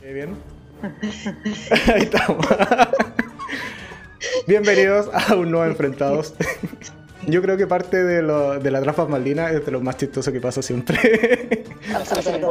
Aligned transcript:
Qué 0.00 0.12
bien. 0.12 0.36
Ahí 1.94 2.02
estamos. 2.02 2.46
Bienvenidos 4.46 5.10
a 5.12 5.34
un 5.34 5.50
nuevo 5.50 5.66
Enfrentados. 5.66 6.34
Yo 7.26 7.42
creo 7.42 7.56
que 7.56 7.66
parte 7.66 8.02
de, 8.04 8.22
lo, 8.22 8.58
de 8.58 8.70
la 8.70 8.80
trampa 8.80 9.06
maldina 9.06 9.50
es 9.50 9.66
de 9.66 9.72
lo 9.72 9.80
más 9.80 9.96
chistoso 9.96 10.32
que 10.32 10.40
pasa 10.40 10.62
siempre. 10.62 11.66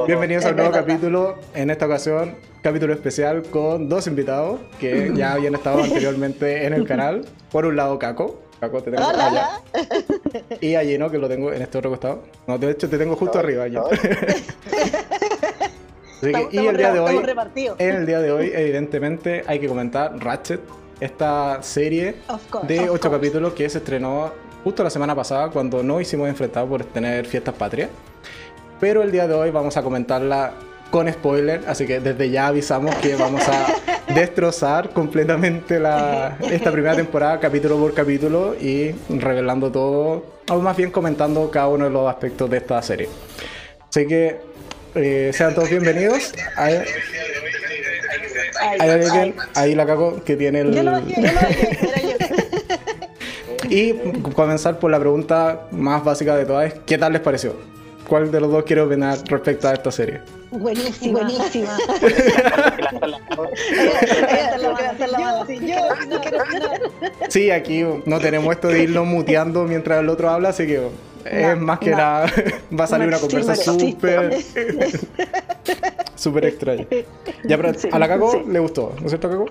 Bienvenidos 0.05 0.45
a 0.45 0.49
un 0.49 0.57
nuevo 0.57 0.71
capítulo. 0.71 1.39
En 1.55 1.69
esta 1.69 1.85
ocasión, 1.85 2.35
capítulo 2.61 2.93
especial 2.93 3.43
con 3.43 3.87
dos 3.87 4.07
invitados 4.07 4.59
que 4.79 5.11
ya 5.15 5.33
habían 5.33 5.55
estado 5.55 5.83
anteriormente 5.83 6.65
en 6.65 6.73
el 6.73 6.85
canal. 6.85 7.25
Por 7.49 7.65
un 7.65 7.75
lado, 7.77 7.97
Caco. 7.97 8.43
Caco, 8.59 8.83
te 8.83 8.91
tengo 8.91 9.07
allá. 9.07 9.61
Y 10.61 10.75
a 10.75 10.81
Gino, 10.81 11.09
que 11.09 11.17
lo 11.17 11.29
tengo 11.29 11.53
en 11.53 11.61
este 11.61 11.77
otro 11.77 11.91
costado. 11.91 12.23
No, 12.47 12.57
de 12.57 12.71
hecho, 12.71 12.89
te 12.89 12.97
tengo 12.97 13.15
justo 13.15 13.39
arriba, 13.39 13.65
Gino. 13.65 13.85
Así 16.17 16.31
que, 16.31 16.47
y 16.51 16.65
el 16.65 16.77
día 16.77 16.93
de 16.93 16.99
hoy, 16.99 17.19
en 17.77 17.95
el 17.95 18.05
día 18.05 18.19
de 18.19 18.31
hoy, 18.31 18.51
evidentemente, 18.53 19.43
hay 19.47 19.59
que 19.59 19.67
comentar 19.67 20.17
Ratchet, 20.17 20.61
esta 20.99 21.61
serie 21.61 22.15
de 22.63 22.89
ocho 22.89 23.11
capítulos 23.11 23.53
que 23.53 23.69
se 23.69 23.77
estrenó 23.77 24.31
justo 24.63 24.83
la 24.83 24.89
semana 24.89 25.15
pasada 25.15 25.49
cuando 25.49 25.83
no 25.83 26.01
hicimos 26.01 26.27
enfrentado 26.27 26.67
por 26.67 26.83
tener 26.85 27.25
fiestas 27.25 27.53
patrias. 27.53 27.89
Pero 28.79 29.03
el 29.03 29.11
día 29.11 29.27
de 29.27 29.33
hoy 29.33 29.51
vamos 29.51 29.77
a 29.77 29.83
comentarla 29.83 30.53
con 30.91 31.11
spoiler, 31.11 31.63
así 31.67 31.85
que 31.85 31.99
desde 31.99 32.29
ya 32.29 32.47
avisamos 32.47 32.95
que 32.95 33.15
vamos 33.15 33.41
a 33.47 33.67
destrozar 34.13 34.91
completamente 34.91 35.79
la, 35.79 36.37
esta 36.51 36.71
primera 36.71 36.95
temporada 36.95 37.39
capítulo 37.39 37.77
por 37.77 37.93
capítulo 37.93 38.55
y 38.55 38.93
revelando 39.09 39.71
todo, 39.71 40.25
o 40.49 40.59
más 40.59 40.77
bien 40.77 40.91
comentando 40.91 41.49
cada 41.51 41.67
uno 41.67 41.85
de 41.85 41.91
los 41.91 42.09
aspectos 42.09 42.49
de 42.49 42.57
esta 42.57 42.81
serie. 42.81 43.09
Así 43.89 44.07
que 44.07 44.39
eh, 44.97 45.31
sean 45.33 45.53
todos 45.53 45.69
bienvenidos. 45.69 46.33
Hay, 46.55 46.81
hay 48.79 48.89
alguien, 48.89 49.35
ahí 49.55 49.75
la 49.75 49.85
cago, 49.85 50.23
que 50.23 50.35
tiene 50.35 50.61
el... 50.61 50.73
Yo 50.73 50.83
lo 50.83 50.91
bajé, 50.91 51.13
yo 51.15 51.21
lo 51.21 51.33
bajé, 51.33 51.77
y 53.69 53.93
comenzar 54.33 54.79
por 54.79 54.91
la 54.91 54.99
pregunta 54.99 55.67
más 55.71 56.03
básica 56.03 56.35
de 56.35 56.45
todas, 56.45 56.73
¿qué 56.85 56.97
tal 56.97 57.13
les 57.13 57.21
pareció? 57.21 57.55
¿Cuál 58.07 58.31
de 58.31 58.39
los 58.39 58.49
dos 58.51 58.63
quiere 58.63 58.81
opinar 58.81 59.17
respecto 59.25 59.67
a 59.67 59.73
esta 59.73 59.91
serie? 59.91 60.21
Buenísima. 60.51 61.19
Buenísima. 61.19 61.77
sí, 67.27 67.51
aquí 67.51 67.83
no 68.05 68.19
tenemos 68.19 68.55
esto 68.55 68.69
de 68.69 68.83
irlo 68.83 69.03
muteando 69.03 69.65
mientras 69.65 69.99
el 69.99 70.07
otro 70.07 70.29
habla, 70.29 70.49
así 70.49 70.65
que 70.65 70.87
es 71.31 71.57
más 71.57 71.79
que 71.79 71.91
nada 71.91 72.31
va 72.79 72.83
a 72.83 72.87
salir 72.87 73.07
una 73.07 73.19
conversa 73.19 73.55
súper 73.55 74.37
súper 76.15 76.45
extraña. 76.45 76.87
Ya, 77.43 77.57
pero 77.57 77.71
a 77.91 77.99
la 77.99 78.07
Caco 78.07 78.43
le 78.47 78.59
gustó, 78.59 78.93
¿no 78.99 79.05
es 79.05 79.11
cierto, 79.11 79.29
Caco? 79.29 79.45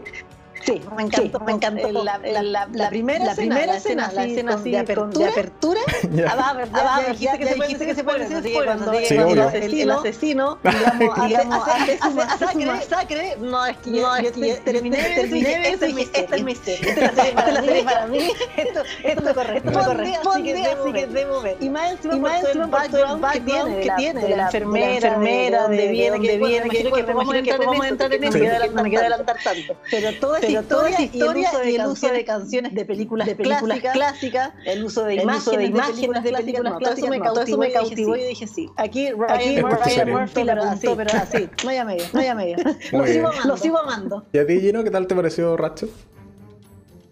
Sí, 0.66 0.82
me 0.96 1.04
encantó. 1.04 1.38
me 1.40 1.52
encantó. 1.52 1.92
La, 2.02 2.18
la, 2.18 2.66
la, 2.72 2.88
primera, 2.88 3.24
la 3.24 3.32
escena, 3.32 3.54
primera 3.54 3.76
escena, 3.76 4.10
la 4.12 4.24
escena 4.24 4.54
así 4.54 4.72
de 4.72 4.78
apertura. 4.80 5.80
De 6.02 6.22
ya, 7.20 7.36
dijiste 7.36 7.38
que 7.38 7.46
se 7.46 7.54
puede 7.56 7.68
decir 7.68 7.86
que 7.86 7.94
se 7.94 8.04
puede 8.04 8.28
decir 8.28 8.64
cuando 8.64 8.92
el 8.92 9.90
asesino, 9.92 10.58
digamos, 11.26 11.68
hace 11.68 12.66
masacre, 12.66 13.36
no 13.38 13.64
es 13.64 13.76
que 13.76 13.90
no 13.90 14.16
es 14.16 14.32
que 14.32 14.54
terminé, 14.64 14.98
terminé, 15.14 15.68
este 15.70 15.86
es 15.86 16.32
el 16.32 16.44
misterio. 16.44 16.90
Esta 16.90 17.28
es 17.28 17.34
la 17.34 17.62
serie 17.62 17.84
para 17.84 18.06
mí. 18.08 18.28
Esto 18.56 19.22
me 19.22 19.34
corresponde, 19.34 20.16
así 20.16 20.42
que 20.42 21.06
debo 21.06 21.42
ver. 21.42 21.56
Y 21.60 21.68
más 21.68 21.92
encima 21.92 22.40
el 22.40 22.66
background 22.66 23.82
que 23.82 23.90
tiene 23.96 24.20
de 24.20 24.36
la 24.36 24.46
enfermera, 24.46 25.62
donde 25.62 25.88
viene, 25.88 26.20
que 26.20 26.38
viene, 26.38 26.68
que 26.70 26.90
podemos 26.90 27.86
entrar 27.86 28.12
en 28.12 28.24
eso, 28.24 28.38
no 28.72 28.82
me 28.82 28.88
quiero 28.88 29.02
adelantar 29.02 29.36
tanto. 29.44 29.76
Pero 29.90 30.12
todo 30.18 30.36
es 30.60 31.00
historia, 31.00 31.00
historia 31.00 31.70
y 31.70 31.74
el 31.76 31.86
uso 31.86 32.08
de, 32.08 32.24
canciones 32.24 32.74
de 32.74 32.84
películas, 32.84 33.26
de 33.26 33.36
películas 33.36 33.80
clásicas, 33.92 34.52
el 34.64 34.84
uso 34.84 35.04
de 35.04 35.16
imágenes, 35.16 35.58
de, 35.58 35.64
imágenes 35.64 36.22
de 36.22 36.32
películas 36.32 36.78
clásicas, 36.78 37.10
me 37.10 37.20
cautivó, 37.20 37.58
me 37.58 37.72
cautivó 37.72 38.16
y 38.16 38.24
dije 38.24 38.46
sí. 38.46 38.70
Aquí 38.76 39.10
Ryan 39.10 40.10
Murphy 40.10 40.44
la 40.44 40.52
apuntó, 40.54 40.96
pero 40.96 41.10
así, 41.14 41.48
no 41.64 41.70
hay 41.70 41.76
a 41.78 41.84
medio, 41.84 42.04
no 42.12 42.20
hay 42.20 42.26
a 42.26 42.34
medio. 42.34 42.56
Lo 42.92 43.06
sigo 43.06 43.28
amando. 43.28 43.48
Lo 43.48 43.56
sigo 43.56 43.78
amando. 43.78 44.26
¿Y 44.32 44.38
a 44.38 44.46
ti, 44.46 44.60
Gino, 44.60 44.84
qué 44.84 44.90
tal 44.90 45.06
te 45.06 45.14
pareció 45.14 45.56
Ratchet? 45.56 45.90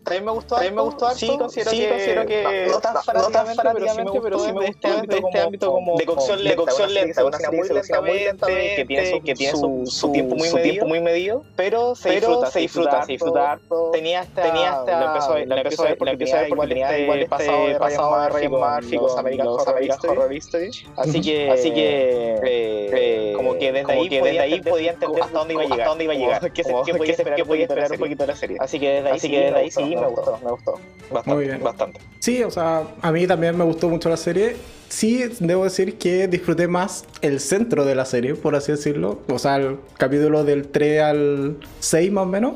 A 0.07 0.11
mí 0.11 0.21
me 0.21 0.33
gustó, 0.33 0.59
me 0.59 0.83
gustó 0.83 1.07
harto. 1.07 1.19
Sí, 1.19 1.29
considero 1.39 1.71
sí, 1.71 1.79
que, 1.79 1.89
considero 1.89 2.27
que 2.27 2.67
no, 2.71 2.81
tan 2.81 3.47
fanáticamente, 3.55 4.21
pero 4.23 4.39
sí 4.39 4.53
me 4.53 4.67
gustó 4.67 4.89
este, 4.89 5.19
este 5.19 5.41
ámbito 5.41 5.73
como 5.73 5.97
de 5.97 6.05
cocción 6.05 6.45
lenta, 6.45 6.51
de 6.51 6.57
cocción 6.57 6.95
lenta, 6.95 7.25
una 7.25 7.39
serie 7.39 7.61
muy 8.03 8.19
lentamente, 8.21 8.77
que 8.77 8.85
tiene 8.85 9.11
su, 9.11 9.23
que 9.23 9.35
tiene 9.35 9.57
su, 9.57 9.87
su, 9.87 10.13
tiempo 10.13 10.37
muy 10.37 10.53
medido, 10.53 10.87
muy 10.87 11.01
medido, 11.01 11.43
pero 11.57 11.95
se 11.95 12.11
disfruta, 12.11 12.51
se 12.51 12.59
disfruta, 12.61 13.07
se 13.07 13.13
disfruta. 13.13 13.59
Tenía 13.93 14.23
esta, 14.23 14.43
tenía 14.43 14.83
lo 14.87 15.07
empezó, 15.07 15.33
lo 15.33 15.57
empezó, 15.57 15.85
lo 15.99 16.11
empezó 16.11 16.37
a 16.37 16.41
ver 16.41 16.49
porque 16.49 16.69
tenía 16.69 16.99
igual 16.99 17.19
este 17.21 17.31
pasado 17.31 17.67
de 17.67 17.79
Ryan 17.79 18.51
Murphy 18.51 18.97
con 18.99 19.19
American 19.19 19.47
Horror 19.47 20.33
History, 20.33 20.71
así 20.97 21.21
que, 21.23 21.51
así 21.51 21.73
que, 21.73 23.33
como 23.37 23.57
que 23.59 23.73
desde 23.73 23.93
ahí, 23.93 24.09
desde 24.11 24.41
ahí 24.41 24.61
podía 24.61 24.93
entender 24.93 25.23
hasta 25.23 25.39
dónde 25.39 25.55
iba 25.55 25.63
a 25.63 25.65
llegar, 25.65 25.81
hasta 25.81 25.89
dónde 25.89 26.05
iba 26.05 26.13
a 26.13 26.17
llegar, 26.17 26.53
qué 26.53 26.95
podía 26.95 27.13
esperar 27.13 27.91
un 27.91 27.99
poquito 27.99 28.25
de 28.25 28.27
la 28.27 28.37
serie, 28.37 28.57
así 28.61 28.79
que 28.79 28.91
desde 28.91 29.57
ahí 29.57 29.71
sí 29.71 29.94
me 29.97 30.07
gustó, 30.07 30.39
me 30.45 30.51
gustó. 30.51 30.75
Bastante, 31.13 31.57
bastante. 31.59 32.01
Sí, 32.19 32.43
o 32.43 32.51
sea, 32.51 32.87
a 33.03 33.13
mí 33.13 33.27
también 33.27 33.57
me 33.57 33.65
gustó 33.65 33.89
mucho 33.89 34.09
la 34.09 34.17
serie. 34.17 34.57
Sí, 34.89 35.25
debo 35.41 35.65
decir 35.65 35.99
que 35.99 36.29
disfruté 36.29 36.69
más 36.69 37.05
el 37.21 37.41
centro 37.41 37.85
de 37.85 37.95
la 37.95 38.05
serie, 38.05 38.35
por 38.35 38.55
así 38.55 38.73
decirlo. 38.73 39.21
O 39.29 39.39
sea, 39.39 39.57
el 39.57 39.79
capítulo 39.99 40.45
del 40.45 40.69
3 40.69 41.03
al 41.03 41.59
6 41.81 42.13
más 42.13 42.23
o 42.23 42.27
menos. 42.27 42.55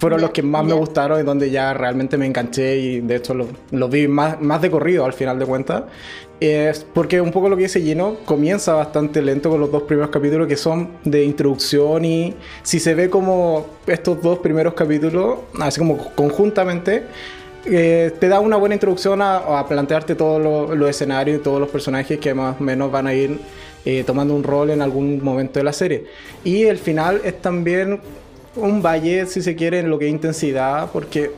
Fueron 0.00 0.20
los 0.22 0.30
que 0.30 0.42
más 0.42 0.64
me 0.64 0.72
gustaron 0.72 1.20
y 1.20 1.22
donde 1.22 1.50
ya 1.50 1.74
realmente 1.74 2.16
me 2.16 2.26
enganché 2.26 2.78
y 2.78 3.00
de 3.00 3.16
hecho 3.16 3.34
los 3.34 3.48
lo 3.70 3.88
vi 3.88 4.08
más, 4.08 4.40
más 4.40 4.62
de 4.62 4.70
corrido 4.70 5.04
al 5.04 5.12
final 5.12 5.38
de 5.38 5.46
cuentas. 5.46 5.84
Es 6.40 6.86
porque 6.94 7.20
un 7.20 7.32
poco 7.32 7.50
lo 7.50 7.56
que 7.56 7.64
dice 7.64 7.82
Gino 7.82 8.16
comienza 8.24 8.72
bastante 8.72 9.20
lento 9.20 9.50
con 9.50 9.60
los 9.60 9.70
dos 9.70 9.82
primeros 9.82 10.08
capítulos 10.08 10.48
que 10.48 10.56
son 10.56 10.88
de 11.04 11.22
introducción 11.22 12.02
y 12.06 12.34
si 12.62 12.80
se 12.80 12.94
ve 12.94 13.10
como 13.10 13.66
estos 13.86 14.22
dos 14.22 14.38
primeros 14.38 14.72
capítulos, 14.72 15.40
así 15.60 15.78
como 15.78 15.98
conjuntamente, 16.14 17.04
eh, 17.66 18.12
te 18.18 18.28
da 18.28 18.40
una 18.40 18.56
buena 18.56 18.74
introducción 18.74 19.20
a, 19.20 19.66
plantearte 19.68 20.14
todos 20.14 20.74
los 20.74 20.88
escenarios 20.88 21.38
y 21.38 21.42
todos 21.42 21.60
los 21.60 21.68
personajes 21.68 22.18
que 22.18 22.32
más 22.32 22.58
o 22.58 22.64
menos 22.64 22.90
van 22.90 23.06
a 23.06 23.12
ir 23.12 23.38
eh, 23.84 24.02
tomando 24.06 24.34
un 24.34 24.42
rol 24.42 24.70
en 24.70 24.80
algún 24.80 25.22
momento 25.22 25.58
de 25.60 25.64
la 25.64 25.74
serie. 25.74 26.06
Y 26.42 26.62
el 26.64 26.78
final 26.78 27.20
es 27.22 27.40
también 27.42 28.00
un 28.56 28.82
valle, 28.82 29.26
si 29.26 29.42
se 29.42 29.54
quiere, 29.54 29.80
en 29.80 29.90
lo 29.90 29.98
que 29.98 30.06
es 30.06 30.10
intensidad, 30.10 30.90
porque 30.92 31.30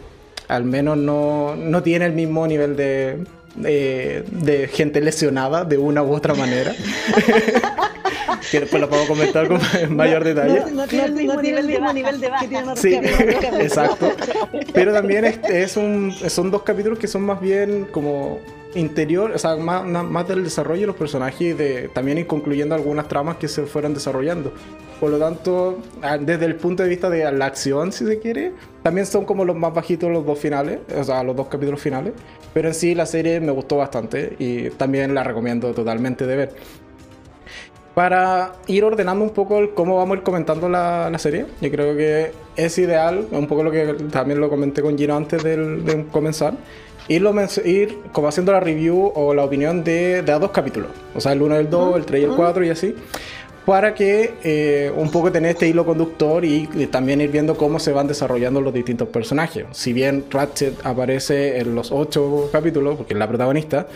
al 0.49 0.65
menos 0.65 0.97
no, 0.97 1.57
no 1.57 1.83
tiene 1.83 2.07
el 2.07 2.13
mismo 2.13 2.47
nivel 2.47 2.77
de 2.77 3.25
de, 3.55 4.69
gente 4.73 5.01
lesionada 5.01 5.65
de 5.65 5.79
una 5.79 6.03
u 6.03 6.13
otra 6.15 6.35
manera. 6.35 6.75
que 8.51 8.61
después 8.61 8.81
lo 8.81 8.89
puedo 8.89 9.07
comentar 9.07 9.49
con 9.49 9.61
mayor 9.97 10.25
detalle. 10.25 10.65
No, 10.73 10.87
tiene 10.87 11.07
el 11.07 11.13
mismo, 11.13 11.43
nivel, 11.43 11.67
de 12.21 12.29
baja. 12.29 12.77
Sí, 12.77 12.95
exacto. 13.61 14.13
Pero 14.73 14.93
también 14.93 15.25
es, 15.25 15.77
un, 15.77 16.13
son 16.29 16.51
dos 16.51 16.63
capítulos 16.63 16.99
que 16.99 17.09
son 17.09 17.23
más 17.23 17.41
bien 17.41 17.87
como 17.91 18.41
interior, 18.75 19.33
o 19.33 19.39
sea, 19.39 19.57
más, 19.57 19.85
más 19.85 20.29
del 20.29 20.45
desarrollo 20.45 20.83
de 20.83 20.87
los 20.89 20.97
personajes 20.97 21.41
y 21.41 21.53
de 21.53 21.89
también 21.89 22.19
ir 22.19 22.27
concluyendo 22.27 22.75
algunas 22.75 23.09
tramas 23.09 23.37
que 23.37 23.49
se 23.49 23.65
fueron 23.65 23.95
desarrollando. 23.95 24.53
Por 25.01 25.11
lo 25.11 25.19
tanto, 25.19 25.79
desde 26.21 26.45
el 26.45 26.55
punto 26.55 26.85
de 26.85 26.89
vista 26.89 27.11
de 27.11 27.31
la 27.33 27.47
acción, 27.47 27.91
si 27.91 28.07
se 28.07 28.21
quiere, 28.21 28.53
también 28.85 29.05
son 29.05 29.25
como 29.25 29.45
los 29.45 29.57
más 29.57 29.75
bajitos 29.75 30.11
los 30.11 30.25
dos 30.25 30.39
finales, 30.39 30.79
o 30.97 31.03
sea, 31.03 31.25
los 31.25 31.35
dos 31.35 31.49
capítulos 31.49 31.81
finales. 31.81 32.13
Pero 32.55 32.69
en 32.69 32.75
sí 32.75 32.95
la 32.95 33.07
serie 33.07 33.41
me 33.41 33.51
gustó 33.51 33.79
bastante 33.79 34.37
y 34.39 34.71
también 34.71 35.15
la 35.15 35.25
recomiendo 35.25 35.73
totalmente 35.75 36.25
de 36.25 36.37
ver. 36.37 36.55
Para 37.95 38.53
ir 38.69 38.85
ordenando 38.85 39.23
un 39.23 39.31
poco 39.31 39.75
cómo 39.75 39.97
vamos 39.97 40.15
a 40.15 40.19
ir 40.19 40.23
comentando 40.23 40.69
la, 40.69 41.11
la, 41.11 41.19
serie, 41.19 41.47
yo 41.61 41.71
creo 41.71 41.95
que 41.95 42.33
es 42.57 42.79
ideal, 42.79 43.27
un 43.33 43.47
poco 43.47 43.63
lo 43.63 43.71
que 43.71 43.95
también 44.11 44.41
lo 44.41 44.49
comenté 44.49 44.81
con 44.81 44.97
Gino 44.97 45.15
antes 45.15 45.43
de, 45.43 46.07
comenzar, 46.11 46.55
irlo, 47.09 47.35
ir 47.65 47.99
como 48.13 48.29
haciendo 48.29 48.53
la 48.53 48.61
review 48.61 49.13
o 49.15 49.35
la 49.35 49.45
opinión 49.45 49.85
de, 49.85 50.23
de 50.23 50.33
a 50.33 50.39
dos 50.39 50.51
capítulos, 50.51 50.91
o 51.15 51.21
sea, 51.21 51.33
el 51.33 51.43
1, 51.43 51.57
el 51.57 51.71
2, 51.71 51.97
el 51.97 52.05
3 52.07 52.21
y 52.21 52.25
el 52.25 52.33
4 52.33 52.65
y 52.65 52.71
así 52.71 52.95
para 53.65 53.95
que 53.95 54.35
eh, 54.43 54.93
un 54.97 55.11
poco 55.11 55.31
tener 55.31 55.53
este 55.53 55.69
hilo 55.69 55.87
conductor 55.87 56.45
y, 56.45 56.67
también 56.91 57.21
ir 57.21 57.31
viendo 57.31 57.57
cómo 57.57 57.79
se 57.79 57.93
van 57.93 58.09
desarrollando 58.09 58.61
los 58.61 58.75
distintos 58.75 59.09
personajes. 59.09 59.67
Si 59.73 59.93
bien 59.93 60.25
Ratchet 60.31 60.85
aparece 60.85 61.59
en 61.59 61.75
los 61.75 61.93
ocho 61.93 62.49
capítulos, 62.51 62.97
porque 62.97 63.15
es 63.15 63.19
la 63.19 63.29
protagonista, 63.29 63.87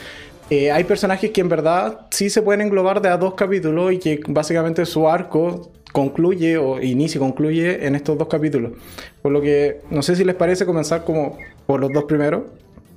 eh, 0.51 0.71
hay 0.71 0.85
personajes 0.85 1.31
que 1.33 1.41
en 1.41 1.49
verdad 1.49 2.07
sí 2.11 2.31
se 2.31 2.43
pueden 2.43 2.61
englobar 2.61 3.03
de 3.03 3.09
a 3.09 3.17
dos 3.17 3.35
capítulos 3.35 3.93
y 3.93 3.99
que 3.99 4.21
básicamente 4.29 4.87
su 4.87 5.09
arco 5.09 5.73
concluye 5.93 6.57
o 6.57 6.81
inicia 6.81 7.19
y 7.19 7.21
concluye 7.21 7.87
en 7.87 7.97
estos 7.97 8.17
dos 8.17 8.29
capítulos. 8.29 8.73
Por 9.23 9.33
lo 9.33 9.41
que 9.41 9.81
no 9.91 10.03
sé 10.03 10.15
si 10.15 10.25
les 10.25 10.37
parece 10.37 10.65
comenzar 10.65 11.05
como 11.05 11.37
por 11.67 11.81
los 11.81 11.93
dos 11.93 12.05
primeros. 12.05 12.43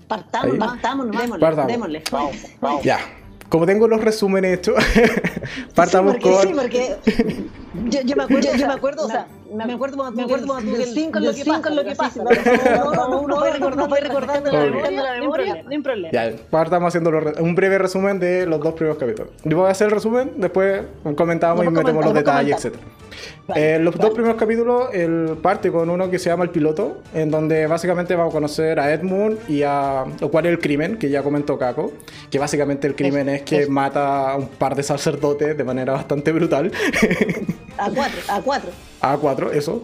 Partamos, 0.09 0.57
partamos, 0.57 1.11
démosle, 1.11 1.65
démosle. 1.67 2.03
Vamos, 2.11 2.35
vamos. 2.59 2.83
Ya 2.83 2.99
como 3.49 3.65
tengo 3.65 3.87
los 3.87 3.99
resúmenes 4.01 4.59
hechos, 4.59 4.75
partamos 5.75 6.17
con. 6.17 6.41
Sí, 6.41 6.53
porque 6.53 6.95
yo, 8.05 8.15
me 8.15 8.23
acuerdo, 8.23 8.55
yo, 8.55 8.67
me 8.67 8.73
acuerdo, 8.73 9.05
o 9.05 9.09
sea, 9.09 9.27
me 9.53 9.73
acuerdo 9.73 9.97
cuando 9.97 10.21
el 10.75 10.85
5 10.85 11.19
es 11.19 11.75
lo 11.75 11.83
que 11.83 11.95
pasa. 11.95 12.21
Uno 12.21 13.39
va 13.39 13.99
recordando 13.99 14.51
la 14.51 15.13
memoria, 15.19 15.63
no 15.63 15.69
hay 15.69 15.79
problema. 15.79 16.11
Ya, 16.11 16.33
ahora 16.51 16.63
estamos 16.63 16.87
haciendo 16.87 17.11
un 17.39 17.55
breve 17.55 17.77
resumen 17.77 18.19
de 18.19 18.45
los 18.45 18.59
dos 18.59 18.73
primeros 18.73 18.97
capítulos. 18.97 19.31
Yo 19.43 19.57
voy 19.57 19.67
a 19.67 19.71
hacer 19.71 19.87
el 19.87 19.91
resumen, 19.91 20.31
después 20.37 20.83
comentamos 21.15 21.65
y 21.65 21.69
metemos 21.69 22.05
los 22.05 22.13
detalles, 22.13 22.65
etc. 22.65 22.75
Eh, 23.55 23.79
los 23.81 23.95
dos 23.95 24.11
primeros 24.11 24.37
capítulos, 24.37 24.93
el 24.93 25.37
parte 25.41 25.71
con 25.71 25.89
uno 25.89 26.09
que 26.09 26.19
se 26.19 26.29
llama 26.29 26.43
El 26.43 26.51
Piloto, 26.51 27.01
en 27.13 27.31
donde 27.31 27.67
básicamente 27.67 28.15
vamos 28.15 28.33
a 28.33 28.35
conocer 28.35 28.79
a 28.79 28.93
Edmund 28.93 29.39
y 29.49 29.63
a 29.63 30.05
lo 30.19 30.29
cual 30.29 30.45
es 30.45 30.51
el 30.51 30.59
crimen, 30.59 30.97
que 30.97 31.09
ya 31.09 31.23
comentó 31.23 31.57
Kako, 31.57 31.91
que 32.29 32.39
básicamente 32.39 32.87
el 32.87 32.95
crimen 32.95 33.29
es, 33.29 33.41
que 33.41 33.67
mata 33.67 34.31
a 34.31 34.37
un 34.37 34.47
par 34.47 34.75
de 34.75 34.83
sacerdotes 34.83 35.57
de 35.57 35.63
manera 35.63 35.93
bastante 35.93 36.31
brutal. 36.31 36.71
A 37.77 37.89
cuatro, 37.89 38.19
a 38.27 38.41
cuatro. 38.41 38.71
A 39.01 39.17
cuatro, 39.17 39.51
eso. 39.51 39.83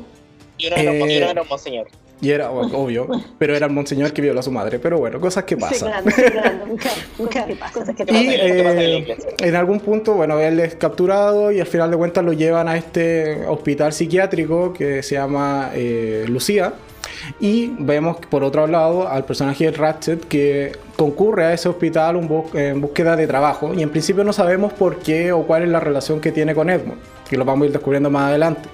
Y 0.57 0.67
uno, 0.67 0.75
eh, 0.77 1.17
era 1.17 1.41
un 1.41 1.47
monseñor. 1.47 1.87
Y 2.21 2.31
era, 2.31 2.49
obvio, 2.49 3.07
pero 3.37 3.55
era 3.55 3.65
el 3.65 3.71
monseñor 3.73 4.13
que 4.13 4.21
violó 4.21 4.39
a 4.39 4.43
su 4.43 4.51
madre. 4.51 4.79
Pero 4.79 4.97
bueno, 4.97 5.19
cosas 5.19 5.43
que 5.43 5.57
pasan. 5.57 5.91
y 6.07 7.23
eh, 8.09 9.17
en 9.39 9.55
algún 9.55 9.79
punto, 9.79 10.13
bueno, 10.13 10.39
él 10.39 10.59
es 10.59 10.75
capturado 10.75 11.51
y 11.51 11.59
al 11.59 11.67
final 11.67 11.91
de 11.91 11.97
cuentas 11.97 12.23
lo 12.23 12.33
llevan 12.33 12.67
a 12.67 12.77
este 12.77 13.45
hospital 13.47 13.93
psiquiátrico 13.93 14.73
que 14.73 15.03
se 15.03 15.15
llama 15.15 15.71
eh, 15.73 16.25
Lucía. 16.27 16.73
Y 17.39 17.71
vemos 17.79 18.17
por 18.29 18.43
otro 18.43 18.67
lado 18.67 19.07
al 19.07 19.25
personaje 19.25 19.65
de 19.65 19.71
Ratchet 19.71 20.27
que 20.27 20.73
concurre 20.95 21.45
a 21.45 21.53
ese 21.53 21.69
hospital 21.69 22.19
en 22.53 22.81
búsqueda 22.81 23.15
de 23.15 23.25
trabajo 23.27 23.73
y 23.73 23.81
en 23.81 23.89
principio 23.89 24.23
no 24.23 24.33
sabemos 24.33 24.73
por 24.73 24.99
qué 24.99 25.31
o 25.31 25.43
cuál 25.45 25.63
es 25.63 25.69
la 25.69 25.79
relación 25.79 26.19
que 26.19 26.31
tiene 26.31 26.53
con 26.53 26.69
Edmund, 26.69 26.99
que 27.29 27.37
lo 27.37 27.45
vamos 27.45 27.63
a 27.63 27.65
ir 27.67 27.71
descubriendo 27.71 28.09
más 28.09 28.29
adelante. 28.29 28.69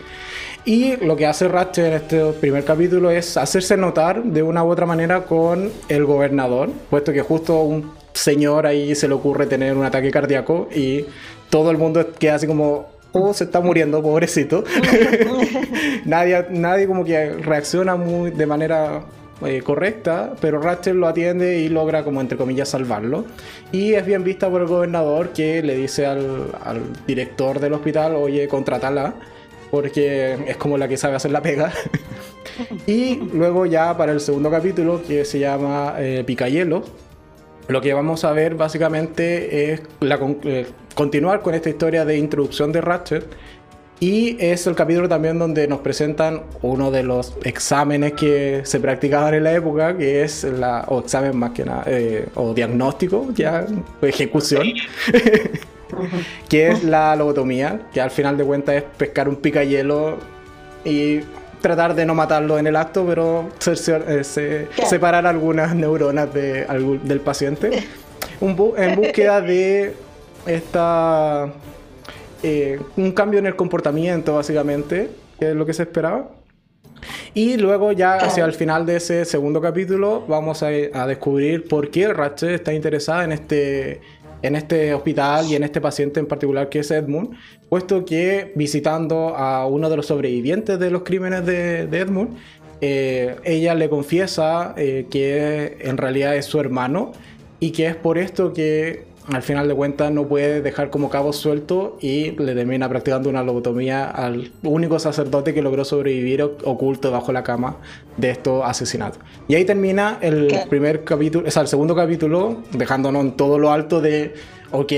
Y 0.63 0.95
lo 0.97 1.15
que 1.15 1.25
hace 1.25 1.47
Ratchet 1.47 1.85
en 1.85 1.93
este 1.93 2.23
primer 2.33 2.63
capítulo 2.63 3.09
es 3.09 3.35
hacerse 3.35 3.77
notar 3.77 4.23
de 4.23 4.43
una 4.43 4.63
u 4.63 4.69
otra 4.69 4.85
manera 4.85 5.23
con 5.23 5.71
el 5.89 6.05
gobernador, 6.05 6.69
puesto 6.89 7.11
que 7.11 7.21
justo 7.21 7.63
un 7.63 7.91
señor 8.13 8.67
ahí 8.67 8.93
se 8.93 9.07
le 9.07 9.15
ocurre 9.15 9.47
tener 9.47 9.75
un 9.75 9.85
ataque 9.85 10.11
cardíaco 10.11 10.69
y 10.73 11.05
todo 11.49 11.71
el 11.71 11.77
mundo 11.77 12.05
queda 12.19 12.35
así 12.35 12.45
como, 12.45 12.89
oh, 13.11 13.33
se 13.33 13.45
está 13.45 13.59
muriendo, 13.59 14.03
pobrecito. 14.03 14.63
nadie, 16.05 16.45
nadie 16.51 16.85
como 16.85 17.03
que 17.05 17.31
reacciona 17.31 17.95
muy 17.95 18.29
de 18.29 18.45
manera 18.45 19.01
eh, 19.43 19.63
correcta, 19.63 20.33
pero 20.39 20.61
Ratchet 20.61 20.93
lo 20.93 21.07
atiende 21.07 21.57
y 21.57 21.69
logra 21.69 22.03
como 22.03 22.21
entre 22.21 22.37
comillas 22.37 22.69
salvarlo. 22.69 23.25
Y 23.71 23.93
es 23.93 24.05
bien 24.05 24.23
vista 24.23 24.47
por 24.47 24.61
el 24.61 24.67
gobernador 24.67 25.29
que 25.29 25.63
le 25.63 25.75
dice 25.75 26.05
al, 26.05 26.51
al 26.63 26.81
director 27.07 27.59
del 27.59 27.73
hospital, 27.73 28.13
oye, 28.15 28.47
contratala 28.47 29.15
porque 29.71 30.37
es 30.47 30.57
como 30.57 30.77
la 30.77 30.87
que 30.87 30.97
sabe 30.97 31.15
hacer 31.15 31.31
la 31.31 31.41
pega. 31.41 31.73
y 32.85 33.15
luego 33.33 33.65
ya 33.65 33.97
para 33.97 34.11
el 34.11 34.19
segundo 34.19 34.51
capítulo, 34.51 35.01
que 35.01 35.25
se 35.25 35.39
llama 35.39 35.95
eh, 35.97 36.23
Picayelo, 36.25 36.83
lo 37.67 37.81
que 37.81 37.93
vamos 37.93 38.25
a 38.25 38.33
ver 38.33 38.55
básicamente 38.55 39.71
es 39.71 39.81
eh, 40.43 40.65
continuar 40.93 41.41
con 41.41 41.55
esta 41.55 41.69
historia 41.69 42.03
de 42.03 42.17
introducción 42.17 42.71
de 42.71 42.81
Ratchet. 42.81 43.25
Y 44.01 44.35
es 44.43 44.65
el 44.65 44.73
capítulo 44.73 45.07
también 45.07 45.37
donde 45.37 45.67
nos 45.67 45.79
presentan 45.81 46.41
uno 46.63 46.89
de 46.89 47.03
los 47.03 47.37
exámenes 47.43 48.13
que 48.13 48.61
se 48.63 48.79
practicaban 48.79 49.35
en 49.35 49.43
la 49.43 49.53
época, 49.53 49.95
que 49.95 50.23
es 50.23 50.43
la, 50.43 50.85
o 50.87 51.01
examen 51.01 51.37
más 51.37 51.51
que 51.51 51.63
nada, 51.65 51.83
eh, 51.85 52.27
o 52.33 52.51
diagnóstico, 52.51 53.27
ya, 53.35 53.67
ejecución. 54.01 54.73
Que 56.49 56.69
es 56.69 56.83
la 56.83 57.15
lobotomía, 57.15 57.81
que 57.93 58.01
al 58.01 58.11
final 58.11 58.37
de 58.37 58.43
cuentas 58.43 58.75
es 58.75 58.83
pescar 58.83 59.29
un 59.29 59.37
picayelo 59.37 60.17
y 60.83 61.21
tratar 61.61 61.95
de 61.95 62.05
no 62.05 62.15
matarlo 62.15 62.57
en 62.57 62.67
el 62.67 62.75
acto, 62.75 63.05
pero 63.05 63.49
eh, 63.65 64.67
separar 64.85 65.25
algunas 65.27 65.75
neuronas 65.75 66.33
de, 66.33 66.65
del 67.03 67.19
paciente. 67.21 67.83
en 68.41 68.95
búsqueda 68.95 69.41
de 69.41 69.93
esta 70.45 71.53
eh, 72.43 72.79
un 72.97 73.11
cambio 73.11 73.39
en 73.39 73.45
el 73.45 73.55
comportamiento, 73.55 74.35
básicamente, 74.35 75.09
que 75.39 75.49
es 75.49 75.55
lo 75.55 75.65
que 75.65 75.73
se 75.73 75.83
esperaba. 75.83 76.31
Y 77.33 77.57
luego 77.57 77.91
ya 77.91 78.15
hacia 78.15 78.45
el 78.45 78.53
final 78.53 78.85
de 78.85 78.97
ese 78.97 79.25
segundo 79.25 79.61
capítulo 79.61 80.25
vamos 80.27 80.61
a, 80.63 80.67
a 80.67 81.07
descubrir 81.07 81.67
por 81.67 81.89
qué 81.89 82.11
Ratchet 82.13 82.49
está 82.49 82.73
interesada 82.73 83.23
en 83.23 83.31
este 83.31 84.01
en 84.41 84.55
este 84.55 84.93
hospital 84.93 85.45
y 85.47 85.55
en 85.55 85.63
este 85.63 85.81
paciente 85.81 86.19
en 86.19 86.27
particular 86.27 86.69
que 86.69 86.79
es 86.79 86.91
Edmund, 86.91 87.31
puesto 87.69 88.05
que 88.05 88.51
visitando 88.55 89.35
a 89.35 89.65
uno 89.67 89.89
de 89.89 89.97
los 89.97 90.07
sobrevivientes 90.07 90.79
de 90.79 90.91
los 90.91 91.03
crímenes 91.03 91.45
de, 91.45 91.81
Edmund, 91.81 92.37
eh, 92.81 93.35
ella 93.43 93.75
le 93.75 93.89
confiesa 93.89 94.73
eh, 94.77 95.05
que 95.09 95.77
en 95.81 95.97
realidad 95.97 96.35
es 96.35 96.45
su 96.45 96.59
hermano 96.59 97.11
y 97.59 97.71
que 97.71 97.87
es 97.87 97.95
por 97.95 98.17
esto 98.17 98.53
que 98.53 99.10
al 99.27 99.43
final 99.43 99.67
de 99.67 99.75
cuentas 99.75 100.11
no 100.11 100.27
puede 100.27 100.61
dejar 100.61 100.89
como 100.89 101.09
cabo 101.09 101.31
suelto 101.31 101.97
y 102.01 102.31
le 102.31 102.55
termina 102.55 102.89
practicando 102.89 103.29
una 103.29 103.43
lobotomía 103.43 104.09
al 104.09 104.51
único 104.63 104.97
sacerdote 104.99 105.53
que 105.53 105.61
logró 105.61 105.85
sobrevivir 105.85 106.41
oculto 106.41 107.11
bajo 107.11 107.31
la 107.31 107.43
cama 107.43 107.77
de 108.17 108.31
estos 108.31 108.63
asesinatos. 108.65 109.19
Y 109.47 109.55
ahí 109.55 109.65
termina 109.65 110.17
el 110.21 110.51
primer 110.69 111.03
capítulo, 111.03 111.47
o 111.47 111.51
sea, 111.51 111.61
el 111.61 111.67
segundo 111.67 111.95
capítulo, 111.95 112.63
dejándonos 112.71 113.23
en 113.23 113.31
todo 113.33 113.59
lo 113.59 113.71
alto 113.71 114.01
de, 114.01 114.33
ok, 114.71 114.93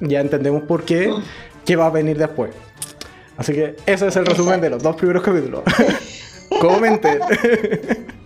ya 0.00 0.20
entendemos 0.20 0.62
por 0.62 0.84
qué, 0.84 1.12
qué 1.64 1.76
va 1.76 1.86
a 1.86 1.90
venir 1.90 2.16
después. 2.16 2.52
Así 3.36 3.52
que 3.52 3.76
ese 3.84 4.06
es 4.06 4.16
el 4.16 4.24
resumen 4.24 4.60
de 4.60 4.70
los 4.70 4.82
dos 4.82 4.96
primeros 4.96 5.22
capítulos. 5.22 5.62
Comenten. 6.60 7.20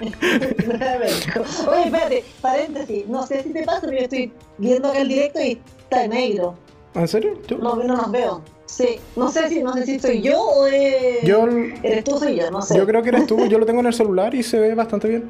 Oye, 1.69 1.85
espérate, 1.85 2.25
paréntesis. 2.41 3.07
No 3.09 3.27
sé 3.27 3.43
si 3.43 3.51
te 3.51 3.65
pasa, 3.65 3.81
pero 3.83 3.93
yo 3.93 4.05
estoy 4.05 4.33
viendo 4.59 4.89
acá 4.89 5.01
el 5.01 5.09
directo 5.09 5.41
y 5.41 5.61
está 5.83 6.07
negro. 6.07 6.55
¿En 6.95 7.09
serio? 7.09 7.39
No, 7.61 7.77
no 7.77 7.97
nos 7.97 8.11
veo. 8.11 8.43
Sí, 8.67 9.01
no 9.17 9.31
sé 9.31 9.49
si, 9.49 9.63
no 9.63 9.73
sé 9.73 9.85
si 9.85 9.99
soy 9.99 10.23
yo 10.23 10.41
o 10.41 10.67
es... 10.67 11.23
yo, 11.25 11.45
eres 11.83 12.05
tú 12.05 12.15
o 12.15 12.19
soy 12.19 12.37
yo, 12.37 12.51
no 12.51 12.63
sé. 12.63 12.77
Yo 12.77 12.87
creo 12.87 13.03
que 13.03 13.09
eres 13.09 13.27
tú, 13.27 13.47
yo 13.47 13.59
lo 13.59 13.67
tengo 13.67 13.81
en 13.81 13.87
el 13.87 13.93
celular 13.93 14.33
y 14.35 14.45
se 14.45 14.61
ve 14.61 14.75
bastante 14.75 15.09
bien. 15.09 15.29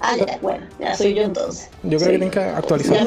Ah, 0.00 0.16
ya, 0.16 0.38
bueno, 0.40 0.66
ya 0.80 0.94
soy 0.96 1.14
yo 1.14 1.22
entonces. 1.22 1.68
Yo 1.82 1.98
creo 1.98 2.10
que 2.10 2.18
tienes 2.18 2.30
que 2.30 2.40
actualizar. 2.40 3.06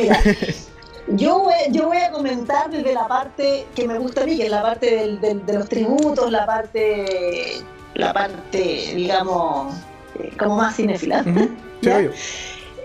yo, 1.08 1.40
voy, 1.40 1.54
yo 1.72 1.88
voy 1.88 1.98
a 1.98 2.12
comentar 2.12 2.70
desde 2.70 2.94
la 2.94 3.08
parte 3.08 3.66
que 3.76 3.88
me 3.88 3.98
gusta 3.98 4.22
a 4.22 4.26
mí, 4.26 4.38
que 4.38 4.46
es 4.46 4.52
la 4.52 4.62
parte 4.62 4.96
del, 4.96 5.20
del, 5.20 5.46
de 5.46 5.54
los 5.54 5.68
tributos, 5.68 6.32
la 6.32 6.46
parte 6.46 7.64
la 7.96 8.14
parte, 8.14 8.94
digamos, 8.96 9.74
eh, 10.20 10.32
como 10.38 10.56
más 10.58 10.76
cinéfila. 10.76 11.24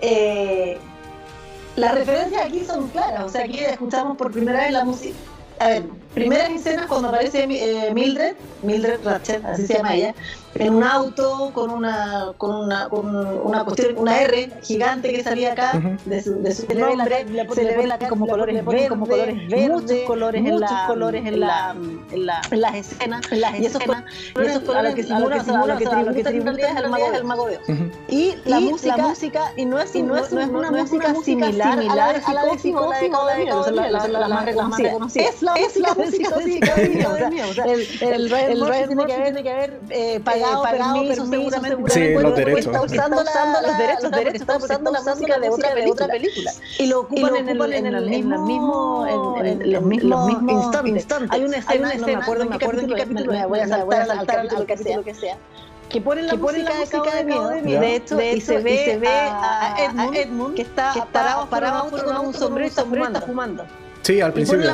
eh, 0.01 0.77
las 1.75 1.95
referencias 1.95 2.45
aquí 2.45 2.65
son 2.65 2.87
claras, 2.89 3.23
o 3.23 3.29
sea, 3.29 3.45
aquí 3.45 3.59
escuchamos 3.59 4.17
por 4.17 4.31
primera 4.31 4.59
vez 4.61 4.71
la 4.71 4.83
música. 4.83 5.15
A 5.59 5.67
ver, 5.67 5.83
primeras 6.13 6.49
escenas 6.49 6.87
cuando 6.87 7.09
aparece 7.09 7.43
eh, 7.43 7.93
Mildred, 7.93 8.35
Mildred 8.63 8.99
Ratchet, 9.03 9.45
así 9.45 9.67
se 9.67 9.75
llama 9.75 9.95
ella, 9.95 10.15
en 10.55 10.75
un 10.75 10.83
auto 10.83 11.51
con 11.53 11.69
una 11.69 12.33
con 12.37 12.55
una 12.55 12.89
con 12.89 13.15
una 13.15 13.63
cuestión 13.63 13.97
una 13.97 14.21
R 14.21 14.51
gigante 14.61 15.11
que 15.11 15.23
salía 15.23 15.53
acá 15.53 15.81
de 16.05 16.21
su 16.21 16.41
de 16.41 16.53
su 16.53 16.63
se 16.63 16.75
nombre 16.75 17.25
le, 17.25 17.49
se 17.49 17.63
le 17.63 17.77
ve 17.77 17.87
la, 17.87 17.97
como, 17.97 18.27
colores 18.27 18.65
verdes, 18.65 18.89
como 18.89 19.07
colores 19.07 19.35
verdes 19.49 19.69
muchos 19.69 19.99
colores 20.07 20.41
muchos 20.41 20.55
en 20.55 20.77
la, 20.77 20.87
colores 20.87 21.25
en 21.25 21.39
la 21.39 21.75
en, 22.11 22.25
la, 22.25 22.41
en 22.51 22.61
las 22.61 22.75
escenas 22.75 23.31
en 23.31 23.41
las 23.41 23.59
y 23.59 23.65
esos 23.65 23.83
colores, 23.83 24.05
y 24.35 24.41
esos 24.41 24.63
colores 24.63 24.85
a 24.85 24.89
lo 24.89 24.95
que 24.95 25.03
simula 25.03 25.35
a 25.35 26.03
lo 26.03 26.13
que 26.13 26.23
tributa 26.23 26.29
en 26.29 26.45
realidad 26.45 26.69
es 27.13 27.19
el 27.19 27.23
mago 27.23 27.47
de 27.47 27.57
Oz. 27.57 27.63
Y 28.09 28.35
la 28.45 28.59
música 28.59 29.53
y 29.55 29.65
no 29.65 29.79
es 29.79 29.95
no 29.95 30.17
es 30.17 30.31
una 30.31 30.71
música 30.71 31.13
similar 31.23 31.79
a 31.79 31.95
la 31.95 32.13
de 32.13 33.91
la 33.91 34.07
la 34.07 34.27
más 34.27 34.45
reconocida. 34.45 34.91
es 35.15 35.41
la 35.41 35.93
música 35.93 36.29
de 36.35 36.43
Psicosis 36.45 36.61
el 38.01 38.29
Ryan 38.29 39.05
tiene 39.05 39.43
que 39.43 39.49
haber 39.49 39.79
pagado, 40.41 40.63
pagado 40.63 40.93
permiso, 40.93 41.25
seguramente. 41.25 41.91
Sí, 41.91 42.13
los 42.13 42.35
derechos. 42.35 42.65
Está 42.65 42.81
usando, 42.81 43.23
la, 43.23 43.61
los 43.61 43.77
derechos, 43.77 44.03
los 44.03 44.11
derechos 44.11 44.41
está 44.41 44.57
usando 44.57 44.91
la 44.91 45.01
música 45.01 45.39
de 45.39 45.49
otra 45.49 46.07
película. 46.07 46.51
Y 46.79 46.85
lo 46.87 47.01
ocupan, 47.01 47.35
en, 47.35 47.49
el, 47.49 47.73
en, 47.73 47.85
el, 47.87 48.05
mismo, 48.05 49.05
en, 49.07 49.71
los 49.71 49.83
mismos 49.83 50.31
instantes. 50.85 51.07
Hay 51.29 51.43
una 51.43 51.57
escena, 51.57 51.93
no 51.95 52.07
me 52.07 52.15
acuerdo, 52.15 52.45
me 52.45 52.55
acuerdo 52.55 52.81
en 52.81 52.87
qué 52.87 52.95
capítulo, 52.95 53.31
me 53.31 53.45
voy 53.45 53.59
a 53.59 53.67
saltar 53.67 54.09
al 54.09 54.65
capítulo 54.65 55.03
que 55.03 55.13
sea 55.13 55.37
que 55.91 55.99
ponen 55.99 56.25
la, 56.25 56.31
que 56.31 56.37
música, 56.37 56.69
la 56.69 56.79
música 56.79 57.15
de 57.15 57.23
Miedo, 57.25 57.49
de 57.49 57.95
hecho, 57.95 58.15
de 58.15 58.31
hecho 58.31 58.37
y, 58.37 58.41
se 58.41 58.57
ve, 58.59 58.73
y 58.73 58.85
se 58.85 58.97
ve 58.97 59.09
a, 59.09 59.75
a, 59.75 60.05
Edmund, 60.13 60.55
que 60.55 60.61
está, 60.61 60.93
que 60.93 60.99
está 60.99 61.11
parado, 61.11 61.49
parado 61.49 61.89
con 61.91 62.27
un 62.27 62.33
sombrero 62.33 62.65
y 62.65 62.69
está 62.69 62.85
fumando. 62.85 63.65
Sí, 64.03 64.19
al 64.19 64.33
principio. 64.33 64.71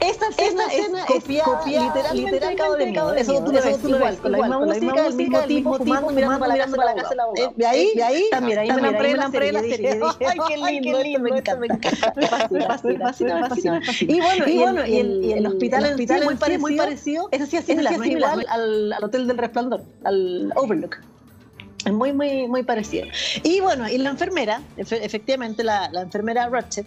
Esta 0.00 0.28
escena 0.28 1.04
es 1.08 1.24
copiada 1.42 1.66
literalmente 1.66 2.40
de 2.40 2.54
Cabo 2.54 2.76
de 2.76 3.20
Eso 3.20 3.42
tú 3.44 3.52
lo 3.52 3.62
ves 3.62 3.84
igual, 3.84 4.16
con 4.18 4.32
la 4.32 4.38
misma 4.38 4.58
música, 4.60 5.06
el 5.06 5.14
mismo 5.14 5.42
tipo 5.42 5.74
fumando, 5.78 6.10
mirando 6.10 6.38
para 6.38 6.54
la 6.54 6.94
casa 6.94 7.10
de 7.10 7.16
la 7.16 7.22
abogada. 7.24 7.52
De 7.56 7.66
ahí, 7.66 7.92
de 7.94 8.02
ahí, 8.02 8.24
también, 8.30 8.58
ahí 8.58 8.70
me 8.70 8.78
enamoré 8.78 9.14
la 9.52 9.62
serie. 9.62 10.00
Ay, 10.62 10.80
qué 10.80 10.92
lindo, 10.92 11.20
me 11.20 11.30
encanta. 11.30 12.10
Me 12.50 12.60
fascina, 12.66 13.40
me 13.40 13.48
fascina, 13.48 13.80
Y 14.00 14.20
bueno, 14.20 14.48
y 14.48 14.58
bueno, 14.58 14.86
y 14.86 15.32
el 15.32 15.46
hospital 15.46 15.84
es 15.86 16.60
muy 16.60 16.76
parecido. 16.76 17.28
Ese 17.32 17.46
sí 17.46 17.56
es 17.56 17.64
similar, 17.64 17.94
igual 18.06 18.46
al 18.48 19.02
Hotel 19.02 19.26
del 19.26 19.38
Resplandor, 19.38 19.82
al 20.04 20.52
Overlook. 20.54 20.98
Es 21.88 21.94
muy, 21.94 22.12
muy, 22.12 22.46
muy 22.46 22.62
parecido. 22.64 23.06
Y 23.42 23.60
bueno, 23.60 23.88
y 23.88 23.96
la 23.96 24.10
enfermera, 24.10 24.60
efectivamente, 24.76 25.64
la, 25.64 25.88
la 25.90 26.02
enfermera 26.02 26.46
Ratchet, 26.50 26.86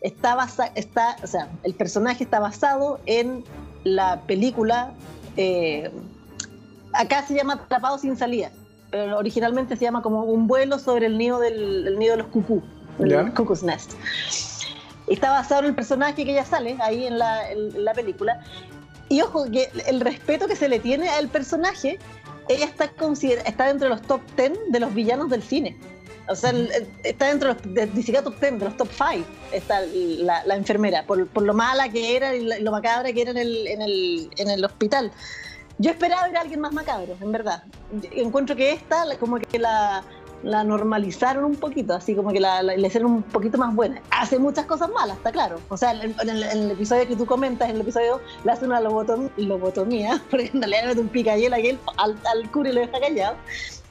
está 0.00 0.34
basada, 0.34 0.72
está, 0.74 1.16
o 1.22 1.28
sea, 1.28 1.48
el 1.62 1.74
personaje 1.74 2.24
está 2.24 2.40
basado 2.40 2.98
en 3.06 3.44
la 3.84 4.20
película, 4.22 4.94
eh, 5.36 5.92
acá 6.92 7.24
se 7.24 7.36
llama 7.36 7.52
Atrapado 7.52 7.98
sin 7.98 8.16
salida, 8.16 8.50
pero 8.90 9.16
originalmente 9.16 9.76
se 9.76 9.84
llama 9.84 10.02
como 10.02 10.24
un 10.24 10.48
vuelo 10.48 10.80
sobre 10.80 11.06
el 11.06 11.18
nido 11.18 11.38
del 11.38 11.96
nido 11.96 12.16
de 12.16 12.22
los 12.24 12.26
cucú, 12.26 12.64
el 12.98 13.32
Cuckoo's 13.34 13.62
Nest. 13.62 13.92
Está 15.06 15.30
basado 15.30 15.60
en 15.60 15.66
el 15.68 15.74
personaje 15.76 16.24
que 16.24 16.32
ella 16.32 16.44
sale 16.44 16.76
ahí 16.80 17.06
en 17.06 17.18
la, 17.18 17.48
en 17.48 17.84
la 17.84 17.94
película. 17.94 18.40
Y 19.08 19.20
ojo, 19.20 19.44
que 19.50 19.68
el 19.86 20.00
respeto 20.00 20.48
que 20.48 20.56
se 20.56 20.68
le 20.68 20.80
tiene 20.80 21.08
al 21.10 21.28
personaje 21.28 21.98
ella 22.52 22.66
está, 22.66 22.84
está 22.84 23.66
dentro 23.66 23.88
de 23.88 23.94
los 23.94 24.02
top 24.02 24.20
10 24.36 24.52
de 24.68 24.80
los 24.80 24.94
villanos 24.94 25.30
del 25.30 25.42
cine. 25.42 25.76
O 26.28 26.36
sea, 26.36 26.52
está 27.02 27.26
dentro 27.26 27.48
de 27.48 27.54
los, 27.54 27.74
de, 27.74 27.86
top 28.22 28.40
10, 28.40 28.58
de 28.58 28.64
los 28.64 28.76
top 28.76 28.88
5, 28.92 29.26
está 29.52 29.80
la, 29.80 30.44
la 30.46 30.54
enfermera, 30.54 31.04
por, 31.04 31.26
por, 31.26 31.42
lo 31.42 31.52
mala 31.52 31.88
que 31.88 32.16
era 32.16 32.34
y 32.34 32.62
lo 32.62 32.70
macabra 32.70 33.12
que 33.12 33.22
era 33.22 33.32
en 33.32 33.38
el, 33.38 33.66
en 33.66 33.82
el, 33.82 34.30
en 34.36 34.50
el 34.50 34.64
hospital. 34.64 35.10
Yo 35.78 35.90
esperaba 35.90 36.28
ver 36.28 36.36
a 36.36 36.40
alguien 36.42 36.60
más 36.60 36.72
macabro, 36.72 37.16
en 37.20 37.32
verdad. 37.32 37.64
Encuentro 38.12 38.54
que 38.54 38.72
esta, 38.72 39.04
como 39.18 39.38
que 39.38 39.58
la, 39.58 40.04
la 40.42 40.64
normalizaron 40.64 41.44
un 41.44 41.56
poquito, 41.56 41.94
así 41.94 42.14
como 42.14 42.32
que 42.32 42.40
la, 42.40 42.62
le 42.62 42.86
hicieron 42.86 43.12
un 43.12 43.22
poquito 43.22 43.58
más 43.58 43.74
buena. 43.74 44.00
Hace 44.10 44.38
muchas 44.38 44.66
cosas 44.66 44.90
malas, 44.90 45.16
está 45.16 45.32
claro. 45.32 45.58
O 45.68 45.76
sea, 45.76 45.92
en, 45.92 46.14
el, 46.28 46.70
episodio 46.70 47.06
que 47.06 47.16
tú 47.16 47.26
comentas, 47.26 47.68
en 47.68 47.76
el 47.76 47.82
episodio 47.82 48.20
le 48.44 48.52
hace 48.52 48.64
una 48.64 48.80
lobotomía, 48.80 50.20
porque 50.30 50.50
en 50.52 50.60
realidad 50.60 50.82
le 50.82 50.88
mete 50.88 51.00
un 51.00 51.08
picayel 51.08 51.54
aquí 51.54 51.78
al, 51.96 52.18
al 52.24 52.50
cura 52.50 52.70
y 52.70 52.72
lo 52.72 52.80
deja 52.80 53.00
callado. 53.00 53.36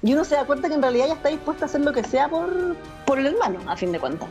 Y 0.03 0.13
uno 0.13 0.23
se 0.23 0.35
da 0.35 0.45
cuenta 0.45 0.67
que 0.67 0.73
en 0.73 0.81
realidad 0.81 1.07
ya 1.07 1.13
está 1.13 1.29
dispuesta 1.29 1.65
a 1.65 1.67
hacer 1.67 1.81
lo 1.81 1.93
que 1.93 2.03
sea 2.03 2.27
por, 2.27 2.75
por 3.05 3.19
el 3.19 3.27
hermano, 3.27 3.59
a 3.67 3.77
fin 3.77 3.91
de 3.91 3.99
cuentas. 3.99 4.29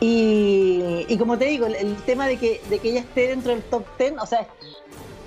Y, 0.00 1.04
y 1.08 1.18
como 1.18 1.36
te 1.36 1.46
digo, 1.46 1.66
el, 1.66 1.96
tema 2.02 2.26
de 2.26 2.36
que, 2.38 2.60
de 2.70 2.78
que 2.78 2.90
ella 2.90 3.00
esté 3.00 3.28
dentro 3.28 3.52
del 3.52 3.62
top 3.64 3.84
10, 3.98 4.14
o 4.20 4.26
sea, 4.26 4.46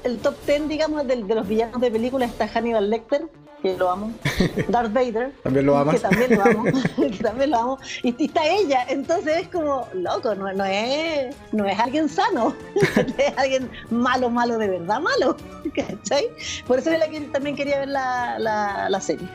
el 0.04 0.18
top 0.20 0.36
10, 0.46 0.68
digamos, 0.68 1.08
de, 1.08 1.24
de 1.24 1.36
los 1.36 1.48
villanos 1.48 1.80
de 1.82 1.92
película 1.92 2.26
está 2.26 2.48
Hannibal 2.48 2.90
Lecter, 2.90 3.28
que 3.62 3.78
lo 3.78 3.90
amo. 3.90 4.12
Darth 4.70 4.94
Vader, 4.94 5.32
también 5.44 5.66
lo 5.66 5.90
Que 5.90 6.00
también 6.00 6.36
lo 6.36 6.44
amo, 6.44 6.64
que 6.98 7.24
también 7.24 7.52
lo 7.52 7.58
amo. 7.58 7.78
Y, 8.04 8.26
está 8.26 8.46
ella, 8.48 8.86
entonces 8.90 9.38
es 9.38 9.48
como, 9.50 9.88
loco, 9.94 10.36
no, 10.36 10.52
no, 10.54 10.66
es, 10.66 11.36
no 11.52 11.66
es 11.66 11.80
alguien 11.80 12.10
sano, 12.10 12.56
es 12.76 13.38
alguien 13.38 13.70
malo, 13.90 14.30
malo, 14.30 14.58
de 14.58 14.68
verdad 14.68 15.00
malo. 15.00 15.38
¿Cachai? 15.76 16.30
Por 16.68 16.80
eso 16.80 16.92
es 16.92 17.00
la 17.00 17.08
que 17.08 17.22
también 17.22 17.56
quería 17.56 17.80
ver 17.80 17.90
la, 17.90 18.40
la, 18.40 18.90
la 18.90 19.02
serie. 19.02 19.28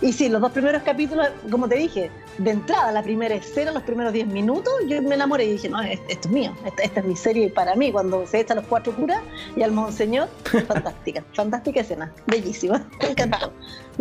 Y 0.00 0.12
sí, 0.12 0.28
los 0.28 0.40
dos 0.40 0.52
primeros 0.52 0.82
capítulos, 0.82 1.28
como 1.50 1.68
te 1.68 1.76
dije, 1.76 2.10
de 2.38 2.50
entrada, 2.50 2.90
la 2.92 3.02
primera 3.02 3.34
escena, 3.34 3.72
los 3.72 3.82
primeros 3.82 4.12
10 4.12 4.26
minutos, 4.26 4.72
yo 4.86 5.00
me 5.02 5.14
enamoré 5.14 5.44
y 5.44 5.52
dije, 5.52 5.68
no, 5.68 5.80
esto 5.82 6.04
es 6.08 6.28
mío, 6.28 6.54
esta, 6.64 7.00
es 7.00 7.06
mi 7.06 7.16
serie 7.16 7.50
para 7.50 7.74
mí. 7.74 7.92
Cuando 7.92 8.26
se 8.26 8.40
echan 8.40 8.56
los 8.56 8.66
cuatro 8.66 8.94
curas 8.94 9.22
y 9.56 9.62
al 9.62 9.72
monseñor, 9.72 10.28
fantástica, 10.66 11.24
fantástica 11.32 11.80
escena, 11.80 12.12
bellísima, 12.26 12.86
me 13.00 13.10
encantó. 13.10 13.52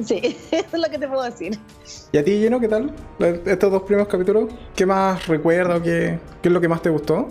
Sí, 0.04 0.38
eso 0.52 0.68
es 0.74 0.80
lo 0.80 0.90
que 0.90 0.98
te 0.98 1.08
puedo 1.08 1.24
decir. 1.24 1.60
¿Y 2.12 2.18
a 2.18 2.24
ti, 2.24 2.40
Lleno, 2.40 2.60
qué 2.60 2.68
tal? 2.68 2.94
Estos 3.46 3.72
dos 3.72 3.84
primeros 3.84 4.08
capítulos, 4.08 4.52
¿qué 4.76 4.86
más 4.86 5.28
recuerdo? 5.28 5.82
¿Qué, 5.82 6.20
qué 6.42 6.50
es 6.50 6.54
lo 6.54 6.62
que 6.62 6.68
más 6.68 6.82
te 6.82 6.90
gustó? 6.90 7.28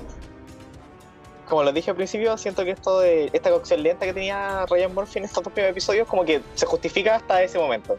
como 1.48 1.64
lo 1.64 1.72
dije 1.72 1.90
al 1.90 1.96
principio, 1.96 2.38
siento 2.38 2.64
que 2.64 2.70
esto 2.70 3.00
de 3.00 3.28
esta 3.30 3.50
cocción 3.50 3.82
lenta 3.82 4.06
que 4.06 4.14
tenía 4.14 4.64
Ryan 4.64 4.94
Murphy 4.94 5.18
en 5.18 5.26
estos 5.26 5.44
dos 5.44 5.52
primeros 5.52 5.72
episodios, 5.72 6.08
como 6.08 6.24
que 6.24 6.40
se 6.54 6.64
justifica 6.64 7.16
hasta 7.16 7.42
ese 7.42 7.58
momento 7.58 7.98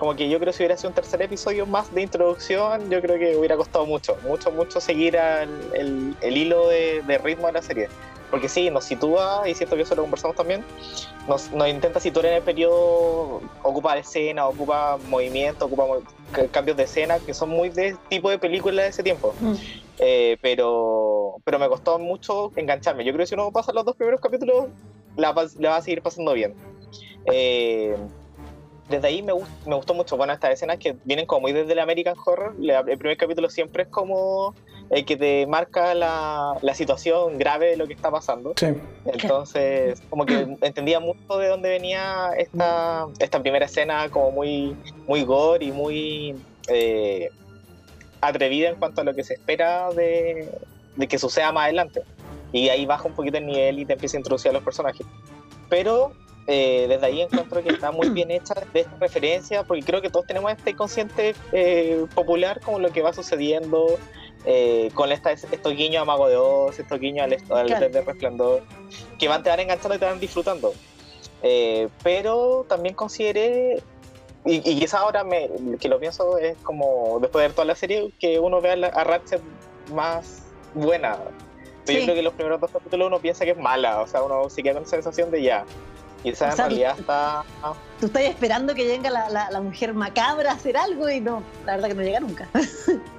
como 0.00 0.16
que 0.16 0.30
yo 0.30 0.38
creo 0.38 0.50
que 0.50 0.56
si 0.56 0.62
hubiera 0.62 0.78
sido 0.78 0.88
un 0.88 0.94
tercer 0.94 1.20
episodio 1.20 1.66
más 1.66 1.94
de 1.94 2.00
introducción, 2.00 2.88
yo 2.88 3.02
creo 3.02 3.18
que 3.18 3.36
hubiera 3.36 3.54
costado 3.58 3.84
mucho, 3.84 4.16
mucho, 4.26 4.50
mucho 4.50 4.80
seguir 4.80 5.14
el, 5.14 6.16
el, 6.22 6.36
hilo 6.38 6.68
de, 6.68 7.02
de, 7.06 7.18
ritmo 7.18 7.48
de 7.48 7.52
la 7.52 7.60
serie. 7.60 7.90
Porque 8.30 8.48
sí, 8.48 8.70
nos 8.70 8.84
sitúa, 8.84 9.46
y 9.46 9.54
siento 9.54 9.76
que 9.76 9.82
eso 9.82 9.94
lo 9.94 10.02
conversamos 10.02 10.38
también, 10.38 10.64
nos, 11.28 11.52
nos 11.52 11.68
intenta 11.68 12.00
situar 12.00 12.24
en 12.24 12.34
el 12.36 12.42
periodo, 12.42 13.42
ocupa 13.62 13.98
escena, 13.98 14.46
ocupa 14.46 14.96
movimiento, 15.10 15.66
ocupa 15.66 15.84
cambios 16.50 16.78
de 16.78 16.84
escena, 16.84 17.18
que 17.18 17.34
son 17.34 17.50
muy 17.50 17.68
de 17.68 17.94
tipo 18.08 18.30
de 18.30 18.38
película 18.38 18.84
de 18.84 18.88
ese 18.88 19.02
tiempo. 19.02 19.34
Mm. 19.38 19.52
Eh, 19.98 20.38
pero, 20.40 21.36
pero 21.44 21.58
me 21.58 21.68
costó 21.68 21.98
mucho 21.98 22.52
engancharme. 22.56 23.04
Yo 23.04 23.12
creo 23.12 23.24
que 23.24 23.26
si 23.26 23.34
uno 23.34 23.52
pasa 23.52 23.70
los 23.74 23.84
dos 23.84 23.96
primeros 23.96 24.22
capítulos, 24.22 24.68
la, 25.18 25.34
la 25.58 25.70
va 25.70 25.76
a 25.76 25.82
seguir 25.82 26.00
pasando 26.00 26.32
bien. 26.32 26.54
Eh, 27.26 27.94
desde 28.90 29.06
ahí 29.06 29.22
me, 29.22 29.32
me 29.66 29.76
gustó 29.76 29.94
mucho. 29.94 30.16
Bueno, 30.16 30.32
estas 30.32 30.50
escenas 30.50 30.78
que 30.78 30.96
vienen 31.04 31.24
como 31.24 31.42
muy 31.42 31.52
desde 31.52 31.72
el 31.72 31.78
American 31.78 32.16
Horror. 32.24 32.54
el 32.58 32.98
primer 32.98 33.16
capítulo 33.16 33.48
siempre 33.48 33.84
es 33.84 33.88
como 33.88 34.54
el 34.90 35.04
que 35.04 35.16
te 35.16 35.46
marca 35.46 35.94
la, 35.94 36.58
la 36.60 36.74
situación 36.74 37.38
grave 37.38 37.70
de 37.70 37.76
lo 37.76 37.86
que 37.86 37.92
está 37.92 38.10
pasando. 38.10 38.54
Sí. 38.56 38.66
Entonces, 39.04 40.02
como 40.10 40.26
que 40.26 40.56
entendía 40.60 40.98
mucho 40.98 41.38
de 41.38 41.48
dónde 41.48 41.68
venía 41.68 42.30
esta, 42.36 43.06
esta 43.20 43.40
primera 43.40 43.66
escena, 43.66 44.10
como 44.10 44.32
muy, 44.32 44.76
muy 45.06 45.22
gore 45.22 45.64
y 45.64 45.70
muy 45.70 46.36
eh, 46.68 47.30
atrevida 48.20 48.70
en 48.70 48.76
cuanto 48.76 49.02
a 49.02 49.04
lo 49.04 49.14
que 49.14 49.22
se 49.22 49.34
espera 49.34 49.90
de, 49.92 50.50
de 50.96 51.06
que 51.06 51.18
suceda 51.18 51.52
más 51.52 51.64
adelante. 51.64 52.02
Y 52.52 52.68
ahí 52.68 52.84
baja 52.84 53.06
un 53.06 53.14
poquito 53.14 53.38
el 53.38 53.46
nivel 53.46 53.78
y 53.78 53.86
te 53.86 53.92
empieza 53.92 54.16
a 54.16 54.20
introducir 54.20 54.50
a 54.50 54.54
los 54.54 54.64
personajes. 54.64 55.06
Pero 55.68 56.12
eh, 56.52 56.86
desde 56.88 57.06
ahí 57.06 57.20
encuentro 57.20 57.62
que 57.62 57.68
está 57.68 57.92
muy 57.92 58.08
bien 58.10 58.32
hecha 58.32 58.54
de 58.72 58.80
esta 58.80 58.96
referencia, 58.96 59.62
porque 59.62 59.84
creo 59.84 60.02
que 60.02 60.10
todos 60.10 60.26
tenemos 60.26 60.50
este 60.50 60.70
inconsciente 60.70 61.36
eh, 61.52 62.04
popular 62.12 62.60
como 62.60 62.80
lo 62.80 62.90
que 62.90 63.02
va 63.02 63.12
sucediendo 63.12 63.98
eh, 64.44 64.90
con 64.94 65.12
esta, 65.12 65.30
estos 65.30 65.72
guiños 65.76 66.02
a 66.02 66.04
Mago 66.04 66.28
de 66.28 66.36
Oz, 66.36 66.76
estos 66.76 66.98
guiños 66.98 67.24
al, 67.24 67.68
al 67.70 67.92
de 67.92 68.02
Resplandor, 68.02 68.62
que 69.18 69.28
van, 69.28 69.44
te 69.44 69.50
van 69.50 69.60
enganchando 69.60 69.94
y 69.94 69.98
te 70.00 70.04
van 70.06 70.18
disfrutando. 70.18 70.74
pero 72.02 72.66
también 72.68 72.96
consideré, 72.96 73.80
y, 74.44 74.56
y 74.56 74.80
quizás 74.80 75.00
ahora 75.00 75.22
me, 75.22 75.48
que 75.78 75.88
lo 75.88 76.00
pienso 76.00 76.36
es 76.36 76.56
como 76.64 77.18
después 77.20 77.42
de 77.42 77.48
ver 77.48 77.54
toda 77.54 77.66
la 77.66 77.76
serie, 77.76 78.12
que 78.18 78.40
uno 78.40 78.60
vea 78.60 78.72
a 78.72 79.04
Ratchet 79.04 79.40
más 79.94 80.42
buena. 80.74 81.16
Yo 81.86 82.02
creo 82.04 82.14
que 82.14 82.22
los 82.22 82.34
primeros 82.34 82.60
dos 82.60 82.70
capítulos 82.70 83.06
uno 83.06 83.18
piensa 83.20 83.44
que 83.44 83.52
es 83.52 83.56
mala, 83.56 84.00
o 84.00 84.06
sea, 84.06 84.22
uno 84.22 84.48
se 84.50 84.62
queda 84.62 84.74
con 84.74 84.82
esa 84.82 84.96
sensación 84.96 85.30
de 85.30 85.42
ya, 85.42 85.64
Quizás 86.22 86.52
en 86.52 86.58
realidad 86.58 86.96
está. 86.98 87.44
Tú 87.98 88.06
estás 88.06 88.22
esperando 88.22 88.74
que 88.74 88.84
llegue 88.84 89.08
la, 89.10 89.28
la, 89.28 89.60
mujer 89.60 89.94
macabra 89.94 90.50
a 90.50 90.54
hacer 90.54 90.76
algo 90.76 91.08
y 91.08 91.20
no, 91.20 91.42
la 91.64 91.76
verdad 91.76 91.88
que 91.88 91.94
no 91.94 92.02
llega 92.02 92.20
nunca. 92.20 92.48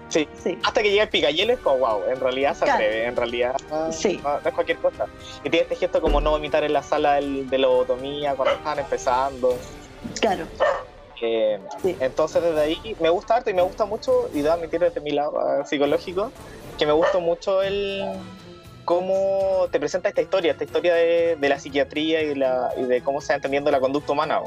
Sí. 0.10 0.28
sí. 0.44 0.58
Hasta 0.64 0.84
que 0.84 0.92
llega 0.92 1.04
el 1.04 1.10
Picayel 1.10 1.50
es 1.50 1.60
como, 1.60 1.80
wow, 1.80 2.02
en 2.10 2.20
realidad 2.20 2.56
se 2.56 2.70
atreve, 2.70 3.06
en 3.06 3.16
realidad 3.16 3.56
sí. 3.92 4.20
no, 4.24 4.38
es 4.38 4.54
cualquier 4.54 4.78
cosa. 4.78 5.08
Y 5.44 5.50
tiene 5.50 5.64
este 5.64 5.76
gesto 5.76 6.02
como 6.02 6.22
no 6.22 6.32
vomitar 6.32 6.64
en 6.64 6.74
la 6.74 6.84
sala 6.84 7.16
del, 7.16 7.50
de 7.50 7.58
lobotomía 7.58 8.36
cuando 8.36 8.56
están 8.56 8.80
empezando. 8.80 9.58
Claro. 10.20 10.46
Eh, 11.24 11.60
entonces 12.00 12.42
desde 12.42 12.60
ahí 12.60 12.96
me 13.00 13.10
gusta 13.10 13.36
harto 13.36 13.52
y 13.52 13.54
me 13.54 13.62
gusta 13.62 13.86
mucho, 13.86 14.30
y 14.34 14.42
debo 14.42 14.56
admitir 14.56 14.80
desde 14.80 15.02
mi 15.02 15.12
lado 15.12 15.40
ah, 15.40 15.64
psicológico, 15.66 16.32
que 16.80 16.86
me 16.88 16.94
gusta 16.94 17.20
mucho 17.20 17.62
el, 17.62 18.04
cómo 18.86 19.68
te 19.72 19.80
presenta 19.80 20.10
esta 20.10 20.22
historia, 20.22 20.52
esta 20.52 20.64
historia 20.64 20.94
de, 20.94 21.38
la 21.42 21.60
psiquiatría 21.60 22.22
y, 22.24 22.36
la, 22.36 22.70
y, 22.78 22.84
de 22.84 23.02
cómo 23.02 23.22
se 23.22 23.34
va 23.34 23.36
entendiendo 23.36 23.72
la 23.72 23.80
conducta 23.80 24.12
humana 24.14 24.40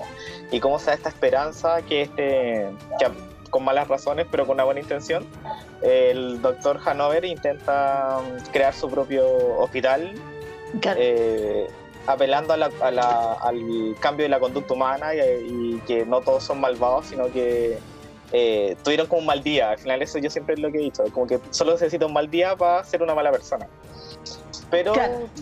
y 0.50 0.60
cómo 0.60 0.78
se 0.78 0.86
da 0.86 0.94
esta 0.94 1.08
esperanza 1.08 1.82
que, 1.82 2.02
este, 2.02 2.68
que 2.98 3.06
con 3.50 3.64
malas 3.64 3.88
razones 3.88 4.26
pero 4.30 4.46
con 4.46 4.54
una 4.54 4.64
buena 4.64 4.80
intención, 4.80 5.24
el 5.82 6.40
doctor 6.42 6.80
Hanover 6.84 7.24
intenta 7.24 8.18
crear 8.52 8.74
su 8.74 8.90
propio 8.90 9.26
hospital. 9.58 10.14
Eh, 10.96 11.68
apelando 12.06 12.52
a 12.52 12.56
al 12.56 13.96
cambio 14.00 14.24
de 14.24 14.28
la 14.28 14.40
conducta 14.40 14.74
humana 14.74 15.14
y, 15.14 15.80
que 15.86 16.04
no 16.04 16.20
todos 16.20 16.42
son 16.42 16.60
malvados, 16.60 17.06
sino 17.06 17.32
que 17.32 17.78
eh, 18.32 18.76
tuvieron 18.82 19.06
como 19.06 19.20
un 19.20 19.26
mal 19.26 19.42
día. 19.42 19.70
Al 19.70 19.78
final 19.78 20.02
eso 20.02 20.18
yo 20.18 20.30
siempre 20.30 20.54
es 20.54 20.60
lo 20.60 20.72
que 20.72 20.78
he 20.78 20.82
dicho, 20.82 21.04
como 21.12 21.26
que 21.26 21.38
solo 21.50 21.72
necesita 21.72 22.06
un 22.06 22.12
mal 22.12 22.28
día 22.28 22.56
para 22.56 22.82
ser 22.84 23.02
una 23.02 23.14
mala 23.14 23.30
persona 23.30 23.68
pero 24.74 24.92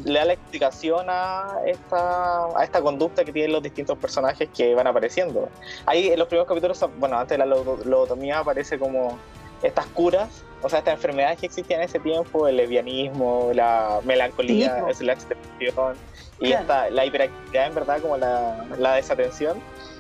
le 0.04 0.18
da 0.18 0.24
la 0.26 0.32
explicación 0.34 1.06
a 1.08 1.56
esta, 1.66 2.46
a 2.54 2.64
esta 2.64 2.82
conducta 2.82 3.24
que 3.24 3.32
tienen 3.32 3.52
los 3.52 3.62
distintos 3.62 3.96
personajes 3.96 4.48
que 4.54 4.74
van 4.74 4.86
apareciendo. 4.86 5.48
Ahí 5.86 6.08
en 6.08 6.18
los 6.18 6.28
primeros 6.28 6.46
capítulos, 6.46 6.84
bueno, 6.98 7.18
antes 7.18 7.38
de 7.38 7.44
la 7.44 7.46
lobotomía 7.46 8.40
aparece 8.40 8.78
como 8.78 9.18
estas 9.62 9.86
curas, 9.86 10.28
o 10.62 10.68
sea, 10.68 10.80
estas 10.80 10.94
enfermedades 10.94 11.38
que 11.38 11.46
existían 11.46 11.80
en 11.80 11.86
ese 11.86 11.98
tiempo, 11.98 12.46
el 12.46 12.56
lesbianismo, 12.56 13.50
la 13.54 14.00
melancolía, 14.04 14.84
es 14.90 15.00
la 15.00 15.14
extensión 15.14 15.96
y 16.40 16.50
la 16.50 17.06
hiperactividad 17.06 17.66
en 17.68 17.74
verdad 17.74 18.00
como 18.00 18.16
la, 18.18 18.66
la 18.78 18.96
desatención, 18.96 19.58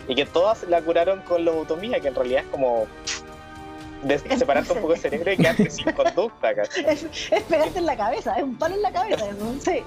y 0.08 0.14
que 0.14 0.26
todas 0.26 0.64
la 0.64 0.82
curaron 0.82 1.22
con 1.22 1.44
lobotomía, 1.44 2.00
que 2.00 2.08
en 2.08 2.14
realidad 2.14 2.42
es 2.44 2.50
como 2.50 2.86
de 4.02 4.18
separarte 4.18 4.72
un 4.72 4.80
poco 4.80 4.94
el 4.94 5.00
cerebro 5.00 5.32
y 5.32 5.36
quedarte 5.36 5.70
sin 5.70 5.92
conducta. 5.92 6.50
Es, 6.50 7.04
es, 7.30 7.42
pegarte 7.44 7.78
en 7.78 7.86
la 7.86 7.96
cabeza, 7.96 8.34
es 8.34 8.42
un 8.42 8.56
palo 8.56 8.74
en 8.74 8.82
la 8.82 8.92
cabeza, 8.92 9.26
no 9.38 9.60
sé. 9.60 9.84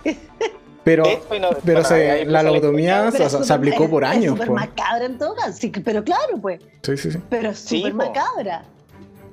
Pero, 0.83 1.03
pero 1.65 1.81
la 2.25 2.43
lobotomía 2.43 3.11
se, 3.11 3.53
aplicó 3.53 3.89
por 3.89 4.05
años. 4.05 4.25
Es 4.25 4.31
súper 4.31 4.51
macabra 4.51 5.05
en 5.05 5.17
todo 5.17 5.35
caso, 5.35 5.53
sí, 5.53 5.71
pero 5.83 6.03
claro, 6.03 6.37
pues. 6.39 6.61
Sí, 6.83 6.95
sí, 6.95 7.11
sí. 7.11 7.17
Pero 7.29 7.49
es 7.49 7.59
súper 7.59 7.93
macabra 7.93 8.63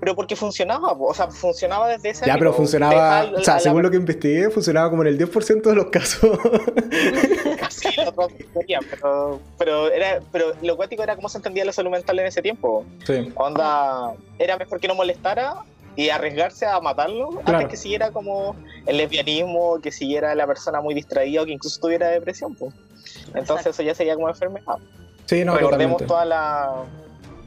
pero 0.03 0.17
porque 0.17 0.35
funcionaba, 0.35 0.97
o 0.99 1.15
sea, 1.15 1.29
funcionaba 1.29 1.87
desde 1.87 2.11
ese 2.11 2.27
Ya, 2.27 2.37
pero 2.37 2.53
funcionaba, 2.53 3.31
o 3.37 3.41
sea, 3.41 3.61
según 3.61 3.85
lo 3.85 3.91
que 3.93 3.99
investigué, 3.99 4.51
funcionaba 4.51 4.91
como 4.91 5.03
en 5.03 5.09
el 5.11 5.17
10% 5.17 5.63
de 5.63 5.75
los 5.77 5.87
casos. 5.91 6.41
Casi, 7.61 7.89
pero, 8.91 9.39
pero, 9.57 9.93
era, 9.93 10.21
pero 10.33 10.55
lo 10.61 10.75
cuático 10.75 11.05
era 11.05 11.15
cómo 11.15 11.29
se 11.29 11.37
entendía 11.37 11.65
la 11.65 11.73
salud 11.73 11.93
mental 11.93 12.19
en 12.19 12.27
ese 12.27 12.43
tiempo. 12.43 12.85
Sí. 13.07 13.33
Onda, 13.37 14.15
era 14.41 14.57
mejor 14.57 14.81
que 14.81 14.89
no 14.89 14.97
molestara 14.97 15.55
y 15.95 16.09
arriesgarse 16.09 16.67
a 16.67 16.81
matarlo 16.81 17.41
antes 17.45 17.69
que 17.69 17.77
siguiera 17.77 18.11
como 18.11 18.57
el 18.87 18.97
lesbianismo, 18.97 19.79
que 19.81 19.93
siguiera 19.93 20.35
la 20.35 20.49
persona 20.49 20.81
muy 20.81 20.95
distraída 20.95 21.43
o 21.43 21.45
que 21.45 21.53
incluso 21.53 21.81
tuviera 21.81 22.09
depresión. 22.09 22.57
Pues. 22.57 22.75
Entonces 23.37 23.69
eso 23.69 23.85
ya 23.85 23.95
sería 23.95 24.17
como 24.17 24.29
enfermedad. 24.29 24.79
Sí, 25.27 25.45
no, 25.45 25.55
Recordemos 25.55 26.05
toda 26.05 26.25
la 26.25 26.87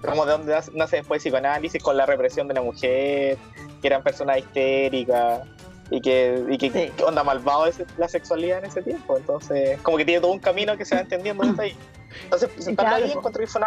como 0.05 0.25
de 0.25 0.31
donde 0.33 0.55
nace 0.73 0.97
después 0.97 1.21
psicoanálisis 1.21 1.81
con 1.81 1.97
la 1.97 2.05
represión 2.05 2.47
de 2.47 2.53
la 2.53 2.61
mujer, 2.61 3.37
que 3.81 3.87
eran 3.87 4.03
personas 4.03 4.37
histéricas 4.39 5.41
y 5.89 6.01
que, 6.01 6.43
y 6.49 6.57
que 6.57 6.91
onda 7.03 7.23
malvado 7.23 7.67
es 7.67 7.77
la 7.97 8.07
sexualidad 8.07 8.59
en 8.59 8.65
ese 8.65 8.81
tiempo. 8.81 9.17
Entonces, 9.17 9.79
como 9.81 9.97
que 9.97 10.05
tiene 10.05 10.21
todo 10.21 10.31
un 10.31 10.39
camino 10.39 10.77
que 10.77 10.85
se 10.85 10.95
va 10.95 11.01
entendiendo 11.01 11.45
desde 11.45 11.63
ahí. 11.63 11.77
Entonces, 12.23 12.49
ahí 12.77 13.11
encontré 13.11 13.45
que 13.45 13.51
fue 13.51 13.61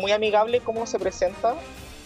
muy 0.00 0.12
amigable 0.12 0.60
cómo 0.60 0.86
se 0.86 0.98
presenta 0.98 1.54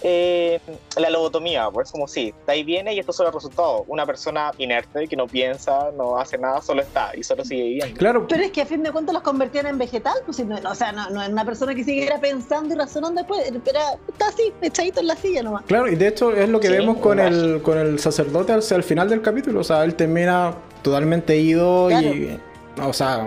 eh, 0.09 0.61
la 0.97 1.11
lobotomía, 1.11 1.69
pues 1.73 1.91
como 1.91 2.07
sí, 2.07 2.33
de 2.47 2.53
ahí 2.53 2.63
viene 2.63 2.95
y 2.95 3.01
esto 3.01 3.13
son 3.13 3.27
los 3.27 3.35
resultados. 3.35 3.83
Una 3.89 4.07
persona 4.07 4.53
inerte 4.57 5.09
que 5.09 5.17
no 5.17 5.27
piensa, 5.27 5.91
no 5.97 6.17
hace 6.17 6.39
nada, 6.39 6.63
solo 6.63 6.83
está 6.83 7.11
y 7.17 7.25
solo 7.25 7.45
sigue 7.45 7.65
viviendo. 7.65 7.97
Claro. 7.99 8.25
Pero 8.29 8.45
es 8.45 8.53
que 8.53 8.63
a 8.63 8.67
fin 8.67 8.85
de 8.85 8.93
cuentas 8.93 9.13
los 9.13 9.25
convertían 9.25 9.67
en 9.67 9.79
vegetal, 9.79 10.15
pues, 10.25 10.39
o 10.39 10.75
sea, 10.77 10.93
no, 10.93 11.21
es 11.21 11.29
una 11.29 11.45
persona 11.45 11.75
que 11.75 11.83
siguiera 11.83 12.21
pensando 12.21 12.73
y 12.73 12.79
razonando 12.79 13.23
después, 13.23 13.53
pero 13.65 13.81
está 14.07 14.29
así, 14.29 14.53
echadito 14.63 15.01
en 15.01 15.09
la 15.09 15.17
silla 15.17 15.43
nomás. 15.43 15.65
Claro, 15.65 15.89
y 15.89 15.97
de 15.97 16.07
hecho 16.07 16.33
es 16.33 16.49
lo 16.49 16.61
que 16.61 16.71
vemos 16.71 16.99
con 16.99 17.19
el, 17.19 17.61
con 17.63 17.77
el 17.77 17.99
sacerdote 17.99 18.53
al, 18.53 18.63
al 18.71 18.83
final 18.85 19.09
del 19.09 19.23
capítulo, 19.23 19.59
o 19.59 19.65
sea, 19.65 19.83
él 19.83 19.97
termina 19.97 20.55
totalmente 20.83 21.37
ido 21.37 21.91
y, 21.91 22.39
o 22.81 22.93
sea, 22.93 23.27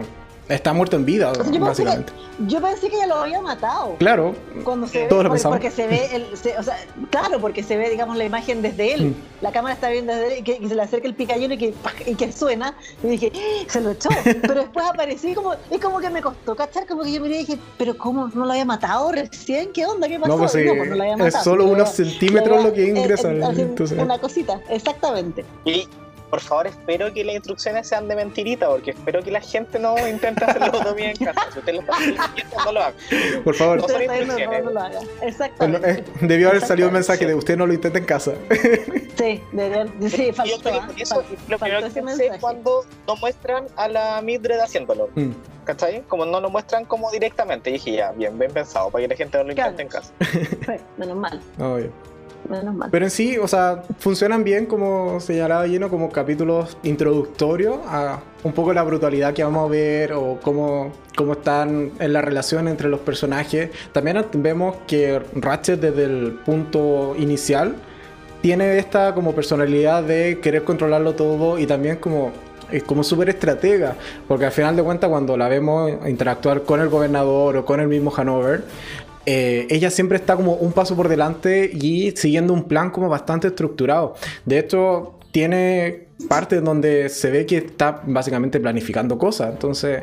Está 0.49 0.73
muerto 0.73 0.95
en 0.95 1.05
vida, 1.05 1.31
básicamente. 1.31 2.11
yo 2.39 2.59
pensé 2.59 2.89
que 2.89 2.97
ya 2.97 3.05
lo 3.05 3.17
había 3.17 3.39
matado. 3.39 3.95
Claro. 3.99 4.33
Cuando 4.63 4.87
se 4.87 5.07
ve, 5.07 5.39
porque, 5.43 5.69
se 5.69 5.85
ve, 5.85 6.09
el, 6.11 6.25
o 6.33 6.63
sea, 6.63 6.75
claro, 7.11 7.39
porque 7.39 7.61
se 7.61 7.77
ve, 7.77 7.87
digamos, 7.91 8.17
la 8.17 8.25
imagen 8.25 8.63
desde 8.63 8.95
él. 8.95 9.05
Mm. 9.05 9.15
La 9.41 9.51
cámara 9.51 9.75
está 9.75 9.89
viendo 9.89 10.11
desde 10.11 10.33
él 10.33 10.39
y, 10.39 10.41
que, 10.41 10.67
se 10.67 10.73
le 10.73 10.81
acerca 10.81 11.07
el 11.07 11.13
picayuno 11.13 11.53
y 11.53 11.57
que, 11.59 11.75
y 12.07 12.15
que 12.15 12.31
suena. 12.31 12.73
Y 13.03 13.09
dije, 13.09 13.31
¡Ah! 13.35 13.65
se 13.67 13.79
lo 13.79 13.91
echó. 13.91 14.09
pero 14.41 14.55
después 14.55 14.87
aparecí 14.87 15.35
como, 15.35 15.53
es 15.53 15.79
como 15.79 15.99
que 15.99 16.09
me 16.09 16.23
costó 16.23 16.55
cachar, 16.55 16.87
como 16.87 17.03
que 17.03 17.13
yo 17.13 17.21
miré 17.21 17.35
y 17.35 17.39
dije, 17.45 17.59
pero 17.77 17.95
¿cómo? 17.95 18.27
¿No 18.33 18.45
lo 18.45 18.51
había 18.51 18.65
matado 18.65 19.11
recién? 19.11 19.71
¿Qué 19.71 19.85
onda? 19.85 20.07
¿Qué 20.07 20.19
pasó? 20.19 20.33
No, 20.33 20.39
pues, 20.39 20.51
sí, 20.51 20.63
no, 20.65 20.73
pues 20.75 20.89
no 20.89 20.95
lo 20.95 21.03
había 21.03 21.17
matado. 21.17 21.37
Es 21.37 21.43
solo 21.43 21.65
unos 21.65 21.89
centímetros 21.91 22.63
lo 22.63 22.73
que 22.73 22.87
ingresa. 22.87 23.29
una 23.99 24.17
cosita, 24.17 24.59
exactamente. 24.67 25.45
Y 25.63 25.87
por 26.29 26.41
favor, 26.41 26.67
espero 26.67 27.11
que 27.13 27.23
las 27.23 27.35
instrucciones 27.35 27.87
sean 27.87 28.07
de 28.07 28.15
mentirita, 28.15 28.67
porque 28.67 28.91
espero 28.91 29.23
que 29.23 29.31
la 29.31 29.41
gente 29.41 29.79
no 29.79 29.95
intente 30.07 30.45
hacer 30.45 30.61
lobotomía 30.61 31.11
en 31.11 31.17
casa. 31.17 31.47
Si 31.51 31.59
usted 31.59 31.73
lo 31.73 31.79
está 31.81 31.93
haciendo, 31.93 32.23
no 32.65 32.71
lo 32.71 32.79
haga. 32.81 32.93
Por 33.43 33.55
favor, 33.55 33.81
no 33.81 33.87
son 33.87 34.01
instrucciones. 34.01 34.63
No, 34.63 34.71
lo 34.71 34.79
haga. 34.79 34.99
Exactamente. 35.21 35.89
Eh, 35.91 36.03
debió 36.21 36.49
haber 36.49 36.61
salido 36.61 36.87
un 36.87 36.93
mensaje 36.93 37.25
de 37.25 37.35
usted 37.35 37.57
no 37.57 37.65
lo 37.65 37.73
intente 37.73 37.99
en 37.99 38.05
casa. 38.05 38.33
Sí, 39.19 39.41
de, 39.51 40.09
sí, 40.09 40.31
faltó, 40.31 40.55
Yo 40.55 40.61
creo 40.61 40.95
que 40.95 41.03
eso 41.03 41.23
lo 41.49 41.59
primero 41.59 41.83
que 41.83 41.89
sé 41.91 42.31
cuando 42.39 42.85
no 43.05 43.17
muestran 43.17 43.65
a 43.75 43.89
la 43.89 44.21
Mildred 44.21 44.59
haciéndolo. 44.59 45.09
Mm. 45.15 45.31
¿Cachai? 45.65 46.03
Como 46.07 46.25
no 46.25 46.39
lo 46.39 46.49
muestran 46.49 46.85
como 46.85 47.11
directamente. 47.11 47.69
Y 47.69 47.73
dije, 47.73 47.91
ya, 47.91 48.11
bien, 48.13 48.39
bien 48.39 48.51
pensado, 48.51 48.89
para 48.89 49.03
que 49.03 49.07
la 49.09 49.15
gente 49.15 49.37
no 49.37 49.43
lo 49.43 49.51
intente 49.51 49.81
en 49.81 49.87
casa. 49.89 50.13
Menos 50.97 51.17
mal. 51.17 51.41
Obvio. 51.59 51.91
Pero 52.91 53.05
en 53.05 53.11
sí, 53.11 53.37
o 53.37 53.47
sea, 53.47 53.83
funcionan 53.99 54.43
bien, 54.43 54.65
como 54.65 55.19
señalaba 55.19 55.67
lleno, 55.67 55.89
como 55.89 56.09
capítulos 56.09 56.77
introductorios 56.83 57.77
a 57.85 58.21
un 58.43 58.53
poco 58.53 58.73
la 58.73 58.83
brutalidad 58.83 59.33
que 59.33 59.43
vamos 59.43 59.67
a 59.67 59.71
ver 59.71 60.13
o 60.13 60.39
cómo, 60.41 60.91
cómo 61.15 61.33
están 61.33 61.91
en 61.99 62.13
la 62.13 62.21
relación 62.21 62.67
entre 62.67 62.89
los 62.89 63.01
personajes. 63.01 63.69
También 63.91 64.23
vemos 64.33 64.77
que 64.87 65.21
Ratchet 65.35 65.79
desde 65.79 66.05
el 66.05 66.39
punto 66.45 67.15
inicial 67.17 67.75
tiene 68.41 68.77
esta 68.77 69.13
como 69.13 69.33
personalidad 69.33 70.03
de 70.03 70.39
querer 70.41 70.63
controlarlo 70.63 71.15
todo 71.15 71.59
y 71.59 71.67
también 71.67 71.97
como 71.97 72.31
es 72.71 72.83
como 72.83 73.03
súper 73.03 73.29
estratega, 73.29 73.95
porque 74.27 74.45
al 74.45 74.51
final 74.51 74.75
de 74.75 74.83
cuentas 74.83 75.09
cuando 75.09 75.35
la 75.35 75.47
vemos 75.47 75.91
interactuar 76.07 76.61
con 76.63 76.79
el 76.79 76.89
gobernador 76.89 77.57
o 77.57 77.65
con 77.65 77.79
el 77.79 77.87
mismo 77.87 78.13
Hanover, 78.15 78.63
eh, 79.31 79.67
ella 79.69 79.91
siempre 79.91 80.17
está 80.17 80.35
como 80.35 80.55
un 80.55 80.71
paso 80.71 80.95
por 80.95 81.07
delante 81.07 81.69
y 81.71 82.09
siguiendo 82.15 82.51
un 82.51 82.63
plan 82.63 82.89
como 82.89 83.09
bastante 83.09 83.49
estructurado. 83.49 84.15
De 84.43 84.57
hecho, 84.57 85.19
tiene 85.31 86.07
partes 86.27 86.63
donde 86.63 87.09
se 87.09 87.29
ve 87.29 87.45
que 87.45 87.57
está 87.57 88.01
básicamente 88.07 88.59
planificando 88.59 89.19
cosas. 89.19 89.51
Entonces, 89.51 90.01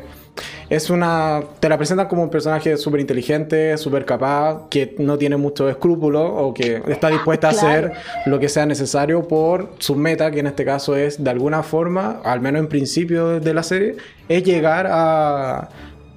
es 0.69 0.89
una. 0.89 1.41
Te 1.59 1.67
la 1.67 1.75
presentan 1.77 2.07
como 2.07 2.23
un 2.23 2.29
personaje 2.29 2.77
súper 2.77 3.01
inteligente, 3.01 3.77
súper 3.77 4.05
capaz, 4.05 4.69
que 4.69 4.95
no 4.97 5.17
tiene 5.17 5.35
muchos 5.35 5.69
escrúpulos 5.69 6.31
o 6.33 6.53
que 6.53 6.81
está 6.87 7.09
dispuesta 7.09 7.47
a 7.47 7.51
hacer 7.51 7.91
lo 8.27 8.39
que 8.39 8.47
sea 8.47 8.65
necesario 8.65 9.27
por 9.27 9.73
su 9.79 9.97
meta, 9.97 10.31
que 10.31 10.39
en 10.39 10.47
este 10.47 10.63
caso 10.63 10.95
es, 10.95 11.21
de 11.21 11.29
alguna 11.29 11.63
forma, 11.63 12.21
al 12.23 12.39
menos 12.39 12.61
en 12.61 12.69
principio 12.69 13.41
de 13.41 13.53
la 13.53 13.63
serie, 13.63 13.97
es 14.29 14.41
llegar 14.45 14.87
a 14.89 15.67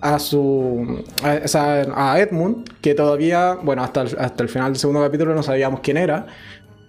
a 0.00 0.18
su 0.18 1.04
a, 1.22 2.18
Edmund, 2.18 2.68
que 2.80 2.94
todavía, 2.94 3.56
bueno, 3.62 3.82
hasta 3.82 4.02
el, 4.02 4.16
hasta 4.18 4.42
el 4.42 4.48
final 4.48 4.72
del 4.72 4.80
segundo 4.80 5.02
capítulo 5.02 5.34
no 5.34 5.42
sabíamos 5.42 5.80
quién 5.80 5.96
era, 5.96 6.26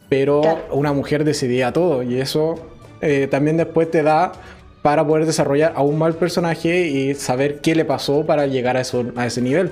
pero 0.09 0.41
una 0.71 0.93
mujer 0.93 1.23
decidía 1.23 1.71
todo 1.71 2.03
y 2.03 2.19
eso 2.19 2.55
eh, 3.01 3.27
también 3.29 3.57
después 3.57 3.89
te 3.89 4.03
da 4.03 4.31
para 4.81 5.05
poder 5.05 5.25
desarrollar 5.25 5.73
aún 5.75 5.97
más 5.97 6.09
el 6.09 6.15
personaje 6.15 6.87
y 6.87 7.13
saber 7.15 7.61
qué 7.61 7.75
le 7.75 7.85
pasó 7.85 8.25
para 8.25 8.47
llegar 8.47 8.77
a, 8.77 8.81
eso, 8.81 9.05
a 9.15 9.25
ese 9.25 9.41
nivel. 9.41 9.71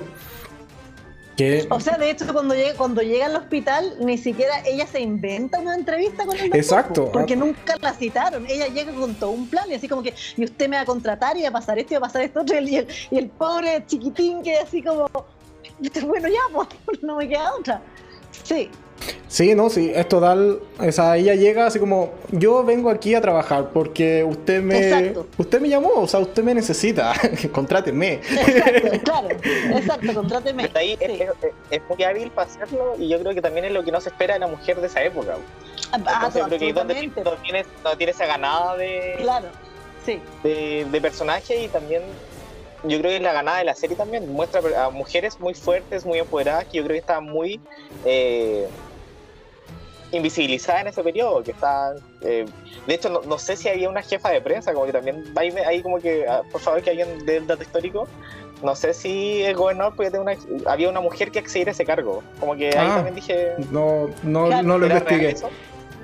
O 1.70 1.80
sea, 1.80 1.96
de 1.96 2.10
hecho, 2.10 2.26
cuando 2.32 2.54
llega, 2.54 2.74
cuando 2.76 3.02
llega 3.02 3.26
al 3.26 3.36
hospital, 3.36 3.96
ni 4.00 4.18
siquiera 4.18 4.62
ella 4.66 4.86
se 4.86 5.00
inventa 5.00 5.58
una 5.58 5.74
entrevista 5.74 6.24
con 6.26 6.36
el 6.36 6.42
doctor. 6.42 6.60
Exacto. 6.60 7.12
Porque 7.12 7.36
nunca 7.36 7.76
la 7.80 7.92
citaron. 7.92 8.46
Ella 8.48 8.66
llega 8.68 8.92
con 8.92 9.14
todo 9.14 9.30
un 9.30 9.48
plan 9.48 9.70
y 9.70 9.74
así 9.74 9.88
como 9.88 10.02
que, 10.02 10.14
y 10.36 10.44
usted 10.44 10.68
me 10.68 10.76
va 10.76 10.82
a 10.82 10.86
contratar 10.86 11.36
y 11.36 11.42
va 11.42 11.48
a 11.48 11.52
pasar 11.52 11.78
esto 11.78 11.94
y 11.94 11.96
va 11.96 11.98
a 11.98 12.08
pasar 12.08 12.22
esto 12.22 12.40
otro. 12.40 12.56
Y 12.70 12.76
el, 12.76 12.86
y 13.10 13.18
el 13.18 13.28
pobre 13.28 13.84
chiquitín 13.86 14.42
que 14.42 14.56
así 14.58 14.82
como, 14.82 15.08
bueno, 16.06 16.28
ya, 16.28 16.40
pues, 16.84 17.02
no 17.02 17.16
me 17.16 17.28
queda 17.28 17.52
otra. 17.54 17.82
Sí. 18.44 18.70
Sí, 19.28 19.54
no, 19.54 19.70
sí, 19.70 19.92
es 19.94 20.08
total. 20.08 20.60
O 20.78 20.92
sea, 20.92 21.16
ella 21.16 21.34
llega 21.34 21.66
así 21.66 21.78
como, 21.78 22.12
yo 22.30 22.64
vengo 22.64 22.90
aquí 22.90 23.14
a 23.14 23.20
trabajar 23.20 23.70
porque 23.72 24.24
usted 24.24 24.62
me, 24.62 25.14
usted 25.38 25.60
me 25.60 25.68
llamó, 25.68 25.90
o 25.96 26.08
sea, 26.08 26.20
usted 26.20 26.42
me 26.42 26.54
necesita, 26.54 27.12
contráteme. 27.52 28.14
Exacto, 28.14 29.00
claro, 29.04 29.28
exacto, 29.76 30.14
contráteme. 30.14 30.70
ahí 30.74 30.98
es, 31.00 31.80
muy 31.88 32.02
hábil 32.02 32.30
para 32.30 32.50
hacerlo 32.50 32.94
y 32.98 33.08
yo 33.08 33.20
creo 33.20 33.34
que 33.34 33.42
también 33.42 33.66
es 33.66 33.72
lo 33.72 33.84
que 33.84 33.92
no 33.92 34.00
se 34.00 34.08
espera 34.08 34.34
de 34.34 34.40
la 34.40 34.48
mujer 34.48 34.80
de 34.80 34.86
esa 34.88 35.02
época. 35.02 35.36
Ah, 35.92 35.96
Entonces, 35.96 36.42
creo 36.46 36.58
que 36.58 36.72
donde 36.72 36.94
tiene, 36.94 37.64
no 37.84 37.96
tiene 37.96 38.12
esa 38.12 38.26
ganada 38.26 38.76
de, 38.76 39.14
claro, 39.18 39.46
sí. 40.04 40.20
de, 40.42 40.86
de 40.90 41.00
personaje 41.00 41.64
y 41.64 41.68
también 41.68 42.02
yo 42.82 42.98
creo 42.98 43.10
que 43.10 43.16
es 43.16 43.22
la 43.22 43.32
ganada 43.32 43.58
de 43.58 43.64
la 43.64 43.74
serie 43.74 43.96
también. 43.96 44.32
Muestra 44.32 44.60
a 44.84 44.90
mujeres 44.90 45.38
muy 45.38 45.54
fuertes, 45.54 46.04
muy 46.04 46.18
empoderadas, 46.18 46.64
que 46.64 46.78
yo 46.78 46.84
creo 46.84 46.94
que 46.94 47.00
están 47.00 47.24
muy 47.24 47.60
eh, 48.04 48.68
invisibilizadas 50.12 50.82
en 50.82 50.88
ese 50.88 51.02
periodo. 51.02 51.42
Que 51.42 51.52
están, 51.52 51.96
eh, 52.20 52.46
de 52.86 52.94
hecho, 52.94 53.22
no, 53.26 53.38
sé 53.38 53.56
si 53.56 53.68
había 53.68 53.88
una 53.88 54.02
jefa 54.02 54.30
de 54.30 54.40
prensa, 54.40 54.72
como 54.72 54.86
que 54.86 54.92
también 54.92 55.24
hay, 55.36 55.82
como 55.82 55.98
que, 55.98 56.26
ah, 56.28 56.42
por 56.50 56.60
favor, 56.60 56.82
que 56.82 56.90
alguien 56.90 57.24
del 57.24 57.46
dato 57.46 57.62
histórico. 57.62 58.08
No 58.62 58.76
sé 58.76 58.92
si 58.92 59.42
el 59.42 59.56
gobernador 59.56 59.96
podía 59.96 60.20
una, 60.20 60.34
había 60.66 60.90
una 60.90 61.00
mujer 61.00 61.30
que 61.30 61.38
accediera 61.38 61.70
a 61.70 61.72
ese 61.72 61.86
cargo. 61.86 62.22
Como 62.38 62.54
que 62.56 62.68
ahí 62.68 62.88
ah, 62.90 62.96
también 62.96 63.14
dije. 63.14 63.54
No, 63.70 64.10
no, 64.22 64.62
no 64.62 64.78
lo 64.78 64.86
investigué. 64.86 65.34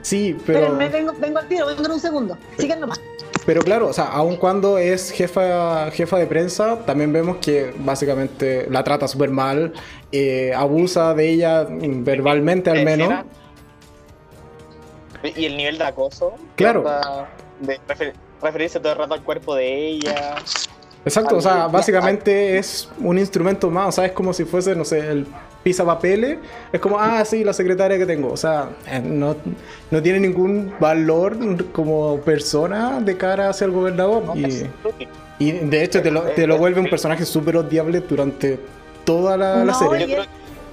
Sí, 0.00 0.36
pero. 0.46 0.60
Pero 0.60 0.72
me 0.74 0.88
vengo, 0.88 1.12
vengo 1.18 1.38
al 1.38 1.48
tiro, 1.48 1.66
vengo 1.66 1.84
en 1.84 1.90
un 1.90 2.00
segundo. 2.00 2.38
Sigan 2.56 2.80
nomás. 2.80 3.00
Pero 3.44 3.62
claro, 3.62 3.88
o 3.88 3.92
sea, 3.92 4.06
aun 4.06 4.36
cuando 4.36 4.76
es 4.76 5.12
jefa, 5.12 5.90
jefa 5.92 6.18
de 6.18 6.26
prensa, 6.26 6.80
también 6.84 7.12
vemos 7.12 7.36
que 7.36 7.72
básicamente 7.78 8.66
la 8.68 8.82
trata 8.82 9.06
súper 9.06 9.30
mal, 9.30 9.72
eh, 10.10 10.52
abusa 10.54 11.14
de 11.14 11.28
ella 11.28 11.66
verbalmente 11.68 12.70
al 12.70 12.84
menos. 12.84 13.24
Y 15.22 15.46
el 15.46 15.56
nivel 15.56 15.78
de 15.78 15.84
acoso. 15.84 16.34
Claro. 16.56 16.84
De 17.60 17.80
referirse 18.42 18.80
todo 18.80 18.92
el 18.92 18.98
rato 18.98 19.14
al 19.14 19.22
cuerpo 19.22 19.54
de 19.54 19.88
ella. 19.88 20.36
Exacto, 21.04 21.36
o 21.36 21.40
sea, 21.40 21.68
básicamente 21.68 22.58
es 22.58 22.88
un 22.98 23.16
instrumento 23.16 23.70
más, 23.70 23.88
o 23.90 23.92
sea, 23.92 24.06
es 24.06 24.12
como 24.12 24.32
si 24.32 24.44
fuese, 24.44 24.74
no 24.74 24.84
sé, 24.84 24.98
el 25.08 25.26
pisa 25.62 25.84
papeles, 25.84 26.38
es 26.72 26.80
como, 26.80 26.98
ah, 26.98 27.24
sí, 27.24 27.44
la 27.44 27.52
secretaria 27.52 27.96
que 27.96 28.06
tengo, 28.06 28.32
o 28.32 28.36
sea, 28.36 28.70
eh, 28.88 29.00
no, 29.00 29.36
no 29.90 30.02
tiene 30.02 30.18
ningún 30.18 30.74
valor 30.80 31.36
como 31.70 32.18
persona 32.20 33.00
de 33.00 33.16
cara 33.16 33.50
hacia 33.50 33.66
el 33.66 33.70
gobernador. 33.70 34.24
y, 34.36 34.64
y, 35.38 35.52
de 35.52 35.84
hecho 35.84 36.02
te 36.02 36.10
lo, 36.10 36.22
te 36.22 36.46
lo 36.46 36.58
vuelve 36.58 36.80
un 36.80 36.90
personaje 36.90 37.24
súper 37.24 37.56
odiable 37.56 38.00
durante 38.00 38.58
toda 39.04 39.36
la, 39.36 39.74
serie. 39.74 40.18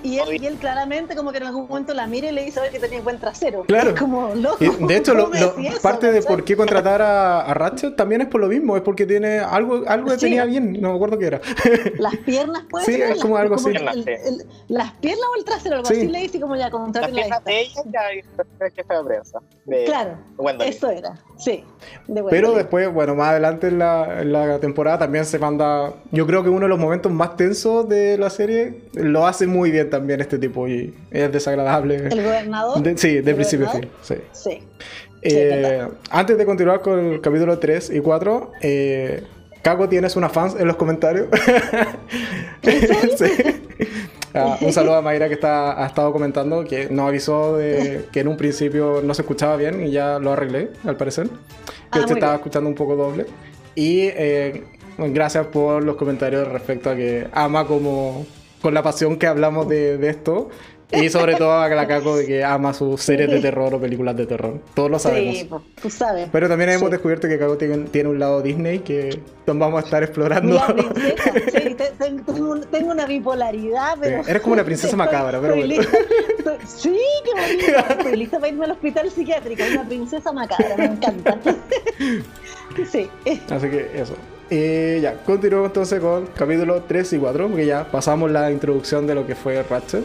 Y 0.04 0.20
él, 0.20 0.58
claramente 0.60 1.16
como 1.16 1.32
que 1.32 1.38
en 1.38 1.44
algún 1.44 1.68
momento 1.68 1.94
la 1.94 2.08
mira 2.08 2.30
y 2.30 2.34
le 2.34 2.44
dice 2.44 2.60
a 2.60 2.64
ver 2.64 2.72
que 2.72 2.80
tenía 2.80 3.02
buen 3.02 3.20
trasero. 3.20 3.64
Claro. 3.64 3.92
Es 3.92 4.00
como 4.00 4.36
loco. 4.36 4.58
de 4.60 4.98
hecho, 4.98 5.14
parte 5.82 6.12
de 6.12 6.22
por 6.22 6.44
qué 6.44 6.56
contratar 6.58 7.02
a, 7.02 7.54
Ratchet 7.54 7.96
también 7.96 8.22
es 8.22 8.28
por 8.28 8.42
lo 8.42 8.48
mismo, 8.48 8.76
es 8.76 8.84
porque 8.84 9.06
tiene 9.06 9.40
algo, 9.40 9.84
algo 9.88 10.10
que 10.10 10.18
tenía 10.18 10.46
bien, 10.46 10.82
no 10.82 10.90
me 10.90 10.96
acuerdo 10.96 11.18
qué 11.18 11.28
era. 11.28 11.42
Las 11.98 12.18
piernas 12.18 12.64
puede 12.70 12.86
Sí, 12.86 13.02
es 13.02 13.22
como 13.22 13.38
algo 13.38 13.56
así. 13.56 13.72
las 14.68 14.92
piernas 14.94 15.26
o 15.32 15.38
el 15.38 15.46
trasero, 15.46 15.76
algo 15.78 15.88
así 15.88 16.08
le 16.08 16.20
dice 16.20 16.40
como 16.40 16.56
ya 16.56 16.70
contratar 16.70 17.12
Las 17.12 17.22
piernas 17.22 17.44
de 17.46 17.62
ella 17.62 17.82
ya 17.86 18.12
es 18.12 18.74
jefe 18.74 18.94
de 18.94 19.04
prensa. 19.04 19.40
claro, 19.86 20.18
eso 20.66 20.90
era, 20.90 21.18
sí. 21.38 21.64
Pero 22.30 22.54
después, 22.54 22.92
bueno, 22.94 23.16
más 23.16 23.30
adelante 23.30 23.68
en 23.68 23.80
la, 23.80 24.22
en 24.22 24.34
la 24.34 24.60
temporada 24.60 25.00
también 25.00 25.26
se 25.26 25.40
manda, 25.40 25.94
yo 26.12 26.28
creo 26.28 26.44
que 26.44 26.50
uno 26.50 26.62
de 26.62 26.70
los 26.70 26.80
momentos 26.80 27.12
más 27.12 27.38
tensos 27.38 27.88
de 27.88 28.18
la 28.18 28.30
serie 28.30 28.82
lo 28.94 29.26
hace 29.26 29.48
muy 29.48 29.72
bien 29.72 29.90
también 29.94 30.22
este 30.22 30.40
tipo 30.40 30.68
y 30.68 30.92
es 31.12 31.32
desagradable. 31.32 32.08
¿El 32.08 32.24
gobernador? 32.24 32.82
sí, 32.96 33.22
de 33.22 33.36
principio 33.36 33.68
a 33.68 33.72
fin. 33.72 33.88
Sí. 34.02 34.60
Eh, 35.22 35.88
antes 36.10 36.36
de 36.36 36.46
continuar 36.46 36.82
con 36.82 37.00
el 37.14 37.22
capítulo 37.22 37.60
3 37.60 37.92
y 37.92 38.00
4, 38.00 38.52
eh, 38.62 39.24
Caco, 39.62 39.88
tienes 39.88 40.16
una 40.16 40.30
fans 40.30 40.56
en 40.60 40.68
los 40.68 40.78
comentarios. 40.78 41.28
sí. 42.64 43.26
Ah, 44.34 44.58
un 44.62 44.74
saludo 44.74 44.96
a 44.96 45.02
Mayra 45.04 45.28
que 45.28 45.36
está, 45.36 45.84
ha 45.84 45.86
estado 45.86 46.12
comentando 46.12 46.64
que 46.64 46.90
nos 46.90 47.08
avisó 47.08 47.58
de 47.58 48.06
que 48.12 48.22
en 48.22 48.30
un 48.30 48.38
principio 48.38 49.02
no 49.04 49.14
se 49.14 49.22
escuchaba 49.22 49.56
bien 49.58 49.86
y 49.86 49.92
ya 49.92 50.18
lo 50.18 50.34
arreglé, 50.34 50.72
al 50.84 50.98
parecer. 50.98 51.28
Que 51.92 52.00
ah, 52.00 52.06
estaba 52.08 52.36
escuchando 52.36 52.68
un 52.68 52.76
poco 52.76 52.96
doble. 52.96 53.28
Y 53.76 54.02
eh, 54.02 54.64
gracias 54.98 55.46
por 55.48 55.84
los 55.84 55.96
comentarios 55.98 56.48
respecto 56.48 56.90
a 56.90 56.96
que 56.96 57.28
ama 57.32 57.68
como 57.68 58.26
con 58.64 58.74
la 58.74 58.82
pasión 58.82 59.18
que 59.18 59.28
hablamos 59.28 59.68
de, 59.68 60.00
de 60.00 60.10
esto. 60.10 60.50
Y 60.92 61.10
sobre 61.10 61.36
todo 61.36 61.54
a 61.54 61.68
la 61.68 61.88
Caco 61.88 62.18
de 62.18 62.26
que 62.26 62.44
ama 62.44 62.74
sus 62.74 63.02
series 63.02 63.30
de 63.30 63.40
terror 63.40 63.74
o 63.74 63.80
películas 63.80 64.16
de 64.16 64.28
terror. 64.28 64.60
Todos 64.76 64.92
lo 64.92 65.00
sabemos. 65.00 65.36
Sí, 65.36 65.50
tú 65.82 65.90
sabes. 65.90 66.30
Pero 66.32 66.48
también 66.48 66.70
hemos 66.70 66.92
descubierto 66.92 67.28
que 67.28 67.40
Caco 67.40 67.58
tiene, 67.58 68.08
un 68.08 68.20
lado 68.20 68.42
Disney 68.42 68.80
que 68.80 69.20
vamos 69.48 69.82
a 69.82 69.86
estar 69.86 70.04
explorando. 70.04 70.60
sí, 71.52 71.76
tengo, 72.70 72.92
una 72.92 73.06
bipolaridad, 73.06 73.98
pero... 74.00 74.22
Eres 74.28 74.42
como 74.42 74.54
una 74.54 74.64
princesa 74.64 74.96
macabra, 74.96 75.42
pero 75.42 75.56
bueno. 75.56 75.82
sí, 76.68 76.96
qué 77.26 77.42
bonito. 77.42 77.94
Estoy 77.98 78.16
lista 78.16 78.38
para 78.38 78.50
irme 78.50 78.66
al 78.66 78.72
hospital 78.72 79.10
psiquiátrico. 79.10 79.64
Una 79.72 79.88
princesa 79.88 80.32
macabra, 80.32 80.78
me 80.78 80.86
encanta. 80.86 81.40
sí. 82.92 83.10
Así 83.50 83.70
que 83.70 83.90
eso. 83.96 84.16
Eh, 84.56 85.00
ya, 85.02 85.16
continuamos 85.24 85.70
entonces 85.70 86.00
con 86.00 86.28
capítulo 86.28 86.84
3 86.88 87.14
y 87.14 87.18
4, 87.18 87.48
porque 87.48 87.66
ya 87.66 87.90
pasamos 87.90 88.30
la 88.30 88.52
introducción 88.52 89.08
de 89.08 89.16
lo 89.16 89.26
que 89.26 89.34
fue 89.34 89.64
Ratchet, 89.64 90.04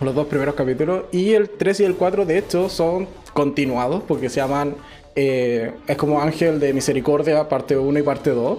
los 0.00 0.16
dos 0.16 0.26
primeros 0.26 0.56
capítulos, 0.56 1.04
y 1.12 1.34
el 1.34 1.48
3 1.48 1.78
y 1.78 1.84
el 1.84 1.94
4 1.94 2.26
de 2.26 2.38
hecho 2.38 2.68
son 2.68 3.06
continuados, 3.32 4.02
porque 4.02 4.30
se 4.30 4.40
llaman, 4.40 4.74
eh, 5.14 5.74
es 5.86 5.96
como 5.96 6.20
Ángel 6.20 6.58
de 6.58 6.72
Misericordia, 6.72 7.48
parte 7.48 7.76
1 7.76 8.00
y 8.00 8.02
parte 8.02 8.30
2. 8.30 8.58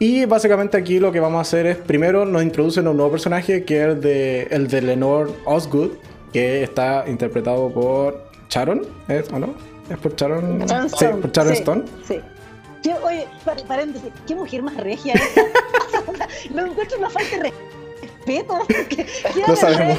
Y 0.00 0.24
básicamente 0.24 0.76
aquí 0.76 0.98
lo 0.98 1.12
que 1.12 1.20
vamos 1.20 1.38
a 1.38 1.42
hacer 1.42 1.66
es, 1.66 1.76
primero 1.76 2.24
nos 2.24 2.42
introducen 2.42 2.88
un 2.88 2.96
nuevo 2.96 3.12
personaje, 3.12 3.62
que 3.62 3.82
es 3.82 3.88
el 3.88 4.00
de, 4.00 4.42
el 4.50 4.66
de 4.66 4.82
Lenore 4.82 5.30
Osgood, 5.44 5.92
que 6.32 6.64
está 6.64 7.04
interpretado 7.06 7.70
por 7.70 8.20
Sharon, 8.50 8.82
¿es 9.06 9.30
o 9.30 9.38
no? 9.38 9.54
¿Es 9.88 9.96
por 9.98 10.16
Sharon? 10.16 10.68
Sí, 10.88 11.04
por 11.20 11.30
Sharon 11.30 11.52
Stone. 11.52 11.84
Sí 12.08 12.16
oye, 13.04 13.26
paréntesis, 13.66 14.10
¿qué 14.26 14.34
mujer 14.34 14.62
más 14.62 14.76
regia 14.76 15.14
es? 15.14 16.50
Lo 16.50 16.66
encuentro 16.66 16.98
una 16.98 17.10
falta 17.10 17.36
de 17.36 17.52
respeto. 18.02 18.58
Porque 18.66 19.06
no 19.46 19.56
sabemos. 19.56 19.98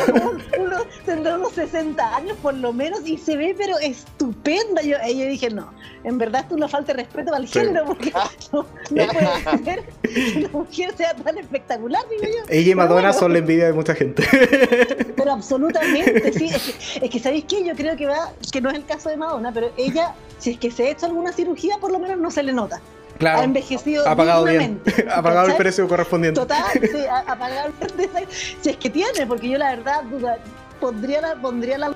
Uno, 0.60 0.78
tendrá 1.06 1.36
unos 1.36 1.54
60 1.54 2.16
años 2.16 2.38
por 2.42 2.54
lo 2.54 2.74
menos 2.74 3.02
y 3.06 3.18
se 3.18 3.38
ve 3.38 3.56
pero 3.58 3.78
estupenda. 3.80 4.82
Yo, 4.82 4.98
yo 5.08 5.26
dije, 5.26 5.50
no, 5.50 5.72
en 6.04 6.18
verdad 6.18 6.46
es 6.48 6.52
una 6.52 6.68
falta 6.68 6.94
de 6.94 7.04
respeto 7.04 7.34
al 7.34 7.48
género 7.48 7.86
porque 7.86 8.12
no, 8.52 8.66
no 8.92 9.08
puede 9.08 9.64
ser 9.64 9.84
que 10.02 10.40
una 10.40 10.50
mujer 10.50 10.94
sea 10.98 11.14
tan 11.16 11.38
espectacular, 11.38 12.02
digo 12.10 12.24
yo. 12.24 12.44
Ella 12.50 12.72
y 12.72 12.76
Madonna 12.76 13.14
son 13.14 13.34
la 13.34 13.40
envidia 13.40 13.66
de 13.66 13.74
mucha 13.74 13.96
gente. 13.96 14.24
Pero 15.16 15.32
absolutamente, 15.32 16.34
sí. 16.34 16.46
Es 16.46 16.62
que, 16.62 17.06
es 17.06 17.12
que 17.12 17.20
¿sabéis 17.20 17.46
qué? 17.46 17.64
Yo 17.64 17.76
creo 17.76 17.96
que 17.96 18.06
va, 18.06 18.34
que 18.52 18.62
no 18.62 18.70
es 18.70 18.76
el 18.76 18.86
caso 18.86 19.10
de 19.10 19.18
Madonna, 19.18 19.52
pero 19.54 19.72
ella 19.78 20.14
si 20.44 20.52
es 20.52 20.58
que 20.58 20.72
se 20.72 20.84
ha 20.84 20.90
hecho 20.90 21.06
alguna 21.06 21.32
cirugía, 21.32 21.78
por 21.80 21.92
lo 21.92 22.00
menos 22.00 22.18
no 22.18 22.30
se 22.30 22.44
le 22.44 22.52
nota. 22.52 22.82
Claro, 23.18 23.42
ha 23.42 23.44
envejecido 23.46 24.06
ha 24.08 24.16
pagado 24.16 24.44
bien, 24.44 24.82
ha 25.12 25.22
pagado 25.22 25.48
el 25.48 25.56
precio 25.56 25.88
correspondiente. 25.88 26.42
Total, 26.42 26.66
sí, 26.82 27.06
ha, 27.10 27.36
pagado 27.38 27.68
el 27.68 27.88
precio. 27.88 28.28
Si 28.62 28.70
es 28.70 28.78
que 28.78 28.90
tiene, 28.90 29.26
porque 29.26 29.50
yo 29.50 29.58
la 29.58 29.76
verdad 29.76 30.04
duda, 30.04 30.38
pondría, 30.82 31.22
la, 31.22 31.36
pondría 31.36 31.78
la 31.78 31.96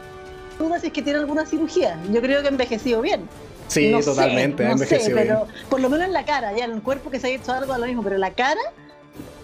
duda 0.57 0.79
si 0.79 0.87
es 0.87 0.93
que 0.93 1.01
tiene 1.01 1.19
alguna 1.19 1.45
cirugía. 1.45 1.99
Yo 2.09 2.21
creo 2.21 2.41
que 2.41 2.47
ha 2.47 2.51
envejecido 2.51 3.01
bien. 3.01 3.27
Sí, 3.67 3.93
totalmente, 4.03 4.65
ha 4.65 4.71
envejecido 4.71 5.15
bien. 5.15 5.27
Pero 5.27 5.47
por 5.69 5.79
lo 5.79 5.89
menos 5.89 6.07
en 6.07 6.13
la 6.13 6.25
cara, 6.25 6.55
ya 6.55 6.65
en 6.65 6.71
el 6.71 6.81
cuerpo 6.81 7.09
que 7.09 7.19
se 7.19 7.27
ha 7.27 7.29
hecho 7.29 7.51
algo 7.51 7.73
a 7.73 7.77
lo 7.77 7.85
mismo, 7.85 8.03
pero 8.03 8.17
la 8.17 8.31
cara, 8.31 8.61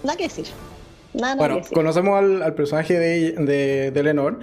nada 0.04 0.18
que 0.18 0.24
decir. 0.24 0.46
Nada, 1.14 1.36
bueno, 1.36 1.62
conocemos 1.74 2.18
al, 2.18 2.56
personaje 2.56 2.98
de, 2.98 3.34
de, 3.34 3.92
de 3.92 4.04
Lenore 4.04 4.38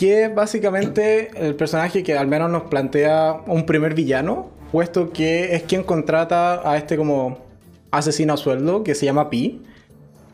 que 0.00 0.24
es 0.24 0.34
básicamente 0.34 1.30
el 1.34 1.54
personaje 1.56 2.02
que 2.02 2.16
al 2.16 2.26
menos 2.26 2.50
nos 2.50 2.62
plantea 2.64 3.42
un 3.46 3.66
primer 3.66 3.92
villano, 3.92 4.50
puesto 4.72 5.12
que 5.12 5.54
es 5.54 5.64
quien 5.64 5.82
contrata 5.82 6.62
a 6.64 6.78
este 6.78 6.96
como 6.96 7.44
asesino 7.90 8.32
a 8.32 8.38
sueldo 8.38 8.82
que 8.82 8.94
se 8.94 9.04
llama 9.04 9.28
Pi, 9.28 9.60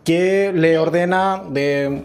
que 0.04 0.52
le 0.54 0.78
ordena 0.78 1.42
de 1.50 2.04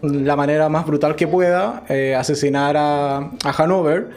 la 0.00 0.36
manera 0.36 0.70
más 0.70 0.86
brutal 0.86 1.14
que 1.14 1.28
pueda 1.28 1.82
eh, 1.90 2.14
asesinar 2.14 2.78
a, 2.78 3.18
a 3.18 3.54
Hanover 3.58 4.08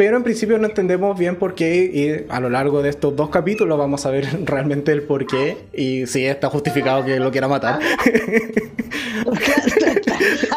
pero 0.00 0.16
en 0.16 0.22
principio 0.22 0.56
no 0.56 0.66
entendemos 0.66 1.18
bien 1.18 1.36
por 1.36 1.54
qué 1.54 1.84
y 1.84 2.24
a 2.32 2.40
lo 2.40 2.48
largo 2.48 2.80
de 2.80 2.88
estos 2.88 3.14
dos 3.14 3.28
capítulos 3.28 3.78
vamos 3.78 4.06
a 4.06 4.10
ver 4.10 4.26
realmente 4.46 4.92
el 4.92 5.02
por 5.02 5.26
qué 5.26 5.58
y 5.74 6.06
si 6.06 6.24
está 6.24 6.48
justificado 6.48 7.04
que 7.04 7.20
lo 7.20 7.30
quiera 7.30 7.48
matar. 7.48 7.80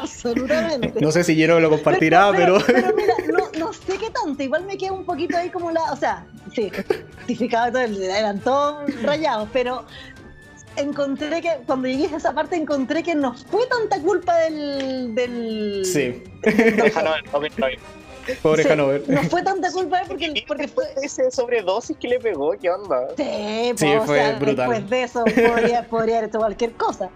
Absolutamente. 0.02 0.94
No 1.02 1.12
sé 1.12 1.26
si 1.26 1.36
Jero 1.36 1.60
lo 1.60 1.70
compartirá, 1.70 2.32
pero... 2.34 2.60
Pero, 2.66 2.96
mira, 2.96 3.16
no, 3.60 3.74
sé 3.74 3.98
qué 4.00 4.10
tanto, 4.12 4.42
igual 4.42 4.64
me 4.64 4.78
queda 4.78 4.94
un 4.94 5.04
poquito 5.04 5.36
ahí 5.36 5.50
como 5.50 5.72
la... 5.72 5.92
O 5.92 5.98
sea, 5.98 6.26
sí, 6.56 6.72
justificado 7.18 7.74
todo, 7.74 7.82
eran 7.82 8.40
todos 8.40 9.04
rayados, 9.04 9.50
pero 9.52 9.84
encontré 10.78 11.42
que 11.42 11.50
cuando 11.66 11.90
llegué 11.90 12.08
a 12.14 12.16
esa 12.16 12.34
parte 12.34 12.56
encontré 12.56 13.04
que 13.04 13.14
no 13.14 13.34
fue 13.34 13.68
tanta 13.68 14.02
culpa 14.02 14.38
del... 14.38 15.14
del 15.14 15.82
sí. 15.84 16.24
Pobre 18.42 18.72
Hanover. 18.72 19.04
No 19.08 19.24
fue 19.24 19.42
tanta 19.42 19.72
culpa 19.72 20.02
porque, 20.08 20.44
porque 20.48 20.68
fue 20.74 20.86
ese 21.02 21.30
sobredosis 21.32 21.98
que 21.98 22.08
le 22.08 22.20
pegó, 22.20 22.52
¿qué 22.60 22.70
onda? 22.70 23.08
Sí, 23.18 23.74
sí 23.76 23.94
fue 24.06 24.34
brutal. 24.36 24.70
Después 24.70 24.90
de 24.90 25.04
eso 25.04 25.24
podría, 25.26 25.84
podría 25.90 26.18
haber 26.18 26.30
hecho 26.30 26.40
cualquier 26.40 26.72
cosa. 26.74 27.10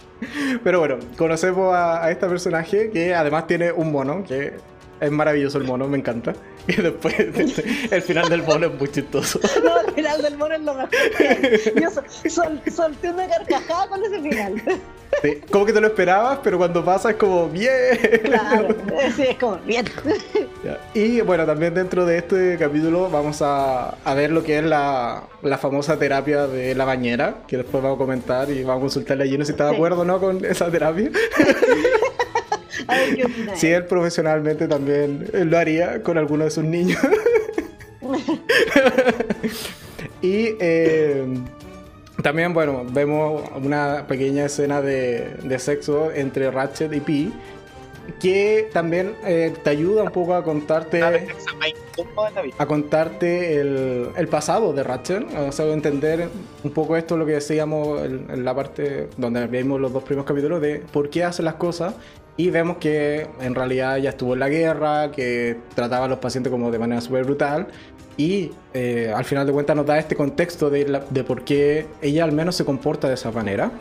Pero 0.64 0.80
bueno, 0.80 0.98
conocemos 1.18 1.74
a, 1.74 2.04
a 2.04 2.12
este 2.12 2.28
personaje 2.28 2.90
que 2.92 3.14
además 3.14 3.48
tiene 3.48 3.72
un 3.72 3.92
mono 3.92 4.24
que 4.24 4.54
es 5.00 5.12
maravilloso 5.12 5.58
el 5.58 5.64
mono, 5.66 5.88
me 5.88 5.98
encanta. 5.98 6.34
Y 6.68 6.82
después 6.82 7.16
el 7.92 8.02
final 8.02 8.28
del 8.28 8.44
mono 8.44 8.68
es 8.68 8.74
muy 8.74 8.92
chistoso. 8.92 9.40
No, 9.64 9.80
el 9.80 9.94
final 9.94 10.22
del 10.22 10.38
mono 10.38 10.56
es 10.56 10.62
lo 10.62 10.74
mejor. 10.74 10.90
Yo 11.82 11.90
sol, 12.30 12.62
solté 12.70 13.10
una 13.10 13.28
carcajada 13.28 13.88
con 13.88 14.04
ese 14.04 14.22
final. 14.22 14.62
Sí, 15.22 15.42
como 15.50 15.66
que 15.66 15.74
te 15.74 15.82
lo 15.82 15.88
esperabas, 15.88 16.40
pero 16.44 16.58
cuando 16.58 16.84
pasa 16.84 17.12
es 17.12 17.16
como 17.16 17.48
bien. 17.50 17.98
Claro, 18.24 18.76
sí, 19.16 19.24
es 19.24 19.38
como 19.38 19.58
bien. 19.60 19.86
Y 20.94 21.22
bueno, 21.22 21.46
también 21.46 21.74
dentro 21.74 22.06
de 22.06 22.18
este 22.18 22.58
capítulo 22.58 23.10
vamos 23.10 23.42
a, 23.42 23.96
a 24.04 24.14
ver 24.14 24.32
lo 24.32 24.44
que 24.44 24.60
es 24.60 24.64
la, 24.64 25.24
la, 25.42 25.58
famosa 25.58 25.98
terapia 25.98 26.46
de 26.48 26.76
la 26.76 26.86
bañera, 26.86 27.38
que 27.48 27.58
después 27.58 27.82
vamos 27.82 27.96
a 27.96 28.00
comentar 28.00 28.50
y 28.50 28.64
vamos 28.64 28.78
a 28.78 28.82
consultarle 28.82 29.24
a 29.24 29.28
Gino 29.28 29.46
si 29.46 29.52
está 29.52 29.70
de 29.70 29.76
acuerdo 29.76 30.02
o 30.02 30.06
no 30.06 30.20
con 30.20 30.44
esa 30.46 30.70
terapia. 30.70 31.10
Si 33.56 33.68
él 33.72 33.86
profesionalmente 33.86 34.68
también 34.68 35.30
lo 35.34 35.58
haría 35.58 36.02
con 36.04 36.18
alguno 36.18 36.46
de 36.46 36.52
sus 36.52 36.64
niños. 36.64 37.00
y 40.22 40.56
eh, 40.60 41.26
también, 42.22 42.54
bueno, 42.54 42.86
vemos 42.90 43.44
una 43.56 44.06
pequeña 44.08 44.46
escena 44.46 44.82
de, 44.82 45.60
sexo 45.60 46.12
entre 46.12 46.50
Ratchet 46.50 46.92
y 46.94 47.00
Pi. 47.00 47.34
que 48.20 48.70
también 48.74 49.16
eh, 49.24 49.54
te 49.64 49.70
ayuda 49.70 50.04
un 50.04 50.12
poco 50.12 50.34
a 50.34 50.44
contarte 50.44 51.04
a 52.58 52.66
contarte 52.66 53.60
el, 53.60 54.10
el, 54.16 54.28
pasado 54.28 54.74
de 54.74 54.84
Ratchet, 54.84 55.26
o 55.36 55.52
sea, 55.52 55.66
entender 55.68 56.30
un 56.64 56.72
poco 56.72 56.96
esto 56.96 57.18
lo 57.18 57.26
que 57.26 57.34
decíamos 57.34 58.04
en, 58.04 58.46
la 58.46 58.56
parte 58.56 59.10
donde 59.18 59.46
vimos 59.48 59.80
los 59.80 59.92
dos 59.92 60.04
primeros 60.04 60.26
capítulos 60.26 60.62
de 60.62 60.84
por 60.92 61.10
qué 61.10 61.24
hace 61.24 61.44
las 61.44 61.56
cosas 61.56 61.96
y 62.38 62.52
vemos 62.52 62.78
que 62.78 63.28
en 63.42 63.56
realidad 63.56 63.98
ya 63.98 64.12
estuvo 64.12 64.34
en 64.34 64.40
la 64.40 64.50
guerra, 64.50 65.12
que 65.12 65.58
trataba 65.76 66.06
a 66.06 66.08
los 66.08 66.20
pacientes 66.20 66.52
como 66.52 66.72
de 66.72 66.80
manera 66.80 67.02
súper 67.02 67.26
brutal 67.26 67.68
y 68.16 68.52
eh, 68.74 69.12
al 69.16 69.26
final 69.26 69.46
de 69.46 69.54
cuentas 69.54 69.76
nos 69.76 69.86
da 69.86 69.98
este 69.98 70.16
contexto 70.16 70.70
de, 70.70 70.86
por 71.26 71.44
qué 71.44 71.88
ella 72.02 72.24
al 72.24 72.32
menos 72.32 72.56
se 72.56 72.66
comporta 72.66 73.08
de 73.08 73.16
esa 73.16 73.32
manera. 73.32 73.72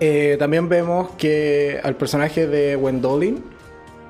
Eh, 0.00 0.36
también 0.38 0.68
vemos 0.68 1.10
que 1.16 1.80
al 1.82 1.94
personaje 1.96 2.46
de 2.46 2.76
Wendolin, 2.76 3.42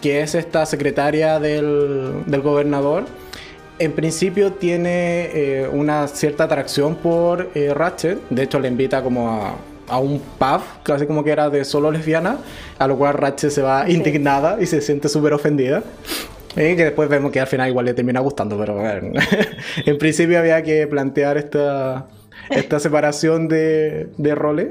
que 0.00 0.22
es 0.22 0.34
esta 0.34 0.66
secretaria 0.66 1.38
del, 1.38 2.24
gobernador, 2.42 3.04
en 3.78 3.92
principio 3.92 4.52
tiene 4.52 5.30
eh, 5.32 5.68
una 5.70 6.08
cierta 6.08 6.44
atracción 6.44 6.94
por 6.94 7.50
eh, 7.54 7.72
Ratchet. 7.74 8.18
De 8.30 8.42
hecho, 8.44 8.58
le 8.60 8.68
invita 8.68 9.02
como 9.02 9.30
a, 9.30 9.56
un 9.92 10.20
pub, 10.38 10.60
casi 10.82 11.06
como 11.06 11.24
que 11.24 11.30
era 11.30 11.50
de 11.50 11.64
solo 11.64 11.90
lesbiana, 11.90 12.38
a 12.78 12.86
lo 12.86 12.96
cual 12.96 13.14
Ratchet 13.14 13.50
se 13.50 13.62
va 13.62 13.88
indignada 13.90 14.58
y 14.60 14.66
se 14.66 14.80
siente 14.80 15.08
súper 15.08 15.32
ofendida. 15.32 15.82
Y 16.56 16.76
que 16.76 16.84
después 16.84 17.08
vemos 17.08 17.32
que 17.32 17.40
al 17.40 17.48
final 17.48 17.68
igual 17.68 17.86
le 17.86 17.94
termina 17.94 18.20
gustando, 18.20 18.56
pero 18.56 18.74
bueno, 18.74 19.12
en 19.86 19.98
principio 19.98 20.38
había 20.38 20.62
que 20.62 20.86
plantear 20.86 21.36
esta, 21.36 22.06
esta 22.50 22.78
separación 22.78 23.48
de, 23.48 24.08
de 24.16 24.34
roles. 24.34 24.68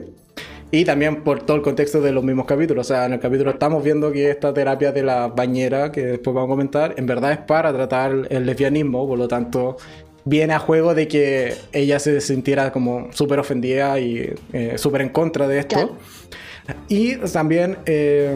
Y 0.71 0.85
también 0.85 1.23
por 1.23 1.43
todo 1.43 1.57
el 1.57 1.61
contexto 1.61 2.01
de 2.01 2.11
los 2.11 2.23
mismos 2.23 2.47
capítulos. 2.47 2.87
O 2.87 2.93
sea, 2.93 3.05
en 3.05 3.13
el 3.13 3.19
capítulo 3.19 3.51
estamos 3.51 3.83
viendo 3.83 4.11
que 4.11 4.31
esta 4.31 4.51
terapia 4.55 4.91
de 4.91 5.03
la 5.03 5.27
bañera, 5.27 5.91
que 5.91 6.03
después 6.03 6.33
vamos 6.33 6.49
a 6.49 6.53
comentar, 6.53 6.95
en 6.97 7.05
verdad 7.05 7.31
es 7.31 7.37
para 7.37 7.71
tratar 7.71 8.27
el 8.27 8.45
lesbianismo, 8.45 9.07
por 9.07 9.19
lo 9.19 9.27
tanto 9.27 9.77
viene 10.25 10.53
a 10.53 10.59
juego 10.59 10.93
de 10.95 11.07
que 11.07 11.55
ella 11.71 11.99
se 11.99 12.21
sintiera 12.21 12.71
como 12.71 13.09
súper 13.11 13.39
ofendida 13.39 13.99
y 13.99 14.33
eh, 14.53 14.73
súper 14.77 15.01
en 15.01 15.09
contra 15.09 15.47
de 15.47 15.59
esto. 15.59 15.97
Y 16.87 17.17
también 17.17 17.77
eh, 17.85 18.35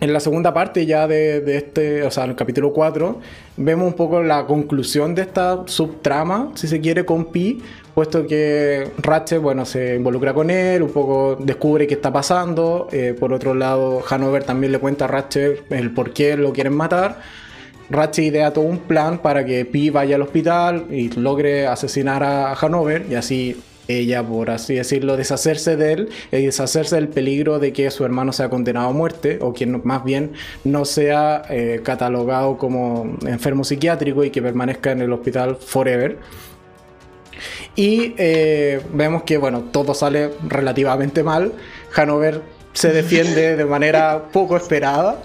en 0.00 0.12
la 0.12 0.20
segunda 0.20 0.52
parte 0.52 0.84
ya 0.84 1.06
de, 1.06 1.40
de, 1.40 1.56
este, 1.56 2.02
o 2.02 2.10
sea, 2.10 2.24
en 2.24 2.30
el 2.30 2.36
capítulo 2.36 2.72
4, 2.72 3.20
vemos 3.56 3.86
un 3.86 3.94
poco 3.94 4.22
la 4.22 4.46
conclusión 4.46 5.14
de 5.14 5.22
esta 5.22 5.62
subtrama, 5.66 6.50
si 6.54 6.66
se 6.66 6.80
quiere, 6.80 7.04
con 7.04 7.26
Pi, 7.26 7.62
puesto 7.94 8.26
que 8.26 8.90
Ratchet, 8.98 9.40
bueno, 9.40 9.64
se 9.64 9.94
involucra 9.94 10.34
con 10.34 10.50
él, 10.50 10.82
un 10.82 10.90
poco 10.90 11.36
descubre 11.36 11.86
qué 11.86 11.94
está 11.94 12.12
pasando. 12.12 12.88
Eh, 12.90 13.14
por 13.18 13.32
otro 13.32 13.54
lado, 13.54 14.02
Hanover 14.08 14.42
también 14.44 14.72
le 14.72 14.78
cuenta 14.78 15.04
a 15.04 15.08
Ratchet 15.08 15.70
el 15.70 15.92
por 15.92 16.12
qué 16.12 16.36
lo 16.36 16.52
quieren 16.52 16.74
matar. 16.74 17.20
Ratchet 17.90 18.24
idea 18.24 18.52
todo 18.52 18.64
un 18.64 18.78
plan 18.78 19.18
para 19.18 19.44
que 19.44 19.64
Pi 19.64 19.90
vaya 19.90 20.16
al 20.16 20.22
hospital 20.22 20.86
y 20.90 21.10
logre 21.10 21.66
asesinar 21.66 22.22
a 22.22 22.54
Hanover 22.54 23.06
y 23.10 23.14
así 23.14 23.56
ella, 23.88 24.22
por 24.22 24.50
así 24.50 24.74
decirlo, 24.74 25.16
deshacerse 25.16 25.76
de 25.76 25.92
él 25.92 26.08
y 26.32 26.46
deshacerse 26.46 26.96
del 26.96 27.08
peligro 27.08 27.58
de 27.58 27.72
que 27.72 27.90
su 27.90 28.04
hermano 28.04 28.32
sea 28.32 28.48
condenado 28.48 28.88
a 28.88 28.92
muerte 28.92 29.38
o 29.42 29.52
que 29.52 29.66
más 29.66 30.04
bien 30.04 30.32
no 30.64 30.84
sea 30.84 31.42
eh, 31.50 31.80
catalogado 31.84 32.56
como 32.56 33.16
enfermo 33.26 33.64
psiquiátrico 33.64 34.24
y 34.24 34.30
que 34.30 34.40
permanezca 34.40 34.92
en 34.92 35.02
el 35.02 35.12
hospital 35.12 35.56
forever. 35.56 36.18
Y 37.76 38.14
eh, 38.16 38.80
vemos 38.92 39.24
que, 39.24 39.36
bueno, 39.36 39.64
todo 39.72 39.94
sale 39.94 40.30
relativamente 40.48 41.22
mal. 41.22 41.52
Hanover 41.94 42.40
se 42.72 42.92
defiende 42.92 43.56
de 43.56 43.64
manera 43.64 44.28
poco 44.32 44.56
esperada. 44.56 45.18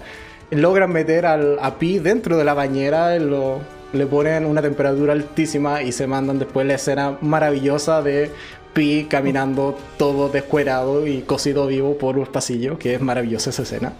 Logran 0.50 0.90
meter 0.90 1.26
al, 1.26 1.58
a 1.60 1.78
Pi 1.78 1.98
dentro 1.98 2.36
de 2.36 2.44
la 2.44 2.54
bañera, 2.54 3.16
le 3.18 4.06
ponen 4.06 4.46
una 4.46 4.62
temperatura 4.62 5.12
altísima 5.12 5.82
y 5.82 5.92
se 5.92 6.06
mandan 6.06 6.38
después 6.38 6.66
la 6.66 6.74
escena 6.74 7.18
maravillosa 7.20 8.02
de 8.02 8.30
Pi 8.72 9.06
caminando 9.08 9.76
todo 9.96 10.28
descuerado 10.28 11.06
y 11.06 11.22
cocido 11.22 11.66
vivo 11.66 11.98
por 11.98 12.18
un 12.18 12.26
pasillo, 12.26 12.78
que 12.78 12.94
es 12.94 13.00
maravillosa 13.00 13.50
esa 13.50 13.62
escena. 13.62 13.92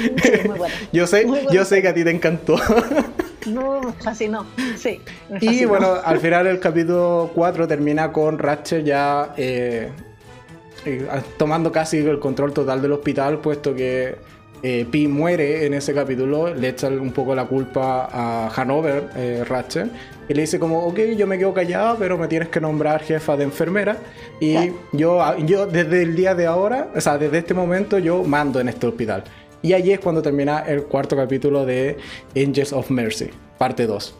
yo 0.92 1.06
sé, 1.06 1.26
yo 1.50 1.64
sé 1.64 1.82
que 1.82 1.88
a 1.88 1.94
ti 1.94 2.04
te 2.04 2.10
encantó. 2.10 2.56
No, 3.46 3.80
así 4.04 4.28
no. 4.28 4.46
Sí. 4.76 5.00
Y 5.40 5.64
bueno, 5.64 5.94
al 6.04 6.18
final 6.20 6.46
el 6.46 6.60
capítulo 6.60 7.30
4 7.34 7.66
termina 7.68 8.12
con 8.12 8.38
Ratchet 8.38 8.84
ya 8.84 9.34
eh, 9.36 9.90
eh, 10.84 11.08
tomando 11.36 11.70
casi 11.70 11.98
el 11.98 12.18
control 12.18 12.52
total 12.52 12.80
del 12.82 12.92
hospital, 12.92 13.38
puesto 13.38 13.74
que 13.74 14.16
eh, 14.62 14.86
Pi 14.90 15.08
muere 15.08 15.66
en 15.66 15.74
ese 15.74 15.92
capítulo, 15.92 16.54
le 16.54 16.68
echa 16.68 16.88
un 16.88 17.12
poco 17.12 17.34
la 17.34 17.44
culpa 17.46 18.08
a 18.10 18.48
Hanover, 18.54 19.46
Ratchet, 19.48 19.88
y 20.28 20.34
le 20.34 20.42
dice 20.42 20.58
como, 20.58 20.86
ok, 20.86 20.98
yo 21.16 21.26
me 21.26 21.38
quedo 21.38 21.52
callado, 21.52 21.96
pero 21.98 22.16
me 22.16 22.28
tienes 22.28 22.48
que 22.48 22.60
nombrar 22.60 23.02
jefa 23.02 23.36
de 23.36 23.44
enfermera, 23.44 23.98
y 24.40 24.72
yo, 24.92 25.36
yo 25.38 25.66
desde 25.66 26.02
el 26.02 26.14
día 26.14 26.34
de 26.34 26.46
ahora, 26.46 26.88
o 26.94 27.00
sea, 27.00 27.18
desde 27.18 27.38
este 27.38 27.54
momento 27.54 27.98
yo 27.98 28.22
mando 28.22 28.60
en 28.60 28.68
este 28.68 28.86
hospital. 28.86 29.24
Y 29.62 29.74
allí 29.74 29.92
es 29.92 30.00
cuando 30.00 30.22
termina 30.22 30.60
el 30.60 30.84
cuarto 30.84 31.16
capítulo 31.16 31.64
de 31.64 31.96
Angels 32.36 32.72
of 32.72 32.90
Mercy, 32.90 33.30
parte 33.58 33.86
2. 33.86 34.16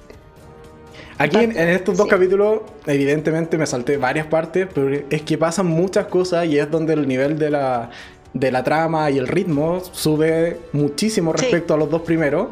Aquí 1.18 1.36
en, 1.36 1.56
estos 1.56 1.96
dos 1.96 2.06
capítulos, 2.06 2.62
evidentemente 2.86 3.58
me 3.58 3.66
salté 3.66 3.96
varias 3.96 4.26
partes, 4.26 4.66
pero 4.72 4.90
es 5.08 5.22
que 5.22 5.36
pasan 5.36 5.66
muchas 5.66 6.06
cosas 6.06 6.46
y 6.46 6.58
es 6.58 6.70
donde 6.70 6.94
el 6.94 7.06
nivel 7.06 7.38
de 7.38 7.50
la, 7.50 7.90
de 8.34 8.50
la 8.50 8.64
trama 8.64 9.10
y 9.10 9.18
el 9.18 9.28
ritmo 9.28 9.82
sube 9.92 10.58
muchísimo 10.72 11.32
respecto 11.32 11.74
a 11.74 11.76
los 11.76 11.90
dos 11.90 12.02
primeros. 12.02 12.48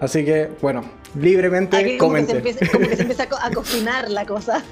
Así 0.00 0.24
que, 0.24 0.50
bueno, 0.60 0.82
libremente 1.18 1.96
comente. 1.96 2.32
Como 2.32 2.42
que 2.44 2.52
se 2.54 2.64
empieza, 2.64 2.96
se 2.96 3.02
empieza 3.02 3.22
a, 3.40 3.50
cocinar 3.54 4.10
la 4.10 4.26
cosa. 4.26 4.62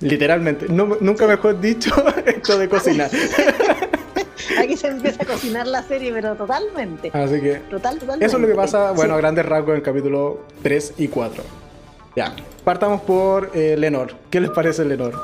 Literalmente. 0.00 0.66
nunca 0.68 1.26
mejor 1.26 1.60
dicho 1.60 1.92
esto 2.26 2.58
de 2.58 2.68
cocinar. 2.68 3.10
Aquí 4.58 4.76
se 4.76 4.88
empieza 4.88 5.22
a 5.22 5.26
cocinar 5.26 5.66
la 5.66 5.82
serie, 5.82 6.12
pero 6.12 6.34
totalmente. 6.34 7.10
Así 7.12 7.40
que. 7.40 7.56
Total, 7.70 7.94
totalmente. 7.98 8.26
Eso 8.26 8.36
es 8.36 8.42
lo 8.42 8.48
que 8.48 8.54
pasa, 8.54 8.92
bueno, 8.92 9.14
a 9.14 9.18
grandes 9.18 9.44
rasgos 9.44 9.70
en 9.70 9.76
el 9.76 9.82
capítulo 9.82 10.44
3 10.62 10.94
y 10.98 11.08
4. 11.08 11.42
Ya. 12.16 12.34
Partamos 12.64 13.02
por 13.02 13.50
eh, 13.54 13.76
Lenor. 13.76 14.14
¿Qué 14.30 14.40
les 14.40 14.50
parece 14.50 14.84
Lenor? 14.84 15.14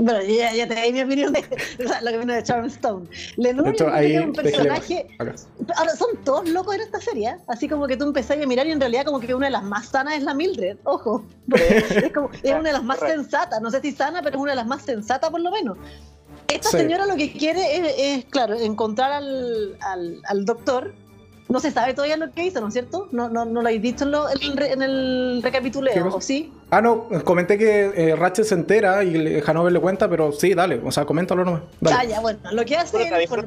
Bueno, 0.00 0.22
ya, 0.22 0.54
ya 0.54 0.66
te 0.66 0.80
di 0.80 0.92
mi 0.94 1.02
opinión 1.02 1.30
de 1.34 1.42
lo 2.02 2.10
que 2.10 2.18
vino 2.18 2.32
de 2.32 2.42
Charmstone. 2.42 3.06
Lenor 3.36 3.74
es 3.74 4.24
un 4.24 4.32
personaje. 4.32 5.06
Ahora, 5.18 5.94
son 5.94 6.16
todos 6.24 6.48
locos 6.48 6.74
en 6.74 6.80
esta 6.80 6.98
serie. 7.00 7.28
¿eh? 7.28 7.36
Así 7.48 7.68
como 7.68 7.86
que 7.86 7.98
tú 7.98 8.04
empezás 8.04 8.38
a 8.42 8.46
mirar 8.46 8.66
y 8.66 8.70
en 8.70 8.80
realidad, 8.80 9.04
como 9.04 9.20
que 9.20 9.34
una 9.34 9.46
de 9.46 9.52
las 9.52 9.62
más 9.62 9.88
sanas 9.88 10.14
es 10.14 10.22
la 10.22 10.32
Mildred. 10.32 10.78
Ojo. 10.84 11.22
Es, 11.50 12.12
como, 12.12 12.30
es 12.42 12.50
una 12.50 12.62
de 12.62 12.72
las 12.72 12.82
más 12.82 13.00
sensatas. 13.00 13.60
No 13.60 13.70
sé 13.70 13.80
si 13.82 13.92
sana, 13.92 14.22
pero 14.22 14.36
es 14.36 14.42
una 14.42 14.52
de 14.52 14.56
las 14.56 14.66
más 14.66 14.82
sensatas, 14.82 15.28
por 15.28 15.40
lo 15.40 15.50
menos. 15.50 15.76
Esta 16.48 16.70
señora 16.70 17.04
lo 17.06 17.16
que 17.16 17.32
quiere 17.32 18.16
es, 18.16 18.24
claro, 18.26 18.54
encontrar 18.58 19.12
al, 19.12 19.76
al, 19.80 20.44
doctor. 20.46 20.94
No 21.50 21.58
se 21.58 21.72
sabe 21.72 21.94
todavía 21.94 22.16
lo 22.16 22.30
que 22.30 22.44
hizo, 22.44 22.60
¿no 22.60 22.68
es 22.68 22.74
cierto? 22.74 23.08
No, 23.10 23.28
no, 23.28 23.44
no 23.44 23.60
lo 23.60 23.66
habéis 23.66 23.82
dicho 23.82 24.04
en, 24.04 24.82
el 24.82 25.42
recapituleo, 25.42 26.14
¿o 26.14 26.20
sí? 26.20 26.52
Ah, 26.70 26.80
no, 26.80 27.08
comenté 27.24 27.58
que 27.58 27.86
eh, 27.86 28.14
Ratchet 28.14 28.44
se 28.44 28.54
entera 28.54 29.02
y 29.02 29.42
Hanover 29.44 29.72
le 29.72 29.80
cuenta, 29.80 30.08
pero 30.08 30.30
sí, 30.30 30.54
dale, 30.54 30.80
o 30.84 30.92
sea, 30.92 31.04
coméntalo 31.04 31.44
nomás. 31.44 31.62
Ah, 31.86 32.04
ya, 32.04 32.20
bueno, 32.20 32.38
lo 32.52 32.64
que 32.64 32.76
hace 32.76 33.10
por, 33.28 33.44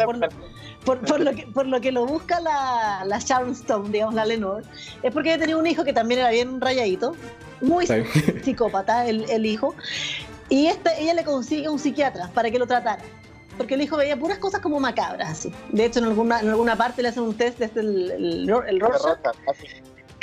por, 1.00 1.22
lo 1.22 1.32
que, 1.34 1.48
por 1.48 1.66
lo 1.66 1.80
que 1.80 1.94
lo 1.94 2.06
busca 2.06 2.42
la, 2.42 3.04
la 3.06 3.20
Charmstone, 3.20 3.89
digamos, 3.89 4.16
la 4.16 4.26
Lenore, 4.26 4.66
es 5.02 5.13
porque 5.13 5.38
tenía 5.38 5.56
un 5.56 5.66
hijo 5.66 5.86
que 5.86 5.94
también 5.94 6.20
era 6.20 6.30
bien 6.30 6.60
rayadito, 6.60 7.16
muy 7.62 7.88
psicópata 8.44 9.08
el, 9.08 9.30
el 9.30 9.46
hijo, 9.46 9.76
y 10.50 10.68
esta, 10.68 10.94
ella 10.98 11.13
le 11.13 11.24
consigue 11.24 11.70
un 11.70 11.80
psiquiatra 11.80 12.30
para 12.34 12.52
que 12.52 12.60
lo 12.60 12.68
tratara. 12.68 13.02
Porque 13.58 13.76
el 13.76 13.82
hijo 13.82 13.98
veía 13.98 14.18
puras 14.18 14.39
cosas 14.39 14.62
como 14.62 14.80
macabras, 14.80 15.30
así. 15.30 15.52
De 15.70 15.86
hecho, 15.86 16.00
en 16.00 16.06
alguna, 16.06 16.39
en 16.39 16.50
alguna 16.50 16.76
parte 16.76 17.02
le 17.02 17.10
hacen 17.10 17.24
un 17.24 17.36
test 17.36 17.60
desde 17.60 17.82
el, 17.82 18.12
el, 18.12 18.50
el, 18.50 18.82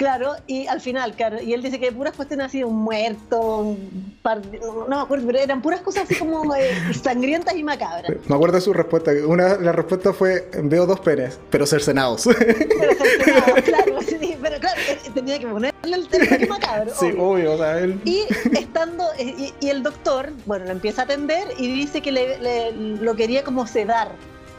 Claro, 0.00 0.34
y 0.46 0.66
al 0.66 0.80
final, 0.80 1.12
claro, 1.12 1.42
y 1.42 1.52
él 1.52 1.62
dice 1.62 1.78
que 1.78 1.92
puras 1.92 2.14
cuestiones 2.14 2.46
así, 2.46 2.64
un 2.64 2.76
muerto, 2.84 3.58
un 3.58 4.16
par 4.22 4.40
no 4.88 4.88
me 4.88 4.96
acuerdo, 4.96 5.26
pero 5.26 5.40
eran 5.40 5.60
puras 5.60 5.82
cosas 5.82 6.04
así 6.04 6.14
como 6.14 6.54
eh, 6.54 6.70
sangrientas 7.02 7.54
y 7.54 7.62
macabras. 7.62 8.10
Me 8.26 8.34
acuerdo 8.34 8.54
de 8.54 8.62
su 8.62 8.72
respuesta, 8.72 9.10
una 9.26 9.58
la 9.58 9.72
respuesta 9.72 10.14
fue, 10.14 10.48
veo 10.62 10.86
dos 10.86 11.00
penes, 11.00 11.38
pero 11.50 11.66
cercenados. 11.66 12.26
Pero 12.26 12.94
cercenados, 12.94 13.60
claro, 13.64 14.00
sí, 14.00 14.38
pero 14.40 14.58
claro, 14.58 14.80
eh, 14.88 14.98
tenía 15.12 15.38
que 15.38 15.46
ponerle 15.46 15.74
el 15.94 16.08
tema 16.08 16.48
macabro. 16.48 16.92
Sí, 16.98 17.12
obvio, 17.18 17.52
o 17.52 17.58
sea, 17.58 17.78
él... 17.80 18.00
Y 18.06 18.22
estando, 18.56 19.04
eh, 19.18 19.52
y, 19.60 19.68
el 19.68 19.82
doctor, 19.82 20.32
bueno, 20.46 20.64
lo 20.64 20.70
empieza 20.70 21.02
a 21.02 21.04
atender 21.04 21.46
y 21.58 21.70
dice 21.74 22.00
que 22.00 22.10
le, 22.10 22.72
lo 22.72 23.14
quería 23.16 23.44
como 23.44 23.66
sedar 23.66 24.12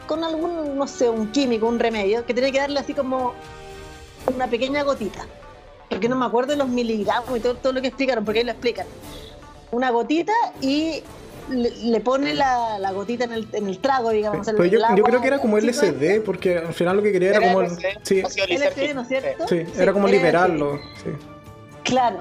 con 0.06 0.22
algún, 0.22 0.76
no 0.76 0.86
sé, 0.86 1.08
un 1.08 1.32
químico, 1.32 1.66
un 1.66 1.80
remedio, 1.80 2.24
que 2.26 2.32
tenía 2.32 2.52
que 2.52 2.58
darle 2.58 2.78
así 2.78 2.94
como 2.94 3.34
una 4.26 4.48
pequeña 4.48 4.82
gotita, 4.82 5.26
porque 5.88 6.08
no 6.08 6.16
me 6.16 6.26
acuerdo 6.26 6.52
de 6.52 6.58
los 6.58 6.68
miligramos 6.68 7.36
y 7.36 7.40
todo, 7.40 7.54
todo 7.56 7.72
lo 7.72 7.80
que 7.80 7.88
explicaron, 7.88 8.24
porque 8.24 8.40
ahí 8.40 8.44
lo 8.44 8.52
explican. 8.52 8.86
Una 9.70 9.90
gotita 9.90 10.32
y 10.60 11.02
le, 11.50 12.00
pone 12.00 12.34
la, 12.34 12.78
la, 12.78 12.92
gotita 12.92 13.24
en 13.24 13.32
el, 13.32 13.48
en 13.52 13.68
el 13.68 13.78
trago, 13.78 14.10
digamos. 14.10 14.46
Pero 14.46 14.64
yo, 14.64 14.78
yo, 14.96 15.04
creo 15.04 15.20
que 15.20 15.26
era 15.26 15.38
como 15.38 15.58
LSD, 15.58 16.22
porque 16.24 16.58
al 16.58 16.74
final 16.74 16.96
lo 16.96 17.02
que 17.02 17.12
quería 17.12 17.30
era, 17.30 17.52
como. 17.52 17.68
sí, 18.02 18.22
LSD, 18.22 18.94
¿no 18.94 19.02
es 19.02 19.08
cierto? 19.08 19.48
Sí, 19.48 19.64
era 19.76 19.92
como 19.92 20.08
liberarlo. 20.08 20.78
Sí. 21.02 21.10
Claro, 21.84 22.20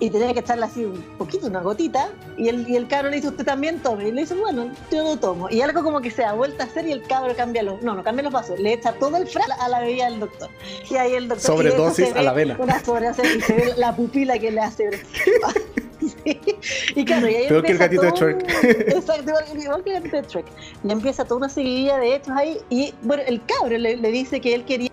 y 0.00 0.10
tenía 0.10 0.32
que 0.32 0.40
echarle 0.40 0.64
así 0.64 0.84
un 0.84 1.00
poquito, 1.18 1.46
una 1.46 1.60
gotita. 1.60 2.10
Y 2.36 2.48
el, 2.48 2.68
y 2.68 2.76
el 2.76 2.88
cabro 2.88 3.10
le 3.10 3.16
dice, 3.16 3.28
¿usted 3.28 3.44
también 3.44 3.80
tome? 3.80 4.08
Y 4.08 4.12
le 4.12 4.22
dice, 4.22 4.34
bueno, 4.34 4.70
yo 4.90 5.02
lo 5.02 5.16
tomo. 5.16 5.48
Y 5.50 5.60
algo 5.60 5.82
como 5.82 6.00
que 6.00 6.10
se 6.10 6.22
da 6.22 6.32
vuelta 6.32 6.64
a 6.64 6.66
hacer 6.66 6.86
y 6.86 6.92
el 6.92 7.02
cabro 7.02 7.34
cambia 7.36 7.62
los. 7.62 7.82
No, 7.82 7.94
no 7.94 8.02
cambia 8.02 8.24
los 8.24 8.32
vasos. 8.32 8.58
Le 8.60 8.74
echa 8.74 8.92
todo 8.92 9.16
el 9.16 9.26
frasco 9.26 9.52
a 9.60 9.68
la 9.68 9.80
bebida 9.80 10.06
del 10.06 10.20
doctor. 10.20 10.48
Y 10.90 10.96
ahí 10.96 11.14
el 11.14 11.28
doctor. 11.28 11.46
Sobredosis 11.46 12.14
a 12.14 12.22
la 12.22 12.32
vena. 12.32 12.56
Una 12.58 12.82
sobredosis 12.82 13.36
y 13.36 13.40
se 13.40 13.54
ve 13.54 13.74
la 13.76 13.94
pupila 13.94 14.38
que 14.38 14.50
le 14.50 14.60
hace. 14.60 14.90
Sí. 15.98 16.40
Y 16.94 17.04
claro, 17.04 17.28
y 17.28 17.34
ahí 17.34 17.48
Peor 17.48 17.64
que 17.64 17.72
el 17.72 17.78
gatito 17.78 18.02
de 18.02 18.10
Shrek. 18.12 18.64
Exacto, 18.88 19.32
igual 19.54 19.82
que 19.82 19.90
el 19.90 19.94
gatito 19.94 20.16
de 20.16 20.22
Shrek. 20.22 20.46
Y 20.84 20.92
empieza 20.92 21.24
toda 21.24 21.38
una 21.38 21.48
seguidilla 21.48 21.98
de 21.98 22.14
hechos 22.14 22.34
ahí. 22.36 22.58
Y 22.70 22.94
bueno, 23.02 23.24
el 23.26 23.44
cabro 23.44 23.76
le, 23.76 23.96
le 23.96 24.10
dice 24.10 24.40
que 24.40 24.54
él 24.54 24.64
quería 24.64 24.90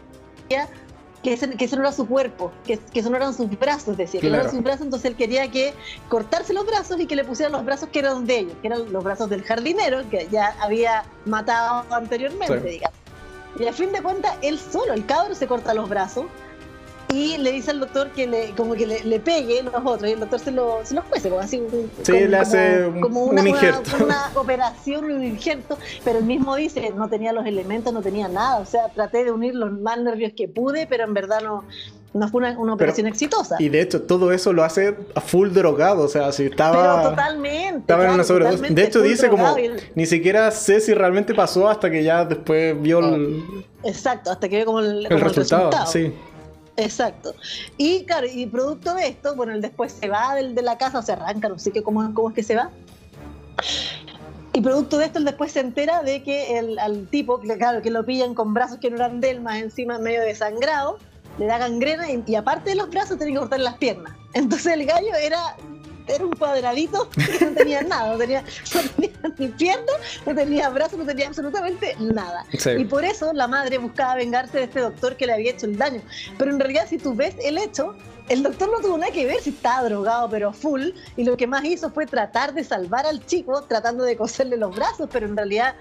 que 1.26 1.34
ese, 1.34 1.50
que 1.50 1.66
ese 1.66 1.76
no 1.76 1.82
era 1.82 1.92
su 1.92 2.08
cuerpo, 2.08 2.52
que, 2.68 2.78
que 2.78 3.00
eso 3.00 3.10
no 3.10 3.18
eran 3.18 3.34
sus 3.34 3.50
brazos, 3.58 3.90
es 3.90 3.98
decir, 3.98 4.22
que 4.22 4.30
no 4.30 4.36
eran 4.36 4.52
sus 4.52 4.62
brazos, 4.62 4.82
entonces 4.82 5.10
él 5.10 5.18
quería 5.18 5.50
que 5.50 5.74
cortarse 6.08 6.54
los 6.54 6.68
brazos 6.68 7.00
y 7.00 7.08
que 7.08 7.16
le 7.16 7.24
pusieran 7.24 7.52
los 7.52 7.66
brazos 7.66 7.90
que 7.90 7.98
eran 7.98 8.28
de 8.28 8.38
ellos, 8.42 8.54
que 8.62 8.68
eran 8.68 8.94
los 8.94 9.04
brazos 9.04 9.28
del 9.28 9.42
jardinero, 9.42 10.08
que 10.08 10.28
ya 10.32 10.56
había 10.62 11.04
matado 11.26 11.84
anteriormente, 11.92 12.70
digamos. 12.70 12.96
Y 13.60 13.66
a 13.66 13.74
fin 13.74 13.92
de 13.92 14.04
cuentas, 14.04 14.38
él 14.44 14.60
solo, 14.60 14.94
el 14.94 15.04
cabro, 15.08 15.34
se 15.34 15.48
corta 15.48 15.74
los 15.74 15.90
brazos 15.90 16.26
y 17.14 17.38
le 17.38 17.52
dice 17.52 17.72
al 17.72 17.80
doctor 17.80 18.10
que 18.12 18.28
le, 18.28 18.52
como 18.52 18.74
que 18.74 18.86
le, 18.88 19.04
le 19.04 19.20
pegue 19.20 19.62
los 19.64 19.74
otros 19.76 20.10
y 20.10 20.14
el 20.14 20.20
doctor 20.20 20.40
se, 20.40 20.52
lo, 20.52 20.80
se 20.84 20.96
los 20.96 21.06
cuece, 21.06 21.30
como 21.30 21.42
así. 21.42 21.62
Sí, 22.04 22.12
le 22.12 22.38
hace 22.38 22.92
como 23.02 23.26
un, 23.26 23.40
una, 23.40 23.48
injerto. 23.48 24.04
Una, 24.04 24.32
operación, 24.36 25.06
un 25.06 25.24
injerto, 25.24 25.78
pero 26.04 26.20
él 26.20 26.26
mismo 26.26 26.56
dice, 26.56 26.92
no 26.96 27.08
tenía 27.08 27.32
los 27.32 27.46
elementos, 27.46 27.94
no 27.94 28.02
tenía 28.02 28.28
nada, 28.28 28.58
o 28.58 28.66
sea, 28.66 28.90
traté 28.90 29.24
de 29.24 29.32
unir 29.32 29.56
los 29.56 29.72
más 29.72 30.00
nervios 30.00 30.34
que 30.36 30.48
pude, 30.48 30.88
pero 30.88 31.04
en 31.04 31.14
verdad 31.14 31.42
no, 31.42 31.64
no 32.14 32.28
fue 32.30 32.40
una, 32.40 32.58
una 32.58 32.74
operación 32.74 33.08
exitosa. 33.08 33.58
Y 33.60 33.70
de 33.70 33.82
hecho, 33.82 34.02
todo 34.02 34.32
eso 34.32 34.52
lo 34.52 34.64
hace 34.64 34.96
a 35.14 35.22
full 35.22 35.52
drogado, 35.52 36.04
o 36.04 36.08
sea, 36.08 36.32
si 36.32 36.46
estaba... 36.46 36.98
Pero 36.98 37.10
totalmente. 37.12 37.80
Estaba 37.80 38.06
en 38.06 38.12
una 38.12 38.24
sobredosis. 38.24 38.74
De 38.74 38.84
hecho, 38.84 39.02
dice 39.02 39.30
como, 39.30 39.56
ni 39.94 40.06
siquiera 40.06 40.50
sé 40.52 40.80
si 40.80 40.94
realmente 40.94 41.36
pasó 41.36 41.70
hasta 41.70 41.92
que 41.92 42.04
ya 42.04 42.26
después 42.26 42.82
vio 42.82 43.00
el... 43.00 43.66
Exacto, 43.84 44.32
hasta 44.32 44.50
que 44.50 44.56
vio 44.58 44.66
como 44.66 44.80
el, 44.80 45.06
el, 45.06 45.22
resultado, 45.22 45.72
Sí. 45.86 46.14
Exacto. 46.78 47.34
Y 47.78 48.06
claro, 48.06 48.28
y 48.32 48.46
producto 48.48 48.94
de 48.94 49.08
esto, 49.08 49.36
bueno, 49.36 49.54
él 49.54 49.62
después 49.62 49.94
se 49.94 50.10
va 50.10 50.36
del, 50.36 50.56
de 50.56 50.62
la 50.62 50.78
casa, 50.78 51.02
se 51.02 51.14
arranca, 51.14 51.50
no 51.50 51.58
sé 51.58 51.72
qué, 51.72 51.82
cómo, 51.84 52.14
cómo 52.14 52.30
es 52.30 52.36
que 52.36 52.44
se 52.44 52.56
va. 52.56 52.70
Y 54.54 54.62
producto 54.62 54.98
de 54.98 55.06
esto, 55.06 55.20
él 55.20 55.26
después 55.26 55.52
se 55.52 55.60
entera 55.60 56.02
de 56.02 56.24
que 56.24 56.58
el, 56.58 56.80
al 56.80 57.08
tipo, 57.08 57.40
claro, 57.40 57.82
que 57.82 57.92
lo 57.92 58.06
pillan 58.06 58.34
con 58.34 58.54
brazos 58.54 58.78
que 58.80 58.90
no 58.90 58.96
eran 58.96 59.20
de 59.20 59.40
más 59.40 59.58
encima 59.58 60.00
medio 60.00 60.22
desangrado, 60.22 60.98
le 61.38 61.46
da 61.46 61.58
gangrena 61.58 62.08
y, 62.10 62.36
aparte 62.36 62.70
de 62.70 62.78
los 62.78 62.90
brazos 62.90 63.18
tiene 63.18 63.34
que 63.34 63.40
cortar 63.40 63.60
las 63.60 63.76
piernas. 63.76 64.14
Entonces 64.34 64.74
el 64.74 64.86
gallo 64.86 65.14
era 65.16 65.58
era 66.08 66.26
un 66.26 66.32
cuadradito 66.32 67.10
que 67.10 67.46
no 67.46 67.52
tenía 67.54 67.82
nada, 67.82 68.14
no 68.14 68.18
tenía, 68.18 68.44
ni 69.38 69.48
piernas, 69.50 69.96
no 70.26 70.36
tenía 70.36 70.70
brazos, 70.70 71.00
no 71.00 71.06
tenía 71.06 71.28
absolutamente 71.28 71.96
nada. 72.00 72.46
Y 72.78 72.86
por 72.86 73.04
eso 73.04 73.34
la 73.34 73.48
madre 73.48 73.78
buscaba 73.78 74.16
vengarse 74.16 74.58
de 74.58 74.64
este 74.66 74.80
doctor 74.80 75.16
que 75.18 75.26
le 75.26 75.34
había 75.34 75.52
hecho 75.52 75.66
el 75.66 75.78
daño. 75.78 76.02
Pero 76.38 76.52
en 76.52 76.60
realidad, 76.60 76.88
si 76.88 76.98
tú 76.98 77.16
ves 77.16 77.36
el 77.44 77.58
hecho, 77.58 77.96
el 78.30 78.42
doctor 78.42 78.72
no 78.72 78.80
tuvo 78.80 78.98
nada 78.98 79.12
que 79.12 79.26
ver 79.26 79.40
si 79.42 79.52
estaba 79.52 79.88
drogado, 79.88 80.30
pero 80.30 80.52
full, 80.52 80.90
y 81.16 81.24
lo 81.24 81.38
que 81.38 81.48
más 81.48 81.64
hizo 81.64 81.92
fue 81.92 82.06
tratar 82.06 82.54
de 82.54 82.64
salvar 82.64 83.06
al 83.06 83.26
chico 83.26 83.64
tratando 83.64 84.04
de 84.04 84.18
coserle 84.18 84.58
los 84.58 84.76
brazos, 84.76 85.10
pero 85.12 85.28
en 85.28 85.38
realidad 85.38 85.76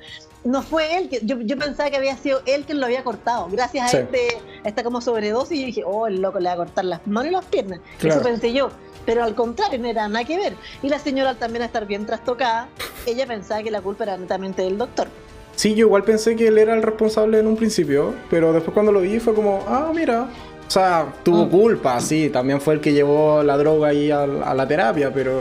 no 0.45 0.63
fue 0.63 0.99
él, 0.99 1.09
que 1.09 1.21
yo, 1.23 1.41
yo 1.41 1.57
pensaba 1.57 1.89
que 1.89 1.97
había 1.97 2.17
sido 2.19 2.43
él 2.45 2.65
quien 2.65 2.81
lo 2.81 2.87
había 2.87 3.03
cortado, 3.03 3.49
gracias 3.51 3.95
a, 3.95 3.99
este, 3.99 4.43
esta 4.63 4.85
como 4.85 5.01
sobredosis, 5.01 5.57
y 5.57 5.61
yo 5.61 5.67
dije, 5.67 5.83
oh, 5.87 6.07
el 6.07 6.21
loco 6.21 6.39
le 6.39 6.49
va 6.49 6.53
a 6.53 6.57
cortar 6.57 6.85
las 6.85 7.07
manos 7.07 7.31
y 7.31 7.35
las 7.35 7.45
piernas. 7.47 7.81
Eso 8.03 8.21
pensé 8.21 8.53
yo, 8.53 8.69
pero 9.07 9.23
al 9.23 9.35
contrario, 9.35 9.79
no 9.79 9.89
era 9.89 10.09
nada 10.09 10.25
que 10.25 10.37
ver. 10.37 10.57
Y 10.83 10.89
la 10.89 10.99
señora 10.99 11.31
al 11.31 11.37
también 11.37 11.63
estar 11.63 11.87
bien 11.87 12.07
trastocada, 12.07 12.69
ella 13.07 13.27
pensaba 13.27 13.63
que 13.63 13.71
la 13.71 13.81
culpa 13.81 14.05
era 14.05 14.17
netamente 14.17 14.63
del 14.63 14.79
doctor. 14.79 15.09
Sí, 15.57 15.75
yo 15.75 15.87
igual 15.87 16.03
pensé 16.05 16.35
que 16.37 16.49
él 16.49 16.59
era 16.59 16.75
el 16.75 16.83
responsable 16.83 17.39
en 17.39 17.47
un 17.47 17.57
principio, 17.57 18.15
pero 18.29 18.53
después 18.53 18.75
cuando 18.75 18.91
lo 18.91 19.01
vi 19.01 19.21
fue 19.21 19.35
como, 19.35 19.65
ah, 19.69 19.93
mira, 19.95 20.29
o 20.67 20.71
sea, 20.71 21.15
tuvo 21.23 21.47
mm. 21.47 21.51
culpa, 21.51 22.01
sí, 22.01 22.29
también 22.31 22.61
fue 22.61 22.75
el 22.75 22.81
que 22.81 22.93
llevó 22.93 23.43
la 23.43 23.57
droga 23.57 23.89
ahí 23.89 24.11
a, 24.11 24.27
la 24.27 24.67
terapia, 24.67 25.13
pero 25.13 25.41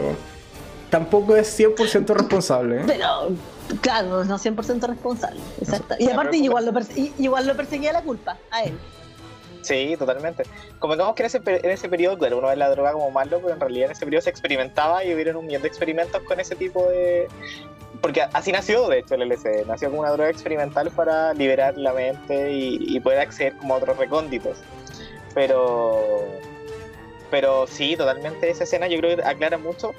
tampoco 0.90 1.34
es 1.34 1.58
100% 1.58 2.14
responsable. 2.14 2.82
¿eh? 2.82 2.84
Pero, 2.86 3.30
claro, 3.80 4.24
no 4.24 4.38
100% 4.38 4.86
responsable, 4.86 5.40
exacto. 5.60 5.96
Y 5.98 6.08
aparte 6.08 6.36
igual 6.36 6.66
lo, 6.66 6.72
igual 7.18 7.46
lo 7.46 7.56
perseguía 7.56 7.92
la 7.92 8.02
culpa 8.02 8.38
a 8.50 8.62
él. 8.62 8.78
Sí, 9.64 9.96
totalmente. 9.98 10.42
Convengamos 10.78 11.14
que 11.14 11.22
en 11.22 11.26
ese, 11.26 11.40
en 11.46 11.70
ese 11.70 11.88
periodo, 11.88 12.18
claro, 12.18 12.36
uno 12.36 12.48
ve 12.48 12.56
la 12.56 12.68
droga 12.68 12.92
como 12.92 13.10
malo, 13.10 13.40
pero 13.40 13.54
en 13.54 13.60
realidad 13.60 13.86
en 13.86 13.92
ese 13.92 14.04
periodo 14.04 14.20
se 14.20 14.28
experimentaba 14.28 15.02
y 15.04 15.14
hubieron 15.14 15.36
un 15.36 15.46
millón 15.46 15.62
de 15.62 15.68
experimentos 15.68 16.22
con 16.22 16.38
ese 16.38 16.54
tipo 16.54 16.86
de... 16.90 17.28
Porque 18.02 18.20
así 18.34 18.52
nació, 18.52 18.86
de 18.88 18.98
hecho, 18.98 19.14
el 19.14 19.26
LSD. 19.26 19.66
Nació 19.66 19.88
como 19.88 20.02
una 20.02 20.10
droga 20.10 20.28
experimental 20.28 20.90
para 20.90 21.32
liberar 21.32 21.78
la 21.78 21.94
mente 21.94 22.52
y, 22.52 23.00
poder 23.00 23.20
acceder 23.20 23.56
como 23.56 23.74
a 23.74 23.78
otros 23.78 23.96
recónditos. 23.96 24.58
Pero... 25.32 26.26
Pero 27.30 27.66
sí, 27.66 27.96
totalmente 27.96 28.50
esa 28.50 28.64
escena 28.64 28.86
yo 28.86 28.98
creo 28.98 29.16
que 29.16 29.24
aclara 29.24 29.56
mucho 29.56 29.92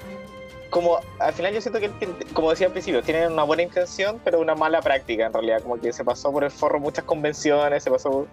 como 0.76 1.00
al 1.20 1.32
final 1.32 1.54
yo 1.54 1.62
siento 1.62 1.80
que, 1.80 1.90
como 2.34 2.50
decía 2.50 2.66
al 2.66 2.72
principio, 2.74 3.02
tienen 3.02 3.32
una 3.32 3.44
buena 3.44 3.62
intención, 3.62 4.20
pero 4.22 4.40
una 4.40 4.54
mala 4.54 4.82
práctica 4.82 5.24
en 5.24 5.32
realidad, 5.32 5.62
como 5.62 5.80
que 5.80 5.90
se 5.90 6.04
pasó 6.04 6.30
por 6.30 6.44
el 6.44 6.50
forro 6.50 6.78
muchas 6.78 7.06
convenciones, 7.06 7.82
se 7.82 7.90
pasó... 7.90 8.26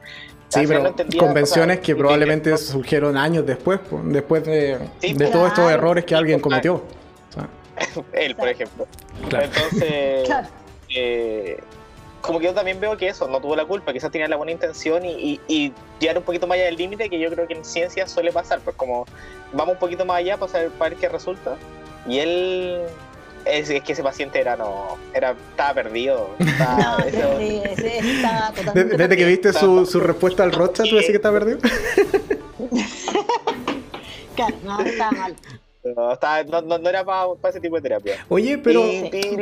Sí, 0.49 0.65
pero 0.67 0.93
convenciones 1.17 1.79
que 1.79 1.95
probablemente 1.95 2.57
surgieron 2.57 3.15
años 3.15 3.45
después, 3.45 3.79
después 4.03 4.43
de, 4.43 4.77
de 4.99 5.27
todos 5.27 5.47
estos 5.47 5.71
errores 5.71 6.03
que 6.03 6.15
alguien 6.15 6.41
cometió. 6.41 6.83
Él, 8.11 8.35
por 8.35 8.49
ejemplo. 8.49 8.87
Entonces, 9.23 10.29
eh, 10.93 11.57
como 12.19 12.39
que 12.39 12.45
yo 12.47 12.53
también 12.53 12.77
veo 12.77 12.97
que 12.97 13.07
eso, 13.07 13.25
no 13.29 13.39
tuvo 13.39 13.55
la 13.55 13.63
culpa, 13.63 13.93
quizás 13.93 14.11
tenía 14.11 14.27
la 14.27 14.35
buena 14.35 14.51
intención 14.51 15.05
y, 15.05 15.39
y, 15.47 15.71
llegar 15.97 16.17
un 16.17 16.25
poquito 16.25 16.45
más 16.45 16.55
allá 16.55 16.65
del 16.65 16.75
límite, 16.75 17.09
que 17.09 17.17
yo 17.17 17.29
creo 17.29 17.47
que 17.47 17.53
en 17.53 17.63
ciencia 17.63 18.05
suele 18.05 18.33
pasar, 18.33 18.59
pues 18.59 18.75
como 18.75 19.05
vamos 19.53 19.75
un 19.75 19.79
poquito 19.79 20.03
más 20.05 20.17
allá 20.17 20.35
para, 20.35 20.51
saber, 20.51 20.71
para 20.71 20.89
ver 20.89 20.99
qué 20.99 21.07
resulta. 21.07 21.55
Y 22.07 22.19
él 22.19 22.81
es, 23.45 23.69
que 23.81 23.93
ese 23.93 24.03
paciente 24.03 24.39
era 24.39 24.55
no 24.55 24.97
era 25.13 25.35
estaba 25.51 25.73
perdido 25.73 26.29
estaba, 26.39 26.97
no, 27.13 27.37
sí, 27.39 27.61
sí, 27.75 27.87
estaba 27.87 28.51
totalmente 28.53 28.97
desde 28.97 29.17
que 29.17 29.25
viste 29.25 29.53
su, 29.53 29.85
su 29.85 29.99
respuesta 29.99 30.43
al 30.43 30.51
Rocha 30.51 30.83
tú 30.83 30.95
decís 30.95 31.09
que 31.09 31.17
está 31.17 31.31
perdido 31.31 31.59
claro 34.35 34.55
no 34.63 34.81
estaba 34.81 35.11
mal. 35.11 35.35
No, 35.83 36.13
estaba, 36.13 36.43
no, 36.43 36.61
no, 36.61 36.89
era 36.89 37.03
para, 37.03 37.27
ese 37.49 37.59
tipo 37.59 37.75
de 37.75 37.81
terapia. 37.81 38.25
Oye, 38.29 38.57
pero, 38.57 38.81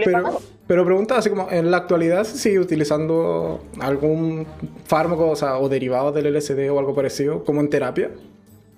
pero, 0.04 0.42
pero 0.66 0.86
pregunta 0.86 1.16
así 1.16 1.30
como, 1.30 1.52
¿en 1.52 1.70
la 1.70 1.78
actualidad 1.78 2.24
se 2.24 2.36
sigue 2.40 2.58
utilizando 2.58 3.64
algún 3.80 4.48
fármaco 4.86 5.30
o, 5.30 5.36
sea, 5.36 5.60
o 5.60 5.70
derivado 5.70 6.12
del 6.12 6.34
LSD 6.34 6.72
o 6.72 6.80
algo 6.80 6.96
parecido 6.96 7.44
como 7.44 7.62
en 7.62 7.70
terapia? 7.70 8.10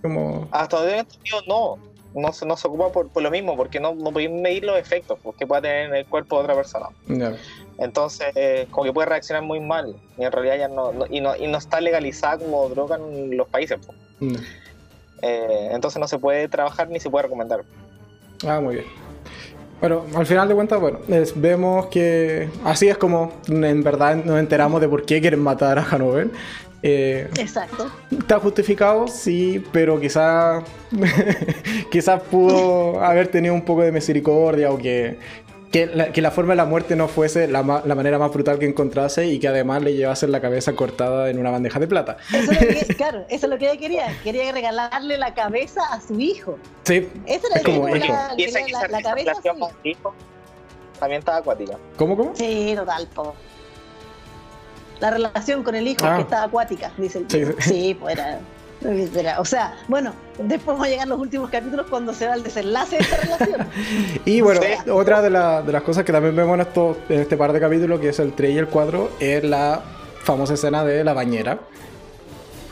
Como... 0.02 0.50
Hasta 0.52 0.78
donde 0.78 1.06
no 1.48 1.78
no 2.16 2.32
se, 2.32 2.46
no 2.46 2.58
se 2.58 2.68
ocupa 2.68 2.92
por, 2.92 3.10
por, 3.10 3.24
lo 3.24 3.32
mismo, 3.32 3.56
porque 3.56 3.80
no, 3.80 3.96
no 3.96 4.12
podéis 4.12 4.32
medir 4.32 4.64
los 4.64 4.78
efectos 4.78 5.20
pues, 5.22 5.36
que 5.38 5.48
pueda 5.48 5.62
tener 5.62 5.90
en 5.90 5.96
el 5.96 6.06
cuerpo 6.06 6.38
de 6.38 6.44
otra 6.44 6.56
persona. 6.56 6.88
Entonces, 7.78 8.28
eh, 8.36 8.68
como 8.72 8.86
que 8.86 8.94
puede 8.94 9.08
reaccionar 9.08 9.44
muy 9.44 9.60
mal, 9.60 9.96
y 10.18 10.24
en 10.24 10.32
realidad 10.32 10.58
ya 10.58 10.68
no, 10.68 10.92
y 11.10 11.22
no, 11.22 11.36
y 11.36 11.48
no 11.48 11.58
está 11.58 11.82
legalizada 11.82 12.38
como 12.38 12.70
droga 12.70 12.98
en 12.98 13.36
los 13.36 13.48
países. 13.48 13.80
Pues. 13.86 14.40
Eh, 15.22 15.70
entonces 15.72 16.00
no 16.00 16.08
se 16.08 16.20
puede 16.20 16.48
trabajar 16.50 16.90
ni 16.90 17.00
se 17.00 17.10
puede 17.10 17.24
recomendar. 17.24 17.64
Ah, 18.46 18.60
muy 18.60 18.76
bien. 18.76 19.04
Bueno, 19.80 20.06
al 20.16 20.26
final 20.26 20.48
de 20.48 20.56
cuentas, 20.56 20.80
bueno, 20.80 21.00
vemos 21.36 21.88
que 21.88 22.48
así 22.64 22.88
es 22.88 22.98
como 22.98 23.34
en 23.50 23.84
verdad 23.84 24.16
nos 24.16 24.40
enteramos 24.40 24.80
de 24.80 24.88
por 24.88 25.06
qué 25.06 25.20
quieren 25.20 25.42
matar 25.42 25.78
a 25.78 25.84
Hanover. 25.84 26.30
Eh, 26.86 27.30
Exacto. 27.40 27.90
¿Está 28.12 28.40
justificado? 28.40 29.08
Sí, 29.08 29.64
pero 29.72 30.02
quizás 30.02 30.64
quizás 31.92 32.22
pudo 32.24 33.02
haber 33.02 33.30
tenido 33.30 33.54
un 33.54 33.64
poco 33.64 33.84
de 33.84 33.94
misericordia 33.94 34.70
o 34.70 34.78
que, 34.78 35.18
que, 35.72 35.86
la, 35.88 36.32
forma 36.32 36.52
de 36.52 36.58
la 36.58 36.66
muerte 36.66 36.98
no 36.98 37.08
fuese 37.08 37.48
la, 37.48 37.82
la, 37.86 37.96
manera 37.96 38.20
más 38.20 38.34
brutal 38.34 38.60
que 38.60 38.66
encontrase 38.66 39.28
y 39.28 39.40
que 39.40 39.48
además 39.48 39.82
le 39.82 39.94
llevase 39.94 40.28
la 40.28 40.42
cabeza 40.42 40.74
cortada 40.74 41.30
en 41.30 41.40
una 41.40 41.52
bandeja 41.52 41.80
de 41.80 41.88
plata. 41.88 42.18
Eso 42.34 42.52
es 42.52 42.62
lo 42.62 42.68
que, 42.68 42.96
claro, 42.98 43.26
eso 43.30 43.46
es 43.46 43.50
lo 43.50 43.58
que 43.58 43.72
ella 43.72 43.80
quería. 43.80 44.18
Quería 44.22 44.52
regalarle 44.52 45.18
la 45.18 45.34
cabeza 45.34 45.82
a 45.90 46.02
su 46.02 46.20
hijo. 46.20 46.60
Sí. 46.84 47.10
Eso 47.26 47.48
era 47.50 47.64
como 47.64 47.88
la, 47.88 48.36
la, 48.36 48.88
la, 48.90 49.02
cabeza 49.02 49.32
a 49.32 49.42
su 49.42 49.88
hijo. 49.88 50.14
También 51.00 51.20
estaba 51.20 51.38
acuática. 51.38 51.78
¿Cómo, 51.96 52.18
cómo? 52.18 52.36
Sí, 52.36 52.74
total, 52.76 53.08
po 53.16 53.34
la 55.04 55.12
relación 55.12 55.64
con 55.64 55.76
el 55.76 55.86
hijo, 55.86 56.00
que 56.00 56.08
ah. 56.08 56.20
estaba 56.22 56.44
acuática, 56.44 56.90
dice 56.98 57.20
el 57.20 57.28
tío. 57.28 57.48
Sí, 57.60 57.94
pues 58.00 58.18
era. 58.18 58.40
O 59.38 59.46
sea, 59.46 59.76
bueno, 59.90 60.14
después 60.38 60.78
vamos 60.78 60.88
a 60.88 60.90
llegar 60.90 61.08
los 61.10 61.20
últimos 61.20 61.50
capítulos 61.50 61.88
cuando 61.90 62.14
se 62.14 62.26
da 62.26 62.36
el 62.36 62.44
desenlace 62.44 62.98
de 62.98 63.02
esta 63.02 63.18
relación. 63.18 63.68
y 64.26 64.40
bueno, 64.40 64.62
otra 64.94 65.22
de, 65.22 65.30
de, 65.30 65.72
las 65.74 65.84
cosas 65.84 66.06
que 66.06 66.14
también 66.14 66.36
vemos 66.36 66.56
en, 66.56 66.62
esto, 66.62 66.98
en 67.10 67.20
este 67.20 67.36
par 67.36 67.52
de 67.52 67.60
capítulos, 67.60 68.00
que 68.00 68.10
es 68.10 68.20
el 68.20 68.32
3 68.32 68.52
y 68.52 68.58
el 68.58 68.68
4, 68.68 69.12
es 69.20 69.44
la 69.44 69.82
famosa 70.24 70.54
escena 70.54 70.86
de 70.86 71.04
la 71.04 71.14
bañera. 71.14 71.60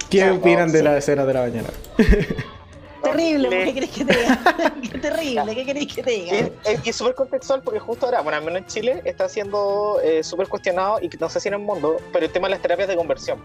¿Qué 0.10 0.30
opinan 0.30 0.72
de 0.72 0.84
la 0.84 0.98
escena 0.98 1.26
de 1.26 1.34
la 1.34 1.42
bañera? 1.42 1.70
Terrible, 3.04 3.50
¿qué 3.50 3.74
querés 3.74 3.90
que 3.90 4.06
te 4.06 4.18
diga? 4.18 4.40
Qué 4.82 5.00
terrible, 5.00 5.56
¿qué 5.56 5.66
querés 5.66 5.88
que 5.88 6.04
te 6.04 6.12
diga? 6.12 6.50
Es 6.86 6.96
súper 6.96 7.16
contextual 7.16 7.62
porque 7.62 7.80
justo 7.80 8.06
ahora, 8.06 8.22
bueno, 8.22 8.38
al 8.38 8.44
menos 8.44 8.60
en 8.60 8.68
Chile, 8.68 9.02
está 9.06 9.28
siendo 9.28 10.00
eh, 10.04 10.24
súper 10.24 10.48
cuestionado 10.48 11.00
y 11.02 11.10
no 11.20 11.30
sé 11.30 11.40
si 11.40 11.48
en 11.48 11.56
el 11.56 11.62
mundo, 11.62 11.98
pero 12.14 12.26
el 12.26 12.32
tema 12.32 12.48
de 12.48 12.52
las 12.52 12.62
terapias 12.62 12.88
de 12.88 12.96
conversión. 12.96 13.40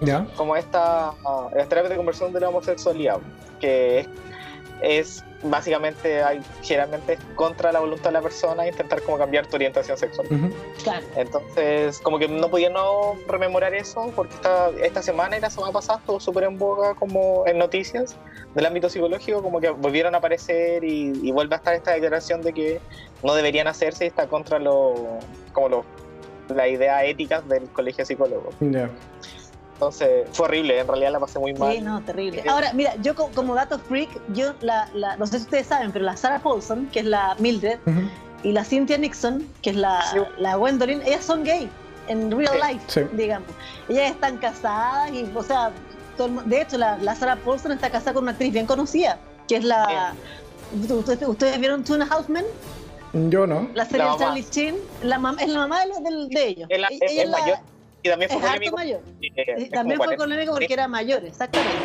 ¿Ya? 0.00 0.26
Como 0.36 0.56
esta, 0.56 1.12
uh, 1.24 1.54
las 1.54 1.68
terapias 1.68 1.90
de 1.90 1.96
conversión 1.96 2.32
de 2.32 2.40
la 2.40 2.48
homosexualidad, 2.48 3.18
que 3.60 4.00
es 4.00 4.08
básicamente 5.42 6.22
hay, 6.22 6.40
generalmente 6.62 7.18
contra 7.34 7.72
la 7.72 7.80
voluntad 7.80 8.10
de 8.10 8.12
la 8.12 8.22
persona 8.22 8.66
intentar 8.66 9.02
como 9.02 9.18
cambiar 9.18 9.46
tu 9.46 9.56
orientación 9.56 9.96
sexual. 9.96 10.28
claro. 10.82 11.06
Entonces, 11.16 11.98
como 12.00 12.18
que 12.18 12.28
no 12.28 12.48
podía 12.48 12.70
no 12.70 13.16
rememorar 13.26 13.74
eso, 13.74 14.12
porque 14.14 14.34
esta, 14.34 14.70
esta 14.82 15.02
semana 15.02 15.38
y 15.38 15.40
la 15.40 15.50
semana 15.50 15.72
pasada 15.72 15.98
estuvo 15.98 16.20
súper 16.20 16.44
en 16.44 16.58
boga 16.58 16.94
como 16.94 17.44
en 17.46 17.58
noticias 17.58 18.16
del 18.54 18.66
ámbito 18.66 18.88
psicológico, 18.88 19.42
como 19.42 19.60
que 19.60 19.70
volvieron 19.70 20.14
a 20.14 20.18
aparecer 20.18 20.84
y, 20.84 21.30
vuelve 21.32 21.54
a 21.54 21.58
estar 21.58 21.74
esta 21.74 21.92
declaración 21.92 22.42
de 22.42 22.52
que 22.52 22.80
no 23.22 23.34
deberían 23.34 23.66
hacerse 23.66 24.04
y 24.04 24.08
está 24.08 24.26
contra 24.26 24.58
lo, 24.58 25.18
como 25.52 25.68
lo, 25.68 25.84
la 26.48 26.68
idea 26.68 27.04
ética 27.04 27.40
del 27.42 27.68
colegio 27.70 28.04
psicólogo. 28.04 28.50
Entonces 29.80 30.28
fue 30.32 30.44
horrible, 30.44 30.78
en 30.78 30.86
realidad 30.86 31.12
la 31.12 31.20
pasé 31.20 31.38
muy 31.38 31.54
mal. 31.54 31.72
Sí, 31.72 31.80
no, 31.80 32.02
terrible. 32.02 32.44
Ahora, 32.46 32.74
mira, 32.74 32.96
yo 32.96 33.14
como 33.14 33.54
dato 33.54 33.78
freak, 33.78 34.10
yo 34.34 34.52
la, 34.60 34.90
la, 34.92 35.16
no 35.16 35.26
sé 35.26 35.38
si 35.38 35.44
ustedes 35.44 35.68
saben, 35.68 35.90
pero 35.90 36.04
la 36.04 36.18
Sarah 36.18 36.38
Paulson, 36.38 36.86
que 36.92 36.98
es 37.00 37.06
la 37.06 37.34
Mildred, 37.38 37.78
y 38.42 38.52
la 38.52 38.62
Cynthia 38.62 38.98
Nixon, 38.98 39.48
que 39.62 39.70
es 39.70 39.76
la, 39.76 40.02
la 40.36 40.56
Gwendolyn, 40.56 41.00
ellas 41.00 41.24
son 41.24 41.44
gay 41.44 41.70
en 42.08 42.30
real 42.30 42.58
life, 42.60 43.08
digamos. 43.14 43.48
Ellas 43.88 44.10
están 44.10 44.36
casadas 44.36 45.12
y, 45.12 45.26
o 45.34 45.42
sea, 45.42 45.72
de 46.44 46.60
hecho, 46.60 46.76
la, 46.76 46.98
la, 46.98 47.14
Sarah 47.14 47.36
Paulson 47.36 47.72
está 47.72 47.88
casada 47.88 48.12
con 48.12 48.24
una 48.24 48.32
actriz 48.32 48.52
bien 48.52 48.66
conocida, 48.66 49.18
que 49.48 49.56
es 49.56 49.64
la... 49.64 50.12
¿Ustedes, 50.90 51.58
vieron 51.58 51.84
Tuna 51.84 52.04
Houseman? 52.04 52.44
Yo 53.14 53.46
no. 53.46 53.66
La 53.72 53.86
serie 53.86 54.04
de 54.10 54.16
Charlie 54.18 54.44
Chin, 54.44 54.74
la 55.02 55.16
es 55.40 55.48
la 55.48 55.58
mamá 55.60 55.80
de, 55.86 56.28
de, 56.28 56.48
ellos. 56.48 56.68
Es 56.68 56.80
la, 56.80 56.88
es, 56.88 57.28
mayor. 57.30 57.58
Y 58.02 58.08
también 58.08 58.30
fue 58.30 58.40
polémico. 58.40 58.76
Mayor. 58.76 59.02
también 59.70 59.98
fue 59.98 60.16
polémico 60.16 60.52
porque 60.52 60.72
era 60.72 60.88
mayor, 60.88 61.24
exactamente. 61.24 61.84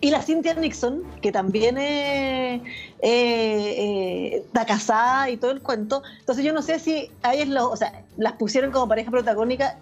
Y 0.00 0.10
la 0.10 0.22
Cynthia 0.22 0.54
Nixon, 0.54 1.02
que 1.20 1.30
también 1.30 1.76
eh, 1.78 2.62
está 3.00 4.64
casada 4.64 5.28
y 5.30 5.36
todo 5.36 5.50
el 5.50 5.60
cuento. 5.60 6.02
Entonces 6.20 6.44
yo 6.44 6.52
no 6.52 6.62
sé 6.62 6.78
si 6.78 7.10
a 7.22 7.34
ellas 7.34 7.48
lo, 7.48 7.70
o 7.70 7.76
sea, 7.76 8.04
las 8.16 8.32
pusieron 8.34 8.70
como 8.70 8.88
pareja 8.88 9.10
protagónica 9.10 9.76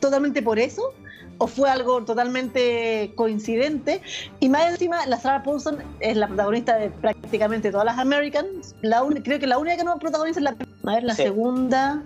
totalmente 0.00 0.42
por 0.42 0.58
eso 0.58 0.92
o 1.38 1.46
fue 1.46 1.70
algo 1.70 2.04
totalmente 2.04 3.12
coincidente. 3.14 4.02
Y 4.40 4.48
más 4.48 4.70
encima, 4.70 5.06
la 5.06 5.18
Sarah 5.18 5.42
Paulson 5.42 5.78
es 6.00 6.16
la 6.16 6.26
protagonista 6.26 6.76
de 6.76 6.90
prácticamente 6.90 7.70
todas 7.70 7.86
las 7.86 7.98
Americans. 7.98 8.74
La 8.82 9.02
creo 9.22 9.38
que 9.38 9.46
la 9.46 9.58
única 9.58 9.76
que 9.76 9.84
no 9.84 9.98
protagoniza 9.98 10.40
es 10.40 10.44
la, 10.44 10.56
a 10.84 10.94
ver, 10.94 11.04
la 11.04 11.14
segunda. 11.14 12.02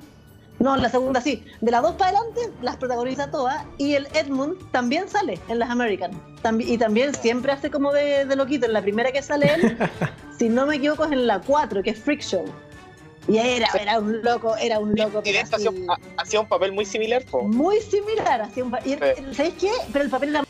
No, 0.63 0.77
la 0.77 0.89
segunda 0.89 1.21
sí. 1.21 1.45
De 1.61 1.73
las 1.73 1.83
dos 1.83 1.97
para 1.97 2.17
adelante 2.17 2.41
las 2.63 2.77
protagoniza 2.77 3.31
todas. 3.33 3.65
Y 3.79 3.95
el 3.95 4.07
Edmund 4.15 4.71
también 4.71 5.09
sale 5.09 5.41
en 5.49 5.59
las 5.59 5.69
American. 5.71 6.13
y 6.61 6.79
también 6.79 7.13
siempre 7.15 7.51
hace 7.51 7.69
como 7.69 7.93
de, 7.93 8.25
de, 8.25 8.37
loquito. 8.37 8.67
En 8.67 8.73
la 8.73 8.81
primera 8.81 9.11
que 9.11 9.23
sale 9.23 9.53
él, 9.55 9.77
si 10.39 10.49
no 10.49 10.65
me 10.67 10.77
equivoco, 10.77 11.05
es 11.05 11.13
en 11.13 11.27
la 11.27 11.41
4, 11.41 11.83
que 11.83 11.91
es 11.91 11.99
Freak 11.99 12.21
Show. 12.21 12.45
Y 13.27 13.39
era, 13.39 13.69
era 13.81 13.99
un 13.99 14.23
loco, 14.23 14.57
era 14.57 14.79
un 14.79 14.95
loco. 14.95 15.21
Y, 15.25 15.35
hacía, 15.37 16.41
un 16.41 16.49
papel 16.49 16.71
muy 16.71 16.85
similar. 16.85 17.25
Muy 17.43 17.81
similar. 17.81 18.43
Hacía 18.43 18.65
un, 18.65 18.73
¿Sabéis 19.35 19.55
qué? 19.61 19.71
Pero 19.93 20.05
el 20.05 20.11
papel 20.11 20.29
era 20.31 20.45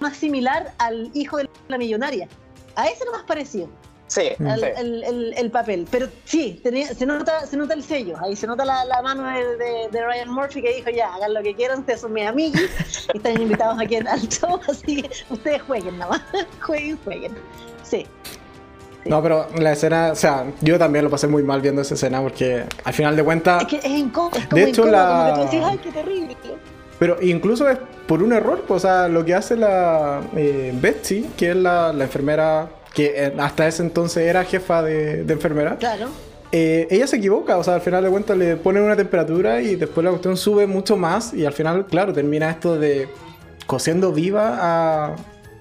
más 0.00 0.18
similar 0.18 0.74
al 0.76 1.10
hijo 1.14 1.38
de 1.38 1.48
la 1.68 1.78
millonaria. 1.78 2.28
A 2.74 2.88
ese 2.88 3.04
era 3.04 3.12
más 3.12 3.22
parecido. 3.22 3.70
Sí, 4.08 4.28
El, 4.38 5.50
papel. 5.50 5.86
Pero 5.90 6.06
sí, 6.24 6.60
se, 6.62 7.06
nota, 7.06 7.44
se 7.46 7.56
nota 7.56 7.74
el 7.74 7.82
sello. 7.82 8.16
Ahí 8.22 8.36
se 8.36 8.46
nota 8.46 8.64
la, 8.64 9.02
mano 9.02 9.24
de, 9.24 9.88
Ryan 9.92 10.30
Murphy 10.30 10.62
que 10.62 10.74
dijo: 10.74 10.90
Ya, 10.90 11.12
hagan 11.14 11.34
lo 11.34 11.42
que 11.42 11.54
quieran, 11.54 11.80
ustedes 11.80 12.00
son 12.00 12.12
mis 12.12 12.26
amigos 12.26 12.60
y 13.14 13.16
están 13.16 13.40
invitados 13.40 13.78
aquí 13.80 13.96
al 13.96 14.28
show. 14.28 14.60
Así 14.68 15.02
que 15.02 15.10
ustedes 15.30 15.62
jueguen 15.62 15.98
nada 15.98 16.12
más. 16.12 16.22
jueguen, 16.60 16.98
jueguen. 17.04 17.32
Sí. 17.82 18.06
No, 19.04 19.22
pero 19.22 19.46
la 19.56 19.72
escena, 19.72 20.10
o 20.12 20.16
sea, 20.16 20.46
yo 20.60 20.78
también 20.80 21.04
lo 21.04 21.10
pasé 21.10 21.28
muy 21.28 21.44
mal 21.44 21.60
viendo 21.60 21.82
esa 21.82 21.94
escena 21.94 22.20
porque 22.20 22.64
al 22.84 22.92
final 22.92 23.14
de 23.14 23.22
cuentas. 23.22 23.62
Es 23.62 23.68
que 23.68 23.76
es 23.76 23.98
incómodo, 23.98 24.40
de 24.50 24.64
hecho, 24.64 24.84
la... 24.84 25.06
como 25.06 25.24
que 25.26 25.32
tú 25.32 25.44
decís, 25.44 25.60
ay, 25.64 25.78
qué 25.78 25.92
terrible. 25.92 26.36
Pero 26.98 27.22
incluso 27.22 27.68
es 27.68 27.78
por 28.08 28.22
un 28.22 28.32
error, 28.32 28.64
pues, 28.66 28.84
o 28.84 28.88
sea, 28.88 29.08
lo 29.08 29.24
que 29.24 29.34
hace 29.34 29.54
la 29.54 30.22
eh, 30.34 30.72
Betsy, 30.74 31.28
que 31.36 31.50
es 31.50 31.56
la, 31.56 31.92
la 31.92 32.04
enfermera 32.04 32.68
que 32.96 33.12
eh, 33.14 33.32
hasta 33.38 33.68
ese 33.68 33.82
entonces 33.82 34.26
era 34.26 34.42
jefa 34.42 34.82
de, 34.82 35.22
de 35.22 35.32
enfermera. 35.34 35.76
Claro. 35.76 36.08
Eh, 36.50 36.88
ella 36.90 37.06
se 37.06 37.16
equivoca, 37.16 37.58
o 37.58 37.62
sea, 37.62 37.74
al 37.74 37.82
final 37.82 38.02
de 38.02 38.08
cuentas 38.08 38.38
le 38.38 38.56
ponen 38.56 38.82
una 38.82 38.96
temperatura 38.96 39.60
y 39.60 39.76
después 39.76 40.02
la 40.02 40.10
cuestión 40.10 40.38
sube 40.38 40.66
mucho 40.66 40.96
más 40.96 41.34
y 41.34 41.44
al 41.44 41.52
final, 41.52 41.84
claro, 41.86 42.14
termina 42.14 42.48
esto 42.50 42.78
de 42.78 43.08
cosiendo 43.66 44.12
viva 44.12 44.56
a, 44.58 45.16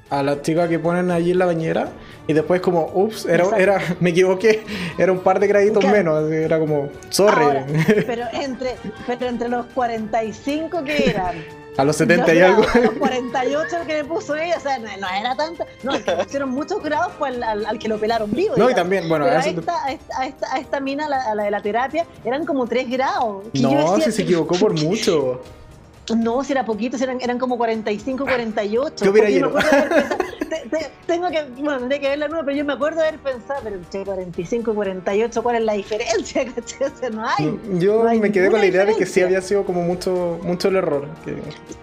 a 0.09 0.23
la 0.23 0.41
chica 0.41 0.69
que 0.69 0.79
ponen 0.79 1.11
allí 1.11 1.31
en 1.31 1.39
la 1.39 1.45
bañera 1.45 1.89
y 2.25 2.31
después 2.31 2.61
como, 2.61 2.89
ups, 2.93 3.25
era, 3.25 3.45
era, 3.57 3.81
me 3.99 4.11
equivoqué, 4.11 4.63
era 4.97 5.11
un 5.11 5.19
par 5.19 5.41
de 5.41 5.47
graditos 5.47 5.83
menos, 5.83 6.31
era 6.31 6.57
como, 6.57 6.87
sorry. 7.09 7.65
pero, 8.07 8.27
entre, 8.31 8.75
pero 9.05 9.25
entre 9.25 9.49
los 9.49 9.65
45 9.65 10.85
que 10.85 11.09
eran 11.09 11.64
a 11.77 11.83
los 11.83 11.95
70 11.95 12.33
y 12.33 12.39
algo. 12.39 12.63
A 12.73 12.79
los 12.79 12.93
48 12.93 13.77
que 13.85 13.93
le 13.93 14.05
puso 14.05 14.35
ella, 14.35 14.57
o 14.57 14.61
sea, 14.61 14.77
no, 14.79 14.87
era 14.87 15.35
tanto. 15.35 15.65
No, 15.83 15.95
el 15.95 16.03
que 16.03 16.11
pusieron 16.11 16.49
muchos 16.49 16.81
grados 16.81 17.13
fue 17.17 17.29
al, 17.29 17.65
al, 17.65 17.79
que 17.79 17.87
lo 17.87 17.97
pelaron 17.99 18.31
vivo. 18.31 18.55
No, 18.57 18.69
y 18.69 18.73
también, 18.73 19.07
bueno, 19.09 19.25
a, 19.25 19.39
esta, 19.39 19.85
a, 19.85 19.91
esta, 19.91 20.53
a, 20.53 20.59
esta, 20.59 20.79
mina, 20.79 21.05
a 21.05 21.35
la, 21.35 21.43
de 21.43 21.51
la 21.51 21.61
terapia, 21.61 22.05
eran 22.23 22.45
como 22.45 22.67
3 22.67 22.89
grados. 22.89 23.45
No, 23.53 23.99
si 23.99 24.11
se 24.11 24.21
equivocó 24.23 24.55
por 24.55 24.73
mucho. 24.81 25.41
No, 26.13 26.43
si 26.43 26.51
era 26.51 26.65
poquito, 26.65 26.97
eran, 26.97 27.19
eran 27.21 27.39
como 27.39 27.57
45, 27.57 28.25
48. 28.25 28.95
¿Qué 29.03 29.09
hubiera 29.09 29.29
ido? 29.29 29.53
tengo 31.07 31.29
que, 31.29 31.43
bueno, 31.57 31.79
tendré 31.79 31.99
que 31.99 32.09
verla 32.09 32.27
nueva, 32.27 32.45
pero 32.45 32.57
yo 32.57 32.65
me 32.65 32.73
acuerdo 32.73 33.01
de 33.01 33.07
haber 33.07 33.19
pensado, 33.19 33.61
pero 33.63 33.75
entre 33.75 34.03
45 34.03 34.71
y 34.71 34.75
48, 34.75 35.43
¿cuál 35.43 35.55
es 35.55 35.63
la 35.63 35.73
diferencia? 35.73 36.45
no 37.11 37.27
hay. 37.27 37.59
Yo 37.73 38.03
me 38.03 38.31
quedé 38.31 38.51
con 38.51 38.59
la 38.59 38.65
idea 38.65 38.85
de 38.85 38.95
que 38.95 39.05
sí 39.05 39.21
había 39.21 39.41
sido 39.41 39.65
como 39.65 39.81
mucho, 39.81 40.39
mucho 40.43 40.67
el 40.67 40.75
error. 40.75 41.07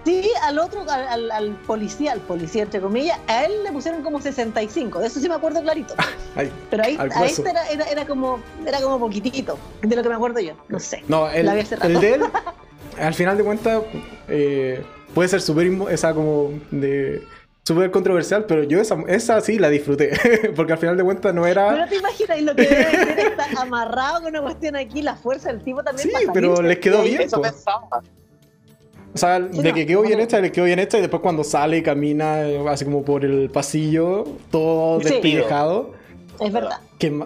Sí, 0.05 0.31
al 0.43 0.59
otro, 0.59 0.85
al, 0.89 1.31
al, 1.31 1.51
policía, 1.67 2.13
al 2.13 2.21
policía 2.21 2.63
entre 2.63 2.81
comillas, 2.81 3.19
a 3.27 3.45
él 3.45 3.53
le 3.65 3.73
pusieron 3.73 4.03
como 4.03 4.21
65, 4.21 5.01
de 5.01 5.07
eso 5.07 5.21
sí 5.21 5.29
me 5.29 5.35
acuerdo 5.35 5.63
clarito. 5.63 5.95
pero 6.71 6.85
ahí, 6.85 6.97
a 6.99 7.27
este 7.27 7.51
era, 7.51 7.67
era, 7.69 7.85
era, 7.87 8.07
como, 8.07 8.39
era 8.65 8.81
como 8.81 8.99
poquitito, 8.99 9.59
de 9.83 9.97
lo 9.97 10.03
que 10.03 10.09
me 10.09 10.15
acuerdo 10.15 10.41
yo, 10.41 10.53
no 10.69 10.79
sé. 10.79 11.03
No, 11.09 11.29
el, 11.29 11.49
el 11.49 12.01
de 12.01 12.15
él 12.15 12.23
al 12.99 13.15
final 13.15 13.37
de 13.37 13.45
cuentas, 13.45 13.83
eh, 14.29 14.83
puede 15.15 15.29
ser 15.29 15.41
súper, 15.41 15.71
esa 15.91 16.15
como 16.15 16.53
de 16.71 17.23
súper 17.65 17.91
controversial, 17.91 18.45
pero 18.47 18.65
yo 18.65 18.81
esa, 18.81 18.97
esa 19.07 19.41
sí 19.41 19.59
la 19.59 19.69
disfruté, 19.71 20.11
porque 20.57 20.73
al 20.73 20.79
final 20.79 20.97
de 20.97 21.05
cuentas 21.05 21.35
no 21.35 21.47
era... 21.47 21.71
Pero 21.71 21.89
te 21.89 21.97
imaginas, 21.97 22.43
lo 22.43 22.57
que 22.57 22.63
debe 22.63 22.91
ser 22.91 23.19
estar 23.31 23.59
amarrado 23.59 24.23
con 24.23 24.31
una 24.31 24.43
cuestión 24.43 24.77
aquí, 24.77 25.03
la 25.03 25.17
fuerza 25.17 25.53
del 25.53 25.63
tipo 25.63 25.83
también. 25.83 26.09
Sí, 26.09 26.27
pero 26.33 26.61
les 26.61 26.79
quedó 26.79 27.03
bien. 27.03 27.23
Eso. 27.23 27.41
O 29.15 29.19
sea, 29.19 29.39
de 29.41 29.75
que 29.75 29.87
quedó 29.87 30.03
bien 30.03 30.21
hecha, 30.21 30.41
le 30.41 30.51
quedó 30.51 30.65
bien 30.65 30.79
hecha 30.79 30.97
y 30.97 31.03
después 31.03 31.21
cuando 31.23 31.45
sale 31.45 31.77
y 31.77 31.83
camina 31.83 32.45
así 32.71 32.87
como 32.87 33.05
por 33.05 33.25
el 33.27 33.51
pasillo, 33.51 34.25
todo 34.51 35.01
sí. 35.01 35.11
despillejado. 35.11 35.93
Es 36.41 36.51
verdad. 36.51 36.81
Que 36.99 37.23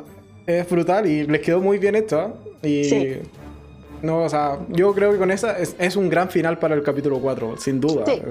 es 0.46 0.68
brutal 0.68 1.06
y 1.06 1.26
les 1.26 1.40
quedó 1.42 1.60
muy 1.60 1.78
bien 1.78 1.94
hecha. 1.94 2.32
Y 2.62 2.84
sí. 2.84 3.18
No, 4.02 4.22
o 4.22 4.28
sea, 4.28 4.58
yo 4.68 4.94
creo 4.94 5.12
que 5.12 5.18
con 5.18 5.30
esa 5.30 5.58
es, 5.58 5.96
un 5.96 6.08
gran 6.08 6.28
final 6.28 6.58
para 6.58 6.74
el 6.74 6.82
capítulo 6.82 7.20
4, 7.20 7.56
sin 7.58 7.80
duda. 7.80 8.04
Sí, 8.06 8.22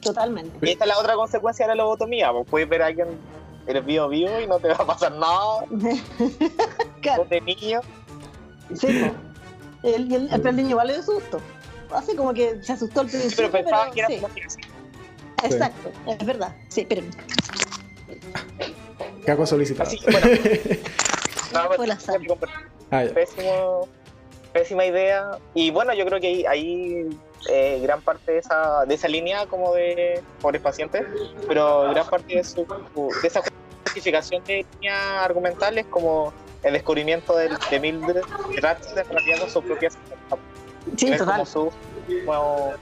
totalmente. 0.00 0.58
Y 0.66 0.72
esta 0.72 0.84
es 0.84 0.88
la 0.88 0.98
otra 0.98 1.14
consecuencia 1.14 1.66
de 1.66 1.74
la 1.74 1.82
lobotomía, 1.82 2.32
pues 2.32 2.46
puedes 2.48 2.68
ver 2.68 2.82
a 2.82 2.86
alguien, 2.86 3.08
eres 3.66 3.84
vivo 3.84 4.08
vivo 4.08 4.40
y 4.40 4.46
no 4.46 4.58
te 4.58 4.68
va 4.68 4.74
a 4.74 4.86
pasar 4.86 5.12
nada. 5.12 5.64
claro. 7.00 7.24
de 7.24 7.40
niño. 7.40 7.80
Sí, 8.74 8.86
el, 9.82 10.12
el, 10.12 10.46
el, 10.46 10.56
niño 10.56 10.76
vale 10.76 10.94
de 10.94 11.02
susto. 11.02 11.40
Así 11.90 12.14
como 12.14 12.34
que 12.34 12.62
se 12.62 12.72
asustó 12.72 13.00
al 13.00 13.06
principio. 13.06 13.36
Pero 13.36 13.50
pensaba 13.50 13.90
que 13.90 14.00
era 14.00 14.08
sí. 14.08 14.20
Exacto, 15.44 15.90
es 16.06 16.26
verdad. 16.26 16.54
Sí, 16.68 16.82
espérenme. 16.82 17.10
Caco 19.24 19.46
solicitado. 19.46 19.88
Así 19.88 19.98
que 19.98 20.10
bueno. 20.10 20.26
no, 21.52 21.66
pues, 21.68 21.76
Fue 21.76 21.86
la 21.86 23.14
Pésimo 23.14 23.88
pésima 24.58 24.84
idea. 24.84 25.38
Y 25.54 25.70
bueno, 25.70 25.94
yo 25.94 26.04
creo 26.04 26.20
que 26.20 26.46
ahí, 26.48 27.08
eh, 27.48 27.80
gran 27.82 28.02
parte 28.02 28.32
de 28.32 28.38
esa, 28.38 28.84
de 28.84 28.94
esa 28.94 29.08
línea 29.08 29.46
como 29.46 29.74
de 29.74 30.22
pobres 30.40 30.60
pacientes, 30.60 31.04
pero 31.46 31.90
gran 31.90 32.06
parte 32.08 32.36
de, 32.36 32.44
su, 32.44 32.66
de 33.22 33.28
esa 33.28 33.42
justificación 33.84 34.42
de 34.44 34.66
líneas 34.74 35.00
argumentales 35.22 35.86
como 35.86 36.32
el 36.62 36.72
descubrimiento 36.72 37.36
del, 37.36 37.56
de 37.70 37.80
Mildred 37.80 38.22
Ratchet 38.60 39.06
con 39.40 39.50
su 39.50 39.62
propia 39.62 39.90
sí, 40.96 41.16
total. 41.16 41.46
Como, 42.26 42.72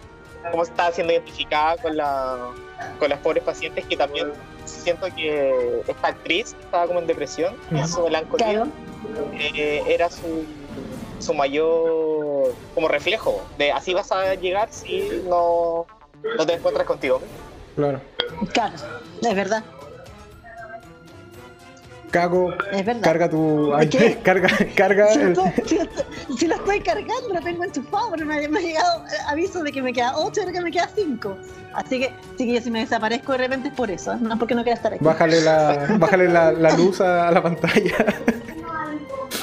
como, 0.50 0.62
está 0.62 0.90
siendo 0.92 1.12
identificada 1.12 1.76
con, 1.76 1.96
la, 1.96 2.52
con 2.98 3.10
las 3.10 3.18
pobres 3.18 3.42
pacientes 3.44 3.84
que 3.84 3.96
también 3.96 4.32
siento 4.64 5.06
que 5.14 5.82
esta 5.86 6.08
actriz 6.08 6.56
estaba 6.58 6.86
como 6.86 7.00
en 7.00 7.06
depresión, 7.06 7.54
en 7.70 7.86
su 7.86 8.02
melancolía, 8.04 8.66
eh, 9.34 9.82
era 9.86 10.08
su, 10.08 10.44
su 11.18 11.34
mayor 11.34 12.52
como 12.74 12.88
reflejo 12.88 13.40
de 13.58 13.72
así 13.72 13.94
vas 13.94 14.12
a 14.12 14.34
llegar 14.34 14.68
si 14.70 15.22
no, 15.28 15.86
no 16.36 16.46
te 16.46 16.54
encuentras 16.54 16.86
contigo. 16.86 17.20
Claro. 17.74 18.00
Claro, 18.52 18.74
es 19.22 19.34
verdad. 19.34 19.64
Cago, 22.10 22.54
carga 23.02 23.28
tu. 23.28 23.72
carga, 24.22 24.48
carga. 24.74 25.08
Si, 26.38 26.46
lo 26.46 26.54
estoy 26.54 26.80
cargando, 26.80 27.28
lo 27.32 27.40
tengo 27.40 27.64
enchufado, 27.64 28.10
pero 28.12 28.26
me, 28.26 28.48
me 28.48 28.58
ha 28.58 28.62
llegado 28.62 29.04
aviso 29.28 29.62
de 29.62 29.72
que 29.72 29.82
me 29.82 29.92
queda 29.92 30.16
8 30.16 30.40
y 30.48 30.52
que 30.52 30.60
me 30.60 30.70
queda 30.70 30.88
5. 30.94 31.36
Así 31.74 32.00
que, 32.00 32.12
sí 32.38 32.46
que 32.46 32.54
yo 32.54 32.60
si 32.60 32.70
me 32.70 32.80
desaparezco 32.80 33.32
de 33.32 33.38
repente 33.38 33.68
es 33.68 33.74
por 33.74 33.90
eso, 33.90 34.16
no 34.16 34.38
porque 34.38 34.54
no 34.54 34.62
quiera 34.62 34.76
estar 34.76 34.94
aquí. 34.94 35.04
Bájale 35.04 35.40
la, 35.42 35.96
bájale 35.98 36.28
la, 36.28 36.52
la 36.52 36.76
luz 36.76 37.00
a, 37.00 37.30
la 37.30 37.42
pantalla. 37.42 37.96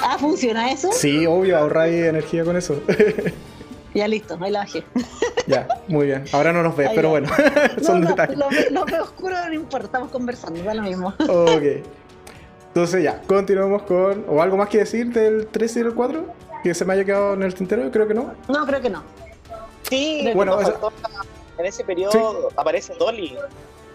Ah, 0.06 0.18
¿funciona 0.20 0.70
eso? 0.70 0.92
Sí, 0.92 1.26
obvio, 1.26 1.58
ahorráis 1.58 2.04
energía 2.06 2.44
con 2.44 2.58
eso. 2.58 2.82
Ya 3.94 4.08
listo, 4.08 4.38
ahí 4.42 4.52
la 4.52 4.60
bajé. 4.60 4.84
Ya, 5.46 5.68
muy 5.88 6.08
bien. 6.08 6.26
Ahora 6.32 6.52
no 6.52 6.64
nos 6.64 6.76
ves, 6.76 6.90
pero 6.96 7.10
bueno, 7.10 7.30
son 7.82 8.02
detalles. 8.02 8.38
Lo, 8.38 8.50
lo, 8.72 8.86
veo 8.86 9.04
oscuro, 9.04 9.36
no 9.46 9.54
importa, 9.54 9.86
estamos 9.86 10.10
conversando, 10.10 10.64
da 10.64 10.74
lo 10.74 10.82
mismo. 10.82 11.14
Ok. 11.20 11.86
Entonces 12.74 13.04
ya, 13.04 13.22
continuamos 13.28 13.84
con... 13.84 14.26
¿O 14.28 14.42
algo 14.42 14.58
más 14.58 14.68
que 14.68 14.80
decir 14.80 15.14
del 15.14 15.46
3 15.46 15.78
y 15.78 15.80
el 15.82 15.94
4? 15.94 16.26
¿Que 16.64 16.74
se 16.74 16.84
me 16.86 16.94
haya 16.94 17.06
quedado 17.06 17.36
en 17.36 17.44
el 17.44 17.54
tintero? 17.54 17.92
Creo 17.92 18.08
que 18.08 18.16
no. 18.16 18.34
No, 18.48 18.66
creo 18.66 18.82
que 18.82 18.90
no. 18.90 19.04
Sí, 19.84 20.28
bueno, 20.34 20.58
en 21.60 21.66
ese 21.68 21.84
periodo 21.84 22.50
aparece 22.58 22.96
Dolly, 22.96 23.38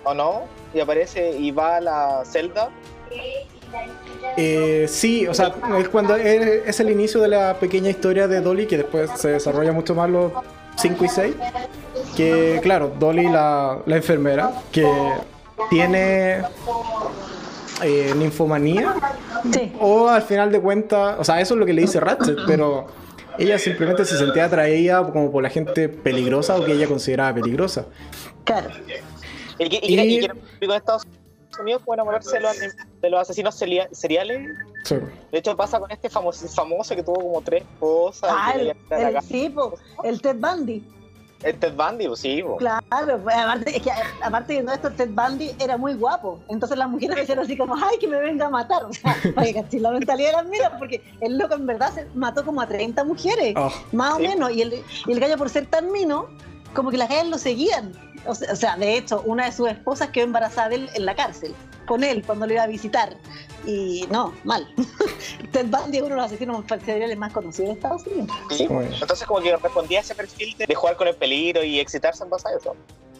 ¿o 0.05 0.15
no? 0.15 0.43
Y 0.73 0.79
aparece 0.79 1.37
y 1.37 1.51
va 1.51 1.79
a 1.79 1.81
la 1.81 2.25
celda. 2.25 2.71
Eh, 4.37 4.87
sí, 4.89 5.27
o 5.27 5.35
sea, 5.35 5.53
es 5.77 5.89
cuando 5.89 6.15
es, 6.15 6.79
el 6.79 6.91
inicio 6.91 7.21
de 7.21 7.29
la 7.29 7.59
pequeña 7.59 7.91
historia 7.91 8.29
de 8.29 8.41
Dolly 8.41 8.69
que 8.69 8.77
después 8.77 9.11
se 9.17 9.31
desarrolla 9.31 9.73
mucho 9.73 9.97
más 9.97 10.09
los 10.09 10.31
5 10.77 11.05
y 11.05 11.09
6. 11.09 11.35
Que 12.17 12.61
claro, 12.63 12.93
Dolly 12.97 13.29
la, 13.29 13.81
la 13.87 13.97
enfermera, 13.97 14.53
que 14.71 14.87
tiene 15.69 16.43
eh, 17.83 18.13
ninfomanía. 18.17 18.95
O 19.81 20.09
al 20.09 20.23
final 20.23 20.51
de 20.53 20.61
cuentas, 20.61 21.17
o 21.19 21.25
sea, 21.25 21.41
eso 21.41 21.55
es 21.55 21.61
lo 21.61 21.67
que 21.67 21.73
le 21.73 21.83
dice 21.83 22.01
Ratchet, 22.01 22.39
pero 22.47 22.87
ella 23.39 23.59
simplemente 23.59 24.05
se 24.05 24.19
sentía 24.19 24.47
atraída 24.47 25.05
como 25.13 25.31
por 25.31 25.43
la 25.43 25.51
gente 25.51 25.89
peligrosa 25.89 26.57
o 26.57 26.65
que 26.65 26.73
ella 26.73 26.87
consideraba 26.87 27.35
peligrosa. 27.35 27.87
Claro. 28.45 28.71
Y, 29.59 29.65
y, 29.65 30.21
y, 30.21 30.73
Estados 30.73 31.07
Unidos 31.61 31.83
puede 31.85 31.97
enamorarse 31.97 32.37
de 32.37 32.41
los, 32.41 32.57
de 33.01 33.11
los 33.11 33.21
asesinos 33.21 33.55
seriales. 33.55 34.57
De 35.33 35.39
hecho, 35.39 35.57
pasa 35.57 35.79
con 35.79 35.91
este 35.91 36.09
famoso, 36.09 36.49
famoso 36.49 36.95
que 36.95 37.03
tuvo 37.03 37.17
como 37.17 37.43
tres 37.43 37.65
cosas. 37.79 38.31
Ah, 38.33 38.55
el, 38.55 38.69
el, 38.91 39.53
el 40.05 40.23
Ted 40.23 40.37
Bundy. 40.37 40.98
El 41.43 41.57
Ted 41.59 41.75
Bundy, 41.75 42.09
pues, 42.09 42.21
sí. 42.21 42.43
Claro, 42.59 43.23
pues, 43.23 43.37
aparte, 43.37 43.77
es 43.77 43.83
que, 43.83 43.91
aparte 44.23 44.63
de 44.63 44.75
esto, 44.75 44.91
Ted 44.91 45.11
Bundy 45.11 45.53
era 45.61 45.77
muy 45.77 45.95
guapo. 45.95 46.41
Entonces 46.49 46.77
las 46.77 46.89
mujeres 46.89 47.17
decían 47.17 47.39
así 47.39 47.57
como, 47.57 47.77
ay, 47.77 47.99
que 48.01 48.09
me 48.09 48.19
venga 48.19 48.47
a 48.47 48.51
matar. 48.51 48.85
O 48.85 48.93
sea, 48.93 49.17
la 49.73 49.91
mentalidad 49.91 50.31
era 50.31 50.43
mira, 50.43 50.77
porque 50.79 51.03
el 51.21 51.39
loco 51.39 51.55
en 51.55 51.67
verdad 51.67 51.93
se 51.95 52.07
mató 52.15 52.45
como 52.45 52.61
a 52.61 52.67
30 52.67 53.05
mujeres, 53.05 53.55
ah, 53.57 53.71
más 53.93 54.15
o 54.15 54.19
menos. 54.19 54.51
Y 54.51 54.63
el, 54.63 54.83
y 55.07 55.13
el 55.13 55.21
gallo 55.21 55.37
por 55.37 55.49
ser 55.49 55.67
tan 55.67 55.93
mino, 55.93 56.27
como 56.75 56.91
que 56.91 56.97
las 56.97 57.09
gallas 57.09 57.29
lo 57.29 57.39
seguían. 57.39 57.93
O 58.27 58.35
sea, 58.35 58.77
de 58.77 58.97
hecho, 58.97 59.23
una 59.25 59.47
de 59.47 59.53
sus 59.53 59.69
esposas 59.69 60.09
quedó 60.09 60.25
embarazada 60.25 60.71
de 60.71 60.75
él 60.75 60.91
en 60.95 61.07
la 61.07 61.15
cárcel, 61.15 61.55
con 61.89 62.05
él, 62.05 62.23
cuando 62.25 62.47
lo 62.47 62.53
iba 62.53 62.63
a 62.63 62.67
visitar. 62.67 63.17
Y 63.67 64.07
no, 64.11 64.33
mal. 64.45 64.69
Ted 65.53 65.67
Bundy 65.67 65.99
es 65.99 66.03
uno 66.03 66.15
de 66.15 66.17
los 66.17 66.27
asesinos 66.27 66.65
seriales 66.85 67.19
más 67.19 67.33
conocidos 67.33 67.71
de 67.71 67.75
Estados 67.75 68.07
Unidos. 68.07 68.31
Sí. 68.51 68.69
Entonces, 68.71 69.27
como 69.27 69.41
que 69.41 69.57
respondía 69.57 69.99
a 69.99 70.03
ese 70.03 70.15
perfil 70.15 70.55
de, 70.57 70.75
jugar 70.75 70.97
con 70.97 71.09
el 71.09 71.17
peligro 71.17 71.65
y 71.65 71.81
excitarse 71.81 72.23
en 72.23 72.31
base 72.31 72.49
a 72.49 72.57
eso. 72.57 72.77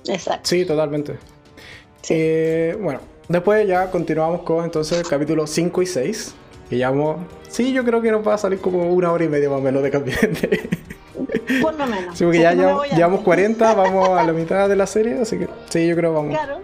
Exacto. 0.07 0.49
Sí, 0.49 0.65
totalmente. 0.65 1.19
Eh, 2.09 2.77
bueno, 2.81 3.01
después 3.29 3.67
ya 3.67 3.91
continuamos 3.91 4.43
con 4.43 4.65
entonces 4.65 4.99
el 4.99 5.09
capítulo 5.09 5.47
5 5.47 5.83
y 5.83 5.87
6. 5.87 6.35
Que 6.71 6.79
llamamos. 6.79 7.27
Sí, 7.49 7.73
yo 7.73 7.83
creo 7.85 8.01
que 8.01 8.13
nos 8.13 8.27
va 8.27 8.35
a 8.35 8.39
salir 8.39 8.61
como 8.61 8.93
una 8.93 9.11
hora 9.11 9.25
y 9.25 9.29
media 9.29 9.49
más 9.49 9.59
o 9.59 9.63
menos 9.63 9.83
de 9.83 9.91
cambiante. 9.91 10.69
Por 11.63 11.75
lo 11.75 11.87
menos. 11.87 12.17
Sí, 12.17 12.25
porque 12.25 12.41
ya, 12.41 12.53
llevamos 12.53 13.21
40, 13.23 13.75
vamos 13.75 14.09
a 14.11 14.25
la 14.25 14.33
mitad 14.33 14.69
de 14.69 14.77
la 14.77 14.87
serie, 14.87 15.19
así 15.21 15.39
que 15.39 15.49
sí, 15.69 15.87
yo 15.87 15.97
creo 15.97 16.13
que 16.13 16.17
vamos. 16.17 16.37
Claro. 16.37 16.61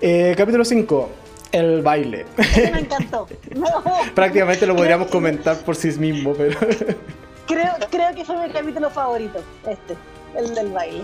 Eh, 0.00 0.34
capítulo 0.36 0.64
5 0.64 1.10
el 1.54 1.82
baile. 1.82 2.26
Me 2.72 2.80
encantó. 2.80 3.28
Prácticamente 4.14 4.66
lo 4.66 4.74
podríamos 4.74 5.08
comentar 5.08 5.56
por 5.58 5.76
sí 5.76 5.88
mismo, 5.98 6.34
pero. 6.34 6.58
creo, 7.46 7.72
creo 7.90 8.14
que 8.14 8.24
fue 8.24 8.46
mi 8.46 8.52
capítulo 8.52 8.90
favorito, 8.90 9.38
este, 9.64 9.94
el 10.36 10.52
del 10.54 10.72
baile. 10.72 11.02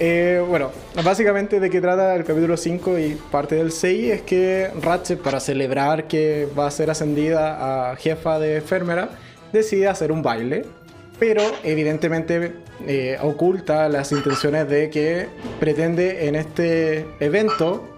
Eh, 0.00 0.42
bueno, 0.48 0.70
básicamente 1.04 1.60
de 1.60 1.68
qué 1.68 1.82
trata 1.82 2.14
el 2.14 2.24
capítulo 2.24 2.56
5 2.56 2.98
y 2.98 3.14
parte 3.30 3.56
del 3.56 3.70
6 3.70 4.12
es 4.12 4.22
que 4.22 4.70
Ratchet, 4.80 5.20
para 5.20 5.40
celebrar 5.40 6.08
que 6.08 6.48
va 6.58 6.66
a 6.66 6.70
ser 6.70 6.90
ascendida 6.90 7.90
a 7.90 7.96
jefa 7.96 8.38
de 8.38 8.56
enfermera, 8.56 9.10
decide 9.52 9.88
hacer 9.88 10.10
un 10.10 10.22
baile, 10.22 10.64
pero 11.18 11.42
evidentemente 11.62 12.54
eh, 12.86 13.18
oculta 13.20 13.90
las 13.90 14.10
intenciones 14.12 14.66
de 14.70 14.88
que 14.88 15.28
pretende 15.60 16.28
en 16.28 16.36
este 16.36 17.06
evento 17.20 17.93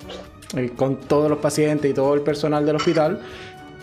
eh, 0.55 0.71
con 0.77 0.97
todos 0.97 1.29
los 1.29 1.39
pacientes 1.39 1.91
y 1.91 1.95
todo 1.95 2.15
el 2.15 2.21
personal 2.21 2.65
del 2.65 2.77
hospital, 2.77 3.21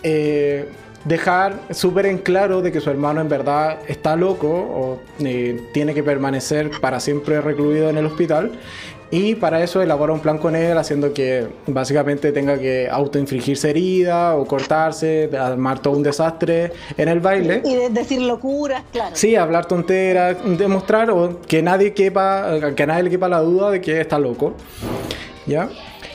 eh, 0.02 0.66
dejar 1.04 1.60
súper 1.70 2.06
en 2.06 2.18
claro 2.18 2.62
de 2.62 2.72
que 2.72 2.80
su 2.80 2.88
hermano 2.88 3.20
en 3.20 3.28
verdad 3.28 3.80
está 3.86 4.16
loco 4.16 4.48
o 4.48 5.00
eh, 5.18 5.60
tiene 5.74 5.92
que 5.92 6.02
permanecer 6.02 6.70
para 6.80 7.00
siempre 7.00 7.40
recluido 7.42 7.90
en 7.90 7.98
el 7.98 8.06
hospital. 8.06 8.52
Y 9.10 9.34
para 9.34 9.62
eso 9.62 9.80
elabora 9.82 10.12
un 10.12 10.20
plan 10.20 10.38
con 10.38 10.56
él, 10.56 10.76
haciendo 10.76 11.12
que 11.12 11.46
básicamente 11.66 12.32
tenga 12.32 12.58
que 12.58 12.88
autoinfligirse 12.90 13.70
herida 13.70 14.34
o 14.34 14.46
cortarse, 14.46 15.30
armar 15.38 15.80
todo 15.80 15.96
un 15.96 16.02
desastre 16.02 16.72
en 16.96 17.08
el 17.08 17.20
baile. 17.20 17.62
Y 17.64 17.92
decir 17.92 18.22
locuras, 18.22 18.82
claro. 18.90 19.14
Sí, 19.14 19.36
hablar 19.36 19.66
tonteras, 19.66 20.38
demostrar 20.58 21.12
que 21.46 21.62
nadie 21.62 21.92
quepa, 21.92 22.74
que 22.74 22.82
a 22.82 22.86
nadie 22.86 23.04
le 23.04 23.10
quepa 23.10 23.28
la 23.28 23.40
duda 23.40 23.70
de 23.70 23.80
que 23.80 24.00
está 24.00 24.18
loco. 24.18 24.54
¿Ya? 25.46 25.68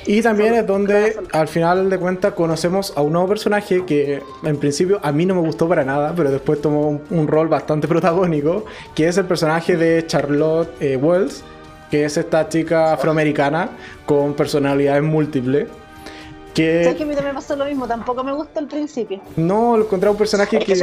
Y 0.10 0.24
también 0.24 0.55
es 0.55 0.66
donde 0.66 1.18
al 1.34 1.47
final 1.47 1.88
de 1.88 1.99
cuentas 1.99 2.34
conocemos 2.34 2.93
a 2.95 3.01
un 3.03 3.14
nuevo 3.14 3.28
personaje 3.28 3.86
que 3.86 4.24
en 4.41 4.57
principio 4.57 4.99
a 5.03 5.12
mí 5.12 5.24
no 5.24 5.36
me 5.36 5.41
gustó 5.41 5.70
para 5.70 5.84
nada, 5.84 6.14
pero 6.18 6.32
después 6.32 6.60
tomó 6.60 6.99
un, 7.12 7.28
rol 7.28 7.47
bastante 7.47 7.88
protagónico, 7.88 8.66
que 8.95 9.07
es 9.07 9.20
el 9.20 9.26
personaje 9.26 9.78
de 9.78 10.07
Charlotte 10.07 10.72
eh, 10.80 10.97
Wells, 10.97 11.43
que 11.91 12.05
es 12.05 12.18
esta 12.18 12.49
chica 12.49 12.93
afroamericana 12.93 13.70
con 14.07 14.34
personalidades 14.34 15.03
múltiples. 15.03 15.68
Que... 16.55 16.91
que 16.97 17.03
a 17.03 17.05
mí 17.05 17.14
también 17.14 17.26
me 17.26 17.34
pasó 17.36 17.55
lo 17.55 17.66
mismo, 17.66 17.88
tampoco 17.88 18.24
me 18.24 18.34
gusta 18.34 18.62
al 18.62 18.68
principio. 18.68 19.22
No, 19.36 19.78
encontré 19.78 20.10
un 20.10 20.18
personaje 20.18 20.57
que 20.57 20.76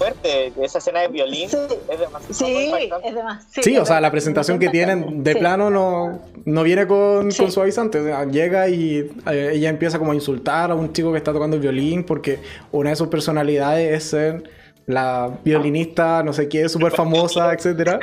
fuerte. 0.00 0.52
Esa 0.62 0.78
escena 0.78 1.00
de 1.00 1.08
violín 1.08 1.44
es 1.44 1.98
demasiado. 1.98 2.32
Sí, 2.32 2.72
es 3.04 3.14
demasiado. 3.14 3.62
Sí, 3.62 3.76
o 3.76 3.84
sea, 3.84 4.00
la 4.00 4.10
presentación 4.10 4.58
que 4.58 4.70
tienen 4.70 5.22
de 5.22 5.36
plano 5.36 5.68
no, 5.68 6.20
no 6.44 6.62
viene 6.62 6.86
con, 6.86 7.30
con 7.30 7.52
suavizante. 7.52 8.00
llega 8.30 8.68
y 8.68 9.10
eh, 9.30 9.50
ella 9.54 9.68
empieza 9.68 9.98
como 9.98 10.12
a 10.12 10.14
insultar 10.14 10.70
a 10.70 10.74
un 10.74 10.92
chico 10.92 11.12
que 11.12 11.18
está 11.18 11.32
tocando 11.32 11.56
el 11.56 11.62
violín 11.62 12.04
porque 12.04 12.38
una 12.72 12.90
de 12.90 12.96
sus 12.96 13.08
personalidades 13.08 13.96
es 13.96 14.10
ser 14.10 14.42
la 14.86 15.38
violinista, 15.44 16.22
no 16.22 16.32
sé 16.32 16.48
qué, 16.48 16.68
súper 16.68 16.92
famosa, 16.92 17.52
etcétera. 17.54 18.00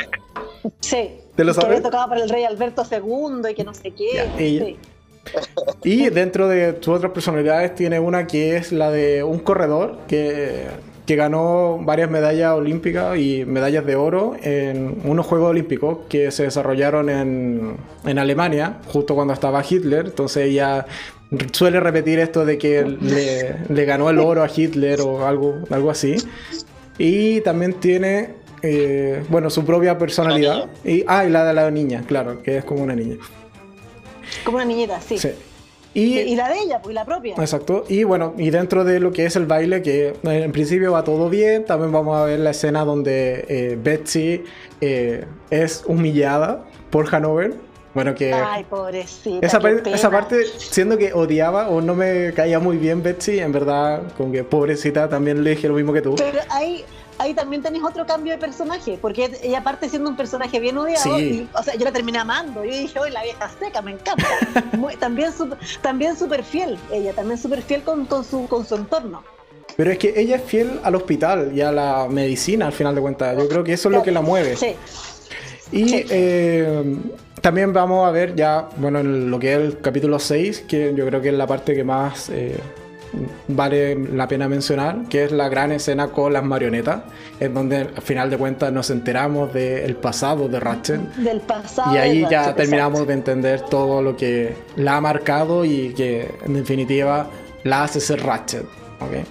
Sí. 0.79 1.11
¿Te 1.35 1.43
lo 1.43 1.53
sabes? 1.53 1.77
Que 1.77 1.83
tocaba 1.83 2.07
para 2.09 2.23
el 2.23 2.29
rey 2.29 2.43
Alberto 2.43 2.83
II 2.89 3.51
y 3.51 3.53
que 3.53 3.63
no 3.63 3.73
sé 3.73 3.91
qué. 3.91 4.27
sí. 4.37 4.77
Y 5.83 6.09
dentro 6.09 6.47
de 6.47 6.77
sus 6.79 6.95
otras 6.95 7.11
personalidades 7.11 7.75
tiene 7.75 7.99
una 7.99 8.27
que 8.27 8.55
es 8.55 8.71
la 8.71 8.91
de 8.91 9.23
un 9.23 9.39
corredor 9.39 9.99
que 10.07 10.67
que 11.07 11.15
ganó 11.15 11.79
varias 11.81 12.11
medallas 12.11 12.51
olímpicas 12.51 13.17
y 13.17 13.45
medallas 13.45 13.85
de 13.85 13.95
oro 13.95 14.35
en 14.43 14.99
unos 15.05 15.25
Juegos 15.25 15.51
Olímpicos 15.51 15.99
que 16.09 16.31
se 16.31 16.43
desarrollaron 16.43 17.09
en, 17.09 17.77
en 18.05 18.19
Alemania, 18.19 18.79
justo 18.87 19.15
cuando 19.15 19.33
estaba 19.33 19.63
Hitler. 19.67 20.07
Entonces 20.07 20.47
ella 20.47 20.85
suele 21.53 21.79
repetir 21.79 22.19
esto 22.19 22.43
de 22.43 22.57
que 22.57 22.83
le, 22.83 23.55
le, 23.73 23.85
ganó 23.85 24.09
el 24.09 24.19
oro 24.19 24.43
a 24.43 24.49
Hitler 24.53 24.99
o 24.99 25.25
algo, 25.25 25.55
algo 25.69 25.89
así. 25.89 26.17
Y 26.97 27.39
también 27.39 27.75
tiene, 27.75 28.31
eh, 28.61 29.23
bueno, 29.29 29.49
su 29.49 29.63
propia 29.63 29.97
personalidad. 29.97 30.69
Y, 30.83 31.05
ah, 31.07 31.25
y 31.25 31.29
la 31.29 31.45
de 31.45 31.53
la 31.53 31.71
niña, 31.71 32.03
claro, 32.05 32.43
que 32.43 32.57
es 32.57 32.65
como 32.65 32.83
una 32.83 32.95
niña. 32.95 33.15
Como 34.43 34.57
una 34.57 34.65
niñita, 34.65 34.99
sí. 34.99 35.17
sí. 35.17 35.29
Y, 35.97 36.35
la 36.35 36.47
de 36.47 36.59
ella, 36.59 36.79
pues 36.79 36.93
la 36.93 37.05
propia. 37.05 37.33
Exacto. 37.39 37.83
Y 37.89 38.03
bueno, 38.03 38.35
y 38.37 38.51
dentro 38.51 38.83
de 38.83 38.99
lo 38.99 39.11
que 39.11 39.25
es 39.25 39.35
el 39.35 39.47
baile, 39.47 39.81
que 39.81 40.13
en 40.23 40.51
principio 40.51 40.91
va 40.91 41.03
todo 41.03 41.27
bien, 41.27 41.65
también 41.65 41.91
vamos 41.91 42.15
a 42.15 42.25
ver 42.25 42.39
la 42.39 42.51
escena 42.51 42.85
donde 42.85 43.45
eh, 43.49 43.79
Betsy 43.81 44.43
eh, 44.79 45.25
es 45.49 45.83
humillada 45.87 46.65
por 46.91 47.13
Hanover. 47.13 47.55
Bueno, 47.95 48.13
que. 48.13 48.31
Ay, 48.31 48.63
pobrecita. 48.65 49.43
Esa, 49.43 49.59
esa, 49.91 50.11
parte, 50.11 50.43
siendo 50.57 50.99
que 50.99 51.13
odiaba 51.13 51.67
o 51.69 51.81
no 51.81 51.95
me 51.95 52.31
caía 52.35 52.59
muy 52.59 52.77
bien 52.77 53.01
Betsy, 53.01 53.39
en 53.39 53.51
verdad, 53.51 54.03
como 54.15 54.31
que 54.31 54.43
pobrecita, 54.43 55.09
también 55.09 55.43
le 55.43 55.51
dije 55.51 55.67
lo 55.67 55.73
mismo 55.73 55.93
que 55.93 56.03
tú. 56.03 56.13
Pero 56.15 56.37
ahí, 56.51 56.85
ahí 57.17 57.33
también 57.33 57.61
tenés 57.61 57.83
otro 57.83 58.05
cambio 58.05 58.33
de 58.33 58.39
personaje, 58.39 58.97
porque 59.01 59.31
ella 59.43 59.63
parte 59.63 59.89
siendo 59.89 60.09
un 60.09 60.15
personaje 60.15 60.59
bien 60.59 60.77
odiado, 60.77 61.19
y, 61.19 61.47
o 61.53 61.63
sea, 61.63 61.75
yo 61.75 61.85
la 61.85 61.91
terminé 61.91 62.19
amando, 62.19 62.63
yo 62.63 62.71
dije, 62.71 62.99
hoy 62.99 63.11
la 63.11 63.23
vieja 63.23 63.49
seca, 63.59 63.81
me 63.81 63.91
encanta. 63.91 64.25
también 64.99 65.31
también 65.81 66.17
súper 66.17 66.43
fiel, 66.43 66.77
ella, 66.91 67.13
también 67.13 67.37
súper 67.37 67.61
fiel 67.61 67.83
con, 67.83 68.05
con, 68.05 68.23
su, 68.23 68.47
con 68.47 68.65
su 68.65 68.75
entorno. 68.75 69.23
Pero 69.75 69.91
es 69.91 69.97
que 69.97 70.13
ella 70.15 70.37
es 70.37 70.43
fiel 70.43 70.79
al 70.83 70.95
hospital 70.95 71.51
y 71.53 71.61
a 71.61 71.71
la 71.71 72.07
medicina, 72.09 72.65
al 72.65 72.73
final 72.73 72.95
de 72.95 73.01
cuentas. 73.01 73.37
Yo 73.37 73.47
creo 73.47 73.63
que 73.63 73.73
eso 73.73 73.89
es 73.89 73.95
lo 73.95 74.01
que 74.01 74.11
la 74.11 74.21
mueve. 74.21 74.55
Sí. 74.55 74.75
Y 75.71 76.05
eh, 76.09 76.95
también 77.41 77.73
vamos 77.73 78.07
a 78.07 78.11
ver 78.11 78.35
ya, 78.35 78.69
bueno, 78.77 78.99
en 78.99 79.29
lo 79.29 79.37
que 79.37 79.53
es 79.53 79.59
el 79.59 79.79
capítulo 79.79 80.17
6, 80.17 80.65
que 80.67 80.93
yo 80.95 81.05
creo 81.05 81.21
que 81.21 81.29
es 81.29 81.35
la 81.35 81.45
parte 81.45 81.75
que 81.75 81.83
más... 81.83 82.29
Eh, 82.29 82.57
vale 83.47 83.95
la 83.95 84.27
pena 84.27 84.47
mencionar, 84.47 85.03
que 85.09 85.25
es 85.25 85.31
la 85.31 85.49
gran 85.49 85.71
escena 85.71 86.09
con 86.09 86.33
las 86.33 86.43
marionetas, 86.43 87.01
en 87.39 87.53
donde 87.53 87.77
al 87.77 88.01
final 88.01 88.29
de 88.29 88.37
cuentas 88.37 88.71
nos 88.71 88.89
enteramos 88.89 89.53
del 89.53 89.95
pasado 89.95 90.47
de 90.47 90.59
Ratchet. 90.59 91.01
Del 91.15 91.41
pasado. 91.41 91.93
Y 91.95 91.97
ahí 91.97 92.25
ya 92.29 92.53
terminamos 92.55 93.07
de 93.07 93.13
entender 93.13 93.61
todo 93.61 94.01
lo 94.01 94.15
que 94.15 94.55
la 94.75 94.97
ha 94.97 95.01
marcado 95.01 95.65
y 95.65 95.93
que 95.93 96.33
en 96.45 96.53
definitiva 96.53 97.27
la 97.63 97.83
hace 97.83 97.99
ser 97.99 98.23
Ratchet. 98.23 98.65
¿okay? 98.99 99.23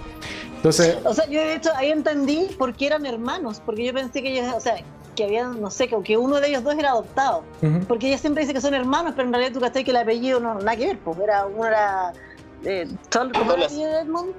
Entonces, 0.55 0.97
o 1.05 1.13
sea, 1.13 1.27
yo 1.27 1.39
de 1.39 1.55
hecho 1.55 1.69
ahí 1.75 1.91
entendí 1.91 2.47
por 2.57 2.73
qué 2.73 2.87
eran 2.87 3.05
hermanos, 3.05 3.61
porque 3.65 3.85
yo 3.85 3.93
pensé 3.93 4.21
que 4.21 4.31
ellos, 4.33 4.53
o 4.55 4.59
sea, 4.59 4.75
que 5.15 5.23
habían, 5.25 5.59
no 5.59 5.69
sé, 5.69 5.87
que 5.87 6.17
uno 6.17 6.39
de 6.39 6.47
ellos 6.47 6.63
dos 6.63 6.75
era 6.75 6.91
adoptado. 6.91 7.43
Porque 7.87 8.07
ella 8.07 8.17
siempre 8.17 8.43
dice 8.43 8.53
que 8.53 8.61
son 8.61 8.73
hermanos, 8.73 9.13
pero 9.15 9.27
en 9.27 9.33
realidad 9.33 9.53
tú 9.53 9.59
crees 9.59 9.85
que 9.85 9.91
el 9.91 9.97
apellido 9.97 10.39
no 10.39 10.53
nada 10.55 10.75
que 10.77 10.85
ver, 10.85 10.99
pues 10.99 11.17
era, 11.19 11.45
uno 11.45 11.65
era 11.65 12.13
eh, 12.65 12.87
todo, 13.09 13.31
¿cómo 13.33 13.53
Edmond? 13.53 14.33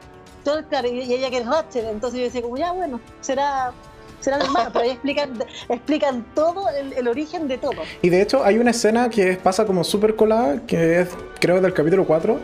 Todo, 0.45 0.65
claro, 0.69 0.89
y 0.89 1.01
ella 1.01 1.31
que 1.31 1.39
es 1.39 1.47
Ratchet, 1.47 1.85
entonces 1.85 2.19
yo 2.19 2.25
decía 2.25 2.43
como, 2.43 2.57
ya 2.57 2.73
bueno, 2.73 3.01
será 3.21 3.73
será 4.21 4.39
hermano, 4.39 4.71
pero 4.73 4.85
ahí 4.85 4.91
explican, 4.91 5.33
explican 5.69 6.27
todo 6.35 6.67
el, 6.71 7.09
origen 7.09 7.49
de 7.49 7.59
todo. 7.59 7.83
Y 8.03 8.09
de 8.09 8.23
hecho 8.23 8.45
hay 8.45 8.59
una 8.59 8.71
escena 8.71 9.09
que 9.11 9.35
pasa 9.35 9.65
como 9.65 9.85
súper 9.85 10.17
colada, 10.17 10.61
que 10.67 11.01
es 11.01 11.09
creo 11.41 11.61
del 11.61 11.73
capítulo 11.73 12.05
4, 12.05 12.39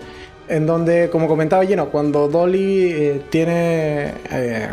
en 0.48 0.66
donde, 0.66 1.10
como 1.10 1.26
comentaba 1.26 1.64
Lleno, 1.64 1.90
cuando 1.90 2.28
Dolly 2.28 2.92
eh, 2.92 3.22
tiene 3.30 4.12
eh, 4.30 4.68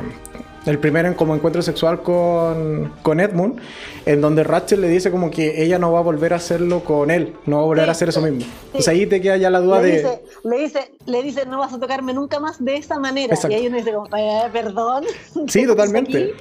el 0.65 0.77
primer 0.77 1.15
como 1.15 1.35
encuentro 1.35 1.61
sexual 1.61 2.03
con, 2.03 2.93
con 3.01 3.19
Edmund, 3.19 3.59
en 4.05 4.21
donde 4.21 4.43
Rachel 4.43 4.81
le 4.81 4.89
dice 4.89 5.09
como 5.09 5.31
que 5.31 5.63
ella 5.63 5.79
no 5.79 5.91
va 5.91 5.99
a 5.99 6.03
volver 6.03 6.33
a 6.33 6.35
hacerlo 6.35 6.83
con 6.83 7.09
él, 7.09 7.35
no 7.45 7.57
va 7.57 7.63
a 7.63 7.65
volver 7.65 7.89
a 7.89 7.91
hacer 7.93 8.09
eso 8.09 8.21
mismo. 8.21 8.45
Pues 8.71 8.87
ahí 8.87 9.05
te 9.07 9.21
queda 9.21 9.37
ya 9.37 9.49
la 9.49 9.59
duda 9.59 9.81
le 9.81 9.87
de... 9.87 9.93
Dice, 9.97 10.21
le, 10.43 10.59
dice, 10.59 10.91
le 11.05 11.23
dice, 11.23 11.45
no 11.45 11.59
vas 11.59 11.73
a 11.73 11.79
tocarme 11.79 12.13
nunca 12.13 12.39
más 12.39 12.63
de 12.63 12.75
esa 12.75 12.99
manera. 12.99 13.35
Y 13.49 13.53
ahí 13.53 13.67
uno 13.67 13.77
dice 13.77 13.91
como, 13.91 14.07
eh, 14.15 14.49
perdón. 14.51 15.05
Sí, 15.47 15.65
totalmente. 15.65 16.33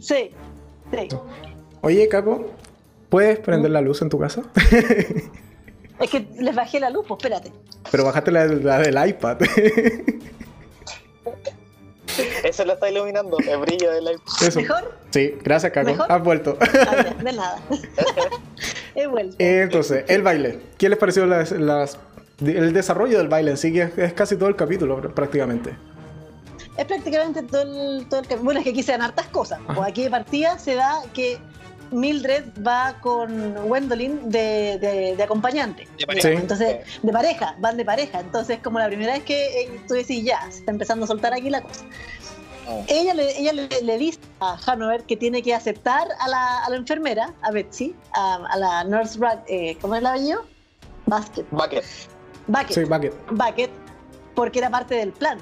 sí, 0.00 0.30
sí. 0.90 1.08
Oye, 1.80 2.08
Caco, 2.08 2.46
¿puedes 3.08 3.38
prender 3.40 3.70
la 3.70 3.80
luz 3.80 4.02
en 4.02 4.08
tu 4.08 4.18
casa? 4.18 4.42
es 6.00 6.10
que 6.10 6.26
les 6.38 6.54
bajé 6.54 6.80
la 6.80 6.90
luz, 6.90 7.04
pues 7.08 7.18
espérate. 7.18 7.52
Pero 7.90 8.04
bajaste 8.04 8.30
la, 8.30 8.46
la 8.46 8.78
del 8.78 9.08
iPad. 9.08 9.38
Eso 12.44 12.64
lo 12.64 12.74
está 12.74 12.90
iluminando, 12.90 13.38
el 13.38 13.58
brillo 13.58 13.90
del 13.90 14.04
iPad. 14.12 14.54
¿Mejor? 14.54 14.94
Sí, 15.10 15.34
gracias, 15.42 15.72
Caco. 15.72 16.04
Has 16.08 16.22
vuelto. 16.22 16.56
Ah, 16.60 17.02
de 17.02 17.32
nada. 17.32 17.60
He 18.94 19.06
vuelto. 19.06 19.36
Entonces, 19.38 20.04
el 20.08 20.22
baile. 20.22 20.60
¿Qué 20.76 20.88
les 20.88 20.98
pareció 20.98 21.26
las, 21.26 21.52
el 21.52 22.72
desarrollo 22.72 23.18
del 23.18 23.28
baile 23.28 23.52
en 23.52 23.56
sí? 23.56 23.72
Que 23.72 23.92
es, 23.96 24.12
casi 24.12 24.36
todo 24.36 24.48
el 24.48 24.56
capítulo, 24.56 25.00
prácticamente. 25.14 25.76
Es 26.76 26.84
prácticamente 26.84 27.42
todo 27.42 27.62
el, 27.62 28.06
todo 28.08 28.20
el 28.20 28.36
Bueno, 28.38 28.60
es 28.60 28.64
que 28.64 28.70
aquí 28.70 28.82
se 28.82 28.92
dan 28.92 29.02
hartas 29.02 29.26
cosas. 29.26 29.60
O 29.76 29.82
aquí 29.82 30.04
de 30.04 30.10
partida 30.10 30.58
se 30.58 30.74
da 30.74 31.02
que 31.12 31.38
Mildred 31.90 32.44
va 32.66 32.96
con 33.00 33.54
Gwendolyn 33.54 34.30
de, 34.30 35.14
de, 35.16 35.22
acompañante. 35.22 35.88
De 35.98 36.06
pareja. 36.06 36.30
Entonces, 36.30 37.00
de 37.02 37.12
pareja, 37.12 37.56
van 37.58 37.76
de 37.76 37.84
pareja. 37.84 38.20
Entonces, 38.20 38.58
como 38.62 38.78
la 38.78 38.86
primera 38.86 39.12
vez 39.14 39.24
que 39.24 39.62
eh, 39.62 39.80
tú 39.86 39.94
decís, 39.94 40.24
ya, 40.24 40.40
se 40.50 40.60
está 40.60 40.70
empezando 40.70 41.04
a 41.04 41.08
soltar 41.08 41.32
aquí 41.32 41.50
la 41.50 41.62
cosa. 41.62 41.84
Oh. 42.68 42.84
Ella, 42.88 43.14
le, 43.14 43.38
ella 43.38 43.52
le, 43.52 43.98
dice 43.98 44.18
a 44.40 44.58
Hanover 44.66 45.04
que 45.04 45.16
tiene 45.16 45.42
que 45.42 45.54
aceptar 45.54 46.06
a 46.20 46.28
la, 46.28 46.64
a 46.64 46.70
la 46.70 46.76
enfermera, 46.76 47.34
a 47.42 47.50
Betsy, 47.50 47.94
a, 48.12 48.56
la 48.58 48.84
nurse, 48.84 49.18
eh, 49.46 49.78
¿cómo 49.80 49.94
es 49.94 50.00
el 50.00 50.06
apellido? 50.06 50.44
Basket. 51.06 51.46
Bucket. 51.50 51.84
Bucket. 52.46 52.72
Sí, 52.72 52.84
Bucket. 52.84 53.14
Bucket, 53.30 53.70
porque 54.34 54.58
era 54.58 54.68
parte 54.68 54.96
del 54.96 55.12
plan 55.12 55.38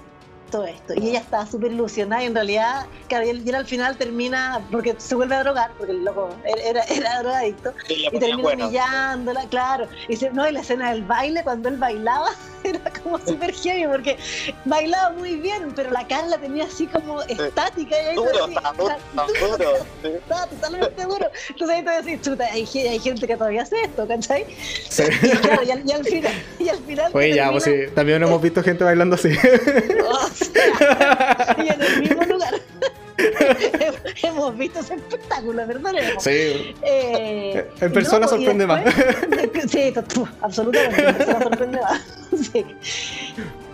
todo 0.50 0.66
esto. 0.66 0.94
Y 0.94 1.08
ella 1.08 1.20
está 1.20 1.46
súper 1.46 1.72
ilusionada 1.72 2.22
y 2.22 2.26
en 2.26 2.34
realidad, 2.34 2.86
claro, 3.08 3.26
y 3.26 3.30
él, 3.30 3.54
al 3.54 3.66
final 3.66 3.96
termina, 3.96 4.60
porque 4.70 4.94
se 4.98 5.14
vuelve 5.14 5.34
a 5.34 5.42
drogar, 5.42 5.70
porque 5.78 5.92
el 5.92 6.04
loco 6.04 6.30
era, 6.44 6.82
era 6.84 7.22
drogadicto, 7.22 7.72
y 7.88 8.18
termina 8.18 8.54
humillándola, 8.54 9.46
claro. 9.48 9.88
Y 10.04 10.12
dice, 10.12 10.30
no, 10.32 10.48
y 10.48 10.52
la 10.52 10.60
escena 10.60 10.90
del 10.90 11.04
baile, 11.04 11.42
cuando 11.42 11.68
él 11.68 11.76
bailaba, 11.76 12.30
era 12.64 12.80
como 13.02 13.18
súper 13.18 13.52
heavy, 13.54 13.86
porque 13.86 14.16
bailaba 14.64 15.12
muy 15.12 15.36
bien, 15.36 15.72
pero 15.74 15.90
la 15.90 16.06
cara 16.06 16.26
la 16.26 16.38
tenía 16.38 16.64
así 16.64 16.86
como 16.86 17.22
estática. 17.22 18.02
Y 18.02 18.06
ahí 18.06 18.16
duro, 18.16 18.48
está, 18.48 18.72
duro, 18.72 18.94
Estaba 20.02 20.46
totalmente 20.46 21.02
duro. 21.02 21.26
Entonces 21.48 21.76
ahí 21.76 21.84
te 21.84 22.02
decís, 22.02 22.20
chuta, 22.22 22.44
hay, 22.44 22.68
hay, 22.74 22.98
gente 22.98 23.26
que 23.26 23.36
todavía 23.36 23.62
hace 23.62 23.80
esto, 23.82 24.06
¿cachai? 24.06 24.46
Sí. 24.88 25.04
Y 25.22 25.28
claro, 25.28 25.62
y 25.62 25.70
al, 25.70 26.04
final... 26.04 26.32
Y 26.58 26.68
al 26.68 26.78
final 26.78 27.10
Oye, 27.14 27.34
ya, 27.34 27.50
pues 27.50 27.64
sí, 27.64 27.72
también 27.94 28.22
hemos 28.22 28.40
visto 28.40 28.62
gente 28.62 28.84
bailando 28.84 29.14
así. 29.16 29.30
Oh, 30.08 30.28
y 31.58 31.68
en 31.68 31.82
el 31.82 32.00
mismo 32.00 32.22
lugar. 32.28 32.54
hemos 34.22 34.58
visto 34.58 34.80
ese 34.80 34.94
espectáculo, 34.94 35.66
¿verdad? 35.66 35.92
Sí. 36.18 36.74
Eh, 36.82 37.66
en 37.80 37.92
persona 37.92 38.28
sorprende 38.28 38.66
más. 38.66 38.82
sí, 39.68 39.92
absolutamente. 40.42 41.08
En 41.08 41.14
persona 41.16 41.42
sorprende 41.42 41.80
más. 41.80 42.02
Sí. 42.52 42.66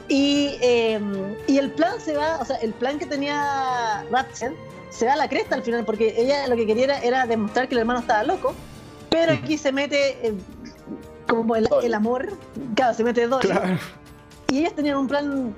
Y, 0.09 0.59
em, 0.61 1.35
y 1.47 1.59
el 1.59 1.71
plan 1.73 2.01
se 2.01 2.17
va, 2.17 2.39
o 2.41 2.45
sea, 2.45 2.57
el 2.57 2.73
plan 2.75 2.99
que 2.99 3.07
tenía 3.07 4.05
Ratchet 4.11 4.53
se 4.91 5.07
va 5.07 5.15
a 5.15 5.17
la 5.17 5.29
cresta 5.29 5.55
al 5.55 5.63
final, 5.63 5.85
porque 5.85 6.15
ella 6.17 6.47
lo 6.49 6.57
que 6.57 6.67
quería 6.67 6.99
era, 6.99 7.27
demostrar 7.27 7.69
que 7.69 7.75
el 7.75 7.81
hermano 7.81 8.01
estaba 8.01 8.23
loco, 8.25 8.55
pero 9.09 9.33
aquí 9.33 9.57
se 9.57 9.73
mete 9.73 10.19
eh, 10.23 10.35
como 11.27 11.57
el, 11.57 11.69
el, 11.83 11.95
amor, 11.95 12.37
claro, 12.75 12.95
se 12.95 13.05
mete 13.05 13.27
dos. 13.27 13.43
Y 14.49 14.59
ellas 14.59 14.75
tenían 14.75 14.99
un 14.99 15.09
plan 15.09 15.55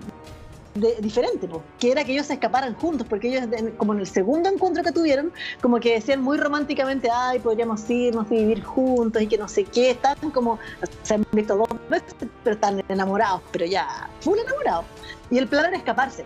diferente, 0.74 1.48
que 1.78 1.92
era 1.92 2.04
que 2.04 2.12
ellos 2.12 2.26
se 2.26 2.34
escaparan 2.34 2.74
juntos, 2.74 3.06
porque 3.08 3.28
ellos, 3.28 3.48
como 3.76 3.92
en 3.94 4.00
el 4.00 4.06
segundo 4.06 4.48
encuentro 4.48 4.82
que 4.82 4.92
tuvieron, 4.92 5.32
como 5.60 5.78
que 5.78 5.94
decían 5.94 6.20
muy 6.20 6.36
románticamente, 6.36 7.08
ay, 7.12 7.38
podríamos 7.38 7.88
irnos 7.88 8.26
y 8.30 8.36
vivir 8.36 8.62
juntos 8.62 9.22
y 9.22 9.26
que 9.26 9.38
no 9.38 9.48
sé 9.48 9.64
qué, 9.64 9.90
están 9.90 10.16
como, 10.32 10.58
se 11.02 11.14
han 11.14 11.26
visto 11.32 11.56
dos 11.56 11.68
veces, 11.88 12.14
pero 12.42 12.54
están 12.54 12.82
enamorados, 12.88 13.42
pero 13.52 13.66
ya, 13.66 14.08
full 14.20 14.38
enamorados. 14.38 14.84
Y 15.30 15.38
el 15.38 15.48
plan 15.48 15.66
era 15.66 15.76
escaparse. 15.76 16.24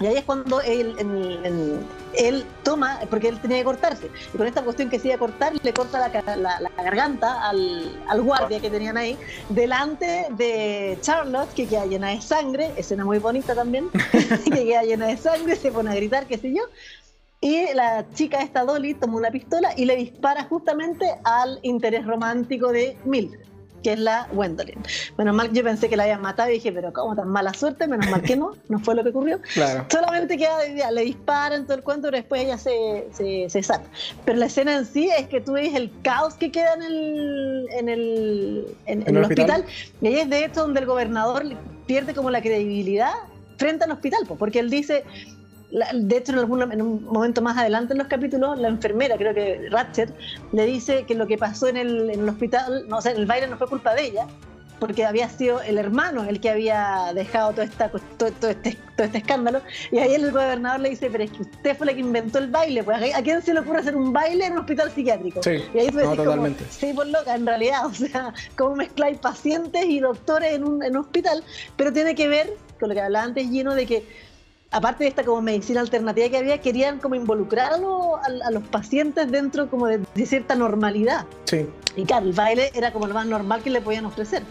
Y 0.00 0.06
ahí 0.06 0.16
es 0.16 0.24
cuando 0.24 0.60
él, 0.60 0.94
toma, 2.62 2.98
porque 3.10 3.28
él 3.28 3.40
tenía 3.40 3.58
que 3.58 3.64
cortarse, 3.64 4.10
y 4.32 4.36
con 4.36 4.46
esta 4.46 4.62
cuestión 4.62 4.90
que 4.90 4.98
se 4.98 5.08
iba 5.08 5.16
a 5.16 5.18
cortar, 5.18 5.52
le 5.62 5.72
corta 5.72 6.08
la, 6.08 6.36
la, 6.36 6.70
garganta 6.82 7.48
al, 7.48 7.96
al, 8.08 8.22
guardia 8.22 8.60
que 8.60 8.70
tenían 8.70 8.96
ahí, 8.96 9.16
delante 9.50 10.26
de 10.30 10.98
Charlotte, 11.00 11.52
que 11.54 11.66
queda 11.66 11.86
llena 11.86 12.08
de 12.08 12.20
sangre, 12.20 12.72
escena 12.76 13.04
muy 13.04 13.18
bonita 13.18 13.54
también, 13.54 13.88
que 14.44 14.64
queda 14.64 14.82
llena 14.82 15.06
de 15.06 15.16
sangre, 15.16 15.54
se 15.54 15.70
pone 15.70 15.90
a 15.90 15.94
gritar, 15.94 16.26
qué 16.26 16.38
sé 16.38 16.52
yo, 16.52 16.64
y 17.40 17.72
la 17.74 18.06
chica 18.14 18.40
esta 18.40 18.64
Dolly 18.64 18.94
toma 18.94 19.18
una 19.18 19.30
pistola 19.30 19.74
y 19.76 19.84
le 19.84 19.96
dispara 19.96 20.44
justamente 20.44 21.06
al 21.24 21.60
interés 21.62 22.06
romántico 22.06 22.72
de 22.72 22.96
Mildred 23.04 23.53
que 23.84 23.92
es 23.92 24.00
la 24.00 24.26
Gwendolyn. 24.32 24.82
Menos 25.18 25.36
mal, 25.36 25.52
yo 25.52 25.62
pensé 25.62 25.88
que 25.88 25.96
la 25.96 26.04
habían 26.04 26.22
matado 26.22 26.50
y 26.50 26.54
dije, 26.54 26.72
pero 26.72 26.92
¿cómo 26.92 27.14
tan 27.14 27.28
mala 27.28 27.52
suerte? 27.52 27.86
Menos 27.86 28.10
mal 28.10 28.22
que 28.22 28.34
no, 28.34 28.52
no 28.68 28.78
fue 28.80 28.94
lo 28.94 29.04
que 29.04 29.10
ocurrió. 29.10 29.38
Solamente 29.90 30.36
que 30.36 30.48
le 30.90 31.02
disparan 31.02 31.64
todo 31.66 31.76
el 31.76 31.84
cuento, 31.84 32.08
pero 32.08 32.16
después 32.16 32.42
ella 32.42 32.58
se, 32.58 33.06
se, 33.12 33.48
se 33.48 33.62
salta. 33.62 33.88
Pero 34.24 34.38
la 34.38 34.46
escena 34.46 34.74
en 34.76 34.86
sí 34.86 35.10
es 35.16 35.28
que 35.28 35.40
tú 35.40 35.52
ves 35.52 35.74
el 35.74 35.92
caos 36.02 36.34
que 36.34 36.50
queda 36.50 36.74
en 36.74 36.82
el, 36.82 37.68
en 37.70 37.88
el, 37.90 38.66
en, 38.86 39.06
el 39.06 39.22
hospital? 39.22 39.64
y 40.00 40.06
ahí 40.08 40.18
es 40.20 40.30
de 40.30 40.46
hecho 40.46 40.62
donde 40.62 40.80
el 40.80 40.86
gobernador 40.86 41.44
pierde 41.86 42.14
como 42.14 42.30
la 42.30 42.40
credibilidad 42.40 43.12
frente 43.58 43.84
al 43.84 43.92
hospital, 43.92 44.20
porque 44.38 44.58
él 44.58 44.70
dice 44.70 45.04
de 45.92 46.16
hecho, 46.16 46.32
en, 46.32 46.38
algún, 46.38 46.62
en 46.72 46.82
un 46.82 47.04
momento 47.04 47.42
más 47.42 47.56
adelante 47.58 47.94
en 47.94 47.98
los 47.98 48.08
capítulos, 48.08 48.58
la 48.58 48.68
enfermera, 48.68 49.16
creo 49.16 49.34
que 49.34 49.68
Ratchet, 49.70 50.14
le 50.52 50.66
dice 50.66 51.04
que 51.04 51.14
lo 51.14 51.26
que 51.26 51.36
pasó 51.36 51.66
en 51.68 51.76
el, 51.76 52.10
en 52.10 52.20
el 52.20 52.28
hospital, 52.28 52.86
no, 52.88 52.98
o 52.98 53.00
sea, 53.00 53.12
en 53.12 53.18
el 53.18 53.26
baile 53.26 53.48
no 53.48 53.58
fue 53.58 53.66
culpa 53.66 53.94
de 53.94 54.06
ella, 54.06 54.26
porque 54.78 55.04
había 55.04 55.28
sido 55.28 55.60
el 55.62 55.78
hermano 55.78 56.24
el 56.24 56.40
que 56.40 56.50
había 56.50 57.12
dejado 57.14 57.52
todo, 57.52 57.62
esta, 57.62 57.88
todo, 57.88 58.28
este, 58.28 58.76
todo 58.96 59.06
este 59.06 59.18
escándalo. 59.18 59.62
Y 59.90 59.98
ahí 59.98 60.14
el 60.14 60.30
gobernador 60.30 60.80
le 60.80 60.90
dice, 60.90 61.08
pero 61.10 61.24
es 61.24 61.30
que 61.30 61.42
usted 61.42 61.76
fue 61.76 61.86
la 61.86 61.94
que 61.94 62.00
inventó 62.00 62.38
el 62.38 62.48
baile, 62.48 62.82
pues 62.82 63.14
¿a 63.14 63.22
quién 63.22 63.40
se 63.42 63.54
le 63.54 63.60
ocurre 63.60 63.80
hacer 63.80 63.96
un 63.96 64.12
baile 64.12 64.46
en 64.46 64.52
un 64.52 64.58
hospital 64.58 64.90
psiquiátrico? 64.90 65.42
Sí, 65.42 65.62
y 65.72 65.78
ahí 65.78 65.88
tú 65.88 65.98
no, 65.98 66.54
sí, 66.70 66.92
por 66.92 67.06
loca, 67.06 67.34
en 67.34 67.46
realidad, 67.46 67.86
o 67.86 67.94
sea, 67.94 68.34
cómo 68.56 68.76
mezcláis 68.76 69.18
pacientes 69.18 69.84
y 69.86 70.00
doctores 70.00 70.52
en 70.52 70.64
un, 70.64 70.82
en 70.82 70.96
un 70.96 71.04
hospital, 71.04 71.42
pero 71.76 71.92
tiene 71.92 72.14
que 72.14 72.28
ver 72.28 72.52
con 72.78 72.90
lo 72.90 72.94
que 72.94 73.00
hablaba 73.00 73.24
antes, 73.24 73.48
lleno 73.48 73.74
de 73.74 73.86
que 73.86 74.06
aparte 74.74 75.04
de 75.04 75.10
esta 75.10 75.24
como 75.24 75.40
medicina 75.40 75.80
alternativa 75.80 76.28
que 76.28 76.36
había, 76.36 76.60
querían 76.60 76.98
como 76.98 77.14
involucrar 77.14 77.72
a, 77.74 78.50
los 78.50 78.62
pacientes 78.64 79.30
dentro 79.30 79.70
como 79.70 79.86
de, 79.86 80.04
cierta 80.26 80.56
normalidad. 80.56 81.26
Sí. 81.44 81.70
Y 81.94 82.04
claro, 82.04 82.26
el 82.26 82.32
baile 82.32 82.72
era 82.74 82.92
como 82.92 83.06
lo 83.06 83.14
más 83.14 83.24
normal 83.24 83.62
que 83.62 83.70
le 83.70 83.80
podían 83.80 84.04
ofrecer. 84.04 84.42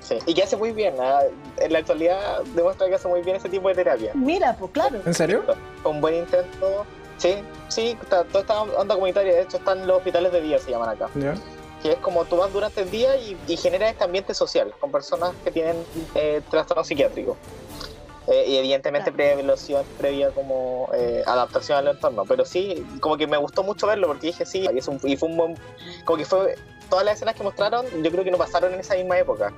Sí, 0.00 0.18
y 0.26 0.34
que 0.34 0.44
hace 0.44 0.56
muy 0.56 0.70
bien. 0.70 0.94
¿ah? 1.00 1.22
En 1.56 1.72
la 1.72 1.80
actualidad 1.80 2.42
demuestra 2.54 2.86
que 2.86 2.94
hace 2.94 3.08
muy 3.08 3.22
bien 3.22 3.36
ese 3.36 3.48
tipo 3.48 3.68
de 3.68 3.74
terapia. 3.74 4.12
Mira, 4.14 4.54
pues 4.56 4.70
claro. 4.70 5.00
¿En 5.04 5.14
serio? 5.14 5.42
Un 5.82 6.00
buen 6.00 6.14
intento. 6.14 6.86
Sí, 7.16 7.34
sí, 7.68 7.96
toda 8.08 8.24
esta 8.40 8.62
onda 8.62 8.94
comunitaria, 8.94 9.32
de 9.32 9.42
hecho 9.42 9.56
están 9.56 9.84
los 9.86 9.96
hospitales 9.96 10.30
de 10.30 10.40
día, 10.42 10.58
se 10.60 10.70
llaman 10.70 10.90
acá. 10.90 11.08
Que 11.82 11.92
es 11.92 11.98
como 11.98 12.24
tú 12.24 12.36
vas 12.36 12.52
durante 12.52 12.82
el 12.82 12.90
día 12.90 13.16
y, 13.16 13.36
y 13.48 13.56
generas 13.56 13.92
este 13.92 14.04
ambiente 14.04 14.32
social 14.32 14.72
con 14.78 14.92
personas 14.92 15.32
que 15.42 15.50
tienen 15.50 15.76
eh, 16.14 16.40
trastorno 16.50 16.84
psiquiátrico. 16.84 17.36
Eh, 18.26 18.44
y 18.48 18.56
evidentemente 18.56 19.12
previa 19.12 19.34
evaluación, 19.34 19.84
previa 19.98 20.30
como 20.30 20.88
eh, 20.94 21.22
adaptación 21.26 21.78
al 21.78 21.88
entorno. 21.88 22.24
Pero 22.24 22.44
sí, 22.44 22.86
como 23.00 23.16
que 23.16 23.26
me 23.26 23.36
gustó 23.36 23.62
mucho 23.62 23.86
verlo 23.86 24.06
porque 24.06 24.28
dije 24.28 24.46
sí, 24.46 24.66
y, 24.72 24.78
es 24.78 24.88
un, 24.88 24.98
y 25.02 25.16
fue 25.16 25.28
un 25.28 25.36
buen. 25.36 25.58
Como 26.04 26.18
que 26.18 26.24
fue. 26.24 26.56
Todas 26.88 27.04
las 27.04 27.16
escenas 27.16 27.34
que 27.34 27.42
mostraron, 27.42 27.86
yo 28.02 28.10
creo 28.10 28.24
que 28.24 28.30
no 28.30 28.36
pasaron 28.36 28.72
en 28.74 28.80
esa 28.80 28.94
misma 28.94 29.18
época. 29.18 29.52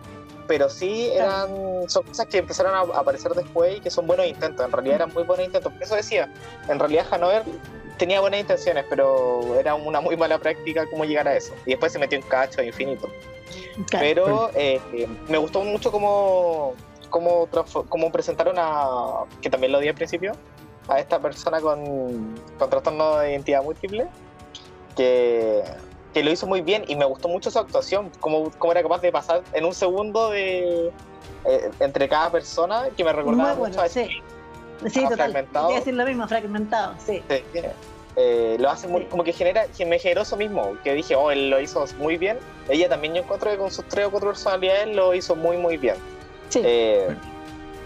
Pero 0.48 0.68
sí 0.68 1.10
eran. 1.12 1.88
Son 1.88 2.02
cosas 2.04 2.26
que 2.26 2.38
empezaron 2.38 2.74
a 2.74 2.98
aparecer 2.98 3.32
después 3.32 3.76
y 3.76 3.80
que 3.80 3.90
son 3.90 4.06
buenos 4.06 4.26
intentos. 4.26 4.64
En 4.64 4.72
realidad 4.72 4.96
eran 4.96 5.14
muy 5.14 5.22
buenos 5.22 5.46
intentos. 5.46 5.72
Por 5.72 5.82
eso 5.82 5.94
decía, 5.94 6.32
en 6.68 6.78
realidad 6.78 7.06
Hanover 7.10 7.44
tenía 7.98 8.20
buenas 8.20 8.40
intenciones, 8.40 8.84
pero 8.88 9.56
era 9.58 9.74
una 9.74 10.00
muy 10.00 10.16
mala 10.16 10.38
práctica 10.38 10.86
cómo 10.90 11.04
llegar 11.04 11.28
a 11.28 11.36
eso. 11.36 11.52
Y 11.66 11.70
después 11.70 11.92
se 11.92 11.98
metió 11.98 12.18
en 12.18 12.24
cacho 12.24 12.62
infinito. 12.62 13.08
Pero 13.90 14.50
eh, 14.54 14.80
me 15.28 15.38
gustó 15.38 15.62
mucho 15.62 15.90
como 15.90 16.74
cómo, 17.16 17.48
cómo 17.88 18.12
presentaron 18.12 18.56
a, 18.58 19.24
que 19.40 19.48
también 19.48 19.72
lo 19.72 19.80
di 19.80 19.88
al 19.88 19.94
principio, 19.94 20.32
a 20.88 21.00
esta 21.00 21.18
persona 21.18 21.60
con, 21.60 22.34
con 22.58 22.70
trastorno 22.70 23.18
de 23.18 23.30
identidad 23.32 23.62
múltiple, 23.62 24.06
que, 24.96 25.62
que, 26.12 26.22
lo 26.22 26.30
hizo 26.30 26.46
muy 26.46 26.60
bien 26.60 26.84
y 26.86 26.94
me 26.94 27.06
gustó 27.06 27.28
mucho 27.28 27.50
su 27.50 27.58
actuación, 27.58 28.10
cómo, 28.20 28.50
cómo 28.58 28.72
era 28.72 28.82
capaz 28.82 29.00
de 29.00 29.10
pasar 29.12 29.42
en 29.54 29.64
un 29.64 29.72
segundo 29.72 30.30
de 30.30 30.92
eh, 31.46 31.70
entre 31.80 32.08
cada 32.08 32.30
persona, 32.30 32.88
que 32.94 33.02
me 33.02 33.12
recordaba 33.12 33.54
mucho 33.54 33.80
a 33.80 33.88
sí. 33.88 34.08
Sí, 34.86 35.00
total. 35.00 35.16
Fragmentado. 35.16 35.72
decir 35.72 35.94
lo 35.94 36.04
mismo, 36.04 36.28
fragmentado, 36.28 36.94
sí. 37.04 37.22
Eh, 38.18 38.56
lo 38.58 38.70
hace 38.70 38.88
muy, 38.88 39.04
como 39.04 39.24
que 39.24 39.32
genera, 39.32 39.66
que 39.66 39.84
me 39.84 39.98
generó 39.98 40.22
eso 40.22 40.36
mismo, 40.36 40.76
que 40.82 40.94
dije, 40.94 41.14
oh, 41.16 41.30
él 41.30 41.50
lo 41.50 41.60
hizo 41.60 41.84
muy 41.98 42.18
bien. 42.18 42.38
Ella 42.68 42.88
también 42.90 43.14
yo 43.14 43.22
encuentro 43.22 43.50
que 43.50 43.56
con 43.56 43.70
sus 43.70 43.86
tres 43.88 44.06
o 44.06 44.10
cuatro 44.10 44.30
personalidades 44.30 44.94
lo 44.94 45.14
hizo 45.14 45.34
muy, 45.34 45.56
muy 45.56 45.76
bien. 45.78 45.96
Eh, 46.54 47.08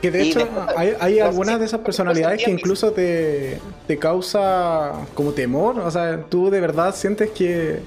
que 0.00 0.11
de 0.11 0.22
hecho 0.22 0.48
hay, 0.76 1.20
algunas 1.20 1.58
de 1.58 1.66
esas 1.66 1.80
personalidades 1.80 2.42
que 2.42 2.50
incluso 2.50 2.92
te, 2.92 3.58
te 3.86 3.98
causa 3.98 4.92
como 5.14 5.32
temor. 5.32 5.78
O 5.80 5.90
sea, 5.90 6.24
tú 6.28 6.50
de 6.50 6.61
verdad 6.61 6.94
sientes 6.94 7.30
que 7.30 7.80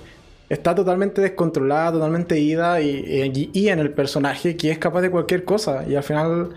está 0.49 0.75
totalmente 0.75 1.21
descontrolada, 1.21 1.93
totalmente 1.93 2.39
ida 2.39 2.81
y, 2.81 3.49
y, 3.53 3.69
en 3.69 3.79
el 3.79 3.91
personaje 3.91 4.55
que 4.55 4.69
es 4.69 4.77
capaz 4.77 5.01
de 5.01 5.09
cualquier 5.09 5.43
cosa. 5.43 5.83
Y 5.87 5.95
al 5.95 6.03
final 6.03 6.49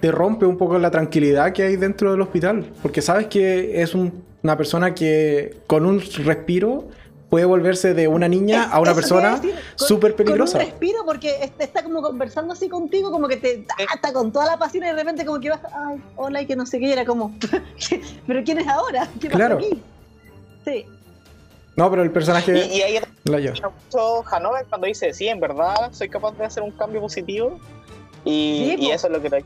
te 0.00 0.10
rompe 0.10 0.46
un 0.46 0.56
poco 0.56 0.78
la 0.78 0.90
tranquilidad 0.90 1.52
que 1.52 1.62
hay 1.64 1.76
dentro 1.76 2.12
del 2.12 2.22
hospital. 2.22 2.64
Porque 2.80 3.02
sabes 3.02 3.26
que 3.26 3.82
es 3.82 3.94
una 3.94 4.56
persona 4.56 4.94
que 4.94 5.56
con 5.66 5.84
un 5.84 6.00
respiro 6.24 6.88
puede 7.32 7.46
volverse 7.46 7.94
de 7.94 8.08
una 8.08 8.28
niña 8.28 8.64
a 8.64 8.78
una 8.78 8.94
persona 8.94 9.40
súper 9.74 10.14
peligrosa. 10.14 10.58
Con 10.58 10.66
un 10.66 10.70
respiro 10.70 10.98
porque 11.06 11.50
está 11.58 11.82
como 11.82 12.02
conversando 12.02 12.52
así 12.52 12.68
contigo, 12.68 13.10
como 13.10 13.26
que 13.26 13.38
te 13.38 13.64
está 13.78 14.12
con 14.12 14.30
toda 14.30 14.44
la 14.44 14.58
pasión 14.58 14.84
y 14.84 14.88
de 14.88 14.92
repente 14.92 15.24
como 15.24 15.40
que 15.40 15.48
vas, 15.48 15.60
ay, 15.74 15.98
hola 16.16 16.42
y 16.42 16.46
que 16.46 16.56
no 16.56 16.66
sé 16.66 16.78
qué, 16.78 16.88
y 16.88 16.92
era 16.92 17.06
como, 17.06 17.34
pero 18.26 18.44
¿quién 18.44 18.58
es 18.58 18.68
ahora? 18.68 19.08
¿Qué 19.18 19.28
pasa 19.28 19.38
claro. 19.38 19.56
aquí? 19.56 19.82
Sí. 20.62 20.84
No, 21.74 21.88
pero 21.88 22.02
el 22.02 22.10
personaje. 22.10 22.66
Y, 22.66 22.76
y 22.76 22.82
ahí 22.82 23.00
mucho 23.24 24.24
Hanover 24.30 24.66
cuando 24.68 24.86
dice, 24.86 25.14
sí, 25.14 25.26
en 25.26 25.40
verdad 25.40 25.90
soy 25.92 26.10
capaz 26.10 26.36
de 26.36 26.44
hacer 26.44 26.62
un 26.62 26.72
cambio 26.72 27.00
positivo 27.00 27.58
y, 28.24 28.90
eso 28.90 29.08
es 29.08 29.12
lo 29.12 29.20
que 29.20 29.30
te 29.30 29.44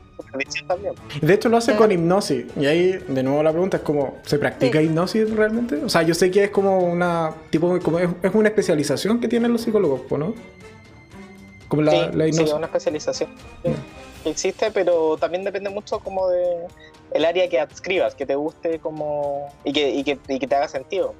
también. 0.67 0.93
De 1.21 1.33
hecho 1.33 1.49
lo 1.49 1.57
hace 1.57 1.75
con 1.75 1.91
hipnosis. 1.91 2.45
Y 2.55 2.65
ahí 2.67 2.91
de 3.07 3.23
nuevo 3.23 3.41
la 3.41 3.51
pregunta 3.51 3.77
es 3.77 3.83
como, 3.83 4.17
¿se 4.23 4.37
practica 4.37 4.81
hipnosis 4.81 5.29
realmente? 5.31 5.77
O 5.77 5.89
sea, 5.89 6.03
yo 6.03 6.13
sé 6.13 6.29
que 6.29 6.45
es 6.45 6.51
como 6.51 6.79
una 6.79 7.33
tipo 7.49 7.79
como 7.79 7.99
es, 7.99 8.09
una 8.33 8.49
especialización 8.49 9.19
que 9.19 9.27
tienen 9.27 9.51
los 9.51 9.61
psicólogos, 9.61 10.01
¿no? 10.11 10.35
Como 11.67 11.81
la, 11.81 11.91
sí, 11.91 11.97
la 12.13 12.27
hipnosis. 12.27 12.49
Sí, 12.49 12.55
una 12.55 12.67
especialización 12.67 13.29
que 14.23 14.29
existe, 14.29 14.71
pero 14.71 15.17
también 15.17 15.43
depende 15.43 15.69
mucho 15.69 15.99
como 15.99 16.29
de 16.29 16.67
el 17.13 17.25
área 17.25 17.49
que 17.49 17.59
adscribas, 17.59 18.13
que 18.13 18.25
te 18.25 18.35
guste 18.35 18.79
como 18.79 19.51
y 19.63 19.73
que, 19.73 19.89
y 19.89 20.03
que, 20.03 20.19
y 20.27 20.39
que 20.39 20.47
te 20.47 20.55
haga 20.55 20.67
sentido. 20.67 21.15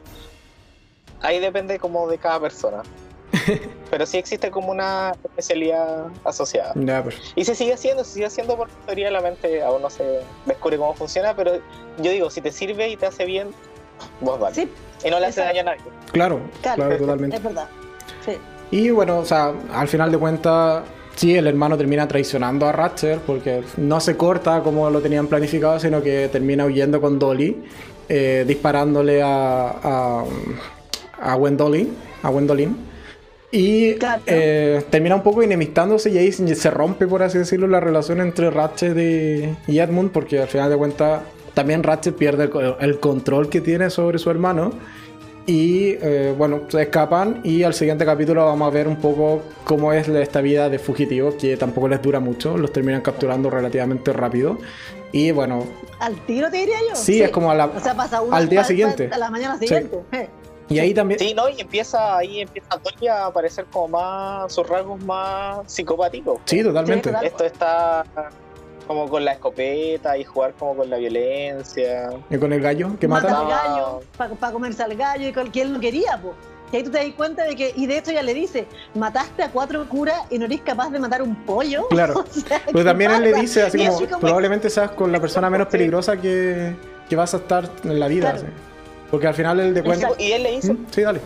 Ahí 1.21 1.39
depende 1.39 1.79
como 1.79 2.07
de 2.07 2.19
cada 2.19 2.39
persona. 2.39 2.83
pero 3.91 4.05
sí 4.05 4.17
existe 4.17 4.51
como 4.51 4.71
una 4.71 5.13
especialidad 5.23 6.07
asociada. 6.23 6.73
Pues. 7.03 7.17
Y 7.35 7.45
se 7.45 7.55
sigue 7.55 7.73
haciendo, 7.73 8.03
se 8.03 8.13
sigue 8.13 8.25
haciendo 8.25 8.55
por 8.55 8.69
teoría 8.85 9.07
de 9.07 9.11
la 9.11 9.21
mente, 9.21 9.61
aún 9.61 9.81
no 9.81 9.89
se 9.89 10.21
descubre 10.45 10.77
cómo 10.77 10.93
funciona, 10.93 11.35
pero 11.35 11.59
yo 11.97 12.11
digo, 12.11 12.29
si 12.29 12.41
te 12.41 12.51
sirve 12.51 12.89
y 12.89 12.97
te 12.97 13.05
hace 13.05 13.25
bien, 13.25 13.49
vos 14.21 14.39
vale. 14.39 14.67
y 15.03 15.09
no 15.09 15.19
le 15.19 15.27
hace 15.27 15.41
daño 15.41 15.61
a 15.61 15.63
nadie. 15.63 15.81
Claro, 16.11 16.39
claro, 16.61 16.97
totalmente. 16.97 17.37
Es 17.37 17.43
verdad. 17.43 17.67
Y 18.69 18.89
bueno, 18.89 19.19
o 19.19 19.25
sea, 19.25 19.53
al 19.71 19.87
final 19.87 20.11
de 20.11 20.17
cuentas, 20.17 20.83
sí, 21.15 21.37
el 21.37 21.47
hermano 21.47 21.77
termina 21.77 22.05
traicionando 22.05 22.65
a 22.67 22.73
Ratcher 22.73 23.19
porque 23.25 23.63
no 23.77 24.01
se 24.01 24.17
corta 24.17 24.61
como 24.61 24.89
lo 24.89 24.99
tenían 24.99 25.27
planificado, 25.27 25.79
sino 25.79 26.01
que 26.01 26.27
termina 26.27 26.65
huyendo 26.65 26.99
con 26.99 27.17
Dolly, 27.17 27.63
eh, 28.09 28.43
disparándole 28.45 29.21
a, 29.21 29.69
a, 29.69 30.23
a 31.21 31.35
Gwendolyn. 31.35 31.95
A 32.23 32.29
Gwendolyn 32.29 32.96
y 33.51 33.95
eh, 34.25 34.83
termina 34.89 35.15
un 35.15 35.23
poco 35.23 35.41
enemistándose 35.41 36.09
y 36.09 36.17
ahí 36.17 36.31
se 36.31 36.69
rompe, 36.69 37.07
por 37.07 37.23
así 37.23 37.37
decirlo, 37.37 37.67
la 37.67 37.79
relación 37.79 38.19
entre 38.19 38.49
Ratchet 38.49 38.97
y, 39.67 39.79
Edmund, 39.79 40.11
porque 40.11 40.41
al 40.41 40.49
final 40.49 40.69
de 40.69 40.75
cuentas 40.75 41.21
también 41.53 41.81
Ratchet 41.81 42.15
pierde 42.15 42.49
el, 42.79 42.99
control 42.99 43.49
que 43.49 43.61
tiene 43.61 43.89
sobre 43.89 44.19
su 44.19 44.29
hermano. 44.29 44.71
Y 45.45 45.91
eh, 46.01 46.35
bueno, 46.37 46.63
se 46.67 46.81
escapan 46.81 47.39
y 47.41 47.63
al 47.63 47.73
siguiente 47.73 48.03
capítulo 48.03 48.43
vamos 48.43 48.67
a 48.67 48.71
ver 48.71 48.85
un 48.85 48.97
poco 48.97 49.43
cómo 49.63 49.93
es 49.93 50.09
esta 50.09 50.41
vida 50.41 50.69
de 50.69 50.77
fugitivos, 50.77 51.35
que 51.35 51.55
tampoco 51.55 51.87
les 51.87 52.01
dura 52.01 52.19
mucho, 52.19 52.57
los 52.57 52.73
terminan 52.73 52.99
capturando 52.99 53.49
relativamente 53.49 54.11
rápido. 54.11 54.57
Y 55.13 55.31
bueno... 55.31 55.65
¿Al 55.99 56.17
tiro 56.25 56.51
te 56.51 56.57
diría 56.57 56.79
yo? 56.89 56.97
Sí, 56.97 57.21
es 57.21 57.29
como 57.29 57.49
a 57.49 57.55
la, 57.55 57.71
al 58.29 58.49
día 58.49 58.65
siguiente. 58.65 59.09
A 59.09 59.17
la 59.17 59.29
mañana 59.29 59.57
siguiente. 59.57 60.01
Y 60.69 60.79
ahí 60.79 60.93
también. 60.93 61.19
Sí, 61.19 61.33
¿no? 61.33 61.49
Y 61.49 61.61
empieza 61.61 62.17
ahí 62.17 62.41
empieza 62.41 62.69
Tony 62.79 63.07
a 63.07 63.27
aparecer 63.27 63.65
como 63.71 63.87
más. 63.87 64.51
sus 64.53 64.67
rasgos 64.67 65.01
más 65.03 65.71
psicopáticos. 65.71 66.39
Sí, 66.45 66.63
totalmente. 66.63 67.11
Esto 67.23 67.43
está 67.45 68.03
como 68.87 69.09
con 69.09 69.25
la 69.25 69.33
escopeta 69.33 70.17
y 70.17 70.23
jugar 70.23 70.53
como 70.53 70.75
con 70.77 70.89
la 70.89 70.97
violencia. 70.97 72.09
Y 72.29 72.37
con 72.37 72.53
el 72.53 72.61
gallo 72.61 72.97
que 72.99 73.07
mata. 73.07 73.39
al 73.39 73.47
gallo, 73.47 74.01
para 74.17 74.51
comerse 74.51 74.81
al 74.83 74.95
gallo 74.95 75.27
y 75.27 75.33
con 75.33 75.49
quien 75.49 75.73
no 75.73 75.79
quería, 75.79 76.19
pues. 76.21 76.35
Y 76.71 76.77
ahí 76.77 76.83
tú 76.83 76.91
te 76.91 76.97
das 76.97 77.13
cuenta 77.15 77.45
de 77.45 77.55
que, 77.55 77.71
y 77.75 77.85
de 77.85 77.97
hecho 77.97 78.11
ya 78.11 78.21
le 78.21 78.33
dice, 78.33 78.65
mataste 78.93 79.43
a 79.43 79.51
cuatro 79.51 79.87
curas 79.87 80.21
y 80.29 80.37
no 80.37 80.45
eres 80.45 80.61
capaz 80.61 80.89
de 80.89 80.99
matar 80.99 81.21
un 81.21 81.35
pollo. 81.45 81.87
Claro. 81.97 82.25
Pero 82.65 82.83
también 82.83 83.11
él 83.11 83.23
le 83.23 83.33
dice, 83.33 83.63
así 83.63 83.85
como, 83.87 84.19
probablemente 84.19 84.69
seas 84.69 84.91
con 84.91 85.11
la 85.11 85.19
persona 85.19 85.49
menos 85.49 85.67
peligrosa 85.67 86.17
que, 86.17 86.75
que 87.09 87.15
vas 87.15 87.33
a 87.33 87.37
estar 87.37 87.69
en 87.83 87.99
la 87.99 88.07
vida. 88.07 88.35
Porque 89.09 89.27
al 89.27 89.33
final 89.33 89.59
él 89.59 89.73
de 89.73 89.83
cuenta. 89.83 90.09
Y 90.17 90.31
él 90.31 90.43
le 90.43 90.51
dice. 90.51 90.73
¿Mm? 90.73 90.85
Sí, 90.91 91.01
dale. 91.01 91.21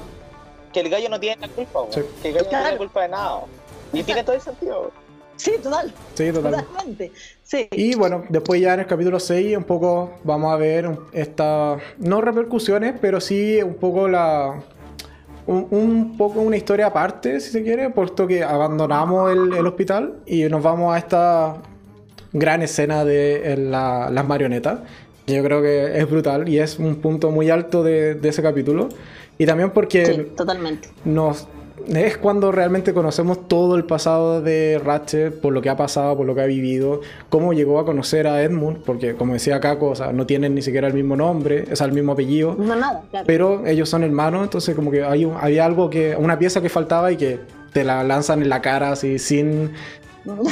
Que 0.73 0.81
el 0.81 0.89
gallo 0.89 1.09
no 1.09 1.19
tiene 1.19 1.41
la 1.41 1.47
culpa, 1.49 1.79
que 1.91 2.29
el 2.29 2.33
gallo 2.33 2.45
no 2.45 2.49
tiene 2.49 2.71
la 2.71 2.77
culpa 2.77 3.01
de 3.01 3.09
nada. 3.09 3.41
Y 3.93 4.03
tiene 4.03 4.23
todo 4.23 4.35
el 4.35 4.41
sentido. 4.41 4.91
Sí, 5.35 5.53
total. 5.61 5.91
Sí, 6.13 6.31
totalmente. 6.31 7.11
Sí. 7.43 7.67
Y 7.71 7.95
bueno, 7.95 8.23
después 8.29 8.61
ya 8.61 8.75
en 8.75 8.81
el 8.81 8.85
capítulo 8.85 9.19
6 9.19 9.57
un 9.57 9.63
poco 9.63 10.11
vamos 10.23 10.53
a 10.53 10.55
ver 10.55 10.89
estas, 11.11 11.81
no 11.97 12.21
repercusiones, 12.21 12.93
pero 13.01 13.19
sí 13.19 13.61
un 13.61 13.75
poco 13.75 14.07
la... 14.07 14.61
Un, 15.47 16.15
poco 16.17 16.39
una 16.39 16.55
historia 16.55 16.85
aparte, 16.85 17.41
si 17.41 17.49
se 17.49 17.63
quiere, 17.63 17.89
puesto 17.89 18.27
que 18.27 18.43
abandonamos 18.43 19.31
el, 19.31 19.53
el 19.53 19.67
hospital 19.67 20.19
y 20.25 20.43
nos 20.43 20.63
vamos 20.63 20.95
a 20.95 20.99
esta 20.99 21.57
gran 22.31 22.61
escena 22.61 23.03
de 23.03 23.57
las 23.57 24.25
marionetas 24.25 24.79
Yo 25.35 25.43
creo 25.43 25.61
que 25.61 25.99
es 25.99 26.09
brutal 26.09 26.47
y 26.49 26.59
es 26.59 26.79
un 26.79 26.95
punto 26.95 27.31
muy 27.31 27.49
alto 27.49 27.83
de, 27.83 28.15
de 28.15 28.29
ese 28.29 28.41
capítulo. 28.41 28.89
Y 29.37 29.45
también 29.45 29.71
porque 29.71 30.05
sí, 30.05 30.27
totalmente. 30.35 30.89
nos 31.03 31.47
es 31.87 32.17
cuando 32.17 32.51
realmente 32.51 32.93
conocemos 32.93 33.47
todo 33.47 33.75
el 33.75 33.85
pasado 33.85 34.41
de 34.41 34.79
Ratchet, 34.83 35.39
por 35.39 35.53
lo 35.53 35.61
que 35.61 35.69
ha 35.69 35.77
pasado, 35.77 36.15
por 36.17 36.25
lo 36.25 36.35
que 36.35 36.41
ha 36.41 36.45
vivido, 36.45 37.01
cómo 37.29 37.53
llegó 37.53 37.79
a 37.79 37.85
conocer 37.85 38.27
a 38.27 38.43
Edmund, 38.43 38.83
porque 38.85 39.15
como 39.15 39.33
decía 39.33 39.59
Kako, 39.59 39.89
o 39.89 39.95
sea, 39.95 40.11
no 40.11 40.25
tienen 40.25 40.55
ni 40.55 40.61
siquiera 40.61 40.87
el 40.87 40.93
mismo 40.93 41.15
nombre, 41.15 41.65
es 41.69 41.81
el 41.81 41.91
mismo 41.91 42.13
apellido. 42.13 42.55
No, 42.57 42.75
nada, 42.75 43.03
claro. 43.09 43.25
Pero 43.27 43.65
ellos 43.65 43.89
son 43.89 44.03
hermanos, 44.03 44.43
entonces 44.43 44.75
como 44.75 44.91
que 44.91 45.03
hay, 45.03 45.29
había 45.39 45.65
algo 45.65 45.89
que, 45.89 46.15
una 46.15 46.37
pieza 46.37 46.61
que 46.61 46.69
faltaba 46.69 47.11
y 47.11 47.17
que 47.17 47.39
te 47.73 47.83
la 47.83 48.03
lanzan 48.03 48.41
en 48.41 48.49
la 48.49 48.61
cara 48.61 48.91
así, 48.91 49.17
sin, 49.17 49.71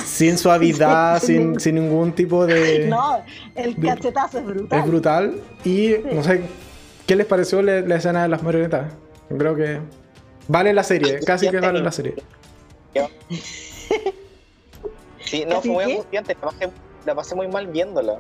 sin 0.04 0.38
suavidad, 0.38 1.20
sin, 1.24 1.60
sin, 1.60 1.76
ningún 1.76 2.14
tipo 2.14 2.46
de... 2.46 2.88
No, 2.90 3.24
el 3.56 3.76
cachetazo 3.76 4.40
es 4.40 4.46
brutal. 4.46 4.80
Es 4.80 4.88
brutal 4.88 5.42
y 5.66 5.96
no 6.12 6.24
sé, 6.24 6.42
¿qué 7.06 7.16
les 7.16 7.26
pareció 7.26 7.62
la, 7.62 7.82
la 7.82 7.96
escena 7.96 8.24
de 8.24 8.30
las 8.30 8.44
marionetas? 8.44 8.94
Creo 9.38 9.56
que... 9.56 9.80
Vale 10.48 10.74
la 10.74 10.84
serie, 10.84 11.20
casi 11.26 11.50
que 11.50 11.60
vale 11.60 11.80
la 11.80 11.92
serie. 11.92 12.16
Sí, 15.26 15.46
no, 15.48 15.62
fue 15.62 15.72
muy 15.72 15.84
angustiante, 15.84 16.36
la 17.06 17.16
pasé, 17.16 17.36
muy 17.36 17.48
mal 17.48 17.68
viéndola. 17.68 18.20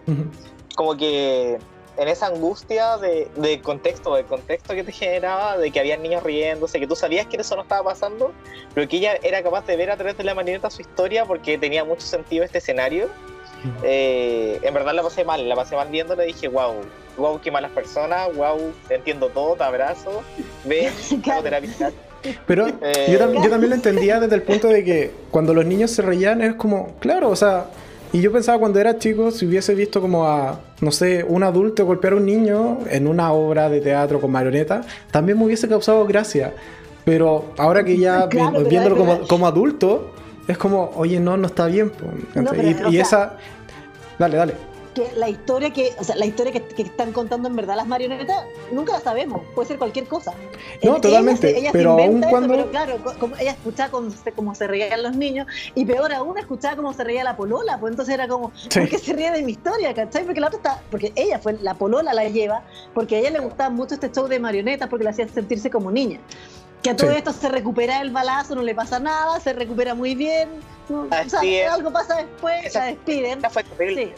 Como 0.75 0.95
que 0.95 1.57
en 1.99 2.07
esa 2.07 2.27
angustia 2.27 2.97
de, 2.97 3.59
contexto, 3.61 4.15
de 4.15 4.23
contexto 4.23 4.73
que 4.73 4.83
te 4.85 4.91
generaba, 4.93 5.57
de 5.57 5.69
que 5.69 5.81
había 5.81 5.97
niños 5.97 6.23
riéndose, 6.23 6.79
que 6.79 6.87
tú 6.87 6.95
sabías 6.95 7.27
que 7.27 7.35
eso 7.37 7.55
no 7.57 7.63
estaba 7.63 7.83
pasando, 7.83 8.31
pero 8.73 8.87
que 8.87 8.97
ella 8.97 9.19
era 9.21 9.43
capaz 9.43 9.65
de 9.67 9.75
ver 9.75 9.91
a 9.91 9.97
través 9.97 10.17
de 10.17 10.23
la 10.23 10.33
marioneta 10.33 10.69
su 10.69 10.81
historia 10.81 11.25
porque 11.25 11.57
tenía 11.57 11.83
mucho 11.83 12.01
sentido 12.01 12.45
este 12.45 12.59
escenario. 12.59 13.09
Eh, 13.83 14.57
en 14.63 14.73
verdad 14.73 14.93
la 14.93 15.03
pasé 15.03 15.25
mal, 15.25 15.47
la 15.47 15.55
pasé 15.55 15.75
mal 15.75 15.89
viéndola 15.89 16.23
y 16.23 16.27
dije, 16.27 16.47
wow, 16.47 16.75
wow, 17.17 17.41
qué 17.41 17.51
malas 17.51 17.71
personas, 17.71 18.33
wow, 18.33 18.71
entiendo 18.89 19.27
todo, 19.27 19.55
te 19.55 19.63
abrazo, 19.65 20.23
ven, 20.63 20.93
terapia. 21.43 21.91
Pero 22.47 22.67
eh, 22.81 23.07
yo, 23.11 23.19
también 23.19 23.69
lo 23.69 23.75
entendía 23.75 24.21
desde 24.21 24.35
el 24.35 24.43
punto 24.43 24.69
de 24.69 24.85
que 24.85 25.11
cuando 25.31 25.53
los 25.53 25.65
niños 25.65 25.91
se 25.91 26.01
reían 26.01 26.41
es 26.41 26.55
como, 26.55 26.95
claro, 26.99 27.29
o 27.29 27.35
sea, 27.35 27.65
y 28.11 28.21
yo 28.21 28.31
pensaba 28.31 28.57
cuando 28.57 28.79
era 28.79 28.97
chico, 28.97 29.31
si 29.31 29.45
hubiese 29.45 29.75
visto 29.75 30.01
como 30.01 30.25
a, 30.25 30.59
no 30.81 30.91
sé, 30.91 31.23
un 31.27 31.43
adulto 31.43 31.85
golpear 31.85 32.13
a 32.13 32.15
un 32.17 32.25
niño 32.25 32.79
en 32.89 33.07
una 33.07 33.31
obra 33.31 33.69
de 33.69 33.81
teatro 33.81 34.19
con 34.19 34.31
marioneta, 34.31 34.81
también 35.11 35.37
me 35.37 35.45
hubiese 35.45 35.67
causado 35.67 36.05
gracia. 36.05 36.53
Pero 37.05 37.53
ahora 37.57 37.83
que 37.83 37.97
ya 37.97 38.27
viéndolo 38.27 38.97
como, 38.97 39.27
como, 39.27 39.47
adulto, 39.47 40.11
es 40.47 40.57
como, 40.57 40.91
oye, 40.95 41.19
no, 41.19 41.37
no 41.37 41.47
está 41.47 41.67
bien. 41.67 41.91
y, 42.89 42.97
esa... 42.97 43.37
Dale, 44.17 44.37
dale 44.37 44.68
la 45.15 45.29
historia 45.29 45.71
que, 45.71 45.93
o 45.97 46.03
sea, 46.03 46.15
la 46.15 46.25
historia 46.25 46.51
que, 46.51 46.81
están 46.81 47.11
contando 47.11 47.47
en 47.47 47.55
verdad 47.55 47.75
las 47.75 47.87
marionetas, 47.87 48.45
nunca 48.71 48.93
la 48.93 48.99
sabemos, 48.99 49.41
puede 49.55 49.67
ser 49.67 49.77
cualquier 49.77 50.05
cosa. 50.07 50.33
No, 50.83 50.99
totalmente, 50.99 51.69
pero 51.71 51.91
aún 51.91 52.21
cuando... 52.21 52.53
pero 52.55 52.69
claro, 52.69 52.97
como, 53.19 53.35
ella 53.37 53.51
escuchaba 53.51 53.91
cómo 54.35 54.55
se, 54.55 54.67
reían 54.67 55.03
los 55.03 55.15
niños, 55.15 55.47
y 55.75 55.85
peor 55.85 56.13
aún 56.13 56.37
escuchaba 56.37 56.75
cómo 56.75 56.93
se 56.93 57.03
reía 57.03 57.23
la 57.23 57.37
polola, 57.37 57.79
pues 57.79 57.91
entonces 57.91 58.13
era 58.13 58.27
como, 58.27 58.51
¿por 58.73 58.89
qué 58.89 58.97
se 58.97 59.13
ríe 59.13 59.31
de 59.31 59.41
mi 59.43 59.53
historia, 59.53 59.93
cachai? 59.93 60.25
Porque 60.25 60.39
la 60.39 60.47
otra 60.47 60.57
está, 60.57 60.81
porque 60.89 61.11
ella 61.15 61.39
fue, 61.39 61.53
la 61.61 61.73
polola 61.75 62.13
la 62.13 62.27
lleva, 62.27 62.63
porque 62.93 63.17
a 63.17 63.19
ella 63.19 63.31
le 63.31 63.39
gustaba 63.39 63.69
mucho 63.69 63.93
este 63.93 64.11
show 64.11 64.27
de 64.27 64.39
marionetas, 64.39 64.89
porque 64.89 65.03
la 65.03 65.11
hacía 65.11 65.27
sentirse 65.27 65.69
como 65.69 65.91
niña. 65.91 66.19
Que 66.81 66.91
a 66.91 66.95
todo 66.95 67.11
esto 67.11 67.33
se 67.33 67.49
recupera 67.49 68.01
el 68.01 68.11
balazo, 68.11 68.55
no 68.55 68.61
le 68.61 68.73
pasa 68.73 68.99
nada, 68.99 69.39
se 69.41 69.51
recupera 69.51 69.95
muy 69.95 70.15
bien. 70.15 70.47
o 70.89 71.07
sea, 71.27 71.73
algo 71.73 71.91
pasa 71.91 72.15
después, 72.15 72.73
la 72.73 72.85
despiden. 72.85 73.41
Sí. 73.77 74.13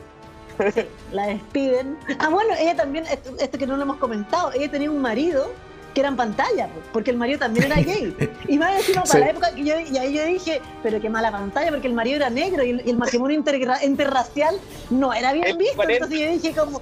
la 1.12 1.28
despiden. 1.28 1.98
Ah, 2.20 2.30
bueno, 2.30 2.54
ella 2.60 2.76
también, 2.76 3.06
esto, 3.08 3.58
que 3.58 3.68
no 3.68 3.78
lo 3.78 3.84
hemos 3.84 3.98
comentado, 3.98 4.52
ella 4.54 4.70
tenía 4.70 4.92
un 4.92 5.02
marido 5.02 5.52
que 5.94 6.02
era 6.02 6.10
en 6.10 6.16
pantalla, 6.16 6.70
porque 6.94 7.12
el 7.12 7.18
marido 7.18 7.40
también 7.40 7.66
era 7.66 7.76
gay. 7.82 8.16
Y 8.48 8.58
más 8.58 8.76
encima, 8.78 9.04
para 9.04 9.20
la 9.20 9.30
época 9.30 9.56
que 9.56 9.64
yo, 9.64 9.80
y 9.80 9.98
ahí 9.98 10.14
yo 10.14 10.26
dije, 10.26 10.62
pero 10.84 11.00
qué 11.02 11.10
mala 11.10 11.32
pantalla, 11.32 11.70
porque 11.70 11.88
el 11.88 11.94
marido 11.94 12.18
era 12.18 12.30
negro 12.30 12.64
y 12.64 12.82
el, 12.90 12.98
matrimonio 12.98 13.42
interracial 13.84 14.56
no 14.90 15.14
era 15.14 15.34
bien 15.34 15.58
visto. 15.58 15.82
Entonces 15.88 16.20
yo 16.20 16.28
dije, 16.28 16.54
como, 16.54 16.82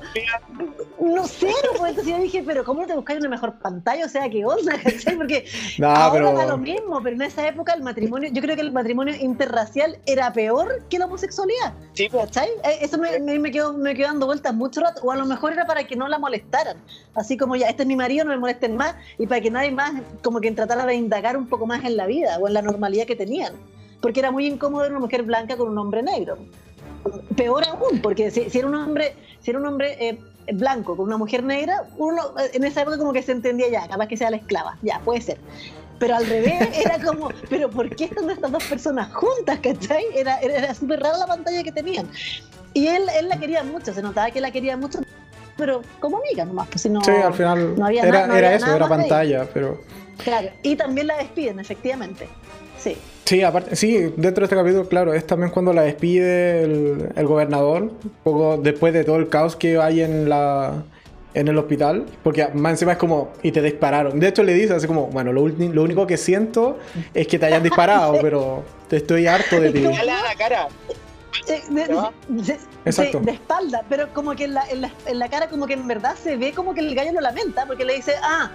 no 0.99 1.27
sé, 1.27 1.51
pues 1.77 1.89
entonces 1.91 2.13
yo 2.13 2.19
dije, 2.19 2.43
pero 2.45 2.63
¿cómo 2.63 2.81
no 2.81 2.87
te 2.87 2.95
buscáis 2.95 3.19
una 3.19 3.29
mejor 3.29 3.59
pantalla? 3.59 4.05
O 4.05 4.09
sea, 4.09 4.29
qué 4.29 4.45
onda, 4.45 4.79
¿cachai? 4.83 5.15
Porque 5.15 5.45
ahora 5.81 6.33
da 6.33 6.45
lo 6.45 6.57
mismo, 6.57 7.01
pero 7.01 7.15
en 7.15 7.21
esa 7.23 7.47
época 7.47 7.73
el 7.73 7.81
matrimonio, 7.81 8.29
yo 8.31 8.41
creo 8.41 8.55
que 8.55 8.61
el 8.61 8.71
matrimonio 8.71 9.15
interracial 9.15 9.97
era 10.05 10.31
peor 10.33 10.83
que 10.89 10.99
la 10.99 11.05
homosexualidad. 11.05 11.73
Sí, 11.93 12.09
¿cachai? 12.09 12.49
Eh, 12.63 12.79
eso 12.81 12.97
me, 12.97 13.19
me, 13.19 13.51
quedó, 13.51 13.73
me 13.73 13.95
quedó 13.95 14.07
dando 14.07 14.25
vueltas 14.25 14.53
mucho 14.53 14.81
rato, 14.81 15.01
o 15.03 15.11
a 15.11 15.15
lo 15.15 15.25
mejor 15.25 15.53
era 15.53 15.65
para 15.65 15.85
que 15.85 15.95
no 15.95 16.07
la 16.07 16.19
molestaran. 16.19 16.77
Así 17.15 17.37
como 17.37 17.55
ya, 17.55 17.67
este 17.67 17.83
es 17.83 17.87
mi 17.87 17.95
marido, 17.95 18.25
no 18.25 18.31
me 18.31 18.37
molesten 18.37 18.75
más, 18.75 18.95
y 19.17 19.27
para 19.27 19.41
que 19.41 19.51
nadie 19.51 19.71
más, 19.71 20.01
como 20.23 20.41
que 20.41 20.51
tratara 20.51 20.85
de 20.85 20.95
indagar 20.95 21.37
un 21.37 21.47
poco 21.47 21.65
más 21.65 21.83
en 21.83 21.97
la 21.97 22.05
vida 22.05 22.37
o 22.39 22.47
en 22.47 22.53
la 22.53 22.61
normalidad 22.61 23.05
que 23.05 23.15
tenían. 23.15 23.53
Porque 24.01 24.19
era 24.19 24.31
muy 24.31 24.45
incómodo 24.45 24.87
una 24.87 24.99
mujer 24.99 25.23
blanca 25.23 25.57
con 25.57 25.69
un 25.69 25.77
hombre 25.77 26.01
negro. 26.03 26.37
Peor 27.35 27.63
aún, 27.67 28.01
porque 28.01 28.31
si, 28.31 28.57
era 28.57 28.67
un 28.67 28.75
hombre, 28.75 29.15
si 29.41 29.51
era 29.51 29.59
un 29.59 29.65
hombre 29.65 29.95
eh, 29.99 30.19
blanco 30.53 30.95
con 30.95 31.07
una 31.07 31.17
mujer 31.17 31.43
negra, 31.43 31.87
uno 31.97 32.33
eh, 32.39 32.51
en 32.53 32.63
esa 32.63 32.81
época 32.81 32.97
como 32.97 33.13
que 33.13 33.21
se 33.21 33.31
entendía 33.31 33.69
ya, 33.69 33.87
capaz 33.87 34.07
que 34.07 34.17
sea 34.17 34.29
la 34.29 34.37
esclava, 34.37 34.77
ya, 34.81 34.99
puede 34.99 35.21
ser. 35.21 35.37
Pero 35.99 36.15
al 36.15 36.25
revés 36.25 36.69
era 36.85 36.99
como, 36.99 37.29
pero 37.49 37.69
¿por 37.69 37.95
qué 37.95 38.05
están 38.05 38.29
estas 38.29 38.51
dos 38.51 38.63
personas 38.63 39.13
juntas, 39.13 39.59
cachai? 39.59 40.05
Era, 40.15 40.39
era, 40.39 40.73
súper 40.73 41.01
rara 41.01 41.17
la 41.17 41.27
pantalla 41.27 41.63
que 41.63 41.71
tenían. 41.71 42.09
Y 42.73 42.87
él, 42.87 43.03
él 43.17 43.29
la 43.29 43.39
quería 43.39 43.63
mucho, 43.63 43.93
se 43.93 44.01
notaba 44.01 44.29
que 44.31 44.41
la 44.41 44.51
quería 44.51 44.77
mucho, 44.77 44.99
pero 45.59 45.81
como 45.99 46.17
amiga 46.17 46.45
nomás, 46.45 46.67
pues 46.69 46.81
si 46.81 46.89
no, 46.89 47.03
sí, 47.03 47.11
al 47.11 47.33
final 47.33 47.75
no 47.77 47.85
había 47.85 48.03
era, 48.03 48.37
era 48.37 48.55
eso, 48.55 48.73
era 48.73 48.87
pantalla, 48.87 49.45
pero... 49.53 49.81
Claro, 50.23 50.49
y 50.63 50.75
también 50.75 51.07
la 51.07 51.17
despiden, 51.17 51.59
efectivamente, 51.59 52.27
sí. 52.77 52.97
Sí, 53.25 53.43
aparte, 53.43 53.75
sí, 53.75 54.11
dentro 54.17 54.41
de 54.41 54.45
este 54.45 54.55
capítulo, 54.55 54.89
claro, 54.89 55.13
es 55.13 55.27
también 55.27 55.51
cuando 55.51 55.71
la 55.71 55.83
despide 55.83 56.63
el, 56.63 57.27
gobernador, 57.27 57.91
poco 58.23 58.57
después 58.57 58.91
de 58.91 59.03
todo 59.03 59.17
el 59.17 59.29
caos 59.29 59.55
que 59.55 59.77
hay 59.77 60.01
en 60.01 60.27
la 60.27 60.83
en 61.35 61.47
el 61.47 61.55
hospital, 61.59 62.05
porque 62.23 62.47
más 62.55 62.71
encima 62.71 62.93
es 62.93 62.97
como, 62.97 63.33
y 63.43 63.51
te 63.51 63.61
dispararon. 63.61 64.19
De 64.19 64.29
hecho, 64.29 64.41
le 64.41 64.55
dice 64.55 64.73
así 64.73 64.87
como, 64.87 65.07
bueno, 65.07 65.31
lo, 65.31 65.47
lo 65.47 65.83
único 65.83 66.07
que 66.07 66.17
siento 66.17 66.79
es 67.13 67.27
que 67.27 67.37
te 67.37 67.45
hayan 67.45 67.61
disparado, 67.61 68.17
pero 68.21 68.63
te 68.87 68.97
estoy 68.97 69.27
harto 69.27 69.61
de 69.61 69.71
ti. 69.71 69.81
la 69.81 70.35
cara. 70.35 70.67
De, 71.47 72.59
Exacto. 72.85 73.19
De, 73.19 73.31
espalda, 73.31 73.83
pero 73.87 74.11
como 74.13 74.35
que 74.35 74.45
en 74.45 74.53
la, 74.55 74.67
en, 74.69 74.81
la, 74.81 74.91
en 75.05 75.19
la 75.19 75.29
cara 75.29 75.47
como 75.47 75.67
que 75.67 75.73
en 75.73 75.87
verdad 75.87 76.15
se 76.21 76.37
ve 76.37 76.53
como 76.53 76.73
que 76.73 76.81
el 76.81 76.95
gallo 76.95 77.13
lo 77.13 77.21
lamenta, 77.21 77.65
porque 77.65 77.85
le 77.85 77.95
dice, 77.95 78.13
ah, 78.23 78.49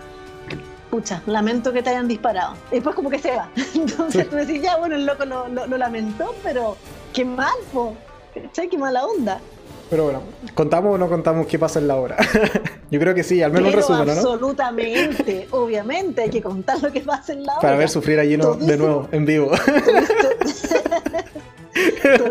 pucha, 0.90 1.22
lamento 1.26 1.72
que 1.72 1.82
te 1.82 1.90
hayan 1.90 2.06
disparado. 2.06 2.54
Y 2.70 2.76
después 2.76 2.94
como 2.94 3.10
que 3.10 3.18
se 3.18 3.32
va. 3.32 3.48
Entonces 3.74 4.28
tú 4.28 4.36
decís, 4.36 4.62
ya, 4.62 4.76
bueno, 4.76 4.94
el 4.94 5.06
loco 5.06 5.24
lo, 5.24 5.48
lo, 5.48 5.76
lamentó, 5.76 6.34
pero 6.42 6.76
qué 7.12 7.24
mal, 7.24 7.54
po. 7.72 7.94
Qué 8.32 8.78
mala 8.78 9.04
onda. 9.04 9.40
Pero 9.90 10.04
bueno, 10.04 10.22
¿contamos 10.54 10.94
o 10.94 10.98
no 10.98 11.08
contamos 11.08 11.46
qué 11.46 11.58
pasa 11.58 11.78
en 11.78 11.88
la 11.88 11.96
obra? 11.96 12.16
Yo 12.90 12.98
creo 12.98 13.14
que 13.14 13.22
sí, 13.22 13.42
al 13.42 13.52
menos 13.52 13.68
un 13.68 13.74
resumen, 13.74 14.06
¿no? 14.06 14.12
Absolutamente, 14.12 15.48
obviamente, 15.52 16.22
hay 16.22 16.30
que 16.30 16.42
contar 16.42 16.80
lo 16.82 16.90
que 16.90 17.00
pasa 17.00 17.32
en 17.32 17.44
la 17.44 17.52
obra. 17.54 17.60
Para 17.60 17.76
ver 17.76 17.88
sufrir 17.88 18.18
a 18.18 18.24
Gino 18.24 18.54
de 18.54 18.76
nuevo, 18.76 19.08
en 19.12 19.26
vivo. 19.26 19.50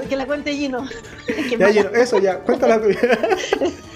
Que 0.09 0.15
la 0.15 0.25
cuente 0.25 0.53
Gino. 0.53 0.87
Ya, 1.57 1.71
Gino, 1.71 1.89
eso 1.89 2.19
ya, 2.19 2.39
cuéntala 2.39 2.81
tuya. 2.81 2.99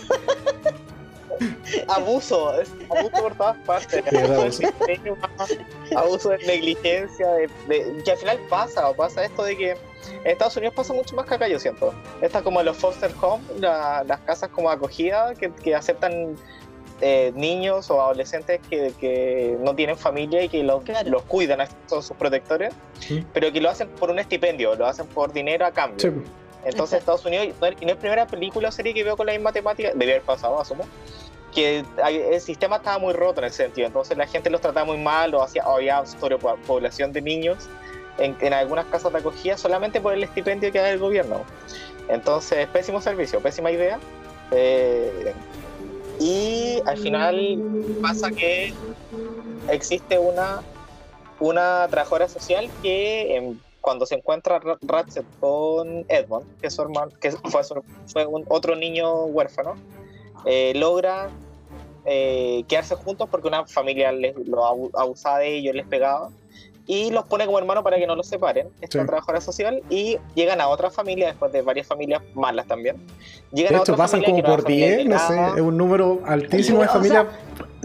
abuso, 1.88 2.52
abuso 2.90 3.12
por 3.22 3.36
todas 3.36 3.58
partes. 3.66 4.04
abuso, 5.96 6.30
de 6.30 6.38
negligencia, 6.40 7.28
de, 7.28 7.50
que 8.04 8.12
al 8.12 8.18
final 8.18 8.40
pasa, 8.50 8.90
o 8.90 8.96
pasa 8.96 9.24
esto 9.26 9.44
de 9.44 9.58
que 9.58 9.72
en 9.72 10.32
Estados 10.32 10.58
Unidos 10.58 10.76
pasa 10.76 10.94
mucho 10.94 11.16
más 11.16 11.26
que 11.26 11.36
acá, 11.36 11.48
yo 11.48 11.60
siento. 11.60 11.94
Estas 12.22 12.44
como 12.44 12.62
los 12.64 12.78
foster 12.78 13.12
home, 13.22 13.44
las 13.60 14.20
casas 14.22 14.50
como 14.50 14.70
acogida, 14.70 15.34
que, 15.36 15.52
que 15.52 15.76
aceptan 15.76 16.36
eh, 17.02 17.32
niños 17.36 17.90
o 17.92 18.02
adolescentes 18.02 18.60
que, 18.70 18.92
que, 19.00 19.56
no 19.60 19.76
tienen 19.76 19.98
familia 19.98 20.44
y 20.44 20.50
que 20.50 20.64
los, 20.64 20.84
los 21.06 21.22
cuidan, 21.24 21.68
son 21.88 22.02
sus 22.02 22.18
protectores, 22.18 22.74
pero 23.34 23.52
que 23.52 23.62
lo 23.62 23.70
hacen 23.70 23.88
por 23.90 24.10
un 24.10 24.20
estipendio, 24.20 24.76
lo 24.76 24.88
hacen 24.88 25.06
por 25.08 25.32
dinero 25.32 25.66
a 25.66 25.72
cambio. 25.72 26.24
Entonces 26.66 27.00
Estados 27.00 27.26
Unidos, 27.26 27.48
y 27.80 27.86
no 27.86 27.92
es 27.92 27.98
primera 27.98 28.26
película 28.26 28.70
o 28.70 28.72
serie 28.72 28.94
que 28.94 29.04
veo 29.04 29.16
con 29.16 29.28
la 29.28 29.34
misma 29.34 29.52
temática, 29.52 29.92
debe 29.94 30.14
haber 30.14 30.24
pasado, 30.24 30.60
asumo, 30.60 30.86
que 31.54 31.86
el 32.04 32.42
sistema 32.42 32.78
estaba 32.78 32.98
muy 32.98 33.14
roto 33.14 33.42
en 33.42 33.48
ese 33.48 33.64
sentido, 33.64 33.88
entonces 33.88 34.18
la 34.18 34.28
gente 34.28 34.50
los 34.50 34.62
trataba 34.62 34.86
muy 34.86 34.98
mal 34.98 35.34
o 35.36 35.44
hacía, 35.44 35.64
había 35.64 36.04
población 36.66 37.14
de 37.14 37.22
niños 37.22 37.70
en, 38.18 38.54
algunas 38.54 38.86
casas 38.88 39.14
de 39.14 39.20
acogida 39.20 39.58
solamente 39.58 40.02
por 40.02 40.14
el 40.14 40.24
estipendio 40.24 40.72
que 40.72 40.80
da 40.80 40.90
el 40.90 41.00
gobierno. 41.00 41.44
Entonces, 42.10 42.68
pésimo 42.68 43.02
servicio, 43.02 43.40
pésima 43.40 43.72
idea. 43.72 44.00
Eh, 44.52 45.34
y 46.20 46.82
al 46.86 46.98
final 46.98 47.62
pasa 48.02 48.32
que 48.32 48.74
existe 49.70 50.18
una, 50.18 50.62
una 51.40 51.88
trabajadora 51.90 52.28
social 52.28 52.70
que 52.82 53.56
cuando 53.82 54.06
se 54.06 54.16
encuentra 54.16 54.60
Ratchet 54.82 55.26
con 55.40 56.06
Edmond, 56.10 56.60
que, 56.60 56.68
es 56.68 56.74
su 56.74 56.82
hermano, 56.82 57.12
que 57.22 57.32
fue, 57.32 58.26
un, 58.26 58.44
otro 58.50 58.76
niño 58.76 59.26
huérfano, 59.26 59.76
eh, 60.46 60.74
logran 60.76 61.30
eh, 62.06 62.64
quedarse 62.68 62.96
juntos 62.96 63.30
porque 63.30 63.48
una 63.48 63.66
familia 63.66 64.12
les, 64.12 64.36
lo 64.48 64.66
abusaba 64.98 65.40
de 65.40 65.56
ellos, 65.56 65.76
les 65.76 65.86
pegaba 65.88 66.30
y 66.88 67.12
los 67.12 67.26
pone 67.26 67.46
como 67.46 67.60
hermanos 67.60 67.84
para 67.84 67.98
que 67.98 68.08
no 68.08 68.16
los 68.16 68.28
separen. 68.28 68.70
Esta 68.82 69.02
sí. 69.02 69.06
trabajadora 69.06 69.42
social 69.42 69.84
y 69.90 70.18
llegan 70.36 70.62
a 70.62 70.70
otra 70.70 70.90
familia 70.90 71.28
después 71.28 71.52
de 71.52 71.62
varias 71.62 71.86
familias 71.86 72.24
malas 72.34 72.66
también. 72.66 72.96
Llegan 73.52 73.74
de 73.74 73.80
hecho, 73.80 73.94
a 73.94 73.98
pasan 73.98 74.24
como 74.24 74.42
por 74.42 74.64
10, 74.64 75.06
no 75.06 75.20
sé, 75.20 75.48
es 75.56 75.62
un 75.62 75.78
número 75.78 76.22
altísimo 76.26 76.82
de 76.82 76.88
familias 76.88 77.28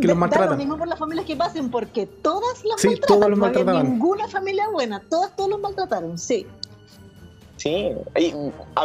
que 0.00 0.06
los 0.06 0.16
maltratan. 0.16 0.50
Da 0.50 0.54
lo 0.54 0.58
mismo 0.58 0.78
por 0.78 0.86
las 0.86 0.98
familias 0.98 1.26
que 1.26 1.36
pasen, 1.36 1.70
porque 1.70 2.06
todas 2.06 2.64
las 2.64 2.80
sí, 2.80 2.88
maltratan. 2.88 3.18
Todos 3.18 3.30
los 3.30 3.38
maltrataban. 3.38 3.84
No 3.84 3.90
ninguna 3.90 4.28
familia 4.28 4.68
buena, 4.70 5.02
todas, 5.10 5.34
todos 5.34 5.50
los 5.50 5.60
maltrataron, 5.60 6.16
sí. 6.16 6.46
Sí, 7.56 7.92
y, 8.16 8.34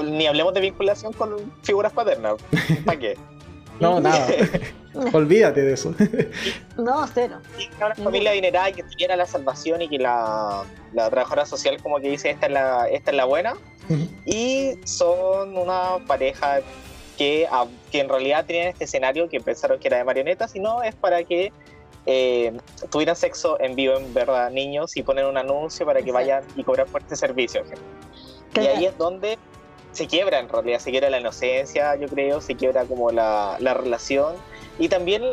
ni 0.03 0.27
hablemos 0.27 0.53
de 0.53 0.61
vinculación 0.61 1.13
con 1.13 1.51
figuras 1.61 1.93
paternas. 1.93 2.35
¿Para 2.85 2.99
qué? 2.99 3.17
No, 3.79 3.99
nada. 3.99 4.25
Olvídate 5.13 5.61
de 5.61 5.73
eso. 5.73 5.93
no, 6.77 7.07
cero. 7.13 7.39
Y 7.57 7.69
una 7.83 7.95
familia 7.95 8.31
adinerada 8.31 8.71
que 8.71 8.83
tuviera 8.83 9.15
la 9.15 9.25
salvación 9.25 9.81
y 9.81 9.89
que 9.89 9.99
la, 9.99 10.63
la, 10.93 11.09
trabajadora 11.09 11.45
social 11.45 11.81
como 11.81 11.99
que 11.99 12.09
dice 12.09 12.29
esta 12.29 12.47
es 12.47 12.51
la, 12.51 12.87
esta 12.89 13.11
es 13.11 13.17
la 13.17 13.25
buena. 13.25 13.55
Y 14.25 14.73
son 14.83 15.57
una 15.57 16.05
pareja 16.05 16.59
que, 17.17 17.47
que 17.89 17.99
en 18.01 18.09
realidad 18.09 18.45
tenían 18.45 18.67
este 18.67 18.83
escenario 18.83 19.29
que 19.29 19.39
pensaron 19.39 19.79
que 19.79 19.87
era 19.87 19.97
de 19.97 20.03
marionetas, 20.03 20.55
y 20.55 20.59
no 20.59 20.83
es 20.83 20.93
para 20.93 21.23
que 21.23 21.53
eh, 22.05 22.53
tuvieran 22.89 23.15
sexo 23.15 23.59
en 23.59 23.75
vivo 23.75 23.97
en 23.97 24.13
verdad 24.13 24.49
niños 24.51 24.95
y 24.97 25.03
poner 25.03 25.25
un 25.25 25.37
anuncio 25.37 25.85
para 25.85 26.01
que 26.01 26.11
vayan 26.11 26.43
y 26.55 26.63
cobrar 26.63 26.87
por 26.87 27.01
este 27.01 27.15
servicio. 27.15 27.63
Y 28.55 28.59
ahí 28.59 28.85
es 28.85 28.97
donde 28.97 29.37
se 29.91 30.07
quiebra 30.07 30.39
en 30.39 30.47
realidad, 30.47 30.79
se 30.79 30.91
quiebra 30.91 31.09
la 31.09 31.19
inocencia, 31.19 31.95
yo 31.95 32.07
creo, 32.07 32.39
se 32.39 32.55
quiebra 32.55 32.85
como 32.85 33.11
la, 33.11 33.57
la 33.59 33.73
relación 33.73 34.35
y 34.79 34.89
también 34.89 35.23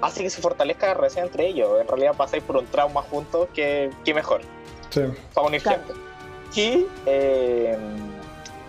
hace 0.00 0.22
que 0.22 0.30
se 0.30 0.40
fortalezca 0.40 0.88
la 0.88 0.94
relación 0.94 1.26
entre 1.26 1.46
ellos. 1.46 1.80
En 1.80 1.88
realidad 1.88 2.14
pasáis 2.16 2.42
por 2.42 2.56
un 2.56 2.66
trauma 2.66 3.02
juntos, 3.02 3.48
que, 3.54 3.90
que 4.04 4.14
mejor. 4.14 4.42
Sí. 4.90 5.02
Para 5.34 5.46
unir 5.46 5.62
claro. 5.62 5.82
Y 6.54 6.86
eh, 7.06 7.76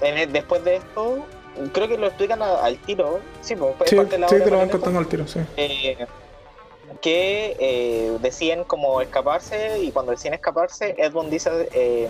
en 0.02 0.34
después 0.34 0.64
de 0.64 0.76
esto, 0.78 1.26
creo 1.74 1.88
que 1.88 1.98
lo 1.98 2.08
explican 2.08 2.42
a, 2.42 2.64
al 2.64 2.78
tiro. 2.78 3.20
Sí, 3.42 3.56
pues, 3.56 3.90
sí, 3.90 3.96
parte 3.96 4.14
de 4.14 4.20
la 4.20 4.30
sí 4.30 4.36
te 4.44 4.52
lo 4.52 4.58
van 4.58 4.70
contando 4.70 5.00
al 5.00 5.08
tiro, 5.08 5.28
sí. 5.28 5.40
Eh, 5.58 5.98
que 7.02 7.56
eh, 7.60 8.18
deciden 8.22 8.64
como 8.66 9.02
escaparse 9.02 9.80
y 9.80 9.92
cuando 9.92 10.12
deciden 10.12 10.34
escaparse, 10.36 10.96
Edmund 10.98 11.32
dice 11.32 11.70
eh, 11.74 12.08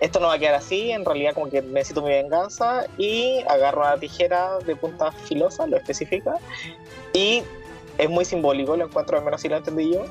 esto 0.00 0.20
no 0.20 0.26
va 0.26 0.34
a 0.34 0.38
quedar 0.38 0.54
así, 0.54 0.90
en 0.90 1.04
realidad 1.04 1.34
como 1.34 1.48
que 1.48 1.62
necesito 1.62 2.02
mi 2.02 2.10
venganza 2.10 2.86
y 2.98 3.40
agarro 3.48 3.82
una 3.82 3.96
tijera 3.96 4.58
de 4.58 4.76
punta 4.76 5.10
filosa, 5.12 5.66
lo 5.66 5.76
especifica, 5.76 6.34
y 7.12 7.42
es 7.98 8.10
muy 8.10 8.24
simbólico, 8.24 8.76
lo 8.76 8.86
encuentro 8.86 9.18
al 9.18 9.24
menos 9.24 9.40
si 9.40 9.48
lo 9.48 9.56
entendí 9.56 9.94
yo, 9.94 10.04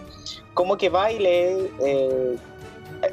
como 0.54 0.78
que 0.78 0.90
va 0.90 1.12
y 1.12 1.20
le 1.20 1.72
eh, 1.84 2.36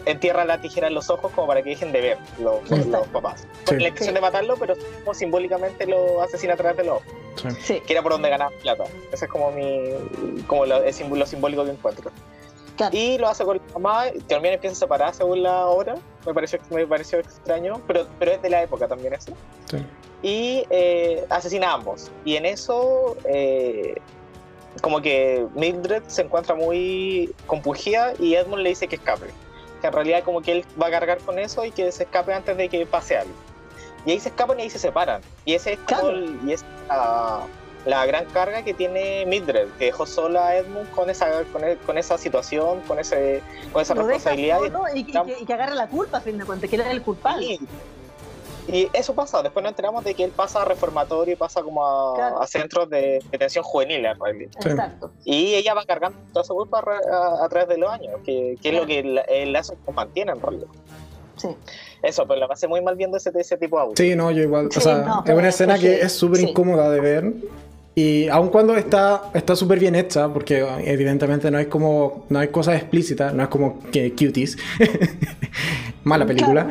entierra 0.07 0.45
la 0.45 0.61
tijera 0.61 0.89
en 0.89 0.95
los 0.95 1.11
ojos 1.11 1.33
como 1.33 1.47
para 1.47 1.62
que 1.62 1.70
dejen 1.70 1.93
de 1.93 2.01
ver 2.01 2.18
los, 2.39 2.68
los 2.70 3.07
papás. 3.09 3.47
Con 3.66 3.79
la 3.79 3.89
intención 3.89 4.14
sí. 4.14 4.14
de 4.14 4.20
matarlo, 4.20 4.57
pero 4.57 4.75
como 5.05 5.14
simbólicamente 5.14 5.87
lo 5.87 6.23
asesina 6.23 6.55
a 6.55 6.57
través 6.57 6.77
de 6.79 6.85
los 6.85 6.97
ojos. 6.97 7.57
Sí. 7.62 7.81
Que 7.87 7.93
era 7.93 8.03
por 8.03 8.12
donde 8.12 8.29
ganar 8.29 8.53
plata. 8.62 8.85
Ese 9.12 9.25
es 9.25 9.31
como 9.31 9.51
mi 9.51 9.91
como 10.47 10.66
lo, 10.66 10.83
es 10.83 11.01
lo 11.01 11.27
simbólico 11.27 11.64
que 11.64 11.70
encuentro. 11.70 12.11
Claro. 12.77 12.97
Y 12.97 13.18
lo 13.18 13.29
hace 13.29 13.45
con 13.45 13.59
la 13.59 13.79
mamá, 13.79 14.05
también 14.29 14.55
empieza 14.55 14.75
a 14.75 14.79
separar 14.79 15.14
según 15.14 15.43
la 15.43 15.66
obra, 15.66 15.97
me 16.27 16.33
pareció, 16.33 16.59
me 16.70 16.87
pareció 16.87 17.18
extraño, 17.18 17.81
pero, 17.87 18.07
pero 18.18 18.33
es 18.33 18.43
de 18.43 18.51
la 18.51 18.62
época 18.62 18.89
también 18.89 19.12
eso. 19.14 19.33
Sí. 19.70 19.85
Y 20.23 20.64
eh, 20.70 21.25
asesina 21.29 21.70
a 21.70 21.75
ambos. 21.75 22.11
Y 22.25 22.37
en 22.37 22.47
eso, 22.47 23.16
eh, 23.25 23.97
como 24.81 25.03
que 25.03 25.47
Mildred 25.55 26.05
se 26.07 26.23
encuentra 26.23 26.55
muy 26.55 27.35
compungida 27.47 28.14
y 28.18 28.35
Edmund 28.35 28.62
le 28.62 28.70
dice 28.70 28.89
que 28.89 28.97
escape. 28.97 29.27
Que 29.81 29.89
en 29.89 29.93
realidad 29.93 30.23
como 30.23 30.41
que 30.41 30.53
él 30.53 30.64
va 30.81 30.87
a 30.87 30.91
cargar 30.91 31.18
con 31.18 31.39
eso 31.39 31.64
y 31.64 31.73
que 31.73 31.91
se 31.91 32.05
escape 32.05 32.33
antes 32.33 32.57
de 32.57 32.68
que 32.68 32.87
pase 32.87 33.18
algo. 33.18 33.35
Y 34.07 34.12
ahí 34.12 34.20
se 34.20 34.29
escapan 34.29 34.59
y 34.61 34.62
ahí 34.62 34.70
se 34.70 34.79
separan. 34.79 35.20
Y 35.45 35.55
ese 35.55 35.73
es 35.73 35.79
como 35.81 36.01
claro. 36.01 36.16
el, 36.16 36.39
y 36.47 36.53
es 36.53 36.64
la, 36.89 37.41
la 37.85 38.07
gran 38.07 38.26
carga 38.26 38.62
que 38.62 38.74
tiene 38.74 39.26
Mildred, 39.26 39.68
que 39.78 39.87
dejó 39.87 40.07
sola 40.07 40.49
a 40.49 40.57
Edmund 40.57 40.91
con 40.91 41.11
esa, 41.11 41.43
con, 41.53 41.64
el, 41.64 41.76
con 41.78 41.99
esa 41.99 42.16
situación, 42.16 42.80
con, 42.83 42.99
ese, 42.99 43.43
con 43.72 43.83
esa 43.83 43.95
Lo 43.95 44.03
responsabilidad. 44.03 44.59
solo 44.59 44.85
y, 44.95 45.01
y, 45.01 45.05
que, 45.05 45.37
y, 45.41 45.45
que, 45.45 45.53
agarre 45.53 45.74
la 45.74 45.89
culpa, 45.89 46.18
a 46.18 46.20
fin 46.20 46.39
de 46.39 46.45
cuentas, 46.45 46.70
que 46.70 46.76
él 46.76 46.83
era 46.83 46.93
el 46.93 47.03
culpable. 47.03 47.45
Y, 47.45 47.61
y, 48.68 48.89
eso 48.93 49.14
pasa, 49.14 49.43
después 49.43 49.64
nos 49.64 49.70
enteramos 49.72 50.05
de 50.05 50.14
que 50.14 50.22
él 50.22 50.30
pasa 50.30 50.62
a 50.62 50.64
reformatorio 50.64 51.35
y 51.35 51.37
pasa 51.37 51.62
como 51.62 51.85
a, 51.85 52.14
claro. 52.14 52.41
a 52.41 52.47
centros 52.47 52.89
de 52.89 53.20
detención 53.33 53.64
juvenil 53.64 54.07
en 54.07 54.18
realidad. 54.20 54.53
Exacto. 54.64 55.11
Y 55.24 55.55
ella 55.55 55.74
va 55.74 55.85
cargando 55.85 56.18
toda 56.33 56.45
esa 56.45 56.55
culpa 56.55 56.78
a, 56.78 57.43
a, 57.43 57.45
a 57.45 57.49
través 57.49 57.68
de 57.68 57.78
los 57.78 57.91
años, 57.91 58.20
que, 58.24 58.57
que 58.62 58.70
claro. 58.70 58.76
es 58.76 58.80
lo 58.83 58.87
que 58.87 58.99
el, 59.01 59.20
el 59.28 59.53
lazo 59.53 59.74
mantiene 59.93 60.33
en 60.33 60.41
realidad. 60.41 60.68
Sí. 61.37 61.49
Eso, 62.03 62.26
pero 62.26 62.41
la 62.41 62.49
pasé 62.49 62.66
muy 62.66 62.80
mal 62.80 62.97
viendo 62.97 63.16
ese, 63.16 63.30
ese 63.35 63.57
tipo 63.57 63.76
de 63.76 63.83
audio. 63.83 63.97
Sí, 63.97 64.14
no, 64.16 64.30
yo 64.30 64.43
igual. 64.43 64.68
Sí, 64.70 64.78
o 64.78 64.83
sea, 64.83 64.99
no, 64.99 65.24
es 65.24 65.35
una 65.35 65.49
escena 65.49 65.78
que 65.78 66.01
es 66.01 66.12
súper 66.12 66.41
sí. 66.41 66.49
incómoda 66.49 66.91
de 66.91 67.01
ver. 67.01 67.33
Y 67.95 68.28
aun 68.28 68.49
cuando 68.49 68.74
está 68.74 69.30
está 69.34 69.55
súper 69.55 69.78
bien 69.78 69.95
hecha, 69.95 70.28
porque 70.28 70.66
evidentemente 70.84 71.51
no 71.51 71.59
hay 71.59 71.66
como 71.66 72.24
no 72.30 72.38
hay 72.38 72.49
cosas 72.49 72.76
explícitas, 72.76 73.34
no 73.34 73.43
es 73.43 73.49
como 73.51 73.80
que 73.90 74.12
cuties, 74.12 74.57
mala 76.05 76.24
película, 76.24 76.70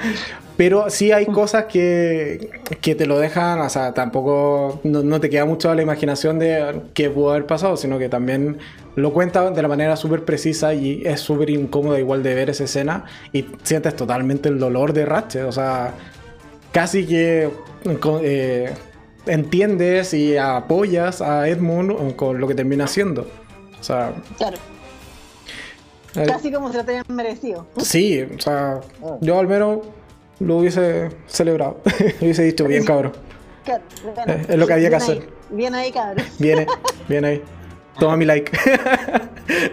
pero 0.58 0.90
sí 0.90 1.12
hay 1.12 1.28
cosas 1.28 1.66
que, 1.66 2.50
que 2.82 2.96
te 2.96 3.06
lo 3.06 3.20
dejan, 3.20 3.60
o 3.60 3.70
sea, 3.70 3.94
tampoco 3.94 4.80
no, 4.84 5.04
no, 5.04 5.20
te 5.20 5.30
queda 5.30 5.46
mucho 5.46 5.70
a 5.70 5.76
la 5.76 5.84
imaginación 5.84 6.40
de 6.40 6.82
qué 6.96 7.12
pudo 7.12 7.32
haber 7.32 7.46
pasado, 7.46 7.78
sino 7.78 8.00
que 8.00 8.10
también 8.10 8.58
lo 8.96 9.14
cuenta 9.14 9.52
de 9.52 9.62
la 9.62 9.68
manera 9.68 9.98
súper 9.98 10.26
precisa 10.26 10.74
y 10.74 11.04
es 11.06 11.20
súper 11.20 11.52
incómodo 11.52 12.00
igual 12.00 12.24
de 12.24 12.34
ver 12.34 12.50
esa 12.50 12.64
escena 12.64 13.06
y 13.32 13.46
sientes 13.62 13.96
totalmente 13.96 14.50
el 14.50 14.58
dolor 14.58 14.94
de 14.94 15.06
Ratchet, 15.06 15.44
o 15.44 15.52
sea, 15.52 15.94
casi 16.72 17.06
que... 17.06 17.50
Eh, 18.24 18.74
entiendes 19.26 20.14
y 20.14 20.38
apoyas 20.38 21.22
a 21.22 21.48
Edmund 21.48 22.16
con 22.16 22.40
lo 22.40 22.48
que 22.48 22.56
termina 22.56 22.86
haciendo. 22.86 23.28
O 23.80 23.84
sea. 23.84 24.14
Claro. 24.38 24.58
Eh, 26.16 26.26
Casi 26.28 26.52
como 26.52 26.72
se 26.72 26.78
lo 26.78 26.86
tenían 26.86 27.06
merecido. 27.10 27.68
Sí, 27.78 28.22
o 28.22 28.42
sea, 28.42 28.82
oh. 29.02 29.18
yo 29.22 29.40
al 29.40 29.48
menos 29.48 29.80
lo 30.40 30.58
hubiese 30.58 31.10
celebrado. 31.28 31.78
hubiese 32.22 32.44
dicho, 32.44 32.66
bien, 32.66 32.84
cabrón. 32.84 33.14
Claro, 33.64 33.84
bueno, 34.04 34.34
eh, 34.34 34.46
es 34.50 34.58
lo 34.58 34.68
que 34.68 34.74
había 34.74 34.90
que 34.90 34.96
hacer. 34.96 35.30
Bien 35.50 35.74
ahí, 35.76 35.92
cabrón. 35.92 36.26
Viene, 36.40 36.68
bien 37.08 37.26
ahí. 37.26 37.42
Toma 38.00 38.18
mi 38.18 38.26
like. 38.26 38.52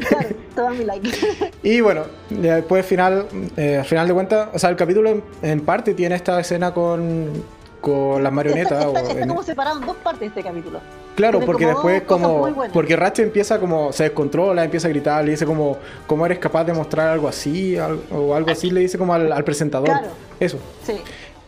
claro, 0.09 0.29
toma 0.55 0.71
mi 0.71 0.85
like. 0.85 1.11
y 1.63 1.81
bueno, 1.81 2.05
después 2.31 2.85
final, 2.85 3.27
eh, 3.57 3.79
al 3.79 3.85
final 3.85 4.07
de 4.07 4.15
cuentas, 4.15 4.49
o 4.53 4.59
sea, 4.59 4.71
el 4.71 4.77
capítulo 4.77 5.11
en, 5.11 5.23
en 5.43 5.61
parte 5.61 5.95
tiene 5.95 6.15
esta 6.15 6.39
escena 6.39 6.73
con 6.73 7.33
con 7.81 8.23
las 8.23 8.33
marionetas. 8.33 8.85
Está, 8.85 9.01
está, 9.01 9.13
está 9.13 9.27
como 9.27 9.43
separado 9.43 9.81
en 9.81 9.87
dos 9.87 9.97
partes 9.97 10.29
este 10.29 10.43
capítulo. 10.43 10.81
Claro, 11.15 11.41
porque 11.41 11.67
después 11.67 12.03
como... 12.03 12.49
Porque 12.73 12.95
Ratchet 12.95 13.27
empieza 13.27 13.59
como... 13.59 13.93
Se 13.93 14.05
descontrola, 14.05 14.65
empieza 14.65 14.87
a 14.87 14.91
gritar, 14.91 15.25
le 15.25 15.33
dice 15.33 15.47
como... 15.47 15.77
¿Cómo 16.07 16.25
eres 16.27 16.39
capaz 16.39 16.65
de 16.65 16.73
mostrar 16.73 17.09
algo 17.09 17.27
así? 17.27 17.77
O 18.13 18.35
algo 18.35 18.51
así 18.51 18.71
le 18.71 18.81
dice 18.81 18.99
como 18.99 19.15
al, 19.15 19.33
al 19.33 19.43
presentador. 19.43 19.89
Claro. 19.89 20.09
Eso. 20.39 20.59
Sí. 20.85 20.95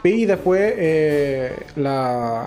Y 0.02 0.24
después 0.24 0.74
eh, 0.76 1.54
la... 1.76 2.46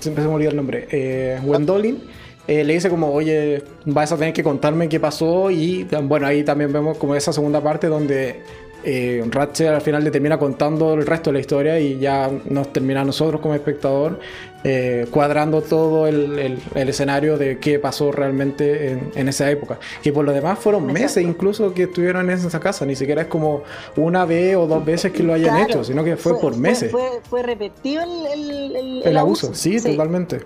Siempre 0.00 0.24
se 0.24 0.28
me 0.28 0.34
olvida 0.34 0.50
el 0.50 0.56
nombre. 0.56 0.88
Eh, 0.90 1.38
Wendolin 1.44 2.02
eh, 2.48 2.64
le 2.64 2.74
dice 2.74 2.90
como, 2.90 3.12
oye, 3.12 3.62
vas 3.84 4.10
a 4.10 4.16
tener 4.16 4.32
que 4.32 4.42
contarme 4.42 4.88
qué 4.88 4.98
pasó. 4.98 5.48
Y 5.48 5.86
bueno, 6.02 6.26
ahí 6.26 6.42
también 6.42 6.72
vemos 6.72 6.98
como 6.98 7.14
esa 7.14 7.32
segunda 7.32 7.60
parte 7.60 7.86
donde 7.86 8.42
eh, 8.84 9.24
Ratchet 9.30 9.68
al 9.68 9.80
final 9.80 10.04
le 10.04 10.10
termina 10.10 10.38
contando 10.38 10.94
el 10.94 11.06
resto 11.06 11.30
de 11.30 11.34
la 11.34 11.40
historia 11.40 11.78
y 11.78 11.98
ya 11.98 12.30
nos 12.48 12.72
termina 12.72 13.04
nosotros 13.04 13.40
como 13.40 13.54
espectador 13.54 14.18
eh, 14.64 15.06
cuadrando 15.10 15.60
todo 15.60 16.06
el, 16.06 16.38
el, 16.38 16.62
el, 16.74 16.88
escenario 16.88 17.36
de 17.36 17.58
qué 17.58 17.80
pasó 17.80 18.12
realmente 18.12 18.92
en, 18.92 19.10
en, 19.14 19.28
esa 19.28 19.50
época. 19.50 19.78
Que 20.02 20.12
por 20.12 20.24
lo 20.24 20.32
demás 20.32 20.58
fueron 20.58 20.86
meses 20.86 21.24
incluso 21.24 21.74
que 21.74 21.84
estuvieron 21.84 22.30
en 22.30 22.38
esa 22.38 22.60
casa, 22.60 22.86
ni 22.86 22.94
siquiera 22.94 23.22
es 23.22 23.28
como 23.28 23.62
una 23.96 24.24
vez 24.24 24.54
o 24.56 24.66
dos 24.66 24.84
veces 24.84 25.10
que 25.12 25.22
lo 25.22 25.34
hayan 25.34 25.56
claro, 25.56 25.70
hecho, 25.70 25.84
sino 25.84 26.04
que 26.04 26.16
fue, 26.16 26.32
fue 26.32 26.40
por 26.40 26.56
meses. 26.56 26.92
Fue, 26.92 27.00
fue, 27.00 27.20
fue 27.28 27.42
repetido 27.42 28.02
el, 28.02 28.76
el, 28.76 29.02
el 29.04 29.16
abuso. 29.16 29.52
Sí, 29.52 29.80
sí, 29.80 29.90
totalmente. 29.90 30.42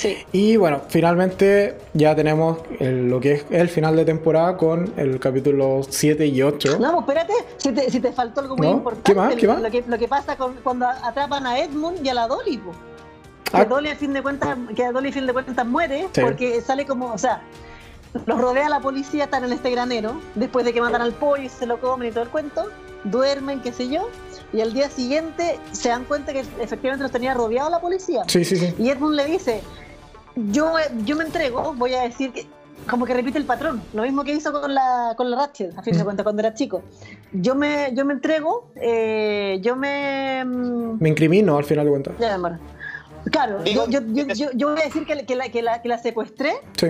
Sí. 0.00 0.16
Y 0.32 0.56
bueno, 0.56 0.80
finalmente 0.88 1.76
ya 1.92 2.16
tenemos 2.16 2.58
el, 2.78 3.10
lo 3.10 3.20
que 3.20 3.32
es 3.32 3.44
el 3.50 3.68
final 3.68 3.96
de 3.96 4.06
temporada 4.06 4.56
con 4.56 4.90
el 4.96 5.20
capítulo 5.20 5.82
7 5.86 6.24
y 6.26 6.40
8. 6.42 6.78
No, 6.78 7.04
pues 7.04 7.18
espérate, 7.18 7.34
si 7.58 7.72
te, 7.72 7.90
si 7.90 8.00
te 8.00 8.10
faltó 8.12 8.40
algo 8.40 8.56
muy 8.56 8.66
¿No? 8.66 8.72
importante. 8.74 9.12
¿Qué 9.12 9.14
más? 9.14 9.34
¿Qué 9.36 9.46
más? 9.46 9.60
Lo, 9.60 9.70
que, 9.70 9.84
lo 9.86 9.98
que 9.98 10.08
pasa 10.08 10.36
con, 10.36 10.54
cuando 10.62 10.86
atrapan 10.86 11.46
a 11.46 11.58
Edmund 11.58 12.04
y 12.04 12.08
a 12.08 12.14
la 12.14 12.26
Dolly. 12.26 12.56
Pues. 12.58 12.76
Que 13.52 13.56
Ah. 13.58 13.64
Dolly, 13.66 13.90
a 13.90 13.96
fin 13.96 14.12
de 14.14 14.22
cuentas, 14.22 14.56
que 14.74 14.84
a 14.84 14.92
Dolly, 14.92 15.10
a 15.10 15.12
fin 15.12 15.26
de 15.26 15.32
cuentas, 15.34 15.66
muere 15.66 16.06
Sí. 16.12 16.20
porque 16.22 16.60
sale 16.62 16.86
como, 16.86 17.12
o 17.12 17.18
sea, 17.18 17.42
los 18.24 18.40
rodea 18.40 18.68
la 18.70 18.80
policía, 18.80 19.24
están 19.24 19.44
en 19.44 19.52
este 19.52 19.70
granero, 19.70 20.14
después 20.34 20.64
de 20.64 20.72
que 20.72 20.80
matan 20.80 21.02
al 21.02 21.12
pollo 21.12 21.42
y 21.42 21.48
se 21.50 21.66
lo 21.66 21.78
comen 21.80 22.08
y 22.08 22.12
todo 22.12 22.22
el 22.24 22.30
cuento, 22.30 22.64
duermen, 23.04 23.60
qué 23.60 23.72
sé 23.72 23.88
yo, 23.88 24.08
y 24.52 24.60
al 24.62 24.72
día 24.72 24.88
siguiente 24.88 25.58
se 25.72 25.88
dan 25.90 26.04
cuenta 26.04 26.32
que 26.32 26.40
efectivamente 26.60 27.02
los 27.02 27.12
tenía 27.12 27.34
rodeado 27.34 27.70
la 27.70 27.80
policía. 27.80 28.22
Sí, 28.28 28.44
sí, 28.44 28.56
sí. 28.56 28.74
Y 28.78 28.90
Edmund 28.90 29.14
le 29.16 29.26
dice, 29.26 29.60
yo, 30.36 30.74
yo 31.04 31.16
me 31.16 31.24
entrego, 31.24 31.74
voy 31.74 31.94
a 31.94 32.02
decir 32.02 32.32
que 32.32 32.46
como 32.88 33.04
que 33.04 33.14
repite 33.14 33.38
el 33.38 33.44
patrón, 33.44 33.82
lo 33.92 34.02
mismo 34.02 34.24
que 34.24 34.32
hizo 34.32 34.52
con 34.52 34.74
la, 34.74 35.14
con 35.16 35.30
la 35.30 35.36
Ratchet, 35.36 35.76
a 35.76 35.82
fin 35.82 35.94
de 35.94 36.00
mm. 36.00 36.04
cuentas, 36.04 36.24
cuando 36.24 36.40
era 36.40 36.54
chico. 36.54 36.82
Yo 37.32 37.54
me, 37.54 37.92
yo 37.94 38.04
me 38.04 38.14
entrego, 38.14 38.70
eh, 38.76 39.58
yo 39.62 39.76
me... 39.76 40.44
Mm, 40.44 40.98
me 40.98 41.08
incrimino 41.10 41.58
al 41.58 41.64
final 41.64 41.84
de 41.84 41.90
cuentas. 41.90 42.14
Ya, 42.18 42.38
Claro, 43.30 43.62
yo, 43.64 43.86
yo, 43.86 44.00
yo, 44.00 44.50
yo, 44.54 44.70
voy 44.70 44.80
a 44.80 44.84
decir 44.84 45.04
que, 45.04 45.26
que, 45.26 45.36
la, 45.36 45.50
que, 45.50 45.60
la, 45.60 45.82
que 45.82 45.88
la 45.90 45.98
secuestré 45.98 46.54
sí. 46.78 46.86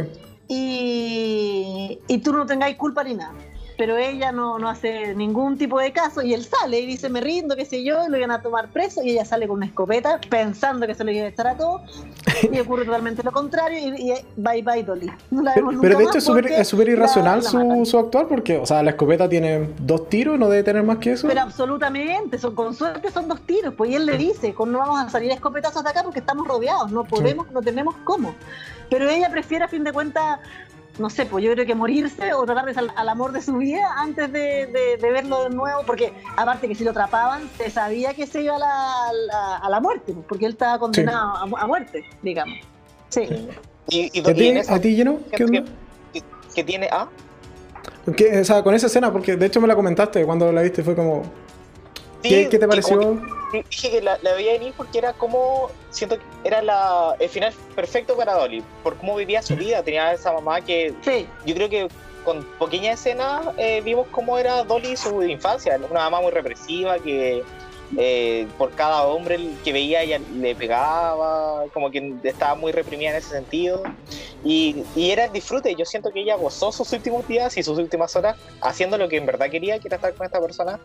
y, 0.46 1.98
y 2.06 2.18
tú 2.18 2.32
no 2.32 2.46
tengáis 2.46 2.76
culpa 2.76 3.02
ni 3.02 3.14
nada 3.14 3.32
pero 3.80 3.96
ella 3.96 4.30
no, 4.30 4.58
no, 4.58 4.68
hace 4.68 5.14
ningún 5.14 5.56
tipo 5.56 5.80
de 5.80 5.90
caso 5.90 6.20
y 6.20 6.34
él 6.34 6.44
sale 6.44 6.80
y 6.80 6.84
dice 6.84 7.08
me 7.08 7.22
rindo, 7.22 7.56
qué 7.56 7.64
sé 7.64 7.82
yo, 7.82 8.10
lo 8.10 8.18
iban 8.18 8.30
a 8.30 8.42
tomar 8.42 8.68
preso 8.68 9.02
y 9.02 9.12
ella 9.12 9.24
sale 9.24 9.48
con 9.48 9.56
una 9.56 9.64
escopeta 9.64 10.20
pensando 10.28 10.86
que 10.86 10.94
se 10.94 11.02
lo 11.02 11.10
iba 11.10 11.24
a 11.24 11.28
echar 11.28 11.46
a 11.46 11.56
todo 11.56 11.80
y 12.52 12.60
ocurre 12.60 12.84
totalmente 12.84 13.22
lo 13.22 13.32
contrario 13.32 13.78
y, 13.78 14.12
bye 14.36 14.60
bye 14.60 14.82
Dolly. 14.82 15.10
pero, 15.80 15.96
de 15.96 16.04
hecho 16.04 16.18
es 16.18 16.68
súper 16.68 16.90
irracional 16.90 17.42
su, 17.42 17.86
su, 17.86 17.98
actuar 17.98 18.28
porque, 18.28 18.58
o 18.58 18.66
sea, 18.66 18.82
la 18.82 18.90
escopeta 18.90 19.26
tiene 19.30 19.70
dos 19.78 20.10
tiros, 20.10 20.38
no 20.38 20.50
debe 20.50 20.62
tener 20.62 20.82
más 20.82 20.98
que 20.98 21.12
eso. 21.12 21.26
Pero 21.26 21.40
absolutamente, 21.40 22.36
son, 22.36 22.54
con 22.54 22.74
suerte 22.74 23.10
son 23.10 23.28
dos 23.28 23.40
tiros, 23.46 23.72
pues 23.72 23.92
y 23.92 23.94
él 23.94 24.04
le 24.04 24.18
dice, 24.18 24.54
no 24.58 24.78
vamos 24.78 25.00
a 25.00 25.08
salir 25.08 25.30
escopetazos 25.30 25.82
de 25.82 25.88
acá 25.88 26.02
porque 26.02 26.18
estamos 26.18 26.46
rodeados, 26.46 26.92
no 26.92 27.04
podemos, 27.04 27.50
no 27.50 27.62
tenemos 27.62 27.94
cómo. 28.04 28.34
Pero 28.90 29.08
ella 29.08 29.30
prefiere 29.30 29.64
a 29.64 29.68
fin 29.68 29.84
de 29.84 29.92
cuentas 29.94 30.40
no 31.00 31.10
sé, 31.10 31.26
pues 31.26 31.42
yo 31.42 31.52
creo 31.52 31.66
que 31.66 31.74
morirse 31.74 32.32
o 32.34 32.44
tratar 32.44 32.66
de 32.66 32.78
al, 32.78 32.92
al 32.94 33.08
amor 33.08 33.32
de 33.32 33.42
su 33.42 33.56
vida 33.56 33.94
antes 33.96 34.30
de, 34.32 34.98
verlo 35.00 35.44
de 35.44 35.50
nuevo, 35.50 35.82
porque 35.86 36.12
aparte 36.36 36.68
que 36.68 36.74
si 36.74 36.84
lo 36.84 36.90
atrapaban, 36.90 37.48
se 37.56 37.70
sabía 37.70 38.14
que 38.14 38.26
se 38.26 38.42
iba 38.42 38.56
a 38.56 38.58
la, 38.58 39.56
a 39.56 39.70
la 39.70 39.80
muerte, 39.80 40.12
pues, 40.12 40.26
porque 40.28 40.46
él 40.46 40.52
estaba 40.52 40.78
condenado 40.78 41.56
a, 41.56 41.66
muerte, 41.66 42.04
digamos. 42.22 42.58
Sí. 43.08 43.48
¿Y, 43.88 44.10
y, 44.12 44.20
¿A, 44.68 44.78
ti, 44.80 44.94
lleno? 44.94 45.18
¿Qué 45.34 45.44
onda? 45.44 45.64
¿Qué 46.54 46.64
tiene 46.64 46.88
A? 46.92 47.08
o 48.06 48.44
sea, 48.44 48.62
con 48.62 48.74
esa 48.74 48.86
escena, 48.86 49.12
porque 49.12 49.36
de 49.36 49.46
hecho 49.46 49.60
me 49.60 49.68
la 49.68 49.74
comentaste 49.74 50.24
cuando 50.24 50.52
la 50.52 50.62
viste, 50.62 50.82
fue 50.82 50.94
como... 50.94 51.22
¿Qué, 52.22 52.46
te 52.46 52.68
pareció? 52.68 53.20
dije 53.52 53.90
que 53.90 54.02
la, 54.02 54.18
veía 54.22 54.52
venir 54.52 54.72
porque 54.76 54.98
era 54.98 55.12
como, 55.12 55.70
siento 55.90 56.18
que 56.18 56.24
era 56.44 56.62
la, 56.62 57.16
el 57.18 57.28
final 57.28 57.52
perfecto 57.74 58.16
para 58.16 58.34
Dolly, 58.34 58.62
por 58.82 58.96
cómo 58.96 59.16
vivía 59.16 59.42
su 59.42 59.56
vida, 59.56 59.82
tenía 59.82 60.12
esa 60.12 60.32
mamá 60.32 60.60
que 60.60 60.94
yo 61.46 61.54
creo 61.54 61.68
que 61.68 61.88
con 62.24 62.44
pequeñas 62.58 63.00
escenas 63.00 63.48
eh, 63.56 63.80
vimos 63.82 64.06
cómo 64.10 64.38
era 64.38 64.62
Dolly 64.64 64.96
su 64.96 65.22
infancia, 65.22 65.78
una 65.90 66.00
mamá 66.00 66.20
muy 66.20 66.30
represiva 66.30 66.98
que 66.98 67.42
eh, 67.96 68.46
por 68.56 68.70
cada 68.72 69.02
hombre 69.04 69.38
que 69.64 69.72
veía 69.72 70.02
ella 70.02 70.20
le 70.34 70.54
pegaba, 70.54 71.64
como 71.72 71.90
que 71.90 72.14
estaba 72.22 72.54
muy 72.54 72.70
reprimida 72.70 73.10
en 73.10 73.16
ese 73.16 73.30
sentido. 73.30 73.82
Y, 74.44 74.84
y, 74.94 75.10
era 75.10 75.24
el 75.24 75.32
disfrute. 75.32 75.74
Yo 75.74 75.84
siento 75.84 76.10
que 76.12 76.20
ella 76.20 76.36
gozó 76.36 76.70
sus 76.70 76.92
últimos 76.92 77.26
días 77.26 77.56
y 77.58 77.62
sus 77.62 77.78
últimas 77.78 78.14
horas 78.14 78.36
haciendo 78.62 78.96
lo 78.96 79.08
que 79.08 79.16
en 79.16 79.26
verdad 79.26 79.50
quería, 79.50 79.78
que 79.80 79.88
era 79.88 79.96
estar 79.96 80.14
con 80.14 80.24
esta 80.24 80.40
persona 80.40 80.78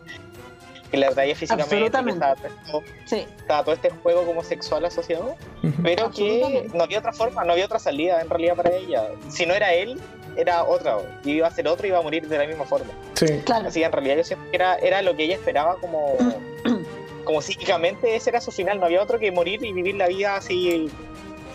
que 0.90 0.96
la 0.96 1.10
traía 1.10 1.34
físicamente, 1.34 1.86
estaba, 1.86 3.64
todo 3.64 3.74
este 3.74 3.90
juego 3.90 4.24
como 4.24 4.42
sexual 4.42 4.84
asociado, 4.84 5.36
pero 5.82 6.10
que 6.10 6.68
no 6.72 6.84
había 6.84 6.98
otra 6.98 7.12
forma, 7.12 7.44
no 7.44 7.52
había 7.52 7.66
otra 7.66 7.78
salida 7.78 8.20
en 8.20 8.30
realidad 8.30 8.56
para 8.56 8.74
ella. 8.74 9.08
Si 9.28 9.46
no 9.46 9.54
era 9.54 9.72
él, 9.74 10.00
era 10.36 10.64
otra, 10.64 10.98
y 11.24 11.32
iba 11.32 11.48
a 11.48 11.50
ser 11.50 11.66
otro 11.68 11.86
y 11.86 11.90
iba 11.90 11.98
a 11.98 12.02
morir 12.02 12.28
de 12.28 12.38
la 12.38 12.46
misma 12.46 12.64
forma. 12.64 12.90
Sí. 13.14 13.26
Claro. 13.44 13.68
Así 13.68 13.80
que 13.80 13.86
en 13.86 13.92
realidad 13.92 14.16
yo 14.16 14.24
siempre 14.24 14.48
era, 14.52 14.76
era 14.76 15.02
lo 15.02 15.16
que 15.16 15.24
ella 15.24 15.34
esperaba 15.34 15.76
como, 15.76 16.16
como 17.24 17.42
psíquicamente, 17.42 18.14
ese 18.14 18.30
era 18.30 18.40
su 18.40 18.52
final, 18.52 18.78
no 18.78 18.86
había 18.86 19.02
otro 19.02 19.18
que 19.18 19.32
morir 19.32 19.64
y 19.64 19.72
vivir 19.72 19.96
la 19.96 20.08
vida 20.08 20.36
así 20.36 20.90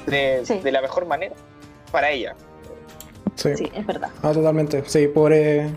de, 0.07 0.41
de 0.41 0.71
la 0.71 0.81
mejor 0.81 1.05
manera 1.05 1.35
para 1.91 2.11
ella. 2.11 2.35
Sí. 3.35 3.55
sí, 3.55 3.71
es 3.73 3.85
verdad. 3.85 4.09
Ah, 4.21 4.33
totalmente. 4.33 4.83
Sí, 4.85 5.07
pobre, 5.07 5.69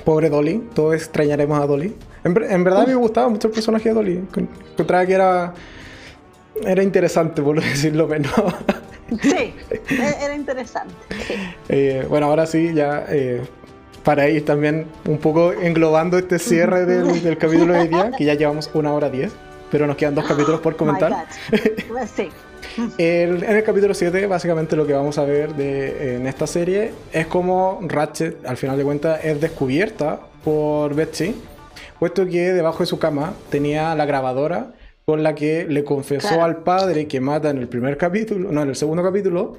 pobre 0.00 0.30
Dolly. 0.30 0.68
Todos 0.74 0.94
extrañaremos 0.94 1.60
a 1.60 1.66
Dolly. 1.66 1.94
En, 2.24 2.34
verdad 2.34 2.86
me 2.86 2.94
gustaba 2.94 3.28
mucho 3.28 3.48
el 3.48 3.54
personaje 3.54 3.88
de 3.88 3.94
Dolly. 3.94 4.24
Encontraba 4.72 5.06
que 5.06 5.14
era. 5.14 5.54
Era 6.62 6.82
interesante, 6.82 7.42
por 7.42 7.60
decirlo 7.62 8.06
menos. 8.06 8.32
Sí, 9.22 9.54
e-, 9.70 10.24
era 10.24 10.34
interesante. 10.34 10.94
Eh, 11.68 12.06
bueno, 12.08 12.26
ahora 12.26 12.46
sí, 12.46 12.72
ya. 12.74 13.06
Eh, 13.08 13.42
para 14.04 14.28
ir 14.28 14.44
también 14.44 14.86
un 15.06 15.18
poco 15.18 15.52
englobando 15.52 16.18
este 16.18 16.38
cierre 16.38 16.86
del, 16.86 17.36
capítulo 17.36 17.74
de 17.74 17.80
hoy 17.80 17.88
día, 17.88 18.10
que 18.16 18.24
ya 18.24 18.34
llevamos 18.34 18.70
una 18.72 18.92
hora 18.92 19.10
diez, 19.10 19.32
pero 19.70 19.86
nos 19.86 19.96
quedan 19.96 20.14
dos 20.14 20.26
capítulos 20.26 20.60
por 20.60 20.76
comentar. 20.76 21.26
sí. 22.14 22.28
en 22.98 23.42
el 23.44 23.62
capítulo 23.64 23.94
7, 23.94 24.26
básicamente 24.26 24.76
lo 24.76 24.86
que 24.86 24.92
vamos 24.92 25.18
a 25.18 25.24
ver 25.24 25.54
de, 25.54 26.16
en 26.16 26.26
esta 26.26 26.46
serie 26.46 26.92
es 27.12 27.26
como 27.26 27.80
Ratchet, 27.82 28.44
al 28.46 28.56
final 28.56 28.76
de 28.76 28.84
cuentas, 28.84 29.24
es 29.24 29.40
descubierta 29.40 30.20
por 30.44 30.94
Betsy 30.94 31.34
puesto 32.00 32.26
que 32.26 32.52
debajo 32.52 32.80
de 32.80 32.86
su 32.86 32.98
cama 32.98 33.34
tenía 33.50 33.94
la 33.94 34.06
grabadora 34.06 34.72
con 35.04 35.22
la 35.22 35.34
que 35.34 35.66
le 35.68 35.84
confesó 35.84 36.42
al 36.42 36.62
padre 36.62 37.06
que 37.06 37.20
mata 37.20 37.50
en 37.50 37.58
el 37.58 37.68
primer 37.68 37.96
capítulo, 37.96 38.50
no, 38.50 38.62
en 38.62 38.68
el 38.70 38.76
segundo 38.76 39.02
capítulo, 39.02 39.56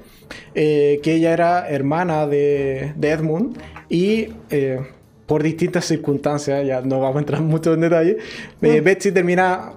eh, 0.54 0.98
que 1.02 1.14
ella 1.14 1.32
era 1.32 1.68
hermana 1.68 2.26
de, 2.26 2.94
Edmund 3.00 3.58
y 3.88 4.28
eh, 4.50 4.80
por 5.26 5.42
distintas 5.42 5.84
circunstancias, 5.84 6.66
ya 6.66 6.80
no 6.80 7.00
vamos 7.00 7.16
a 7.16 7.18
entrar 7.20 7.42
mucho 7.42 7.74
en 7.74 7.80
detalle, 7.82 8.16
eh. 8.62 8.80
Betsy 8.80 9.12
termina 9.12 9.74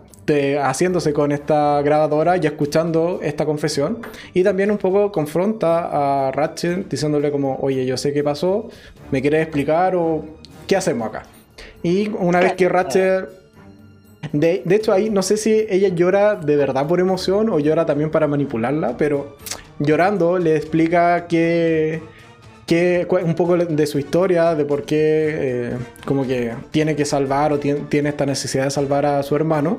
haciéndose 0.60 1.14
con 1.14 1.32
esta 1.32 1.82
grabadora 1.82 2.38
y 2.38 2.46
escuchando 2.46 3.20
esta 3.22 3.46
confesión 3.46 4.00
y 4.34 4.44
también 4.44 4.72
un 4.72 4.78
poco 4.78 5.12
confronta 5.12 6.28
a 6.28 6.32
Ratchet 6.32 6.90
diciéndole 6.90 7.32
como, 7.32 7.58
oye, 7.62 7.86
yo 7.86 7.98
sé 7.98 8.12
qué 8.14 8.24
pasó, 8.24 8.70
¿me 9.12 9.22
quieres 9.22 9.44
explicar 9.44 9.96
o 9.96 10.26
qué 10.68 10.76
hacemos 10.76 11.10
acá? 11.10 11.24
Y 11.84 12.10
una 12.10 12.40
vez 12.40 12.54
que 12.54 12.70
Ratchet... 12.70 13.30
De, 14.32 14.64
de, 14.66 14.76
hecho, 14.76 14.92
ahí 14.92 15.12
no 15.12 15.22
sé 15.22 15.38
si 15.38 15.68
ella 15.70 15.90
llora 15.90 16.36
de 16.36 16.56
verdad 16.56 16.88
por 16.88 17.00
emoción 17.00 17.48
o 17.50 17.60
llora 17.60 17.86
también 17.86 18.10
para 18.10 18.28
manipularla, 18.28 18.98
pero 18.98 19.38
llorando 19.78 20.40
le 20.40 20.56
explica 20.56 21.28
que, 21.28 22.02
que 22.66 23.08
un 23.24 23.36
poco 23.36 23.58
de 23.58 23.88
su 23.88 24.00
historia, 24.00 24.56
de 24.56 24.66
por 24.66 24.84
qué 24.84 24.96
eh, 24.98 25.78
como 26.04 26.26
que 26.26 26.54
tiene 26.72 26.96
que 26.96 27.06
salvar 27.06 27.54
o 27.54 27.60
tiene, 27.60 28.10
esta 28.10 28.26
necesidad 28.26 28.66
de 28.66 28.72
salvar 28.72 29.06
a 29.06 29.22
su 29.22 29.36
hermano. 29.36 29.78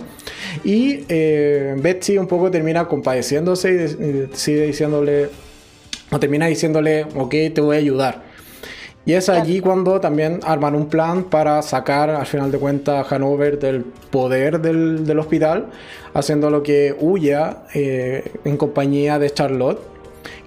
Y 0.62 1.04
eh, 1.08 1.74
Betsy 1.78 2.16
un 2.16 2.28
poco 2.28 2.50
termina 2.50 2.86
compadeciéndose 2.86 4.28
y, 4.30 4.36
sigue 4.36 4.66
diciéndole, 4.66 5.28
o 6.10 6.20
termina 6.20 6.46
diciéndole, 6.46 7.06
ok, 7.16 7.34
te 7.52 7.60
voy 7.60 7.76
a 7.76 7.78
ayudar. 7.80 8.36
Y 9.04 9.12
es 9.12 9.28
allí 9.28 9.60
cuando 9.60 10.00
también 10.00 10.40
arman 10.42 10.74
un 10.74 10.88
plan 10.88 11.24
para 11.24 11.62
sacar 11.62 12.10
al 12.10 12.26
final 12.26 12.50
de 12.50 12.58
cuentas 12.58 13.06
a 13.12 13.14
Hanover 13.14 13.56
del 13.56 13.84
poder 13.84 14.60
del, 14.60 15.18
hospital, 15.18 15.66
haciendo 16.12 16.50
lo 16.50 16.64
que 16.64 16.94
huya 16.98 17.58
eh, 17.72 18.32
en 18.44 18.56
compañía 18.56 19.20
de 19.20 19.30
Charlotte, 19.30 19.95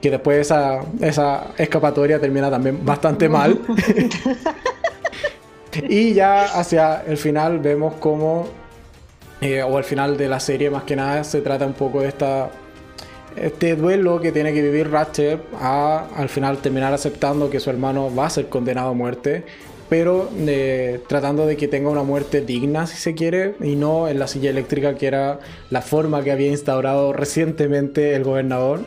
que 0.02 0.12
después 0.12 0.40
esa, 0.40 0.82
esa 1.02 1.48
escapatoria 1.58 2.20
termina 2.20 2.50
también 2.50 2.86
bastante 2.86 3.30
mal. 3.30 3.60
y 5.90 6.14
ya 6.14 6.46
hacia 6.46 7.04
el 7.08 7.18
final 7.18 7.60
vemos 7.60 7.96
cómo, 8.00 8.48
eh, 9.42 9.64
o 9.64 9.78
al 9.78 9.84
final 9.84 10.18
de 10.18 10.28
la 10.28 10.40
serie 10.40 10.70
más 10.70 10.84
que 10.84 10.96
nada, 10.96 11.24
se 11.24 11.42
trata 11.42 11.66
un 11.66 11.74
poco 11.74 12.02
de 12.02 12.10
esta 12.10 12.50
este 13.36 13.76
duelo 13.76 14.20
que 14.20 14.32
tiene 14.32 14.54
que 14.54 14.62
vivir 14.62 14.90
Ratchet 14.90 15.40
a 15.60 16.08
al 16.16 16.30
final 16.30 16.58
terminar 16.58 16.94
aceptando 16.94 17.50
que 17.50 17.60
su 17.60 17.70
hermano 17.70 18.14
va 18.14 18.26
a 18.26 18.30
ser 18.30 18.50
condenado 18.50 18.90
a 18.90 18.94
muerte, 18.94 19.44
pero 19.88 20.30
eh, 20.38 21.02
tratando 21.08 21.46
de 21.46 21.56
que 21.58 21.68
tenga 21.68 21.90
una 21.90 22.04
muerte 22.04 22.42
digna 22.42 22.88
si 22.88 22.98
se 22.98 23.14
quiere 23.16 23.56
y 23.62 23.76
no 23.76 24.08
en 24.08 24.20
la 24.20 24.28
silla 24.28 24.50
eléctrica 24.50 24.96
que 24.96 25.08
era 25.08 25.40
la 25.70 25.82
forma 25.82 26.24
que 26.24 26.32
había 26.32 26.48
instaurado 26.48 27.14
recientemente 27.14 28.16
el 28.16 28.24
gobernador. 28.24 28.82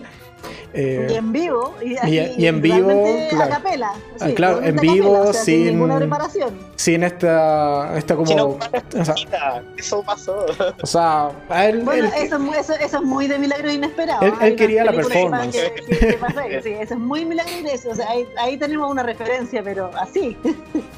Eh, 0.75 1.09
y 1.11 1.15
en 1.15 1.33
vivo. 1.33 1.75
Y, 1.83 1.97
y, 2.09 2.47
en 2.47 2.63
vivo. 2.63 3.05
Claro, 3.31 3.45
a 3.45 3.57
capela, 3.57 3.93
ah, 4.21 4.29
claro 4.35 4.63
en 4.63 4.77
vivo, 4.77 5.33
sin, 5.33 5.67
ninguna 5.67 5.99
preparación. 5.99 6.59
Sin 6.77 7.03
esta, 7.03 7.97
esta 7.97 8.17
como. 8.17 8.35
o 8.35 9.05
sea, 9.05 9.63
eso 9.77 10.03
pasó. 10.03 10.47
O 10.83 10.87
sea, 10.87 11.31
a 11.49 11.67
él, 11.67 11.83
bueno, 11.83 12.09
eso, 12.17 12.37
eso, 12.59 12.75
eso, 12.75 12.97
es 12.97 13.03
muy 13.03 13.27
de 13.29 13.39
milagro 13.39 13.71
inesperado. 13.71 14.23
Él, 14.23 14.35
él 14.41 14.57
quería 14.57 14.85
la 14.85 14.93
performance. 14.93 15.57
Que, 15.57 15.85
que 15.87 16.61
sí, 16.63 16.71
eso 16.71 16.95
es 16.95 17.01
muy 17.01 17.25
milagro 17.25 17.53
O 17.91 17.95
sea, 17.95 18.09
ahí, 18.09 18.27
ahí, 18.39 18.57
tenemos 18.57 18.91
una 18.91 19.03
referencia, 19.03 19.63
pero 19.63 19.91
así. 19.97 20.37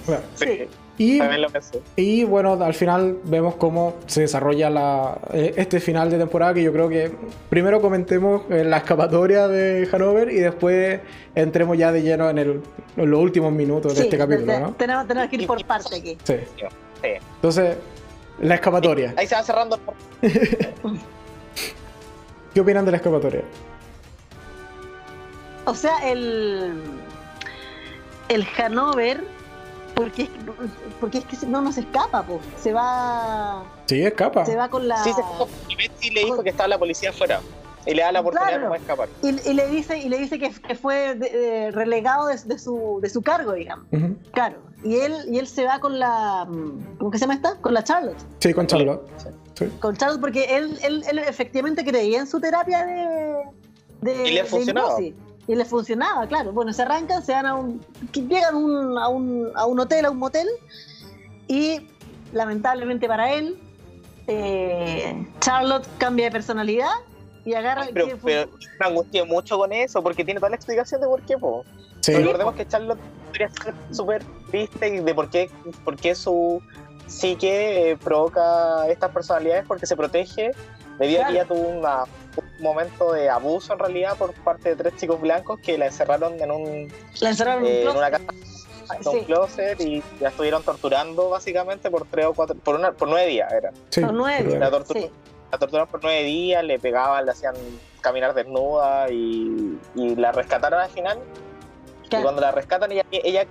Claro. 0.07 0.23
sí. 0.35 0.69
Y, 0.97 1.21
y 1.97 2.23
bueno, 2.23 2.53
al 2.53 2.75
final 2.75 3.19
vemos 3.25 3.57
cómo 3.57 3.97
se 4.07 4.23
desarrolla 4.23 4.71
la, 4.71 5.19
eh, 5.33 5.53
este 5.57 5.81
final 5.81 6.09
de 6.09 6.19
temporada 6.19 6.55
que 6.55 6.63
yo 6.63 6.73
creo 6.73 6.89
que 6.89 7.11
primero 7.51 7.81
comentemos 7.81 8.43
eh, 8.49 8.63
la 8.63 8.77
escapatoria 8.77 9.49
de 9.49 9.89
Hanover 9.93 10.31
y 10.31 10.37
después 10.37 11.01
entremos 11.35 11.77
ya 11.77 11.91
de 11.91 12.03
lleno 12.03 12.31
en, 12.31 12.39
el, 12.39 12.63
los 12.97 13.21
últimos 13.21 13.53
minutos 13.53 13.97
de 13.97 14.05
este 14.05 14.17
capítulo. 14.17 14.61
¿no? 14.61 14.73
Tenemos, 14.75 15.09
tenemos, 15.09 15.29
que 15.29 15.37
ir 15.37 15.47
por 15.49 15.65
parte 15.65 15.97
aquí. 15.97 16.17
Sí. 16.23 16.37
Entonces, 17.03 17.77
la 18.41 18.55
escapatoria. 18.55 19.15
Ahí 19.17 19.27
se 19.27 19.35
va 19.35 19.43
cerrando. 19.43 19.81
¿Qué 22.55 22.61
opinan 22.61 22.85
de 22.85 22.93
la 22.93 22.99
escapatoria? 22.99 23.43
O 25.65 25.75
sea, 25.75 26.09
el. 26.09 26.81
El 28.29 28.47
Hanover 28.57 29.25
porque, 29.95 30.29
porque 31.01 31.19
es 31.19 31.25
que 31.25 31.47
no 31.47 31.61
nos 31.61 31.79
escapa, 31.79 32.23
pues. 32.23 32.41
Se 32.61 32.73
va. 32.73 33.65
Sí, 33.87 34.03
escapa. 34.03 34.45
Se 34.45 34.57
va 34.57 34.69
con 34.69 34.89
la. 34.89 35.03
Sí, 35.03 35.13
se 35.13 36.11
le 36.11 36.25
dijo 36.25 36.43
que 36.43 36.51
estaba 36.51 36.69
la 36.69 36.79
policía 36.79 37.11
afuera. 37.11 37.41
Y 37.87 37.95
le 37.95 38.03
da 38.03 38.13
la 38.13 38.21
oportunidad 38.21 38.61
de 38.61 38.67
no 38.67 38.75
escapar. 38.75 39.09
Y, 39.23 39.33
le 39.53 39.69
dice, 39.69 39.99
y 39.99 40.09
le 40.09 40.19
dice 40.19 40.39
que, 40.39 40.51
fue 40.75 41.71
relegado 41.73 42.29
de, 42.29 42.59
su, 42.59 42.99
de 43.03 43.11
su 43.11 43.23
cargo, 43.23 43.53
digamos. 43.53 43.87
Claro. 44.33 44.57
Y 44.83 44.97
él, 44.97 45.15
y 45.31 45.39
él 45.39 45.47
se 45.47 45.65
va 45.65 45.81
con 45.81 45.99
la. 45.99 46.47
¿Cómo 46.99 47.11
que 47.11 47.19
se 47.19 47.23
llama 47.23 47.35
esta? 47.35 47.57
Con 47.57 47.75
la 47.75 47.85
Charlotte. 47.85 48.19
Sí, 48.39 48.53
con 48.55 48.67
Charlotte. 48.67 49.03
Con 49.81 49.97
Charlotte, 49.97 50.21
porque 50.21 50.57
él, 50.57 50.79
él, 50.83 51.05
él, 51.09 51.19
efectivamente 51.19 51.85
creía 51.85 52.21
en 52.21 52.27
su 52.27 52.41
terapia 52.41 52.85
de. 52.85 53.45
de 54.01 54.29
y 54.29 54.33
le 54.33 54.45
funcionaba. 54.45 54.97
Y 55.47 55.55
les 55.55 55.69
funcionaba, 55.69 56.27
claro. 56.27 56.53
Bueno, 56.53 56.73
se 56.73 56.83
arrancan, 56.83 57.23
se 57.23 57.33
van 57.33 57.47
a 57.47 57.55
un. 57.55 57.85
llegan 58.13 58.55
a, 58.55 59.09
un, 59.09 59.51
a 59.55 59.67
un 59.67 59.81
hotel, 59.81 60.07
a 60.07 60.11
un 60.11 60.19
motel, 60.19 60.49
y 61.49 61.87
lamentablemente 62.33 63.07
para 63.07 63.33
él, 63.33 63.59
eh, 64.27 65.27
Charlotte 65.41 65.87
cambia 65.99 66.27
de 66.27 66.31
personalidad 66.31 66.93
y 67.45 67.55
agarra. 67.55 67.87
Pero, 67.93 68.19
pero 68.23 68.51
me 68.81 68.87
angustié 68.87 69.25
mucho 69.25 69.59
con 69.59 69.73
eso, 69.73 70.03
porque 70.03 70.25
tiene 70.25 70.41
toda 70.41 70.51
la 70.51 70.57
explicación 70.57 71.01
de 71.01 71.07
por 71.07 71.23
qué, 71.23 71.37
po. 71.37 71.65
Recordemos 72.07 72.55
que 72.55 72.67
Charlotte 72.67 72.99
podría 73.27 73.49
ser 73.51 73.75
súper 73.91 74.23
triste 74.51 74.89
y 74.89 75.01
de 75.01 75.15
por 75.15 75.31
qué, 75.31 75.51
por 75.85 75.97
qué 75.97 76.15
su 76.15 76.63
psique 77.07 77.91
eh, 77.91 77.97
provoca 77.97 78.87
estas 78.89 79.11
personalidades, 79.11 79.65
porque 79.67 79.87
se 79.87 79.97
protege 79.97 80.53
debido 80.99 81.23
a 81.23 81.27
que 81.27 81.33
ella 81.33 81.45
tuvo 81.45 81.69
una 81.69 82.05
un 82.37 82.63
momento 82.63 83.13
de 83.13 83.29
abuso 83.31 83.73
en 83.73 83.79
realidad 83.79 84.17
por 84.17 84.33
parte 84.35 84.71
de 84.71 84.77
tres 84.77 84.97
chicos 84.97 85.21
blancos 85.21 85.61
que 85.61 85.79
la 85.79 85.87
encerraron 85.87 86.41
en 86.41 86.51
un 86.51 86.93
la 87.21 87.31
encerraron 87.31 87.65
en, 87.67 87.89
una 87.89 88.11
casa 88.11 88.25
en 89.01 89.09
un 89.09 89.25
closet 89.25 89.81
y 89.81 90.03
la 90.21 90.31
estuvieron 90.31 90.63
torturando 90.63 91.31
básicamente 91.31 91.91
por 91.91 92.07
tres 92.07 92.27
o 92.27 92.35
cuatro 92.35 92.57
por 92.57 92.75
una 92.75 92.93
por 92.93 93.09
nueve 93.09 93.29
días 93.29 93.53
era. 93.53 93.73
Por 93.95 94.13
nueve 94.13 94.59
la, 94.59 94.71
torturaron 94.71 95.89
por 95.89 96.03
nueve 96.03 96.25
días 96.25 96.65
le 96.65 96.79
pegaban 96.79 97.25
le 97.25 97.31
hacían 97.31 97.55
caminar 98.01 98.35
desnuda 98.35 99.09
y, 99.11 99.79
y 99.95 100.17
la 100.17 100.33
rescataron 100.33 100.81
al 100.81 100.91
final. 100.91 101.19
Y 102.05 102.09
cuando 102.09 102.41
la 102.41 102.53
rescatan 102.53 102.93
ella, 102.93 103.05
ella 103.11 103.47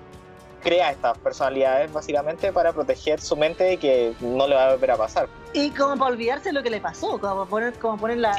crea 0.63 0.91
estas 0.91 1.17
personalidades 1.17 1.91
básicamente 1.91 2.51
para 2.51 2.71
proteger 2.71 3.19
su 3.21 3.35
mente 3.35 3.63
de 3.63 3.77
que 3.77 4.13
no 4.21 4.47
le 4.47 4.55
va 4.55 4.69
a 4.69 4.71
volver 4.71 4.91
a 4.91 4.97
pasar. 4.97 5.27
Y 5.53 5.69
como 5.71 5.97
para 5.97 6.11
olvidarse 6.11 6.51
lo 6.51 6.63
que 6.63 6.69
le 6.69 6.81
pasó, 6.81 7.19
como 7.19 7.45
poner, 7.45 7.73
como 7.73 7.97
poner 7.97 8.17
la, 8.17 8.35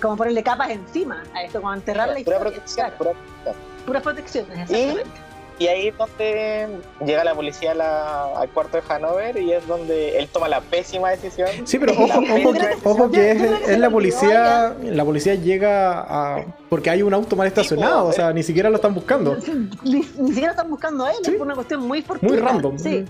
como 0.00 0.16
ponerle 0.16 0.42
capas 0.42 0.70
encima 0.70 1.22
a 1.34 1.44
esto, 1.44 1.60
como 1.60 1.72
enterrar 1.72 2.08
la 2.08 2.18
historia. 2.18 2.38
Pura 2.38 2.50
protección, 2.50 2.90
pura 2.98 3.10
protección. 3.12 3.70
Puras 3.86 4.02
protecciones, 4.02 4.58
exactamente. 4.70 5.20
Y 5.20 5.29
ahí 5.68 5.88
es 5.88 5.98
donde 5.98 6.68
llega 7.04 7.22
la 7.22 7.34
policía 7.34 7.72
al 7.72 8.48
cuarto 8.50 8.78
de 8.78 8.82
Hanover 8.88 9.36
y 9.36 9.52
es 9.52 9.66
donde 9.66 10.18
él 10.18 10.28
toma 10.32 10.48
la 10.48 10.60
pésima 10.60 11.10
decisión. 11.10 11.48
Sí, 11.64 11.78
pero 11.78 11.92
ojo, 11.92 12.52
que, 12.52 12.76
ojo 12.82 13.10
que 13.10 13.30
es, 13.32 13.78
la 13.78 13.90
policía, 13.90 14.74
la 14.82 15.04
policía 15.04 15.34
llega 15.34 16.00
a... 16.00 16.44
porque 16.68 16.88
hay 16.88 17.02
un 17.02 17.12
auto 17.12 17.36
mal 17.36 17.46
estacionado, 17.46 18.06
o 18.06 18.12
sea, 18.12 18.32
ni 18.32 18.42
siquiera 18.42 18.70
lo 18.70 18.76
están 18.76 18.94
buscando. 18.94 19.36
Ni, 19.84 20.02
siquiera 20.02 20.52
están 20.52 20.70
buscando 20.70 21.04
a 21.04 21.12
él, 21.12 21.18
es 21.22 21.30
por 21.30 21.46
una 21.46 21.54
cuestión 21.54 21.86
muy 21.86 22.04
Muy 22.22 22.36
random. 22.38 22.78
Sí, 22.78 23.04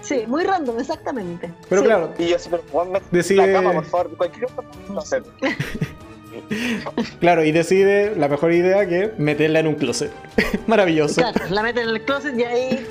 sí, 0.00 0.24
muy 0.26 0.44
random, 0.44 0.80
exactamente. 0.80 1.52
Pero 1.68 1.82
claro. 1.82 2.10
Y 2.18 2.28
yo 2.28 2.38
sí, 2.38 2.48
pero 2.50 2.64
decide... 3.10 3.46
la 3.46 3.52
cama, 3.52 3.72
por 3.72 3.84
favor, 3.84 4.16
cualquier 4.16 4.46
cosa, 4.46 4.68
no 4.88 5.00
sé. 5.00 5.22
claro, 7.20 7.44
y 7.44 7.52
decide 7.52 8.14
la 8.16 8.28
mejor 8.28 8.52
idea 8.52 8.86
que 8.86 9.12
meterla 9.18 9.60
en 9.60 9.66
un 9.68 9.74
closet. 9.74 10.10
Maravilloso. 10.66 11.20
Claro, 11.20 11.40
la 11.50 11.62
mete 11.62 11.82
en 11.82 11.88
el 11.88 12.02
closet 12.02 12.38
y 12.38 12.44
ahí 12.44 12.86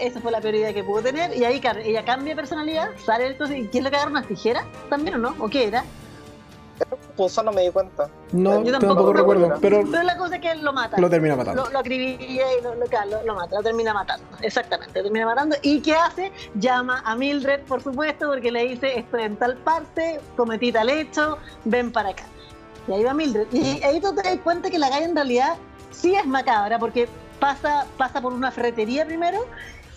esa 0.00 0.20
fue 0.20 0.32
la 0.32 0.40
peor 0.40 0.54
idea 0.54 0.72
que 0.72 0.82
pudo 0.82 1.02
tener. 1.02 1.36
Y 1.36 1.44
ahí 1.44 1.60
ella 1.84 2.04
cambia 2.04 2.34
de 2.34 2.36
personalidad, 2.36 2.90
sale 3.04 3.24
del 3.24 3.36
closet. 3.36 3.58
¿Y 3.58 3.66
quién 3.68 3.84
le 3.84 3.90
cagaron 3.90 4.12
unas 4.12 4.26
tijeras? 4.26 4.64
¿También 4.88 5.16
o 5.16 5.18
no? 5.18 5.36
¿O 5.38 5.48
qué 5.48 5.68
era? 5.68 5.84
Pues 7.16 7.36
no 7.44 7.52
me 7.52 7.62
di 7.62 7.70
cuenta. 7.70 8.08
No, 8.32 8.64
yo 8.64 8.72
tampoco, 8.72 9.12
recuerdo. 9.12 9.52
Pero, 9.60 9.84
pero, 9.90 10.02
la 10.02 10.16
cosa 10.16 10.36
es 10.36 10.40
que 10.40 10.50
él 10.50 10.62
lo 10.62 10.72
mata. 10.72 10.98
Lo 10.98 11.10
termina 11.10 11.36
matando. 11.36 11.68
Lo, 11.70 11.78
acribilla 11.78 12.46
y 12.58 12.62
lo, 12.62 12.74
lo, 12.74 13.34
mata, 13.34 13.56
lo 13.56 13.62
termina 13.62 13.92
matando. 13.92 14.24
Exactamente, 14.40 14.98
lo 14.98 15.04
termina 15.04 15.26
matando. 15.26 15.56
¿Y 15.60 15.80
qué 15.80 15.94
hace? 15.94 16.32
Llama 16.54 17.02
a 17.04 17.14
Mildred, 17.16 17.60
por 17.64 17.82
supuesto, 17.82 18.28
porque 18.28 18.50
le 18.50 18.68
dice: 18.68 18.98
Estoy 18.98 19.24
en 19.24 19.36
tal 19.36 19.58
parte, 19.58 20.20
cometí 20.36 20.72
tal 20.72 20.88
hecho, 20.88 21.36
ven 21.64 21.92
para 21.92 22.10
acá. 22.10 22.24
Y 22.88 22.92
ahí 22.92 23.04
va 23.04 23.14
Mildred. 23.14 23.46
Y 23.52 23.82
ahí 23.82 24.00
tú 24.00 24.14
te 24.14 24.22
das 24.22 24.38
cuenta 24.42 24.70
que 24.70 24.78
la 24.78 24.88
calle 24.88 25.04
en 25.04 25.14
realidad 25.14 25.56
sí 25.90 26.14
es 26.14 26.26
macabra, 26.26 26.78
porque 26.78 27.08
pasa, 27.38 27.86
pasa 27.96 28.20
por 28.20 28.32
una 28.32 28.50
ferretería 28.50 29.04
primero, 29.04 29.46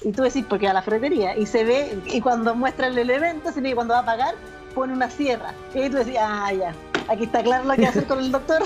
y 0.02 0.12
tú 0.12 0.24
decís, 0.24 0.46
porque 0.48 0.68
a 0.68 0.74
la 0.74 0.82
ferretería, 0.82 1.38
y 1.38 1.46
se 1.46 1.64
ve, 1.64 1.98
y 2.06 2.22
cuando 2.22 2.56
muestra 2.56 2.88
el 2.88 3.10
evento, 3.10 3.54
que 3.54 3.76
cuando 3.76 3.94
va 3.94 4.02
a 4.02 4.06
pagar, 4.06 4.36
pone 4.76 4.94
una 4.94 5.10
sierra. 5.10 5.54
Y 5.74 5.80
ahí 5.80 5.90
tú 5.90 5.98
decís, 5.98 6.16
ah, 6.20 6.52
ya, 6.52 6.74
aquí 7.08 7.24
está 7.24 7.42
claro 7.44 7.66
lo 7.66 7.76
que 7.76 7.88
hacer 7.88 8.06
con 8.06 8.20
el 8.20 8.32
doctor, 8.32 8.64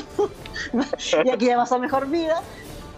y 1.25 1.29
aquí 1.29 1.45
ya 1.45 1.57
pasó 1.57 1.79
mejor 1.79 2.07
vida. 2.07 2.41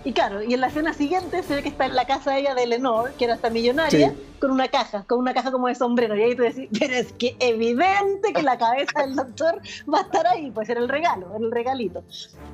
Y 0.09 0.11
claro, 0.11 0.41
y 0.41 0.55
en 0.55 0.61
la 0.61 0.69
escena 0.69 0.91
siguiente 0.91 1.43
se 1.43 1.53
ve 1.53 1.61
que 1.61 1.69
está 1.69 1.85
en 1.85 1.93
la 1.93 2.05
casa 2.05 2.35
ella 2.35 2.55
de 2.55 2.65
Lenore, 2.65 3.13
que 3.15 3.25
era 3.25 3.35
esta 3.35 3.51
millonaria, 3.51 4.11
con 4.39 4.49
una 4.49 4.67
caja, 4.67 5.03
con 5.03 5.19
una 5.19 5.35
caja 5.35 5.51
como 5.51 5.67
de 5.67 5.75
sombrero. 5.75 6.15
Y 6.15 6.23
ahí 6.23 6.35
tú 6.35 6.41
decís, 6.41 6.67
pero 6.79 6.95
es 6.95 7.13
que 7.13 7.35
evidente 7.37 8.33
que 8.33 8.41
la 8.41 8.57
cabeza 8.57 9.01
del 9.01 9.15
doctor 9.15 9.61
va 9.87 9.99
a 9.99 10.01
estar 10.01 10.25
ahí, 10.25 10.49
pues 10.49 10.67
era 10.67 10.79
el 10.79 10.89
regalo, 10.89 11.27
era 11.35 11.45
el 11.45 11.51
regalito. 11.51 12.03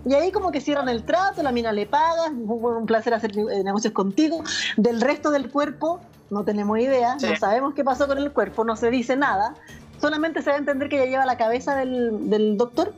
Y 0.06 0.16
ahí 0.16 0.34
como 0.34 0.52
que 0.52 0.60
cierran 0.60 0.90
el 0.90 1.06
trato, 1.06 1.44
la 1.44 1.54
mina 1.54 1.72
le 1.72 1.86
paga, 1.86 2.28
un 2.28 2.86
placer 2.86 3.14
hacer 3.14 3.32
eh, 3.38 3.64
negocios 3.64 3.94
contigo. 3.94 4.44
Del 4.76 5.00
resto 5.00 5.32
del 5.32 5.50
cuerpo 5.50 6.02
no 6.32 6.44
tenemos 6.44 6.78
idea, 6.80 7.16
no 7.16 7.36
sabemos 7.38 7.74
qué 7.74 7.86
pasó 7.86 8.06
con 8.06 8.18
el 8.18 8.34
cuerpo, 8.34 8.66
no 8.66 8.76
se 8.76 8.90
dice 8.90 9.16
nada. 9.16 9.56
Solamente 10.02 10.42
se 10.42 10.50
va 10.50 10.58
a 10.58 10.60
entender 10.60 10.90
que 10.90 10.98
ella 10.98 11.06
lleva 11.10 11.26
la 11.26 11.38
cabeza 11.38 11.74
del, 11.78 12.30
del 12.30 12.58
doctor 12.58 12.94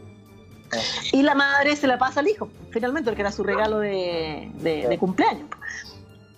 y 1.12 1.24
la 1.24 1.36
madre 1.36 1.76
se 1.76 1.88
la 1.88 1.98
pasa 1.98 2.20
al 2.20 2.28
hijo, 2.28 2.50
finalmente, 2.72 3.10
porque 3.10 3.22
era 3.22 3.32
su 3.32 3.44
regalo 3.44 3.80
de, 3.80 4.98
cumpleaños. 5.00 5.48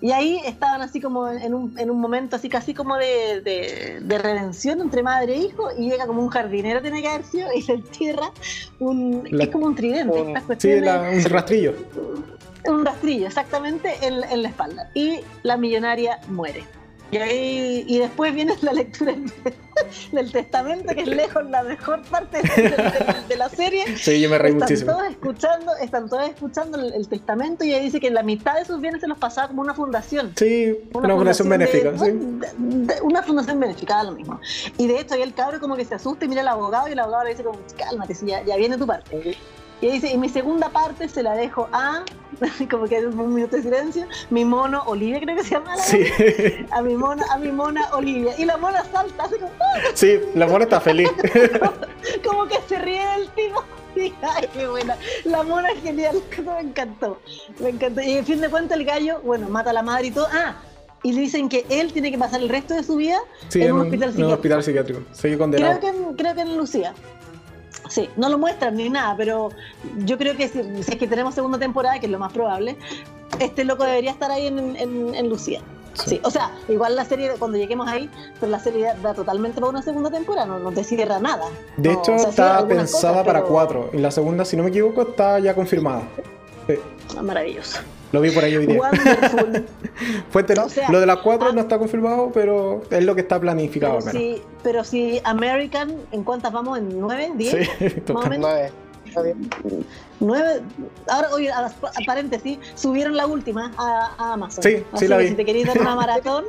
Y 0.01 0.11
ahí 0.11 0.39
estaban 0.45 0.81
así 0.81 1.01
como 1.01 1.27
en 1.27 1.53
un, 1.53 1.77
en 1.77 1.91
un 1.91 1.99
momento 1.99 2.37
así 2.37 2.47
casi 2.47 2.73
como 2.73 2.95
de, 2.95 3.99
redención 4.07 4.79
entre 4.79 5.03
madre 5.03 5.33
e 5.33 5.37
hijo 5.39 5.69
y 5.77 5.89
llega 5.89 6.07
como 6.07 6.21
un 6.21 6.29
jardinero 6.29 6.81
tiene 6.81 7.01
que 7.01 7.09
haber 7.09 7.25
sido 7.25 7.49
y 7.53 7.61
se 7.61 7.73
entierra 7.73 8.31
un 8.79 9.27
es 9.29 9.49
como 9.49 9.65
un 9.65 9.75
tridente 9.75 10.21
un, 10.21 10.37
sí, 10.57 10.71
un 10.71 11.23
rastrillo. 11.25 11.73
Un 12.65 12.85
rastrillo 12.85 13.27
exactamente 13.27 13.93
en, 14.01 14.23
en, 14.23 14.43
la 14.43 14.49
espalda. 14.49 14.89
Y 14.93 15.19
la 15.43 15.57
millonaria 15.57 16.19
muere 16.29 16.63
y, 17.11 17.17
ahí, 17.17 17.85
y 17.87 17.99
después 17.99 18.33
viene 18.33 18.55
la 18.61 18.73
lectura 18.73 19.15
del 20.11 20.31
testamento, 20.31 20.93
que 20.93 21.01
es 21.01 21.07
lejos 21.07 21.49
la 21.49 21.63
mejor 21.63 22.01
parte 22.03 22.41
de, 22.41 23.35
la 23.35 23.49
serie. 23.49 23.97
Sí, 23.97 24.21
yo 24.21 24.29
me 24.29 24.37
reí 24.37 24.53
están 24.53 24.85
Todos 24.85 25.09
escuchando, 25.09 25.75
están 25.81 26.09
todos 26.09 26.29
escuchando 26.29 26.77
el, 26.79 27.07
testamento 27.07 27.63
y 27.63 27.73
ahí 27.73 27.85
dice 27.85 27.99
que 27.99 28.11
la 28.11 28.23
mitad 28.23 28.57
de 28.57 28.65
sus 28.65 28.79
bienes 28.81 29.01
se 29.01 29.07
los 29.07 29.17
pasaba 29.17 29.47
como 29.47 29.61
una 29.61 29.73
fundación. 29.73 30.33
Sí, 30.35 30.77
una, 30.93 31.15
fundación, 31.15 31.49
benéfica. 31.49 31.93
una 33.03 33.23
fundación 33.23 33.59
benéfica, 33.59 34.03
lo 34.03 34.11
mismo. 34.11 34.39
Y 34.77 34.87
de 34.87 34.99
hecho, 34.99 35.15
ahí 35.15 35.21
el 35.21 35.33
cabro 35.33 35.59
como 35.59 35.75
que 35.75 35.85
se 35.85 35.95
asusta 35.95 36.25
y 36.25 36.27
mira 36.27 36.41
al 36.41 36.49
abogado 36.49 36.87
y 36.87 36.91
el 36.91 36.99
abogado 36.99 37.23
le 37.23 37.31
dice 37.31 37.43
como, 37.43 37.59
cálmate, 37.77 38.13
si 38.13 38.27
ya, 38.27 38.43
ya 38.43 38.55
viene 38.57 38.77
tu 38.77 38.85
parte. 38.85 39.37
Y 39.81 39.87
dice, 39.87 40.11
y 40.11 40.17
mi 40.17 40.27
segunda 40.27 40.69
parte 40.69 41.07
se 41.07 41.23
la 41.23 41.33
dejo 41.35 41.69
a, 41.71 42.03
como 42.69 42.85
que 42.85 43.05
un 43.05 43.33
minuto 43.33 43.55
de 43.55 43.63
silencio, 43.63 44.05
mi 44.29 44.43
mono 44.43 44.83
Olivia, 44.85 45.19
creo 45.21 45.35
que 45.37 45.43
se 45.43 45.51
llama. 45.51 45.75
La 45.75 45.83
sí. 45.83 46.05
A 46.71 46.81
mi 46.81 46.95
mona, 46.95 47.25
a 47.31 47.37
mi 47.37 47.51
mona 47.51 47.87
Olivia. 47.93 48.33
Y 48.37 48.45
la 48.45 48.57
mona 48.57 48.83
salta 48.85 49.23
así 49.23 49.35
como... 49.35 49.51
¡ah! 49.59 49.79
Sí, 49.93 50.19
la 50.35 50.47
mona 50.47 50.65
está 50.65 50.81
feliz. 50.81 51.09
como, 52.25 52.45
que 52.47 52.57
se 52.67 52.77
ríe 52.79 53.05
del 53.07 53.29
tipo. 53.29 53.63
ay, 54.21 54.47
qué 54.53 54.67
buena. 54.67 54.97
La 55.23 55.43
mona 55.43 55.69
es 55.71 55.81
genial, 55.81 56.21
me 56.45 56.59
encantó. 56.59 57.19
Me 57.59 57.69
encantó. 57.69 58.01
Y 58.01 58.17
en 58.17 58.25
fin 58.25 58.41
de 58.41 58.49
cuentas 58.49 58.77
el 58.77 58.85
gallo, 58.85 59.21
bueno, 59.23 59.49
mata 59.49 59.69
a 59.69 59.73
la 59.73 59.83
madre 59.83 60.07
y 60.07 60.11
todo. 60.11 60.27
Ah, 60.31 60.55
y 61.01 61.13
le 61.13 61.21
dicen 61.21 61.47
que 61.47 61.65
él 61.69 61.93
tiene 61.93 62.11
que 62.11 62.17
pasar 62.17 62.41
el 62.41 62.49
resto 62.49 62.73
de 62.73 62.83
su 62.83 62.97
vida 62.97 63.17
en, 63.53 63.71
un, 63.71 63.81
hospital 63.81 64.11
psiquiátrico. 64.11 64.19
En 64.19 64.25
un 64.25 64.33
hospital 64.33 64.63
psiquiátrico. 64.63 65.01
Sigue 65.13 65.37
condenado. 65.37 65.79
Creo 65.79 65.93
que, 65.93 66.15
creo 66.17 66.35
que 66.35 66.41
en 66.41 66.57
Lucía. 66.57 66.93
Sí, 67.89 68.09
no 68.15 68.29
lo 68.29 68.37
muestran 68.37 68.75
ni 68.75 68.87
nada, 68.89 69.15
pero 69.17 69.49
yo 69.97 70.17
creo 70.17 70.37
que 70.37 70.47
si, 70.47 70.59
es 70.59 70.95
que 70.95 71.07
tenemos 71.07 71.33
segunda 71.33 71.57
temporada, 71.57 71.99
que 71.99 72.05
es 72.05 72.11
lo 72.11 72.19
más 72.19 72.31
probable, 72.31 72.77
este 73.39 73.65
loco 73.65 73.83
debería 73.83 74.11
estar 74.11 74.31
ahí 74.31 74.47
en, 74.47 75.29
Lucía. 75.29 75.61
Sí. 76.05 76.21
o 76.23 76.31
sea, 76.31 76.51
igual 76.69 76.95
la 76.95 77.03
serie, 77.03 77.31
cuando 77.39 77.57
lleguemos 77.57 77.87
ahí, 77.89 78.09
pero 78.39 78.51
la 78.51 78.59
serie 78.59 78.93
da 79.01 79.13
totalmente 79.13 79.59
para 79.59 79.71
una 79.71 79.81
segunda 79.81 80.09
temporada, 80.09 80.45
no, 80.45 80.59
no 80.59 80.71
te 80.71 80.83
cierra 80.83 81.19
nada. 81.19 81.45
De 81.75 81.91
hecho, 81.91 82.13
está 82.13 82.65
pensada 82.65 83.23
para 83.23 83.41
cuatro, 83.41 83.89
y 83.91 83.97
la 83.97 84.11
segunda, 84.11 84.45
si 84.45 84.55
no 84.55 84.63
me 84.63 84.69
equivoco, 84.69 85.01
está 85.01 85.39
ya 85.39 85.53
confirmada. 85.55 86.03
Sí. 86.67 86.75
Ah, 87.17 87.23
maravilloso. 87.23 87.79
Lo 88.11 88.21
vi 88.21 88.31
por 88.31 88.43
ahí 88.43 88.55
hoy 88.55 88.65
día. 88.65 88.79
Fuente 90.29 90.55
no. 90.55 90.67
lo 90.89 90.99
de 90.99 91.05
las 91.05 91.17
cuatro 91.17 91.53
no 91.53 91.61
está 91.61 91.77
confirmado, 91.77 92.31
pero 92.33 92.81
es 92.89 93.03
lo 93.03 93.15
que 93.15 93.21
está 93.21 93.39
planificado. 93.39 93.99
Pero, 93.99 94.11
si, 94.11 94.41
pero 94.63 94.83
si 94.83 95.21
American, 95.23 95.95
¿en 96.11 96.23
cuántas 96.23 96.51
vamos? 96.51 96.79
¿En 96.79 96.99
nueve? 96.99 97.31
¿Diez? 97.35 97.69
Sí, 97.77 98.13
más 98.13 98.25
o 98.25 98.29
menos. 98.29 98.49
Nueve, 100.19 100.61
ahora, 101.07 101.29
oye, 101.33 101.51
a, 101.51 101.71
paréntesis, 102.05 102.59
subieron 102.75 103.15
la 103.15 103.25
última 103.25 103.71
a, 103.77 104.33
Amazon. 104.33 104.63
Sí, 104.63 104.83
sí 104.95 105.07
la 105.07 105.17
vi. 105.17 105.29
Si 105.29 105.35
te 105.35 105.45
queréis 105.45 105.67
dar 105.67 105.79
una 105.79 105.95
maratón, 105.95 106.45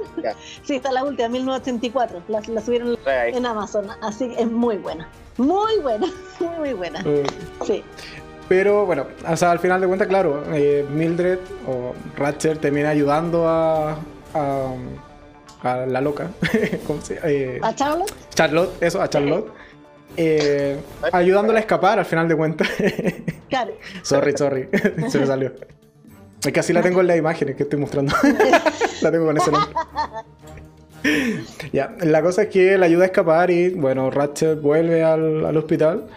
sí, 0.63 0.77
está 0.77 0.93
la 0.93 1.05
última, 1.05 1.29
1984. 1.29 2.23
La, 2.29 2.41
la 2.41 2.61
subieron 2.61 2.99
en 3.07 3.47
Amazon. 3.47 3.87
Así 4.03 4.29
que 4.29 4.43
es 4.43 4.51
muy 4.51 4.77
buena. 4.77 5.09
Muy 5.41 5.79
buena, 5.79 6.07
muy, 6.39 6.49
muy 6.59 6.73
buena. 6.75 7.01
Mm. 7.01 7.65
Sí. 7.67 7.83
Pero 8.51 8.85
bueno, 8.85 9.07
o 9.29 9.37
sea, 9.37 9.53
al 9.53 9.61
final 9.61 9.81
de 9.81 9.87
cuentas, 9.87 10.09
claro, 10.09 10.43
eh, 10.53 10.85
Mildred 10.93 11.39
o 11.69 11.95
Ratcher 12.17 12.59
termina 12.59 12.89
ayudando 12.89 13.47
a, 13.47 13.97
a, 14.35 15.87
la 15.87 16.01
loca. 16.01 16.33
¿Cómo 16.89 17.01
se 17.01 17.21
eh, 17.23 17.61
¿A 17.63 17.73
Charlotte? 17.77 18.13
Charlotte, 18.35 18.83
eso, 18.83 19.01
a 19.01 19.09
Charlotte. 19.09 19.53
Eh, 20.17 20.81
ayudándola 21.13 21.61
a 21.61 21.61
escapar 21.61 22.01
al 22.01 22.05
final 22.05 22.27
de 22.27 22.35
cuentas. 22.35 22.69
claro. 23.49 23.71
sorry, 24.03 24.37
sorry, 24.37 24.69
se 25.09 25.21
me 25.21 25.27
salió. 25.27 25.53
Es 26.45 26.53
que 26.53 26.59
así 26.59 26.73
la 26.73 26.83
tengo 26.83 27.03
en 27.03 27.07
las 27.07 27.19
imágenes 27.19 27.55
que 27.55 27.63
estoy 27.63 27.79
mostrando. 27.79 28.13
la 29.03 29.13
tengo 29.13 29.27
con 29.27 29.37
ese 29.37 29.53
nombre. 29.53 29.71
ya, 31.73 31.95
la 32.01 32.21
cosa 32.21 32.43
es 32.43 32.49
que 32.49 32.77
la 32.77 32.87
ayuda 32.87 33.05
a 33.05 33.07
escapar 33.07 33.53
y 33.53 33.71
bueno, 33.71 34.11
Ratchet 34.11 34.61
vuelve 34.61 35.05
al, 35.05 35.47
al 35.47 35.57
hospital 35.57 36.09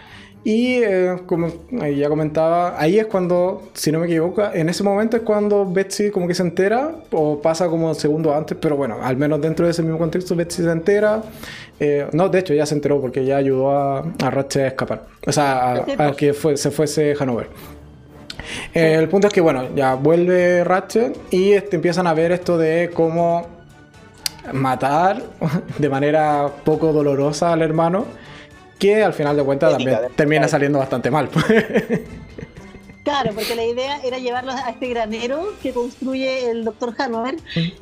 y 0.44 0.74
eh, 0.82 1.16
como 1.24 1.48
ya 1.70 2.08
comentaba, 2.10 2.78
ahí 2.78 2.98
es 2.98 3.06
cuando, 3.06 3.62
si 3.72 3.90
no 3.90 3.98
me 3.98 4.06
equivoco, 4.06 4.42
en 4.52 4.68
ese 4.68 4.82
momento 4.82 5.16
es 5.16 5.22
cuando 5.22 5.64
Betsy 5.64 6.10
como 6.10 6.28
que 6.28 6.34
se 6.34 6.42
entera, 6.42 6.96
o 7.12 7.40
pasa 7.40 7.66
como 7.68 7.94
segundos 7.94 8.36
antes, 8.36 8.58
pero 8.60 8.76
bueno, 8.76 8.98
al 9.02 9.16
menos 9.16 9.40
dentro 9.40 9.64
de 9.64 9.70
ese 9.72 9.82
mismo 9.82 9.96
contexto 9.96 10.36
Betsy 10.36 10.62
se 10.62 10.70
entera. 10.70 11.22
Eh, 11.80 12.06
no, 12.12 12.28
de 12.28 12.40
hecho 12.40 12.52
ya 12.52 12.66
se 12.66 12.74
enteró 12.74 13.00
porque 13.00 13.24
ya 13.24 13.38
ayudó 13.38 13.70
a, 13.70 14.00
a 14.00 14.30
Ratchet 14.30 14.62
a 14.64 14.66
escapar, 14.68 15.06
o 15.26 15.32
sea, 15.32 15.84
a, 15.98 16.12
que 16.12 16.34
fue, 16.34 16.58
se 16.58 16.70
fuese 16.70 17.14
Hanover. 17.18 17.48
Eh, 18.74 18.96
el 18.98 19.08
punto 19.08 19.28
es 19.28 19.32
que, 19.32 19.40
bueno, 19.40 19.74
ya 19.74 19.94
vuelve 19.94 20.62
Ratchet 20.62 21.16
y 21.30 21.52
este, 21.52 21.76
empiezan 21.76 22.06
a 22.06 22.12
ver 22.12 22.32
esto 22.32 22.58
de 22.58 22.90
cómo 22.92 23.46
matar 24.52 25.22
de 25.78 25.88
manera 25.88 26.50
poco 26.64 26.92
dolorosa 26.92 27.54
al 27.54 27.62
hermano 27.62 28.04
que 28.84 29.02
al 29.02 29.14
final 29.14 29.34
de 29.34 29.42
cuentas 29.42 29.72
también 29.72 29.98
termina 30.14 30.46
saliendo 30.46 30.78
bastante 30.78 31.10
mal. 31.10 31.30
Claro, 33.02 33.32
porque 33.34 33.54
la 33.54 33.66
idea 33.66 34.00
era 34.02 34.18
llevarlo 34.18 34.52
a 34.52 34.70
este 34.70 34.88
granero 34.88 35.52
que 35.62 35.74
construye 35.74 36.48
el 36.48 36.64
doctor 36.64 36.94
Hanover 36.96 37.36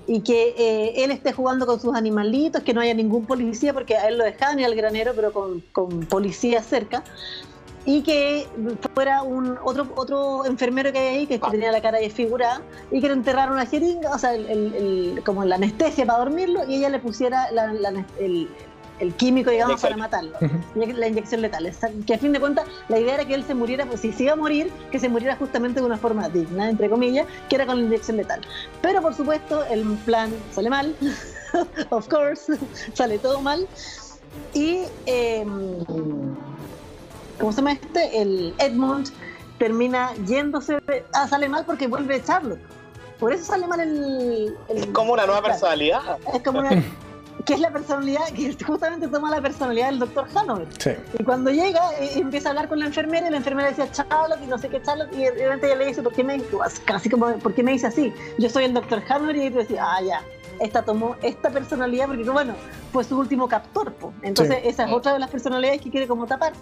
y 0.09 0.19
que 0.23 0.53
eh, 0.59 1.05
él 1.05 1.13
esté 1.13 1.33
jugando 1.33 1.65
con 1.65 1.79
sus 1.79 1.95
animalitos, 1.95 2.65
que 2.65 2.75
no 2.75 2.81
haya 2.81 2.93
ningún 2.93 3.25
policía, 3.25 3.73
porque 3.73 3.95
a 3.95 4.09
él 4.09 4.19
lo 4.19 4.25
dejaban 4.25 4.59
ir 4.59 4.67
al 4.67 4.75
granero, 4.75 5.13
pero 5.15 5.33
con, 5.33 5.61
con 5.71 6.01
policía 6.07 6.61
cerca. 6.61 7.05
Y 7.85 8.03
que 8.03 8.49
fuera 8.95 9.23
un 9.23 9.59
otro 9.63 9.87
otro 9.95 10.45
enfermero 10.45 10.91
que 10.91 10.99
hay 10.99 11.17
ahí, 11.19 11.27
que 11.29 11.39
ah. 11.41 11.51
tenía 11.53 11.71
la 11.71 11.81
cara 11.81 12.01
desfigurada, 12.01 12.61
y 12.91 13.01
que 13.01 13.07
le 13.07 13.13
enterraron 13.13 13.55
una 13.55 13.67
jeringa, 13.67 14.11
o 14.11 14.19
sea, 14.19 14.35
el, 14.35 15.23
como 15.25 15.45
la 15.45 15.55
anestesia 15.55 16.05
para 16.05 16.19
dormirlo, 16.19 16.69
y 16.69 16.79
ella 16.79 16.89
le 16.89 16.99
pusiera 16.99 17.49
la, 17.53 17.73
el, 18.19 18.49
el 19.03 19.15
químico, 19.15 19.51
digamos, 19.51 19.81
para 19.81 19.97
matarlo. 19.97 20.33
La 20.75 21.09
inyección 21.09 21.43
letal. 21.43 21.71
Que 22.07 22.15
a 22.15 22.19
fin 22.19 22.33
de 22.33 22.41
cuentas, 22.41 22.65
la 22.89 22.99
idea 22.99 23.15
era 23.15 23.25
que 23.25 23.35
él 23.35 23.45
se 23.45 23.55
muriera, 23.55 23.85
pues 23.85 24.01
si 24.01 24.13
se 24.13 24.25
iba 24.25 24.33
a 24.33 24.37
morir, 24.37 24.73
que 24.91 24.99
se 24.99 25.09
muriera 25.09 25.37
justamente 25.37 25.81
de 25.81 25.87
una 25.87 25.99
forma 25.99 26.29
digna, 26.29 26.71
entre 26.71 26.89
comillas, 26.89 27.27
que 27.49 27.57
era 27.57 27.67
con 27.67 27.81
la 27.81 27.87
inyección 27.87 28.17
letal. 28.17 28.41
Pero 28.81 29.03
por 29.03 29.15
supuesto, 29.15 29.65
el 29.67 29.83
plan 30.05 30.33
sale 30.53 30.71
mal, 30.71 30.95
of 31.91 32.09
course, 32.09 32.53
sale 32.95 33.19
todo 33.19 33.41
mal. 33.41 33.67
Y, 34.55 34.85
em, 35.07 35.85
¿cómo 37.39 37.53
se 37.53 37.57
llama 37.57 37.73
este? 37.73 38.23
El 38.23 38.55
Edmund 38.59 39.11
termina 39.59 40.15
yéndose, 40.27 40.79
ah, 41.13 41.27
sale 41.29 41.49
mal 41.49 41.65
porque 41.67 41.87
vuelve 41.89 42.23
Charlotte. 42.23 42.61
Por 43.19 43.33
eso 43.33 43.45
sale 43.45 43.67
mal 43.67 43.79
el, 43.81 44.57
el 44.69 44.77
es 44.77 44.87
como 44.87 45.13
una 45.13 45.27
nueva 45.27 45.43
personalidad. 45.43 46.19
Es 46.35 46.43
como 46.43 46.61
una 46.61 46.71
que 47.45 47.55
es 47.55 47.61
la 47.61 47.71
personalidad, 47.73 48.25
que 48.35 48.57
justamente 48.65 49.09
toma 49.09 49.31
la 49.31 49.41
personalidad 49.41 49.87
del 49.87 49.99
doctor 49.99 50.27
Hanover. 50.35 50.69
Y 51.19 51.25
cuando 51.25 51.51
llega, 51.51 51.81
eh, 51.99 52.13
empieza 52.17 52.49
a 52.49 52.51
hablar 52.51 52.69
con 52.69 52.79
la 52.79 52.87
enfermera, 52.87 53.27
y 53.27 53.31
la 53.31 53.39
enfermera 53.39 53.69
decía 53.69 53.91
Charlotte, 53.91 54.41
y 54.43 54.47
no 54.47 54.59
sé 54.59 54.69
qué 54.69 54.81
Charlotte, 54.81 55.13
y 55.13 55.25
de 55.25 55.31
repente 55.33 55.67
ella 55.67 55.77
le 55.77 55.87
dice, 55.87 56.03
¿por 56.03 56.13
qué 56.13 56.23
me, 56.23 56.41
casi 56.85 57.11
como, 57.11 57.33
¿por 57.39 57.55
qué 57.55 57.63
me 57.63 57.73
dice 57.73 57.89
así? 57.89 58.13
Yo 58.39 58.49
soy 58.49 58.65
el 58.65 58.75
doctor 58.75 59.03
Hanover, 59.09 59.37
y 59.37 59.51
tú 59.51 59.59
decís, 59.59 59.79
ah, 59.81 60.01
ya, 60.03 60.23
esta 60.61 60.83
tomó 60.85 61.17
esta 61.23 61.51
personalidad, 61.51 62.07
porque 62.07 62.29
bueno, 62.31 62.55
fue 62.93 63.03
su 63.05 63.19
último 63.19 63.49
captor, 63.49 63.93
entonces 64.23 64.59
esa 64.65 64.87
es 64.87 64.93
otra 64.93 65.15
de 65.15 65.19
las 65.19 65.31
personalidades 65.31 65.81
que 65.81 65.91
quiere 65.91 66.07
como 66.07 66.27
tapar. 66.27 66.53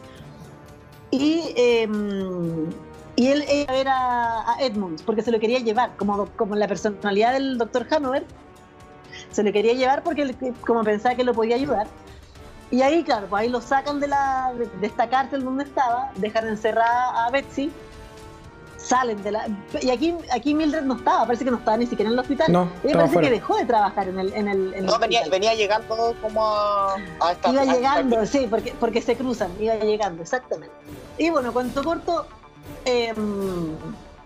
Y, 1.10 1.52
em, 1.56 2.70
y 3.16 3.26
él 3.26 3.44
iba 3.52 3.72
a 3.72 3.72
ver 3.72 3.88
a 3.88 4.56
Edmunds, 4.60 5.02
porque 5.02 5.22
se 5.22 5.32
lo 5.32 5.40
quería 5.40 5.58
llevar, 5.58 5.96
como, 5.96 6.26
como 6.36 6.54
la 6.54 6.68
personalidad 6.68 7.32
del 7.32 7.58
doctor 7.58 7.86
Hanover, 7.90 8.24
se 9.30 9.42
le 9.42 9.52
quería 9.52 9.74
llevar 9.74 10.02
porque 10.02 10.34
como 10.66 10.82
pensaba 10.84 11.14
que 11.14 11.24
lo 11.24 11.34
podía 11.34 11.56
ayudar. 11.56 11.86
Y 12.70 12.82
ahí, 12.82 13.02
claro, 13.02 13.26
pues 13.28 13.42
ahí 13.42 13.48
lo 13.48 13.60
sacan 13.60 13.98
de, 13.98 14.06
la, 14.06 14.52
de, 14.80 14.86
esta 14.86 15.08
cárcel 15.08 15.44
donde 15.44 15.64
estaba, 15.64 16.12
dejan 16.16 16.46
encerrada 16.46 17.26
a 17.26 17.30
Betsy, 17.30 17.72
salen 18.76 19.20
de 19.24 19.32
la... 19.32 19.48
Y 19.82 19.90
aquí, 19.90 20.14
aquí 20.32 20.54
Mildred 20.54 20.82
no 20.82 20.94
estaba, 20.94 21.26
parece 21.26 21.44
que 21.44 21.50
no 21.50 21.56
estaba 21.56 21.76
ni 21.76 21.86
siquiera 21.86 22.10
en 22.10 22.14
el 22.14 22.20
hospital. 22.20 22.52
No, 22.52 22.68
Ella 22.84 22.94
parece 22.94 23.20
que 23.20 23.30
dejó 23.30 23.56
de 23.56 23.64
trabajar 23.64 24.08
en 24.08 24.20
el... 24.20 24.32
En 24.34 24.46
el, 24.46 24.86
no, 24.86 24.98
venía, 25.00 25.22
venía, 25.28 25.54
llegando 25.54 26.14
como 26.22 26.46
a... 26.46 26.96
esta, 27.32 27.50
iba 27.50 27.64
llegando, 27.64 28.24
sí, 28.24 28.46
porque, 28.48 28.72
porque 28.78 29.02
se 29.02 29.16
cruzan, 29.16 29.50
iba 29.58 29.74
llegando, 29.74 30.22
exactamente. 30.22 30.74
Y 31.18 31.30
bueno, 31.30 31.52
cuento 31.52 31.82
corto... 31.82 32.26
Eh, 32.84 33.12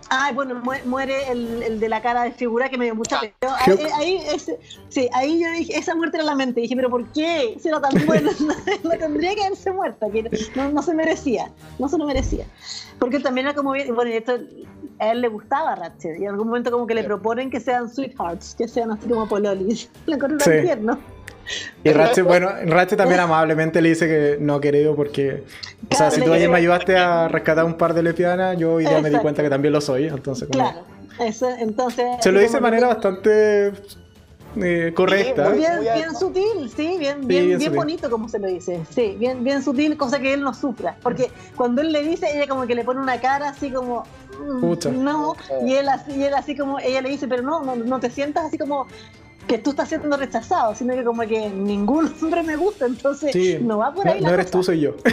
Ah, 0.09 0.31
bueno, 0.33 0.61
muere 0.85 1.31
el, 1.31 1.63
el, 1.63 1.79
de 1.79 1.89
la 1.89 2.01
cara 2.01 2.23
de 2.23 2.31
figura 2.31 2.69
que 2.69 2.77
me 2.77 2.85
dio 2.85 2.95
mucha 2.95 3.19
pena. 3.19 3.33
Ahí, 3.65 3.77
ahí, 3.95 4.21
sí, 4.89 5.09
ahí 5.13 5.41
yo 5.41 5.49
dije, 5.51 5.77
esa 5.77 5.95
muerte 5.95 6.17
era 6.17 6.25
la 6.25 6.35
mente. 6.35 6.61
Dije, 6.61 6.75
pero 6.75 6.89
¿por 6.89 7.11
qué? 7.11 7.57
Si 7.59 7.67
era 7.67 7.81
tan 7.81 7.93
bueno, 8.05 8.29
no, 8.83 8.89
tendría 8.91 9.33
que 9.33 9.45
haberse 9.45 9.71
muerta, 9.71 10.07
que 10.11 10.29
no, 10.55 10.71
no, 10.71 10.81
se 10.83 10.93
merecía, 10.93 11.51
no 11.79 11.89
se 11.89 11.97
lo 11.97 12.05
merecía. 12.05 12.45
Porque 12.99 13.19
también 13.19 13.47
era 13.47 13.55
como, 13.55 13.71
bueno, 13.71 14.11
esto 14.11 14.37
a 14.99 15.11
él 15.11 15.21
le 15.21 15.27
gustaba 15.27 15.75
Ratchet, 15.75 16.19
y 16.19 16.23
en 16.23 16.29
algún 16.29 16.47
momento 16.47 16.71
como 16.71 16.87
que 16.87 16.93
le 16.93 17.03
proponen 17.03 17.49
que 17.49 17.59
sean 17.59 17.89
sweethearts, 17.89 18.55
que 18.55 18.67
sean 18.67 18.91
así 18.91 19.09
como 19.09 19.27
pololis. 19.27 19.89
Le 20.05 20.15
encontré 20.15 20.37
tan 20.37 20.61
tierno. 20.61 20.99
Y 21.83 21.91
Ratchet, 21.91 22.25
bueno, 22.25 22.49
Ratchet 22.65 22.97
también 22.97 23.19
amablemente 23.19 23.81
le 23.81 23.89
dice 23.89 24.07
que 24.07 24.37
no 24.39 24.55
ha 24.55 24.61
querido 24.61 24.95
porque, 24.95 25.43
o 25.91 25.95
sea, 25.95 26.09
si 26.11 26.21
tú 26.21 26.33
ayer 26.33 26.49
me 26.49 26.57
ayudaste 26.57 26.97
a 26.97 27.27
rescatar 27.27 27.65
un 27.65 27.75
par 27.75 27.93
de 27.93 28.03
lesbianas, 28.03 28.57
yo 28.57 28.73
hoy 28.73 28.85
ya 28.85 29.01
me 29.01 29.09
di 29.09 29.17
cuenta 29.17 29.43
que 29.43 29.49
también 29.49 29.73
lo 29.73 29.81
soy, 29.81 30.07
entonces 30.07 30.49
Claro, 30.49 30.79
eso, 31.19 31.49
entonces... 31.59 32.05
Se 32.21 32.31
lo 32.31 32.39
dice 32.39 32.55
de 32.55 32.61
manera 32.61 32.87
bastante 32.87 33.73
eh, 34.57 34.93
correcta. 34.95 35.49
Bien, 35.49 35.81
bien, 35.81 36.15
sutil, 36.15 36.71
sí, 36.75 36.97
bien, 36.97 37.27
bien, 37.27 37.57
bien, 37.57 37.75
bonito 37.75 38.09
como 38.09 38.29
se 38.29 38.39
lo 38.39 38.47
dice. 38.47 38.81
Sí, 38.89 39.15
bien, 39.19 39.43
bien 39.43 39.61
sutil, 39.61 39.97
cosa 39.97 40.19
que 40.19 40.33
él 40.33 40.41
no 40.41 40.53
sufra. 40.53 40.95
Porque 41.03 41.29
cuando 41.55 41.81
él 41.81 41.91
le 41.91 42.03
dice, 42.03 42.27
ella 42.33 42.47
como 42.47 42.65
que 42.65 42.75
le 42.75 42.83
pone 42.83 43.01
una 43.01 43.19
cara 43.19 43.49
así 43.49 43.69
como... 43.69 44.03
Mm, 44.39 45.03
no, 45.03 45.35
y 45.65 45.73
él, 45.73 45.87
así, 45.87 46.11
y 46.13 46.23
él 46.23 46.33
así 46.33 46.57
como, 46.57 46.79
ella 46.79 47.01
le 47.01 47.09
dice, 47.09 47.27
pero 47.27 47.41
no, 47.41 47.63
no, 47.63 47.75
no 47.75 47.99
te 47.99 48.09
sientas 48.09 48.45
así 48.45 48.57
como 48.57 48.87
que 49.47 49.57
tú 49.57 49.71
estás 49.71 49.89
siendo 49.89 50.17
rechazado, 50.17 50.75
sino 50.75 50.93
que 50.93 51.03
como 51.03 51.21
que 51.23 51.49
ningún 51.49 52.13
hombre 52.21 52.43
me 52.43 52.55
gusta, 52.55 52.85
entonces 52.85 53.61
no 53.61 53.77
va 53.79 53.93
por 53.93 54.07
ahí. 54.07 54.21
No, 54.21 54.29
eres 54.29 54.51
tú, 54.51 54.63
soy 54.63 54.81
yo. 54.81 54.95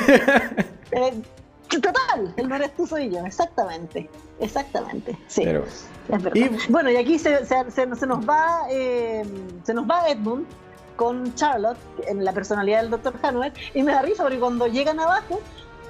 Eh, 0.94 1.22
total, 1.70 2.34
el 2.36 2.50
no 2.50 2.54
eres 2.54 2.76
tú, 2.76 2.86
soy 2.86 3.08
yo, 3.08 3.24
exactamente, 3.24 4.10
exactamente, 4.40 5.16
sí. 5.26 5.42
es 5.42 5.86
verdad. 6.06 6.34
Y, 6.34 6.50
bueno, 6.70 6.90
y 6.90 6.96
aquí 6.96 7.18
se, 7.18 7.46
se, 7.46 7.64
se, 7.70 8.06
nos 8.06 8.28
va 8.28 8.66
eh, 8.68 9.24
se 9.62 9.72
nos 9.72 9.88
va 9.88 10.06
Edmund 10.10 10.44
con 10.96 11.34
Charlotte 11.34 11.78
en 12.06 12.22
la 12.22 12.32
personalidad 12.34 12.82
del 12.82 12.90
Dr. 12.90 13.14
Hanover 13.22 13.54
y 13.72 13.82
me 13.82 13.92
da 13.92 14.02
risa 14.02 14.22
porque 14.22 14.38
cuando 14.38 14.66
llegan 14.66 15.00
abajo 15.00 15.40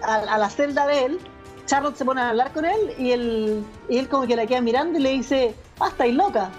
a, 0.04 0.18
a 0.18 0.38
la 0.38 0.48
celda 0.48 0.86
de 0.86 1.06
él 1.06 1.18
Charlotte 1.66 1.96
se 1.96 2.04
pone 2.04 2.20
a 2.20 2.30
hablar 2.30 2.52
con 2.52 2.64
él 2.64 2.92
y 2.98 3.12
él, 3.12 3.64
y 3.88 3.98
él 3.98 4.08
como 4.08 4.26
que 4.26 4.36
la 4.36 4.46
queda 4.46 4.60
mirando 4.60 4.98
y 4.98 5.02
le 5.02 5.10
dice, 5.10 5.54
ah, 5.80 5.88
estáis 5.88 6.14
loca. 6.14 6.50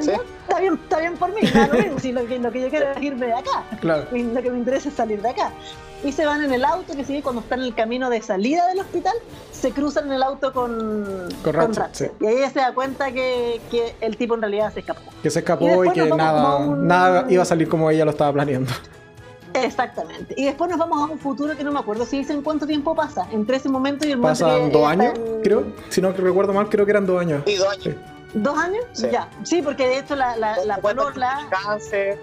Está 0.00 0.60
bien, 0.60 0.74
está 0.74 1.00
bien 1.00 1.16
por 1.16 1.32
mí, 1.34 1.40
si 1.98 2.12
lo 2.12 2.26
que, 2.26 2.38
lo 2.38 2.52
que 2.52 2.60
yo 2.62 2.68
quiero 2.68 2.92
es 2.92 3.02
irme 3.02 3.26
de 3.26 3.34
acá. 3.34 3.64
Lo 3.82 4.08
que 4.42 4.50
me 4.50 4.58
interesa 4.58 4.88
es 4.88 4.94
salir 4.94 5.20
de 5.22 5.30
acá. 5.30 5.52
Y 6.04 6.10
se 6.10 6.26
van 6.26 6.42
en 6.42 6.52
el 6.52 6.64
auto, 6.64 6.96
que 6.96 7.04
sigue 7.04 7.22
cuando 7.22 7.42
están 7.42 7.60
en 7.60 7.66
el 7.66 7.74
camino 7.74 8.10
de 8.10 8.20
salida 8.20 8.66
del 8.66 8.80
hospital, 8.80 9.14
se 9.52 9.70
cruzan 9.70 10.06
en 10.06 10.14
el 10.14 10.22
auto 10.22 10.52
con, 10.52 11.28
con, 11.44 11.72
Y 12.20 12.26
ahí 12.26 12.36
ella 12.38 12.50
se 12.50 12.58
da 12.58 12.74
cuenta 12.74 13.12
que, 13.12 13.60
que, 13.70 13.94
el 14.00 14.16
tipo 14.16 14.34
en 14.34 14.40
realidad 14.40 14.72
se 14.72 14.80
escapó. 14.80 15.00
Que 15.22 15.30
se 15.30 15.38
escapó 15.38 15.84
y, 15.84 15.90
que 15.90 16.06
nada, 16.06 16.66
nada 16.76 17.26
iba 17.28 17.42
a 17.42 17.46
salir 17.46 17.68
como 17.68 17.88
ella 17.88 18.04
lo 18.04 18.10
estaba 18.10 18.32
planeando. 18.32 18.72
Exactamente. 19.54 20.34
Y 20.36 20.44
después 20.44 20.70
nos 20.70 20.78
vamos 20.78 20.98
a 21.08 21.12
un 21.12 21.18
futuro 21.18 21.56
que 21.56 21.62
no 21.62 21.72
me 21.72 21.78
acuerdo 21.78 22.04
si 22.06 22.18
dicen 22.18 22.42
cuánto 22.42 22.66
tiempo 22.66 22.94
pasa 22.94 23.28
entre 23.30 23.56
ese 23.56 23.68
momento 23.68 24.06
y 24.06 24.12
el 24.12 24.18
momento. 24.18 24.44
Pasan 24.44 24.72
dos 24.72 24.86
años, 24.86 25.12
creo. 25.42 25.64
Si 25.88 26.00
no 26.00 26.12
recuerdo 26.12 26.52
mal, 26.52 26.68
creo 26.68 26.84
que 26.84 26.90
eran 26.90 27.06
dos 27.06 27.20
años. 27.20 27.42
Sí, 27.46 27.56
dos 27.56 27.68
años. 27.68 27.96
¿Dos 28.34 28.58
años? 28.58 28.84
Ya. 28.94 29.28
Sí, 29.42 29.62
porque 29.62 29.86
de 29.86 29.98
hecho 29.98 30.16
la, 30.16 30.36
la, 30.36 30.64
la 30.64 30.80
Cáncer. 31.50 32.18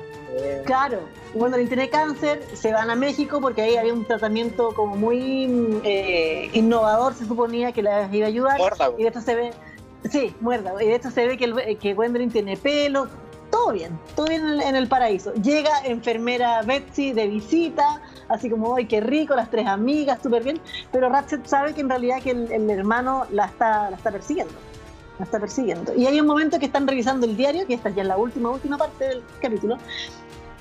Claro, 0.65 0.99
Gwendolyn 1.33 1.67
tiene 1.67 1.89
cáncer, 1.89 2.43
se 2.53 2.71
van 2.71 2.89
a 2.89 2.95
México 2.95 3.41
porque 3.41 3.61
ahí 3.63 3.77
había 3.77 3.93
un 3.93 4.05
tratamiento 4.05 4.73
como 4.75 4.95
muy 4.95 5.81
eh, 5.83 6.49
innovador, 6.53 7.13
se 7.15 7.25
suponía 7.25 7.71
que 7.71 7.81
la 7.81 8.07
iba 8.13 8.25
a 8.25 8.29
ayudar. 8.29 8.59
y 8.97 9.03
de 9.03 9.07
esto 9.07 9.21
se 9.21 9.35
ve, 9.35 9.51
sí, 10.09 10.35
muerda. 10.39 10.73
Y 10.81 10.87
de 10.87 10.95
esto 10.95 11.09
se 11.11 11.25
ve 11.25 11.37
que, 11.37 11.45
el, 11.45 11.77
que 11.77 11.93
Gwendolyn 11.93 12.29
tiene 12.29 12.57
pelo, 12.57 13.07
todo 13.49 13.71
bien, 13.71 13.99
todo 14.15 14.27
bien 14.27 14.61
en 14.61 14.75
el, 14.75 14.87
paraíso. 14.87 15.33
Llega 15.33 15.71
enfermera 15.85 16.61
Betsy 16.61 17.13
de 17.13 17.27
visita, 17.27 18.01
así 18.27 18.49
como, 18.49 18.75
¡ay, 18.75 18.85
qué 18.85 19.01
rico! 19.01 19.35
Las 19.35 19.49
tres 19.49 19.67
amigas, 19.67 20.19
súper 20.21 20.43
bien. 20.43 20.61
Pero 20.91 21.09
Ratchet 21.09 21.45
sabe 21.45 21.73
que 21.73 21.81
en 21.81 21.89
realidad 21.89 22.21
que 22.21 22.31
el, 22.31 22.69
hermano 22.69 23.25
la 23.31 23.45
está, 23.45 23.89
la 23.89 23.97
está 23.97 24.11
persiguiendo. 24.11 24.53
La 25.19 25.25
está 25.25 25.39
persiguiendo. 25.39 25.93
Y 25.95 26.07
hay 26.07 26.19
un 26.19 26.25
momento 26.25 26.59
que 26.59 26.65
están 26.65 26.87
revisando 26.87 27.25
el 27.25 27.37
diario, 27.37 27.67
que 27.67 27.75
esta 27.75 27.89
ya 27.89 28.01
es 28.01 28.07
la 28.07 28.17
última, 28.17 28.49
última 28.49 28.77
parte 28.77 29.07
del 29.07 29.23
capítulo. 29.41 29.77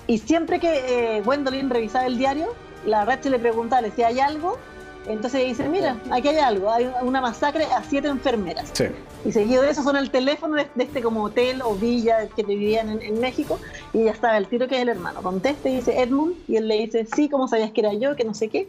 Y 0.06 0.18
siempre 0.18 0.58
que 0.58 1.16
eh, 1.16 1.22
Gwendolyn 1.22 1.70
revisaba 1.70 2.06
el 2.06 2.18
diario, 2.18 2.48
la 2.84 3.04
Ratchet 3.04 3.30
le 3.30 3.38
preguntaba, 3.38 3.82
le 3.82 3.90
decía, 3.90 4.08
¿hay 4.08 4.20
algo? 4.20 4.58
Entonces 5.06 5.46
dice, 5.46 5.68
mira, 5.68 5.96
aquí 6.10 6.28
hay 6.28 6.38
algo, 6.38 6.70
hay 6.70 6.90
una 7.02 7.20
masacre 7.20 7.64
a 7.64 7.82
siete 7.82 8.08
enfermeras. 8.08 8.70
Sí. 8.74 8.84
Y 9.24 9.32
seguido 9.32 9.62
de 9.62 9.70
eso 9.70 9.82
son 9.82 9.96
el 9.96 10.10
teléfono 10.10 10.56
de, 10.56 10.68
este 10.76 11.02
como 11.02 11.24
hotel 11.24 11.62
o 11.62 11.74
villa 11.74 12.28
que 12.28 12.42
vivían 12.42 13.00
en, 13.00 13.20
México 13.20 13.58
y 13.92 14.04
ya 14.04 14.12
estaba 14.12 14.36
el 14.36 14.46
tiro 14.46 14.68
que 14.68 14.76
es 14.76 14.82
el 14.82 14.90
hermano. 14.90 15.22
Conteste 15.22 15.70
y 15.70 15.76
dice 15.76 16.00
Edmund 16.00 16.36
y 16.46 16.56
él 16.56 16.68
le 16.68 16.78
dice, 16.78 17.06
sí, 17.14 17.28
¿cómo 17.28 17.48
sabías 17.48 17.72
que 17.72 17.80
era 17.80 17.94
yo? 17.94 18.16
Que 18.16 18.24
no 18.24 18.34
sé 18.34 18.48
qué. 18.48 18.68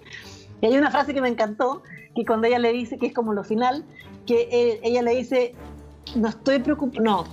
Y 0.62 0.66
hay 0.66 0.78
una 0.78 0.92
frase 0.92 1.14
que 1.14 1.22
me 1.22 1.30
encantó, 1.30 1.84
que 2.16 2.26
cuando 2.26 2.48
ella 2.48 2.60
le 2.60 2.72
dice, 2.74 2.98
que 2.98 3.08
es 3.08 3.14
como 3.14 3.34
lo 3.34 3.44
final, 3.44 3.84
que 4.26 4.80
ella 4.84 5.02
le 5.02 5.16
dice, 5.16 5.54
no 6.16 6.30
estoy 6.30 6.60
preocupada, 6.60 7.04
no, 7.04 7.26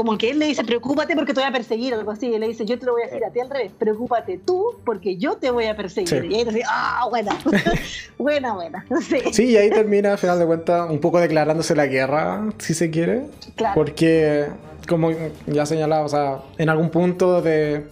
como 0.00 0.16
que 0.16 0.30
él 0.30 0.38
le 0.38 0.46
dice, 0.46 0.64
preocúpate 0.64 1.14
porque 1.14 1.34
te 1.34 1.40
voy 1.40 1.48
a 1.48 1.52
perseguir, 1.52 1.92
algo 1.92 2.10
así. 2.10 2.28
Y 2.28 2.34
él 2.34 2.40
le 2.40 2.48
dice, 2.48 2.64
yo 2.64 2.78
te 2.78 2.86
lo 2.86 2.92
voy 2.92 3.02
a 3.02 3.06
decir 3.06 3.22
a 3.22 3.30
ti 3.30 3.40
al 3.40 3.50
revés, 3.50 3.70
preocúpate 3.78 4.38
tú 4.38 4.76
porque 4.84 5.18
yo 5.18 5.36
te 5.36 5.50
voy 5.50 5.66
a 5.66 5.76
perseguir. 5.76 6.24
Y 6.24 6.36
ahí 6.36 6.44
dice, 6.44 6.62
ah, 6.66 7.06
buena, 7.10 7.36
buena, 8.18 8.54
buena. 8.54 8.86
Sí. 9.00 9.18
sí, 9.32 9.44
y 9.50 9.56
ahí 9.58 9.68
termina, 9.68 10.12
al 10.12 10.18
final 10.18 10.38
de 10.38 10.46
cuentas, 10.46 10.88
un 10.90 11.00
poco 11.00 11.20
declarándose 11.20 11.74
la 11.74 11.86
guerra, 11.86 12.48
si 12.56 12.72
se 12.72 12.90
quiere. 12.90 13.26
Claro. 13.56 13.74
Porque, 13.74 14.46
como 14.88 15.10
ya 15.46 15.66
señalaba, 15.66 16.06
o 16.06 16.08
sea, 16.08 16.38
en 16.56 16.70
algún 16.70 16.88
punto 16.88 17.42
de 17.42 17.84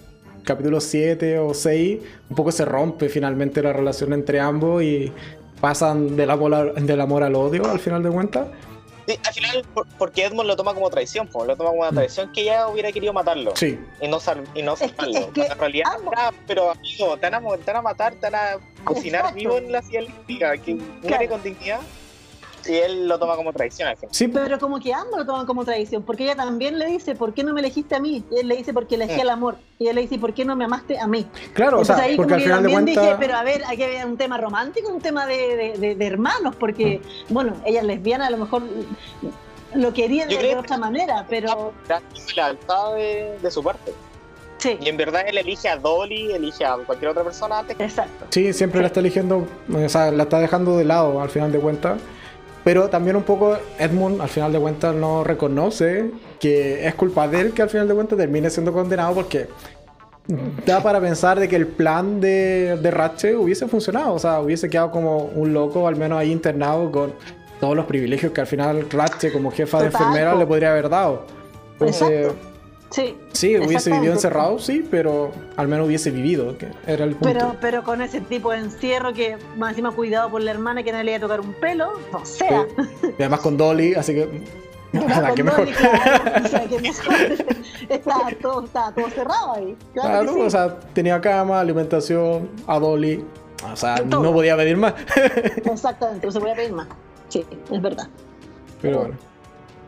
capítulo 0.44 0.80
7 0.80 1.38
o 1.40 1.52
6, 1.52 1.98
un 2.30 2.36
poco 2.36 2.52
se 2.52 2.64
rompe 2.64 3.10
finalmente 3.10 3.62
la 3.62 3.74
relación 3.74 4.14
entre 4.14 4.40
ambos 4.40 4.82
y 4.82 5.12
pasan 5.60 6.16
del 6.16 6.30
amor, 6.30 6.74
del 6.74 7.00
amor 7.02 7.22
al 7.22 7.34
odio, 7.34 7.70
al 7.70 7.80
final 7.80 8.02
de 8.02 8.10
cuentas. 8.10 8.48
Sí, 9.08 9.18
al 9.26 9.32
final, 9.32 9.64
porque 9.96 10.26
Edmund 10.26 10.46
lo 10.46 10.54
toma 10.54 10.74
como 10.74 10.90
traición, 10.90 11.30
lo 11.32 11.56
toma 11.56 11.70
como 11.70 11.80
una 11.80 11.90
mm. 11.90 11.94
traición 11.94 12.30
que 12.30 12.42
ella 12.42 12.68
hubiera 12.68 12.92
querido 12.92 13.14
matarlo. 13.14 13.56
Sí. 13.56 13.80
Y 14.02 14.06
no, 14.08 14.18
y 14.54 14.62
no 14.62 14.76
salvarlo. 14.76 15.30
en 15.34 15.58
realidad, 15.58 15.86
pero 16.46 16.72
amigo, 16.72 17.16
te 17.16 17.30
van, 17.30 17.34
a, 17.76 17.80
matar, 17.80 18.12
te 18.16 18.28
van 18.28 18.34
a 18.34 18.58
cocinar 18.84 19.32
vivo 19.32 19.56
en 19.56 19.72
la 19.72 19.80
silla 19.80 20.58
que 20.58 20.74
muere 21.02 21.26
con 21.26 21.42
dignidad 21.42 21.80
y 22.68 22.76
él 22.76 23.08
lo 23.08 23.18
toma 23.18 23.36
como 23.36 23.52
traición. 23.52 23.88
Sí, 24.10 24.28
pero 24.28 24.58
como 24.58 24.78
que 24.80 24.92
ambos 24.92 25.18
lo 25.18 25.26
toman 25.26 25.46
como 25.46 25.64
traición, 25.64 26.02
porque 26.02 26.24
ella 26.24 26.36
también 26.36 26.78
le 26.78 26.86
dice, 26.86 27.14
¿por 27.14 27.32
qué 27.34 27.42
no 27.42 27.52
me 27.54 27.60
elegiste 27.60 27.94
a 27.94 28.00
mí? 28.00 28.24
Y 28.30 28.40
él 28.40 28.48
le 28.48 28.56
dice, 28.56 28.72
porque 28.72 28.96
elegí 28.96 29.16
mm. 29.16 29.20
el 29.20 29.30
amor. 29.30 29.56
Y 29.78 29.88
él 29.88 29.94
le 29.94 30.02
dice, 30.02 30.18
¿por 30.18 30.34
qué 30.34 30.44
no 30.44 30.56
me 30.56 30.64
amaste 30.64 30.98
a 30.98 31.06
mí? 31.06 31.26
Claro, 31.54 31.80
o 31.80 31.84
sea, 31.84 31.96
ahí 31.96 32.16
porque 32.16 32.34
al 32.34 32.40
final 32.42 32.62
de 32.62 32.72
cuentas... 32.72 33.04
dije, 33.04 33.16
pero 33.18 33.36
a 33.36 33.42
ver, 33.42 33.62
aquí 33.66 33.82
había 33.82 34.06
un 34.06 34.16
tema 34.16 34.38
romántico, 34.38 34.90
un 34.90 35.00
tema 35.00 35.26
de, 35.26 35.96
de, 35.96 36.06
hermanos, 36.06 36.56
porque, 36.56 37.00
mm. 37.28 37.32
bueno, 37.32 37.54
ella 37.64 37.80
es 37.80 37.86
lesbiana, 37.86 38.26
a 38.26 38.30
lo 38.30 38.38
mejor 38.38 38.62
lo 39.74 39.92
quería 39.92 40.26
de, 40.26 40.56
otra 40.56 40.76
manera, 40.78 41.26
pero... 41.28 41.72
La 41.88 42.02
lealtad 42.34 42.94
de, 42.94 43.38
de 43.40 43.50
su 43.50 43.62
parte. 43.62 43.92
Sí. 44.58 44.76
Y 44.80 44.88
en 44.88 44.96
verdad 44.96 45.22
él 45.26 45.38
elige 45.38 45.68
a 45.68 45.76
Dolly, 45.76 46.32
elige 46.32 46.64
a 46.64 46.76
cualquier 46.76 47.12
otra 47.12 47.22
persona 47.22 47.60
antes. 47.60 47.76
Exacto. 47.78 48.26
Sí, 48.30 48.52
siempre 48.52 48.80
la 48.80 48.88
está 48.88 49.00
eligiendo, 49.00 49.46
o 49.72 49.88
sea, 49.88 50.10
la 50.10 50.24
está 50.24 50.40
dejando 50.40 50.76
de 50.76 50.84
lado 50.84 51.20
al 51.22 51.30
final 51.30 51.52
de 51.52 51.60
cuentas. 51.60 52.00
Pero 52.68 52.90
también 52.90 53.16
un 53.16 53.22
poco 53.22 53.56
Edmund 53.78 54.20
al 54.20 54.28
final 54.28 54.52
de 54.52 54.60
cuentas 54.60 54.94
no 54.94 55.24
reconoce 55.24 56.10
que 56.38 56.86
es 56.86 56.94
culpa 56.96 57.26
de 57.26 57.40
él 57.40 57.52
que 57.54 57.62
al 57.62 57.70
final 57.70 57.88
de 57.88 57.94
cuentas 57.94 58.18
termine 58.18 58.50
siendo 58.50 58.74
condenado 58.74 59.14
porque 59.14 59.48
da 60.66 60.82
para 60.82 61.00
pensar 61.00 61.40
de 61.40 61.48
que 61.48 61.56
el 61.56 61.66
plan 61.66 62.20
de, 62.20 62.78
de 62.78 62.90
Ratchet 62.90 63.36
hubiese 63.36 63.66
funcionado, 63.68 64.12
o 64.12 64.18
sea, 64.18 64.40
hubiese 64.40 64.68
quedado 64.68 64.90
como 64.90 65.16
un 65.16 65.54
loco, 65.54 65.88
al 65.88 65.96
menos 65.96 66.18
ahí 66.18 66.30
internado 66.30 66.92
con 66.92 67.14
todos 67.58 67.74
los 67.74 67.86
privilegios 67.86 68.32
que 68.32 68.42
al 68.42 68.46
final 68.46 68.86
Ratchet 68.90 69.32
como 69.32 69.50
jefa 69.50 69.80
de 69.80 69.86
enfermera 69.86 70.34
le 70.34 70.44
podría 70.44 70.72
haber 70.72 70.90
dado. 70.90 71.24
Entonces, 71.72 72.32
Sí. 72.90 73.16
Sí, 73.32 73.56
hubiese 73.56 73.90
vivido 73.90 74.14
encerrado, 74.14 74.58
sí, 74.58 74.86
pero 74.90 75.32
al 75.56 75.68
menos 75.68 75.86
hubiese 75.86 76.10
vivido, 76.10 76.56
que 76.56 76.68
era 76.86 77.04
el 77.04 77.14
punto. 77.14 77.28
Pero, 77.32 77.56
pero 77.60 77.84
con 77.84 78.00
ese 78.00 78.20
tipo 78.20 78.50
de 78.50 78.58
encierro 78.58 79.12
que 79.12 79.36
más 79.56 79.70
encima 79.70 79.92
cuidado 79.92 80.30
por 80.30 80.42
la 80.42 80.50
hermana 80.50 80.82
que 80.82 80.92
no 80.92 81.02
le 81.02 81.10
iba 81.10 81.18
a 81.18 81.20
tocar 81.20 81.40
un 81.40 81.52
pelo, 81.54 81.92
o 82.12 82.24
sea. 82.24 82.66
Y 83.02 83.22
además 83.22 83.40
con 83.40 83.56
Dolly, 83.56 83.94
así 83.94 84.14
que. 84.14 84.42
Nada, 84.92 85.34
que 85.34 85.44
mejor. 85.44 85.68
o 85.68 86.48
sea, 86.48 86.66
que 86.66 86.78
mejor. 86.80 87.14
estaba, 87.90 88.30
todo, 88.40 88.64
estaba 88.64 88.92
todo 88.92 89.10
cerrado 89.10 89.54
ahí. 89.54 89.76
Claro, 89.92 90.40
o 90.40 90.50
sea, 90.50 90.78
tenía 90.94 91.20
cama, 91.20 91.60
alimentación, 91.60 92.48
a 92.66 92.78
Dolly. 92.78 93.24
O 93.70 93.76
sea, 93.76 93.96
no 93.96 94.32
podía 94.32 94.56
pedir 94.56 94.76
más. 94.76 94.94
Exactamente, 95.64 96.26
no 96.26 96.32
se 96.32 96.40
podía 96.40 96.54
pedir 96.54 96.72
más. 96.72 96.86
Sí, 97.28 97.44
es 97.70 97.82
verdad. 97.82 98.08
Pero 98.80 99.00
bueno. 99.00 99.27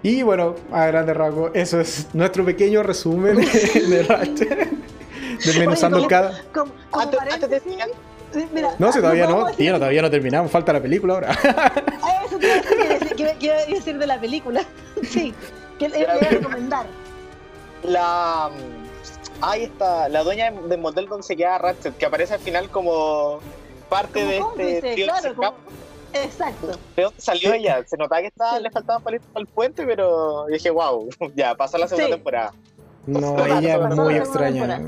Y 0.03 0.23
bueno, 0.23 0.55
a 0.73 0.87
grandes 0.87 1.17
rasgos, 1.17 1.51
eso 1.55 1.81
es 1.81 2.09
nuestro 2.15 2.45
pequeño 2.45 2.83
resumen 2.83 3.37
de 3.91 4.03
Ratchet. 4.03 4.69
Desmenuzando 5.45 6.07
cada. 6.07 6.43
Como, 6.53 6.73
antes, 6.93 7.51
de 7.51 7.63
Mira, 8.53 8.75
no, 8.79 8.93
si 8.93 9.01
todavía 9.01 9.27
no, 9.27 9.47
tío, 9.53 9.75
todavía 9.75 10.03
no 10.03 10.11
terminamos, 10.11 10.53
falta 10.53 10.73
la 10.73 10.81
película 10.81 11.15
ahora. 11.15 11.37
Ah, 12.03 12.23
eso 12.25 12.39
te 12.39 12.47
iba 12.47 12.55
a 12.55 12.99
decir, 12.99 13.17
que, 13.17 13.47
iba 13.47 13.55
a 13.55 13.67
decir 13.67 13.99
de 13.99 14.07
la 14.07 14.21
película. 14.21 14.65
Sí, 15.03 15.35
que 15.79 15.89
le 15.89 16.07
voy 16.07 16.19
a 16.21 16.29
recomendar. 16.31 16.87
La. 17.83 18.51
Ahí 19.41 19.65
está, 19.65 20.09
la 20.09 20.23
dueña 20.23 20.53
de 20.53 20.77
motel 20.77 21.07
donde 21.07 21.27
se 21.27 21.37
queda 21.37 21.59
Ratchet, 21.59 21.97
que 21.97 22.07
aparece 22.07 22.35
al 22.35 22.41
final 22.41 22.69
como 22.71 23.41
parte 23.89 24.25
de 24.25 24.43
este. 24.59 24.95
Tío 24.95 25.07
claro, 25.07 25.35
como, 25.35 25.55
Exacto. 26.13 26.79
¿De 26.97 27.03
dónde 27.03 27.21
salió 27.21 27.53
ella? 27.53 27.83
Se 27.87 27.97
notaba 27.97 28.21
que 28.21 28.29
estaba, 28.29 28.59
le 28.59 28.71
faltaban 28.71 29.03
palitos 29.03 29.29
para 29.33 29.43
el 29.43 29.47
puente, 29.47 29.85
pero 29.87 30.47
dije, 30.47 30.71
wow, 30.71 31.09
ya 31.37 31.55
pasó 31.55 31.79
la 31.79 31.89
segunda 31.89 32.11
temporada. 32.17 32.53
No, 33.07 33.45
ella 33.47 33.89
es 33.89 33.97
muy 33.97 34.15
extraña. 34.17 34.81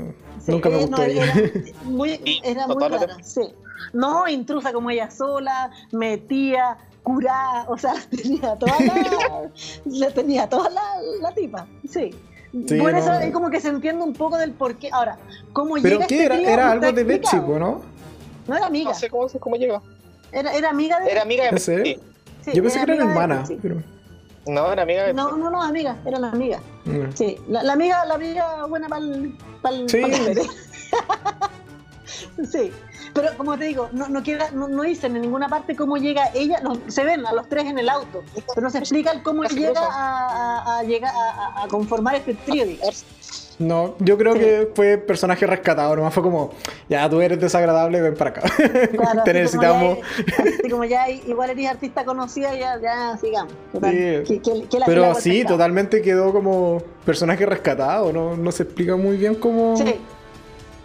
Nunca 0.47 0.69
me 0.69 0.77
gustó 0.77 1.03
ella. 1.03 1.23
Era 1.23 1.73
muy, 1.85 2.41
era 2.43 2.67
muy 2.67 2.87
rara, 2.87 3.17
sí. 3.23 3.53
No 3.91 4.27
intrusa 4.27 4.71
como 4.71 4.89
ella 4.89 5.09
sola, 5.09 5.71
metía, 5.91 6.77
curada, 7.01 7.65
o 7.67 7.77
sea, 7.77 7.95
tenía 8.09 8.55
toda 8.55 8.79
la, 8.79 9.49
la 9.85 10.11
tenía 10.11 10.49
toda 10.49 10.69
la, 10.69 10.81
la 11.21 11.33
tipa, 11.33 11.67
sí. 11.89 12.11
Por 12.79 12.93
eso 12.93 13.11
es 13.13 13.33
como 13.33 13.49
que 13.49 13.59
se 13.59 13.69
entiende 13.69 14.03
un 14.03 14.13
poco 14.13 14.37
del 14.37 14.51
porqué. 14.51 14.89
Ahora, 14.91 15.17
¿cómo 15.53 15.73
¿Pero 15.81 15.95
llega 15.95 16.07
qué 16.07 16.21
este 16.21 16.35
era? 16.35 16.53
Era 16.53 16.71
algo 16.71 16.91
de 16.91 17.03
Betsy, 17.03 17.37
¿no? 17.37 17.81
No 18.47 18.55
era 18.55 18.67
amiga. 18.67 18.91
No 18.91 18.95
sé 18.95 19.09
cómo, 19.09 19.27
cómo 19.39 19.55
llega. 19.55 19.81
Era, 20.33 20.53
era 20.53 20.69
amiga 20.69 20.99
de. 20.99 21.11
Era 21.11 21.21
amiga 21.21 21.51
de. 21.51 21.59
Sí. 21.59 21.99
Yo 22.53 22.63
pensé 22.63 22.85
que 22.85 22.93
era 22.93 23.03
hermana. 23.03 23.43
Pero... 23.61 23.81
No, 24.45 24.71
era 24.71 24.83
amiga 24.83 25.05
de. 25.05 25.13
No, 25.13 25.37
no, 25.37 25.49
no, 25.49 25.61
amiga. 25.61 25.97
Era 26.05 26.17
una 26.17 26.31
amiga. 26.31 26.59
Mm. 26.85 27.11
Sí. 27.13 27.37
La, 27.47 27.63
la, 27.63 27.73
amiga, 27.73 28.05
la 28.05 28.15
amiga 28.15 28.65
buena 28.65 28.89
para 28.89 29.75
el. 29.75 29.89
sí. 29.89 30.03
sí. 32.51 32.71
Pero 33.13 33.37
como 33.37 33.57
te 33.57 33.65
digo, 33.65 33.89
no, 33.91 34.09
no, 34.09 34.23
queda, 34.23 34.49
no, 34.51 34.67
no, 34.67 34.83
dicen 34.83 35.15
en 35.15 35.21
ninguna 35.21 35.47
parte 35.47 35.75
cómo 35.75 35.97
llega 35.97 36.31
ella, 36.33 36.59
se 36.87 37.03
ven 37.03 37.25
a 37.27 37.33
los 37.33 37.47
tres 37.47 37.65
en 37.65 37.77
el 37.77 37.87
auto, 37.87 38.23
pero 38.33 38.61
no 38.61 38.71
se 38.71 38.79
explica 38.79 39.21
cómo 39.21 39.43
llega 39.43 39.81
a, 39.81 40.29
a, 40.29 40.79
a, 40.79 40.83
llegar 40.83 41.13
a, 41.15 41.63
a, 41.63 41.67
conformar 41.67 42.15
este 42.15 42.33
trío, 42.33 42.65
digamos. 42.65 43.05
No, 43.63 43.95
yo 43.99 44.17
creo 44.17 44.33
que 44.33 44.69
fue 44.75 44.97
personaje 44.97 45.47
rescatado, 45.47 45.95
nomás 45.95 46.13
fue 46.13 46.21
como, 46.21 46.51
ya 46.89 47.09
tú 47.09 47.21
eres 47.21 47.39
desagradable, 47.39 48.01
ven 48.01 48.15
para 48.15 48.31
acá. 48.31 48.41
Te 49.25 49.33
necesitamos. 49.33 49.99
Como 50.63 50.83
como 50.83 50.83
ya 50.85 51.09
igual 51.09 51.49
eres 51.49 51.67
artista 51.67 52.03
conocida, 52.03 52.55
ya, 52.55 52.79
ya 52.81 53.17
sigamos. 53.17 53.53
sí. 54.25 54.41
Pero 54.85 55.15
sí, 55.15 55.45
totalmente 55.45 56.01
quedó 56.01 56.33
como 56.33 56.81
personaje 57.05 57.45
rescatado, 57.45 58.11
no, 58.11 58.35
no 58.35 58.51
se 58.51 58.63
explica 58.63 58.95
muy 58.95 59.17
bien 59.17 59.35
cómo. 59.35 59.77
Sí. 59.77 59.95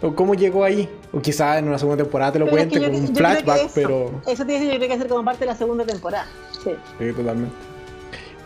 O 0.01 0.15
cómo 0.15 0.33
llegó 0.33 0.63
ahí. 0.63 0.87
O 1.11 1.19
quizás 1.19 1.57
en 1.57 1.67
una 1.67 1.77
segunda 1.77 2.01
temporada 2.03 2.31
te 2.31 2.39
lo 2.39 2.47
cuente 2.47 2.79
con 2.79 2.95
un 2.95 3.13
flashback, 3.13 3.71
pero. 3.73 4.21
Eso 4.25 4.45
tiene 4.45 4.79
que 4.79 4.93
hacer 4.93 5.07
como 5.07 5.25
parte 5.25 5.41
de 5.41 5.47
la 5.47 5.55
segunda 5.55 5.85
temporada. 5.85 6.27
Sí. 6.63 6.71
Sí, 6.97 7.11
totalmente. 7.11 7.68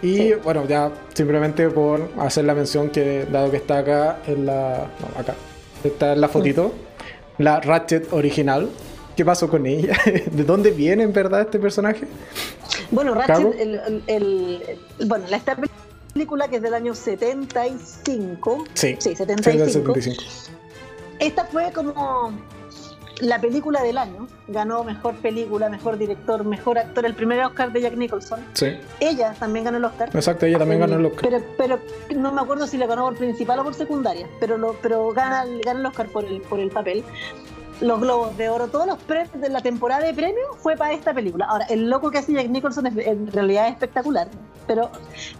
Y 0.04 0.34
bueno, 0.34 0.68
ya 0.68 0.92
simplemente 1.14 1.70
por 1.70 2.10
hacer 2.20 2.44
la 2.44 2.54
mención 2.54 2.90
que, 2.90 3.26
dado 3.32 3.50
que 3.50 3.58
está 3.58 3.80
acá 3.80 4.20
en 4.28 4.46
la. 4.46 4.90
No, 5.00 5.20
acá. 5.20 5.34
Está 5.82 6.12
en 6.14 6.22
la 6.22 6.28
fotito. 6.28 6.74
La 7.38 7.62
Ratchet 7.62 8.12
original. 8.12 8.70
¿Qué 9.16 9.24
pasó 9.24 9.50
con 9.50 9.66
ella? 9.66 9.96
¿De 10.32 10.44
dónde 10.44 10.72
viene 10.72 11.04
en 11.04 11.14
verdad 11.14 11.42
este 11.42 11.58
personaje? 11.58 12.06
Bueno, 12.92 13.14
Ratchet, 13.14 13.60
el, 13.60 14.04
el, 14.08 14.80
bueno, 15.06 15.26
esta 15.32 15.56
película 16.14 16.50
que 16.50 16.58
es 16.58 16.62
del 16.62 16.74
año 16.74 16.94
75. 16.94 18.66
Sí, 18.74 18.98
sí 19.00 19.16
75. 19.16 19.94
esta 21.20 21.46
fue 21.46 21.72
como 21.72 22.34
la 23.24 23.40
película 23.40 23.82
del 23.82 23.98
año. 23.98 24.28
Ganó 24.48 24.84
mejor 24.84 25.16
película, 25.16 25.70
mejor 25.70 25.98
director, 25.98 26.44
mejor 26.44 26.78
actor. 26.78 27.06
El 27.06 27.16
primer 27.16 27.44
Oscar 27.44 27.72
de 27.72 27.82
Jack 27.82 27.96
Nicholson. 27.96 28.40
Sí. 28.54 28.78
Ella 29.00 29.34
también 29.40 29.66
ganó 29.66 29.78
el 29.78 29.86
Oscar. 29.86 30.10
Exacto, 30.14 30.46
ella 30.46 30.60
también 30.60 30.82
ganó 30.82 30.96
el 30.96 31.06
Oscar. 31.06 31.30
Pero, 31.30 31.44
pero 31.58 31.80
no 32.16 32.32
me 32.32 32.42
acuerdo 32.42 32.68
si 32.68 32.78
la 32.78 32.88
ganó 32.88 33.04
por 33.06 33.16
principal 33.16 33.60
o 33.60 33.64
por 33.64 33.74
secundaria. 33.74 34.28
Pero 34.40 34.58
lo, 34.58 34.74
pero 34.82 35.12
gana, 35.12 35.46
gana 35.64 35.80
el 35.80 35.86
Oscar 35.86 36.08
por 36.08 36.26
el, 36.26 36.42
por 36.42 36.60
el 36.60 36.70
papel 36.70 37.04
los 37.82 38.00
Globos 38.00 38.38
de 38.38 38.50
Oro, 38.50 38.68
todos 38.68 38.88
los 38.88 38.98
premios 39.00 39.40
de 39.40 39.50
la 39.50 39.62
temporada 39.62 40.04
de 40.04 40.14
premios 40.14 40.48
fue 40.58 40.76
para 40.76 40.94
esta 40.94 41.14
película. 41.14 41.46
Ahora, 41.46 41.66
el 41.66 41.90
loco 41.90 42.12
que 42.12 42.20
hace 42.20 42.34
Jack 42.34 42.50
Nicholson 42.50 42.88
es, 42.88 42.98
en 42.98 43.32
realidad 43.32 43.68
es 43.68 43.74
espectacular, 43.74 44.28
pero, 44.68 44.90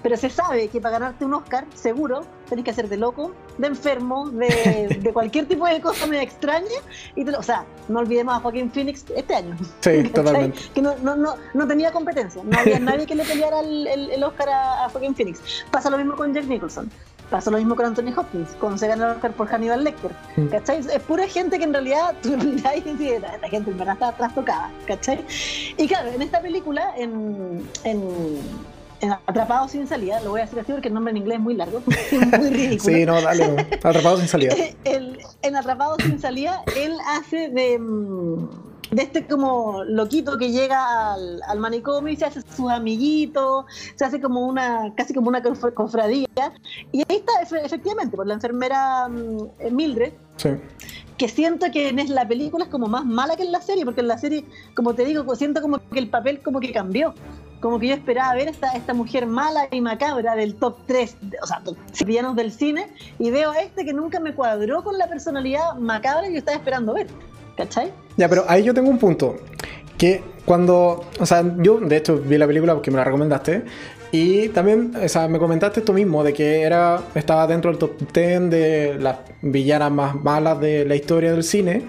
pero 0.02 0.18
se 0.18 0.30
sabe 0.30 0.68
que 0.68 0.82
para 0.82 1.00
ganarte 1.00 1.26
un 1.26 1.34
Oscar, 1.34 1.66
seguro, 1.74 2.26
tenés 2.50 2.66
que 2.66 2.72
hacer 2.72 2.90
de 2.90 2.98
loco, 2.98 3.34
de 3.58 3.68
enfermo, 3.68 4.30
de, 4.30 5.00
de 5.02 5.14
cualquier 5.14 5.48
tipo 5.48 5.66
de 5.66 5.80
cosa 5.82 6.08
medio 6.08 6.24
extraña. 6.24 6.68
Y 7.16 7.28
o 7.30 7.44
sea, 7.44 7.66
no 7.88 8.00
olvidemos 8.00 8.36
a 8.36 8.40
Joaquín 8.40 8.72
Phoenix 8.72 9.06
este 9.16 9.36
año. 9.36 9.56
Sí, 9.82 10.04
totalmente. 10.14 10.60
Que 10.74 10.82
no, 10.82 10.96
no, 10.98 11.16
no, 11.16 11.36
no, 11.54 11.68
tenía 11.68 11.92
competencia, 11.92 12.42
no 12.44 12.58
había 12.58 12.80
nadie 12.82 13.06
que 13.06 13.16
le 13.16 13.24
peleara 13.24 13.62
el, 13.62 13.88
el, 13.88 14.24
Oscar 14.24 14.50
a, 14.50 14.86
a 14.86 14.90
Joaquín 14.90 15.16
Phoenix. 15.16 15.66
Pasa 15.72 15.90
lo 15.90 15.98
mismo 15.98 16.16
con 16.16 16.34
Jack 16.34 16.46
Nicholson. 16.46 16.90
Pasó 17.34 17.50
lo 17.50 17.58
mismo 17.58 17.76
con 17.76 17.88
Anthony 17.88 18.14
Hopkins, 18.16 18.50
cuando 18.60 18.78
se 18.78 18.88
ganó 18.88 19.06
el 19.06 19.14
Oscar 19.14 19.32
por 19.32 19.48
Hannibal 19.48 19.84
Lecter. 19.84 20.12
¿Cachai? 20.52 20.82
Es 20.82 21.02
pura 21.02 21.28
gente 21.28 21.58
que 21.58 21.64
en 21.64 21.74
realidad 21.74 22.14
tú 22.22 22.38
y 22.38 22.58
esta 22.58 22.70
gente 23.50 23.72
en 23.72 23.76
verdad 23.76 23.96
está 23.96 24.12
trastocada. 24.12 24.70
¿Cachai? 24.86 25.26
Y 25.76 25.88
claro, 25.88 26.12
en 26.12 26.22
esta 26.22 26.42
película, 26.42 26.94
en, 26.96 27.68
en, 27.86 28.40
en 29.02 29.12
Atrapado 29.26 29.68
sin 29.68 29.88
salida, 29.88 30.22
lo 30.22 30.30
voy 30.30 30.42
a 30.42 30.44
decir 30.44 30.60
así 30.60 30.72
porque 30.74 30.90
el 30.90 30.94
nombre 30.94 31.10
en 31.10 31.18
inglés 31.18 31.38
es 31.38 31.44
muy 31.44 31.56
largo, 31.56 31.82
muy 32.12 32.50
ridículo. 32.52 32.98
Sí, 32.98 33.04
no, 33.04 33.20
dale. 33.20 33.68
Atrapado 33.84 34.18
sin 34.18 34.28
salida. 34.28 34.54
en 34.84 35.56
Atrapado 35.56 35.96
sin 36.06 36.20
salida, 36.20 36.62
él 36.78 36.96
hace 37.08 37.50
de 37.50 37.80
mm, 37.80 38.48
de 38.94 39.02
este 39.02 39.26
como 39.26 39.84
loquito 39.84 40.38
que 40.38 40.52
llega 40.52 41.14
al, 41.14 41.60
manicomio 41.60 42.14
y 42.14 42.16
se 42.16 42.26
hace 42.26 42.42
sus 42.42 42.70
amiguitos, 42.70 43.66
se 43.96 44.06
hace 44.06 44.22
como 44.22 44.48
una, 44.48 44.94
casi 44.96 45.14
como 45.14 45.30
una 45.30 45.42
cofradía. 45.42 46.28
Y 46.92 47.00
ahí 47.10 47.18
está, 47.18 47.62
efectivamente, 47.64 48.16
por 48.16 48.28
la 48.28 48.36
enfermera 48.36 49.08
mm, 49.08 49.72
Mildred. 49.72 50.14
Que 51.18 51.30
siento 51.30 51.68
que 51.72 51.90
en 51.90 52.16
la 52.16 52.28
película 52.28 52.66
es 52.66 52.72
como 52.72 52.88
más 52.88 53.06
mala 53.06 53.36
que 53.36 53.44
en 53.44 53.52
la 53.52 53.62
serie, 53.62 53.86
porque 53.86 54.02
en 54.02 54.08
la 54.08 54.18
serie, 54.18 54.46
como 54.76 54.94
te 54.94 55.06
digo, 55.06 55.36
siento 55.36 55.62
como 55.62 55.80
que 55.90 56.00
el 56.00 56.10
papel 56.10 56.42
como 56.42 56.60
que 56.60 56.72
cambió 56.72 57.14
como 57.64 57.80
que 57.80 57.88
yo 57.88 57.94
esperaba 57.94 58.34
ver 58.34 58.50
esta, 58.50 58.74
esta 58.74 58.94
mujer 58.94 59.26
mala 59.26 59.70
y 59.72 59.80
macabra 59.80 60.36
del 60.36 60.56
top 60.56 60.76
3, 60.86 61.16
o 61.42 61.48
sea, 61.48 61.62
villanos 62.06 62.36
del 62.36 62.52
cine, 62.52 62.90
y 63.20 63.32
veo 63.32 63.52
a 63.52 63.62
este 63.62 63.86
que 63.86 63.94
nunca 63.94 64.20
me 64.20 64.36
cuadró 64.36 64.84
con 64.84 64.98
la 64.98 65.08
personalidad 65.08 65.76
macabra 65.76 66.28
que 66.28 66.34
yo 66.34 66.40
estaba 66.40 66.58
esperando 66.58 66.94
ver. 66.94 67.08
¿Cachai? 67.58 67.92
Ya, 68.18 68.30
pero 68.30 68.46
ahí 68.48 68.64
yo 68.64 68.74
tengo 68.74 68.90
un 68.90 68.98
punto. 68.98 69.36
Que 69.98 70.24
cuando. 70.46 71.06
O 71.20 71.26
sea, 71.26 71.44
yo 71.58 71.80
de 71.80 71.98
hecho 71.98 72.18
vi 72.18 72.38
la 72.38 72.48
película 72.48 72.74
porque 72.74 72.92
me 72.92 72.98
la 72.98 73.04
recomendaste. 73.04 73.64
Y 74.12 74.50
también, 74.50 74.94
o 74.96 75.08
sea, 75.10 75.28
me 75.28 75.40
comentaste 75.40 75.82
tú 75.82 75.92
mismo 75.92 76.24
de 76.24 76.34
que 76.34 76.62
era, 76.62 77.02
estaba 77.16 77.48
dentro 77.48 77.72
del 77.72 77.80
top 77.80 77.94
10 78.14 78.50
de 78.52 78.98
las 79.00 79.18
villanas 79.42 79.92
más 79.92 80.16
malas 80.16 80.60
de 80.60 80.86
la 80.86 80.96
historia 80.96 81.32
del 81.32 81.44
cine. 81.44 81.88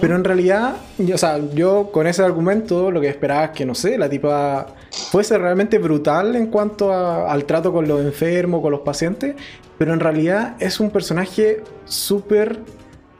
Pero 0.00 0.16
en 0.16 0.24
realidad, 0.24 0.76
o 1.12 1.16
sea, 1.16 1.40
yo 1.54 1.90
con 1.92 2.06
ese 2.06 2.22
argumento 2.22 2.90
lo 2.90 3.00
que 3.00 3.08
esperaba 3.08 3.44
es 3.46 3.50
que, 3.52 3.64
no 3.64 3.74
sé, 3.74 3.96
la 3.96 4.08
tipa 4.08 4.66
fuese 4.90 5.38
realmente 5.38 5.78
brutal 5.78 6.36
en 6.36 6.48
cuanto 6.48 6.92
al 6.92 7.44
trato 7.44 7.72
con 7.72 7.86
los 7.86 8.00
enfermos, 8.00 8.60
con 8.60 8.72
los 8.72 8.80
pacientes. 8.80 9.36
Pero 9.78 9.94
en 9.94 10.00
realidad 10.00 10.56
es 10.58 10.80
un 10.80 10.90
personaje 10.90 11.62
súper 11.84 12.58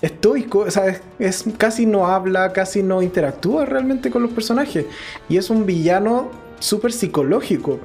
estoico, 0.00 0.60
o 0.60 0.70
sea, 0.70 1.00
es, 1.18 1.44
casi 1.56 1.86
no 1.86 2.06
habla, 2.06 2.52
casi 2.52 2.82
no 2.82 3.02
interactúa 3.02 3.64
realmente 3.64 4.10
con 4.10 4.22
los 4.22 4.32
personajes. 4.32 4.86
Y 5.28 5.36
es 5.36 5.50
un 5.50 5.66
villano 5.66 6.30
súper 6.58 6.92
psicológico. 6.92 7.78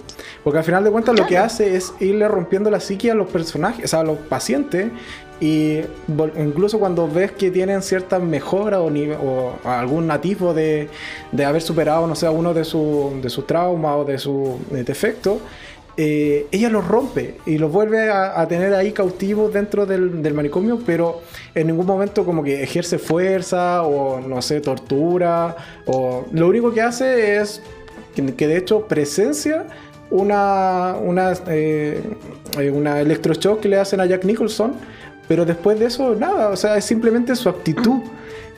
Porque 0.43 0.59
al 0.59 0.65
final 0.65 0.83
de 0.83 0.91
cuentas 0.91 1.17
lo 1.17 1.25
que 1.27 1.37
hace 1.37 1.75
es 1.75 1.93
irle 1.99 2.27
rompiendo 2.27 2.69
la 2.69 2.79
psique 2.79 3.11
a 3.11 3.15
los 3.15 3.29
personajes, 3.29 3.85
o 3.85 3.87
sea, 3.87 3.99
a 3.99 4.03
los 4.03 4.17
pacientes. 4.17 4.91
Y 5.39 5.79
incluso 6.37 6.79
cuando 6.79 7.07
ves 7.07 7.31
que 7.31 7.49
tienen 7.49 7.81
cierta 7.81 8.19
mejora 8.19 8.79
o, 8.79 8.91
o 8.91 9.55
algún 9.63 10.05
nativo 10.05 10.53
de, 10.53 10.87
de, 11.31 11.45
haber 11.45 11.63
superado, 11.63 12.05
no 12.05 12.15
sé, 12.15 12.29
uno 12.29 12.53
de, 12.53 12.63
su, 12.63 13.19
de 13.23 13.29
sus 13.29 13.47
traumas 13.47 13.95
o 13.97 14.05
de 14.05 14.19
su 14.19 14.59
defecto, 14.69 15.39
eh, 15.97 16.47
ella 16.51 16.69
los 16.69 16.87
rompe 16.87 17.37
y 17.45 17.57
los 17.57 17.71
vuelve 17.71 18.09
a, 18.09 18.47
tener 18.47 18.73
ahí 18.73 18.91
cautivos 18.91 19.53
dentro 19.53 19.85
del, 19.85 20.33
manicomio, 20.33 20.79
pero 20.85 21.21
en 21.53 21.67
ningún 21.67 21.85
momento 21.85 22.23
como 22.25 22.43
que 22.43 22.63
ejerce 22.63 22.97
fuerza 22.97 23.83
o 23.83 24.21
no 24.21 24.41
sé, 24.41 24.61
tortura, 24.61 25.55
o 25.85 26.25
lo 26.31 26.47
único 26.47 26.73
que 26.73 26.81
hace 26.81 27.37
es 27.37 27.61
que, 28.15 28.47
de 28.47 28.57
hecho 28.57 28.87
presencia 28.87 29.65
una, 30.09 30.95
una, 30.95 31.33
eh, 31.47 32.01
una 32.73 33.01
electroshock 33.01 33.59
que 33.59 33.69
le 33.69 33.77
hacen 33.77 33.99
a 33.99 34.05
Jack 34.05 34.23
Nicholson, 34.23 34.73
pero 35.27 35.45
después 35.45 35.77
de 35.77 35.85
eso 35.85 36.15
nada, 36.15 36.49
o 36.49 36.55
sea, 36.55 36.77
es 36.77 36.85
simplemente 36.85 37.35
su 37.35 37.49
actitud. 37.49 38.01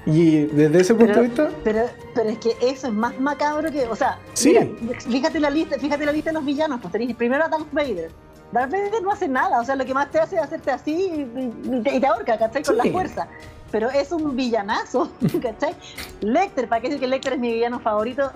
Y 0.06 0.46
desde 0.46 0.82
ese 0.82 0.96
punto 0.96 1.14
de 1.14 1.28
vista. 1.28 1.50
Pero, 1.64 1.86
pero 2.14 2.30
es 2.30 2.38
que 2.40 2.56
eso 2.62 2.88
es 2.88 2.94
más 2.94 3.18
macabro 3.20 3.72
que. 3.72 3.86
O 3.86 3.96
sea, 3.96 4.20
fíjate 4.36 5.40
la 5.40 5.50
lista, 5.50 5.78
fíjate 5.80 6.06
la 6.06 6.12
lista 6.12 6.32
de 6.32 6.34
los 6.36 6.46
villanos, 6.46 6.82
pues 6.82 6.92
tenéis 6.92 7.16
primero 7.16 7.44
a 7.44 7.48
Darth 7.48 7.72
Vader. 7.72 8.12
Darth 8.52 8.72
Vader 8.72 9.02
no 9.02 9.12
hace 9.12 9.28
nada, 9.28 9.60
o 9.60 9.66
sea, 9.66 9.76
lo 9.76 9.86
que 9.86 9.94
más 9.94 10.12
te 10.12 10.20
hace 10.20 10.36
es 10.36 10.42
hacerte 10.44 10.72
así 10.72 11.28
y, 11.64 11.82
te, 11.82 12.06
ahorca, 12.06 12.38
¿cachai? 12.38 12.64
Con 12.64 12.78
la 12.78 12.84
fuerza. 12.86 13.28
Pero 13.72 13.90
es 13.90 14.12
un 14.12 14.36
villanazo, 14.36 15.10
¿cachai? 15.42 15.76
Lecter, 16.22 16.68
¿para 16.68 16.82
qué 16.82 16.90
decir 16.90 17.02
que 17.02 17.08
Lecter 17.08 17.34
es 17.34 17.40
mi 17.40 17.54
villano 17.54 17.80
favorito? 17.80 18.32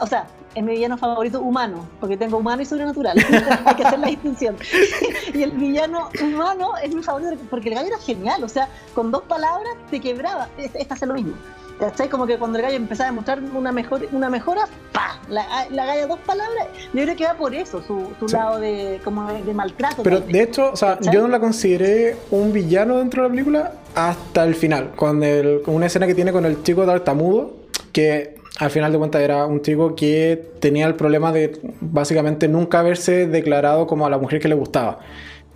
o 0.00 0.06
sea, 0.06 0.26
es 0.54 0.62
mi 0.62 0.72
villano 0.72 0.96
favorito 0.98 1.40
humano, 1.40 1.88
porque 2.00 2.16
tengo 2.16 2.38
humano 2.38 2.62
y 2.62 2.64
sobrenatural. 2.64 3.18
Hay 3.64 3.74
que 3.74 3.84
hacer 3.84 3.98
la 3.98 4.08
distinción. 4.08 4.56
y 5.34 5.42
el 5.42 5.52
villano 5.52 6.08
humano 6.22 6.72
es 6.82 6.94
mi 6.94 7.02
favorito 7.02 7.36
porque 7.50 7.68
el 7.68 7.74
gallo 7.76 7.88
era 7.88 7.98
genial, 7.98 8.42
o 8.44 8.48
sea, 8.48 8.68
con 8.94 9.10
dos 9.10 9.22
palabras 9.22 9.74
te 9.90 10.00
quebraba. 10.00 10.48
Esta 10.56 10.94
hace 10.94 11.06
lo 11.06 11.14
mismo. 11.14 11.34
¿Cachai? 11.78 12.08
Como 12.08 12.26
que 12.26 12.38
cuando 12.38 12.58
el 12.58 12.64
gallo 12.64 12.76
empezaba 12.76 13.08
a 13.08 13.12
demostrar 13.12 13.40
una, 13.40 13.70
mejor, 13.70 14.08
una 14.10 14.28
mejora, 14.28 14.62
¡pa! 14.92 15.20
La, 15.28 15.68
la 15.70 15.86
gallo 15.86 16.08
dos 16.08 16.18
palabras, 16.20 16.66
yo 16.92 17.02
creo 17.02 17.14
que 17.14 17.24
va 17.24 17.34
por 17.34 17.54
eso, 17.54 17.82
su, 17.82 18.08
su 18.18 18.26
lado 18.34 18.58
de, 18.58 19.00
como 19.04 19.30
de, 19.32 19.54
maltrato. 19.54 20.02
Pero 20.02 20.20
de 20.20 20.42
hecho, 20.42 20.72
o 20.72 20.76
sea, 20.76 20.98
yo 21.00 21.22
no 21.22 21.28
la 21.28 21.38
consideré 21.38 22.16
un 22.30 22.52
villano 22.52 22.98
dentro 22.98 23.22
de 23.22 23.28
la 23.28 23.32
película 23.32 23.72
hasta 23.94 24.42
el 24.42 24.56
final, 24.56 24.92
con, 24.96 25.22
el, 25.22 25.62
con 25.62 25.74
una 25.74 25.86
escena 25.86 26.06
que 26.06 26.16
tiene 26.16 26.32
con 26.32 26.44
el 26.46 26.62
chico 26.64 26.84
tartamudo, 26.84 27.52
que 27.92 28.37
al 28.58 28.70
final 28.70 28.90
de 28.90 28.98
cuentas 28.98 29.22
era 29.22 29.46
un 29.46 29.62
chico 29.62 29.94
que 29.94 30.50
tenía 30.60 30.86
el 30.86 30.96
problema 30.96 31.32
de 31.32 31.58
básicamente 31.80 32.48
nunca 32.48 32.80
haberse 32.80 33.26
declarado 33.26 33.86
como 33.86 34.04
a 34.06 34.10
la 34.10 34.18
mujer 34.18 34.40
que 34.40 34.48
le 34.48 34.54
gustaba. 34.54 34.98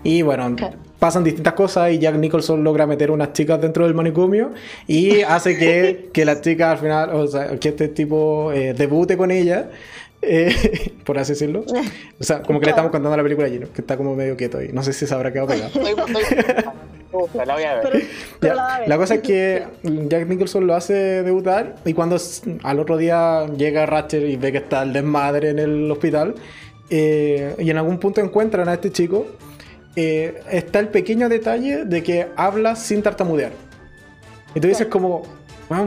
Y 0.04 0.22
bueno, 0.22 0.56
pasan 0.98 1.24
distintas 1.24 1.54
cosas 1.54 1.92
y 1.92 1.98
Jack 1.98 2.16
Nicholson 2.16 2.62
logra 2.64 2.86
meter 2.86 3.10
unas 3.10 3.32
chicas 3.32 3.60
dentro 3.60 3.84
del 3.84 3.94
manicomio 3.94 4.52
y 4.86 5.20
hace 5.28 5.56
que, 5.58 6.10
que 6.12 6.24
las 6.24 6.40
chicas 6.40 6.72
al 6.72 6.78
final, 6.78 7.10
o 7.10 7.26
sea, 7.26 7.56
que 7.58 7.68
este 7.68 7.88
tipo 7.88 8.52
eh, 8.52 8.72
debute 8.72 9.16
con 9.16 9.30
ella. 9.30 9.70
Eh, 10.24 10.92
por 11.04 11.18
así 11.18 11.32
decirlo. 11.32 11.64
O 12.20 12.24
sea, 12.24 12.42
como 12.42 12.60
que 12.60 12.66
le 12.66 12.70
estamos 12.70 12.92
contando 12.92 13.16
la 13.16 13.22
película 13.24 13.48
allí, 13.48 13.58
que 13.58 13.80
está 13.80 13.96
como 13.96 14.14
medio 14.14 14.36
quieto 14.36 14.58
ahí. 14.58 14.70
No 14.72 14.84
sé 14.84 14.92
si 14.92 15.06
se 15.06 15.14
habrá 15.14 15.32
quedado 15.32 15.48
pegado. 15.48 15.72
La 17.34 17.54
voy 17.54 17.62
a 17.64 17.74
ver. 17.76 18.06
la, 18.86 18.96
cosa 18.96 19.16
es 19.16 19.20
que 19.20 19.64
Jack 19.82 20.26
Nicholson 20.28 20.66
lo 20.66 20.74
hace 20.74 21.22
debutar 21.22 21.76
y 21.84 21.92
cuando 21.92 22.16
al 22.62 22.80
otro 22.80 22.96
día 22.96 23.46
llega 23.56 23.86
Ratchet 23.86 24.28
y 24.28 24.36
ve 24.36 24.52
que 24.52 24.58
está 24.58 24.82
el 24.82 24.92
desmadre 24.92 25.50
en 25.50 25.58
el 25.58 25.90
hospital 25.90 26.34
eh, 26.90 27.54
y 27.58 27.70
en 27.70 27.78
algún 27.78 27.98
punto 27.98 28.20
encuentran 28.20 28.68
a 28.68 28.74
este 28.74 28.90
chico, 28.90 29.26
eh, 29.96 30.42
está 30.50 30.78
el 30.78 30.88
pequeño 30.88 31.28
detalle 31.28 31.84
de 31.84 32.02
que 32.02 32.28
habla 32.36 32.76
sin 32.76 33.02
tartamudear. 33.02 33.52
Y 34.54 34.60
tú 34.60 34.68
dices 34.68 34.88
como, 34.88 35.22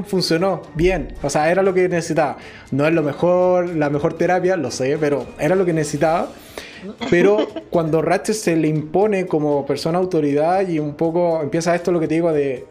funcionó 0.06 0.62
bien. 0.76 1.14
O 1.24 1.30
sea, 1.30 1.52
era 1.52 1.62
lo 1.62 1.74
que 1.74 1.88
necesitaba. 1.90 2.38
No 2.72 2.86
es 2.88 2.94
lo 2.94 3.04
mejor, 3.04 3.76
la 3.76 3.90
mejor 3.90 4.14
terapia, 4.14 4.58
lo 4.58 4.72
sé, 4.72 4.98
pero 5.00 5.26
era 5.40 5.56
lo 5.56 5.66
que 5.66 5.74
necesitaba. 5.74 6.30
Pero 7.10 7.48
cuando 7.70 8.02
Ratchet 8.02 8.36
se 8.36 8.56
le 8.56 8.68
impone 8.68 9.26
como 9.26 9.66
persona 9.66 9.98
autoridad 9.98 10.68
y 10.68 10.80
un 10.80 10.96
poco 10.96 11.42
empieza 11.42 11.76
esto 11.76 11.92
lo 11.92 12.00
que 12.00 12.08
te 12.08 12.16
digo 12.16 12.32
de, 12.32 12.66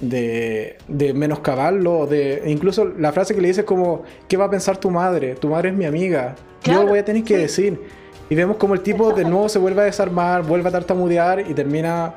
de, 0.00 0.76
de 0.88 1.14
menoscabarlo, 1.14 2.06
de, 2.06 2.42
incluso 2.46 2.84
la 2.84 3.12
frase 3.12 3.34
que 3.34 3.40
le 3.40 3.48
dice 3.48 3.60
es 3.62 3.66
como, 3.66 4.02
¿qué 4.28 4.36
va 4.36 4.46
a 4.46 4.50
pensar 4.50 4.78
tu 4.78 4.90
madre? 4.90 5.34
Tu 5.34 5.48
madre 5.48 5.70
es 5.70 5.74
mi 5.74 5.84
amiga. 5.84 6.34
Yo 6.64 6.86
voy 6.86 6.98
a 6.98 7.04
tener 7.04 7.22
que 7.22 7.36
decir. 7.36 7.80
Y 8.28 8.34
vemos 8.34 8.56
como 8.56 8.74
el 8.74 8.80
tipo 8.80 9.12
de 9.12 9.24
nuevo 9.24 9.48
se 9.48 9.58
vuelve 9.58 9.82
a 9.82 9.84
desarmar, 9.84 10.42
vuelve 10.42 10.68
a 10.68 10.72
tartamudear 10.72 11.48
y 11.48 11.54
termina, 11.54 12.14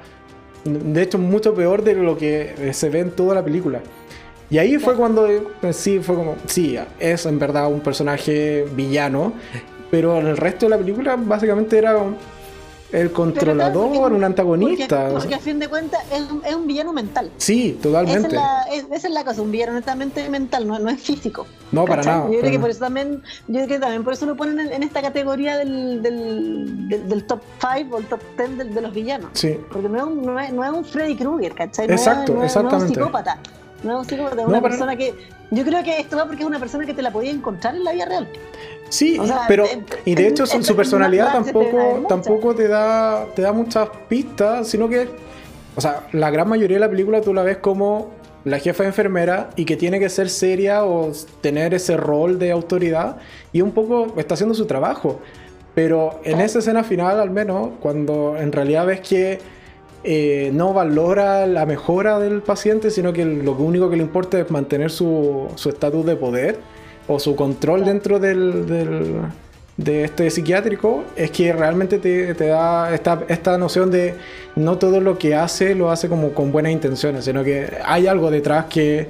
de 0.64 1.02
hecho, 1.04 1.20
mucho 1.20 1.54
peor 1.54 1.84
de 1.84 1.94
lo 1.94 2.18
que 2.18 2.72
se 2.74 2.90
ve 2.90 3.02
en 3.02 3.12
toda 3.12 3.36
la 3.36 3.44
película. 3.44 3.82
Y 4.50 4.58
ahí 4.58 4.78
fue 4.78 4.96
cuando 4.96 5.28
pues, 5.62 5.76
sí, 5.76 6.00
fue 6.00 6.16
como, 6.16 6.36
sí, 6.48 6.78
es 7.00 7.26
en 7.26 7.38
verdad 7.38 7.72
un 7.72 7.82
personaje 7.82 8.66
villano, 8.74 9.34
pero 9.92 10.20
en 10.20 10.28
el 10.28 10.38
resto 10.38 10.66
de 10.66 10.72
la 10.72 10.78
película 10.78 11.16
básicamente 11.18 11.78
era 11.78 12.04
el 12.92 13.12
controlador, 13.12 14.12
un 14.12 14.24
antagonista. 14.24 15.10
Porque, 15.12 15.36
a 15.36 15.40
fin 15.40 15.60
de 15.60 15.68
cuentas 15.68 16.02
es, 16.12 16.56
un 16.56 16.66
villano 16.66 16.94
mental. 16.94 17.32
Sí, 17.38 17.78
totalmente. 17.82 18.36
Esa 18.92 19.08
es 19.08 19.14
la, 19.14 19.24
cosa, 19.24 19.42
un 19.42 19.52
villano 19.52 19.74
netamente 19.74 20.28
mental, 20.30 20.68
no, 20.68 20.80
no 20.80 20.90
es 20.90 21.02
físico. 21.02 21.46
No, 21.72 21.86
para 21.86 22.02
nada. 22.02 22.30
Yo 22.32 22.40
creo 22.40 22.52
que 22.52 22.60
por 22.60 22.72
eso 22.72 22.80
también, 22.80 23.22
yo 23.48 23.54
creo 23.54 23.68
que 23.68 23.80
también 23.80 24.04
por 24.04 24.14
eso 24.14 24.26
lo 24.26 24.36
ponen 24.36 24.72
en, 24.72 24.82
esta 24.82 25.02
categoría 25.02 25.58
del, 25.58 26.02
del, 26.02 27.24
top 27.26 27.42
5 27.60 27.96
o 27.96 28.00
el 28.00 28.06
top 28.06 28.22
10 28.38 28.74
de, 28.74 28.82
los 28.82 28.94
villanos. 28.94 29.30
Sí. 29.34 29.60
Porque 29.72 29.88
no 29.88 29.98
es 29.98 30.04
un, 30.04 30.22
no 30.24 30.40
es, 30.40 30.52
no 30.52 30.64
es 30.64 30.72
un 30.72 30.84
Freddy 30.84 31.16
Krueger, 31.16 31.54
¿cachai? 31.54 31.86
Exacto, 31.86 32.44
exactamente. 32.44 32.78
No 32.78 32.78
es 32.78 32.84
un 32.84 32.96
psicópata. 32.96 33.40
No 33.84 34.00
un 34.00 34.06
psicópata, 34.06 34.42
es 34.42 34.48
una 34.48 34.62
persona 34.62 34.96
que. 34.96 35.14
Yo 35.52 35.64
creo 35.64 35.84
que 35.84 36.00
esto 36.00 36.18
va 36.18 36.26
porque 36.26 36.44
es 36.44 36.48
una 36.48 36.60
persona 36.60 36.86
que 36.86 36.94
te 36.94 37.02
la 37.02 37.12
podía 37.12 37.32
encontrar 37.32 37.76
en 37.76 37.84
la 37.84 37.94
vida 37.94 38.06
real. 38.06 38.28
Sí, 38.90 39.20
pero 39.48 39.66
y 40.06 40.16
de 40.16 40.28
hecho 40.28 40.46
su, 40.46 40.76
personalidad 40.76 41.32
tampoco 41.32 42.06
tampoco 42.08 42.56
te 42.56 42.68
da 42.68 43.26
te 43.36 43.44
da 43.44 43.54
muchas 43.54 43.90
pistas, 44.08 44.68
sino 44.68 44.90
que 44.90 45.08
o 45.76 45.82
sea, 45.82 46.08
la 46.12 46.30
gran 46.30 46.50
mayoría 46.50 46.78
de 46.78 46.82
la 46.82 46.90
película 46.90 47.22
tú 47.22 47.34
la 47.34 47.44
ves 47.44 47.58
como 47.58 48.10
la 48.46 48.60
jefa 48.60 48.84
de 48.84 48.90
enfermera 48.90 49.50
y 49.56 49.66
que 49.66 49.78
tiene 49.78 50.00
que 50.00 50.10
ser 50.10 50.30
seria 50.30 50.84
o 50.84 51.12
tener 51.42 51.74
ese 51.74 51.98
rol 51.98 52.40
de 52.40 52.52
autoridad 52.52 53.18
y 53.54 53.62
un 53.62 53.72
poco 53.72 54.14
está 54.18 54.34
haciendo 54.34 54.56
su 54.56 54.66
trabajo. 54.66 55.20
Pero 55.76 56.20
en 56.24 56.42
esa 56.42 56.60
escena 56.60 56.84
final, 56.84 57.20
al 57.20 57.30
menos, 57.30 57.70
cuando 57.80 58.36
en 58.38 58.52
realidad 58.52 58.88
ves 58.88 59.02
que 59.02 59.40
eh, 60.04 60.52
no 60.54 60.74
valora 60.74 61.46
la 61.48 61.66
mejora 61.66 62.20
del 62.20 62.42
paciente, 62.42 62.92
sino 62.92 63.14
que 63.14 63.26
lo 63.26 63.54
único 63.54 63.90
que 63.90 63.98
le 63.98 64.04
importa 64.04 64.40
es 64.40 64.50
mantener 64.52 64.92
su 64.92 65.48
estatus 65.66 66.06
de 66.06 66.16
poder, 66.16 66.60
o 67.10 67.20
su 67.20 67.36
control 67.36 67.86
dentro 67.86 68.20
del, 68.20 68.68
de 69.78 70.04
este 70.04 70.30
psiquiátrico 70.30 71.04
es 71.16 71.32
que 71.32 71.52
realmente 71.54 71.98
te, 71.98 72.34
da 72.34 72.94
esta, 72.94 73.24
esta, 73.28 73.58
noción 73.58 73.90
de 73.90 74.14
no 74.56 74.78
todo 74.78 75.02
lo 75.02 75.18
que 75.18 75.34
hace 75.34 75.74
lo 75.74 75.90
hace 75.90 76.08
como 76.08 76.34
con 76.34 76.52
buenas 76.52 76.72
intenciones, 76.72 77.26
sino 77.26 77.44
que 77.44 77.68
hay 77.84 78.06
algo 78.06 78.30
detrás 78.30 78.66
que, 78.66 79.08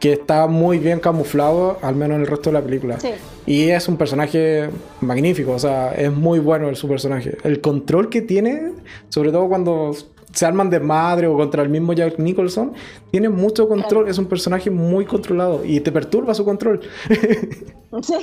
que 0.00 0.12
está 0.12 0.46
muy 0.46 0.78
bien 0.78 0.98
camuflado, 0.98 1.78
al 1.82 1.94
menos 1.94 2.16
en 2.16 2.22
el 2.22 2.26
resto 2.26 2.48
de 2.48 2.54
la 2.54 2.62
película. 2.62 2.98
Y 3.46 3.68
es 3.68 3.86
un 3.86 3.98
personaje 3.98 4.70
magnífico, 5.00 5.52
o 5.52 5.58
sea, 5.58 5.92
es 5.92 6.10
muy 6.10 6.38
bueno 6.38 6.74
su 6.74 6.88
personaje. 6.88 7.36
El 7.44 7.60
control 7.60 8.08
que 8.08 8.22
tiene, 8.22 8.72
sobre 9.10 9.30
todo 9.30 9.46
cuando 9.48 9.94
se 10.32 10.46
arman 10.46 10.70
de 10.70 10.80
madre 10.80 11.26
o 11.26 11.36
contra 11.36 11.62
el 11.62 11.68
mismo 11.68 11.92
Jack 11.92 12.18
Nicholson, 12.18 12.72
tiene 13.10 13.28
mucho 13.28 13.68
control, 13.68 14.08
es 14.08 14.18
un 14.18 14.26
personaje 14.26 14.70
muy 14.70 15.04
controlado 15.04 15.64
y 15.64 15.80
te 15.80 15.92
perturba 15.92 16.34
su 16.34 16.44
control. 16.44 16.80
Sí. 18.00 18.14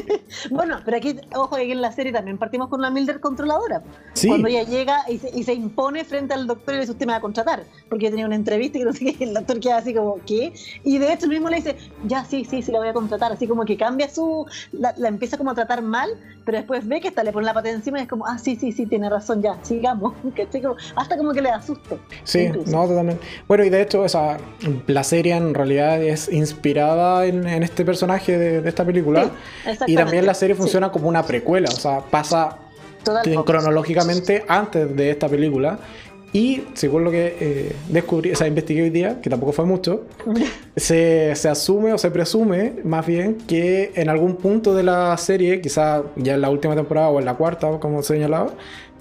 bueno, 0.50 0.78
pero 0.86 0.96
aquí, 0.96 1.14
ojo, 1.34 1.56
aquí 1.56 1.72
en 1.72 1.82
la 1.82 1.92
serie 1.92 2.12
también 2.12 2.38
partimos 2.38 2.68
con 2.68 2.80
una 2.80 2.90
Mildred 2.90 3.20
controladora. 3.20 3.82
Sí. 4.14 4.28
Cuando 4.28 4.48
ella 4.48 4.62
llega 4.62 5.04
y 5.06 5.18
se, 5.18 5.28
y 5.36 5.42
se, 5.42 5.52
impone 5.52 6.04
frente 6.04 6.32
al 6.32 6.46
doctor 6.46 6.72
y 6.72 6.76
le 6.76 6.80
dice, 6.80 6.92
usted 6.92 7.04
me 7.04 7.12
va 7.12 7.18
a 7.18 7.20
contratar. 7.20 7.64
Porque 7.90 8.06
yo 8.06 8.10
tenía 8.10 8.24
una 8.24 8.36
entrevista 8.36 8.78
y 8.78 8.84
no 8.84 8.92
sé 8.94 9.12
qué, 9.12 9.24
el 9.24 9.34
doctor 9.34 9.60
queda 9.60 9.76
así 9.76 9.92
como, 9.92 10.18
¿qué? 10.24 10.54
Y 10.82 10.96
de 10.96 11.12
hecho 11.12 11.26
el 11.26 11.32
mismo 11.32 11.50
le 11.50 11.56
dice, 11.56 11.76
ya, 12.06 12.24
sí, 12.24 12.46
sí, 12.46 12.62
sí, 12.62 12.72
la 12.72 12.78
voy 12.78 12.88
a 12.88 12.94
contratar. 12.94 13.32
Así 13.32 13.46
como 13.46 13.66
que 13.66 13.76
cambia 13.76 14.08
su, 14.08 14.46
la, 14.72 14.94
empieza 15.06 15.36
como 15.36 15.50
a 15.50 15.54
tratar 15.54 15.82
mal, 15.82 16.08
pero 16.44 16.58
después 16.58 16.86
ve 16.86 17.00
que 17.00 17.08
está, 17.08 17.22
le 17.22 17.32
pone 17.32 17.46
la 17.46 17.54
pata 17.54 17.70
encima 17.70 17.98
y 17.98 18.02
es 18.02 18.08
como, 18.08 18.26
ah, 18.26 18.38
sí, 18.38 18.56
sí, 18.56 18.72
sí, 18.72 18.86
tiene 18.86 19.08
razón, 19.08 19.42
ya, 19.42 19.56
sigamos. 19.62 20.14
hasta 20.96 21.16
como 21.16 21.32
que 21.32 21.42
le 21.42 21.50
asusto. 21.50 21.98
Sí, 22.24 22.48
no, 22.66 22.86
totalmente. 22.86 23.24
Bueno, 23.48 23.64
y 23.64 23.70
de 23.70 23.82
hecho, 23.82 24.04
esa, 24.04 24.38
la 24.86 25.04
serie 25.04 25.34
en 25.34 25.54
realidad 25.54 26.02
es 26.02 26.30
inspirada 26.32 27.26
en, 27.26 27.46
este 27.62 27.84
personaje 27.84 28.38
de 28.38 28.68
esta 28.68 28.84
película 28.84 29.30
y 29.86 29.94
también 29.94 30.26
la 30.26 30.34
serie 30.34 30.54
funciona 30.54 30.90
como 30.90 31.08
una 31.08 31.22
precuela, 31.22 31.68
o 31.68 31.76
sea, 31.76 32.00
pasa 32.00 32.58
cronológicamente 33.44 34.44
antes 34.48 34.94
de 34.96 35.10
esta 35.10 35.28
película. 35.28 35.78
Y 36.32 36.62
según 36.72 37.04
lo 37.04 37.10
que 37.10 37.36
eh, 37.40 37.76
descubrí, 37.88 38.32
o 38.32 38.36
sea, 38.36 38.46
investigué 38.46 38.82
hoy 38.82 38.90
día, 38.90 39.20
que 39.20 39.28
tampoco 39.28 39.52
fue 39.52 39.66
mucho, 39.66 40.04
se, 40.76 41.34
se, 41.36 41.48
asume 41.48 41.92
o 41.92 41.98
se 41.98 42.10
presume 42.10 42.76
más 42.84 43.06
bien 43.06 43.36
que 43.46 43.92
en 43.94 44.08
algún 44.08 44.36
punto 44.36 44.74
de 44.74 44.82
la 44.82 45.14
serie, 45.18 45.60
quizá 45.60 46.02
ya 46.16 46.34
en 46.34 46.40
la 46.40 46.48
última 46.48 46.74
temporada 46.74 47.10
o 47.10 47.18
en 47.18 47.26
la 47.26 47.34
cuarta, 47.34 47.68
como 47.78 48.02
señalaba, 48.02 48.52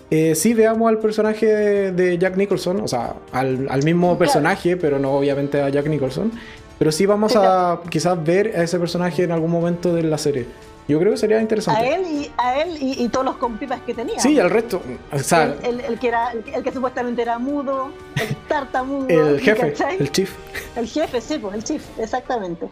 eh, 0.10 0.36
sí 0.36 0.53
veamos 0.53 0.90
al 0.90 0.99
personaje 0.99 1.45
de, 1.94 2.18
Jack 2.18 2.36
Nicholson, 2.36 2.82
o 2.82 2.88
sea, 2.90 3.16
al, 3.32 3.68
al 3.70 3.84
mismo 3.84 4.18
personaje, 4.18 4.76
pero 4.76 4.99
no 4.99 5.14
obviamente 5.14 5.62
a 5.62 5.70
Jack 5.70 5.88
Nicholson, 5.88 6.34
pero 6.78 6.91
sí 6.91 7.06
vamos 7.06 7.38
a 7.38 7.80
quizás 7.90 8.22
ver 8.22 8.53
a 8.58 8.64
ese 8.64 8.78
personaje 8.78 9.24
en 9.24 9.32
algún 9.32 9.52
momento 9.52 9.95
de 9.95 10.03
la 10.03 10.18
serie. 10.18 10.48
Yo 10.88 10.99
creo 10.99 11.12
que 11.12 11.18
sería 11.18 11.40
interesante. 11.40 11.82
A 11.82 11.95
él 11.95 12.06
y, 12.06 12.32
a 12.38 12.62
él 12.62 12.78
y, 12.80 13.08
todos 13.10 13.26
los 13.26 13.38
compipas 13.38 13.82
que 13.82 13.94
tenía. 13.94 14.20
Sí, 14.20 14.40
al 14.40 14.49
resto. 14.49 14.82
O 15.12 15.16
el, 15.16 15.99
que 15.99 16.08
era, 16.08 16.32
el, 16.32 16.64
que 16.64 16.72
supuestamente 16.72 17.22
era 17.22 17.40
mudo, 17.40 17.91
el 18.20 18.36
tartamudo. 18.48 19.08
el 19.10 19.40
jefe, 19.40 19.74
el 19.99 20.12
chief. 20.12 20.36
El 20.76 20.88
jefe, 20.88 21.22
sí, 21.22 21.38
pues 21.40 21.56
el 21.56 21.64
chief, 21.64 21.84
exactamente. 21.98 22.68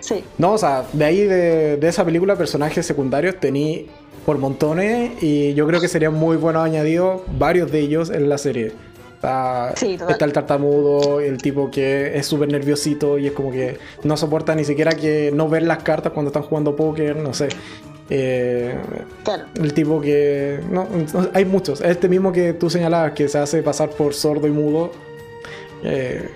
Sí. 0.00 0.22
No, 0.38 0.52
o 0.52 0.58
sea, 0.58 0.84
de 0.92 1.04
ahí 1.04 1.22
de, 1.22 1.76
de 1.76 1.88
esa 1.88 2.04
película, 2.04 2.36
personajes 2.36 2.86
secundarios 2.86 3.40
tení 3.40 3.88
por 4.24 4.38
montones 4.38 5.22
y 5.22 5.54
yo 5.54 5.66
creo 5.66 5.80
que 5.80 5.88
sería 5.88 6.10
muy 6.10 6.36
bueno 6.36 6.60
añadido 6.60 7.24
varios 7.38 7.70
de 7.70 7.80
ellos 7.80 8.10
en 8.10 8.28
la 8.28 8.38
serie. 8.38 8.72
Está, 9.16 9.72
el 10.20 10.32
tartamudo, 10.32 11.20
el 11.20 11.38
tipo 11.38 11.70
que 11.70 12.16
es 12.16 12.26
súper 12.26 12.50
nerviosito 12.50 13.18
y 13.18 13.26
es 13.26 13.32
como 13.32 13.50
que 13.50 13.78
no 14.04 14.16
soporta 14.16 14.54
ni 14.54 14.64
siquiera 14.64 14.92
que 14.92 15.32
no 15.34 15.48
ver 15.48 15.62
las 15.62 15.82
cartas 15.82 16.12
cuando 16.12 16.28
están 16.28 16.42
jugando 16.42 16.76
póker, 16.76 17.16
no 17.16 17.32
sé. 17.32 17.48
Eh, 18.10 18.78
el 19.56 19.74
tipo 19.74 20.00
que. 20.00 20.60
No, 20.70 20.86
hay 21.32 21.44
muchos. 21.44 21.80
Este 21.80 22.08
mismo 22.08 22.30
que 22.32 22.52
tú 22.52 22.70
señalabas 22.70 23.12
que 23.12 23.28
se 23.28 23.38
hace 23.38 23.62
pasar 23.62 23.90
por 23.90 24.14
sordo 24.14 24.46
y 24.46 24.50
mudo. 24.50 24.92
Eh, 25.82 26.30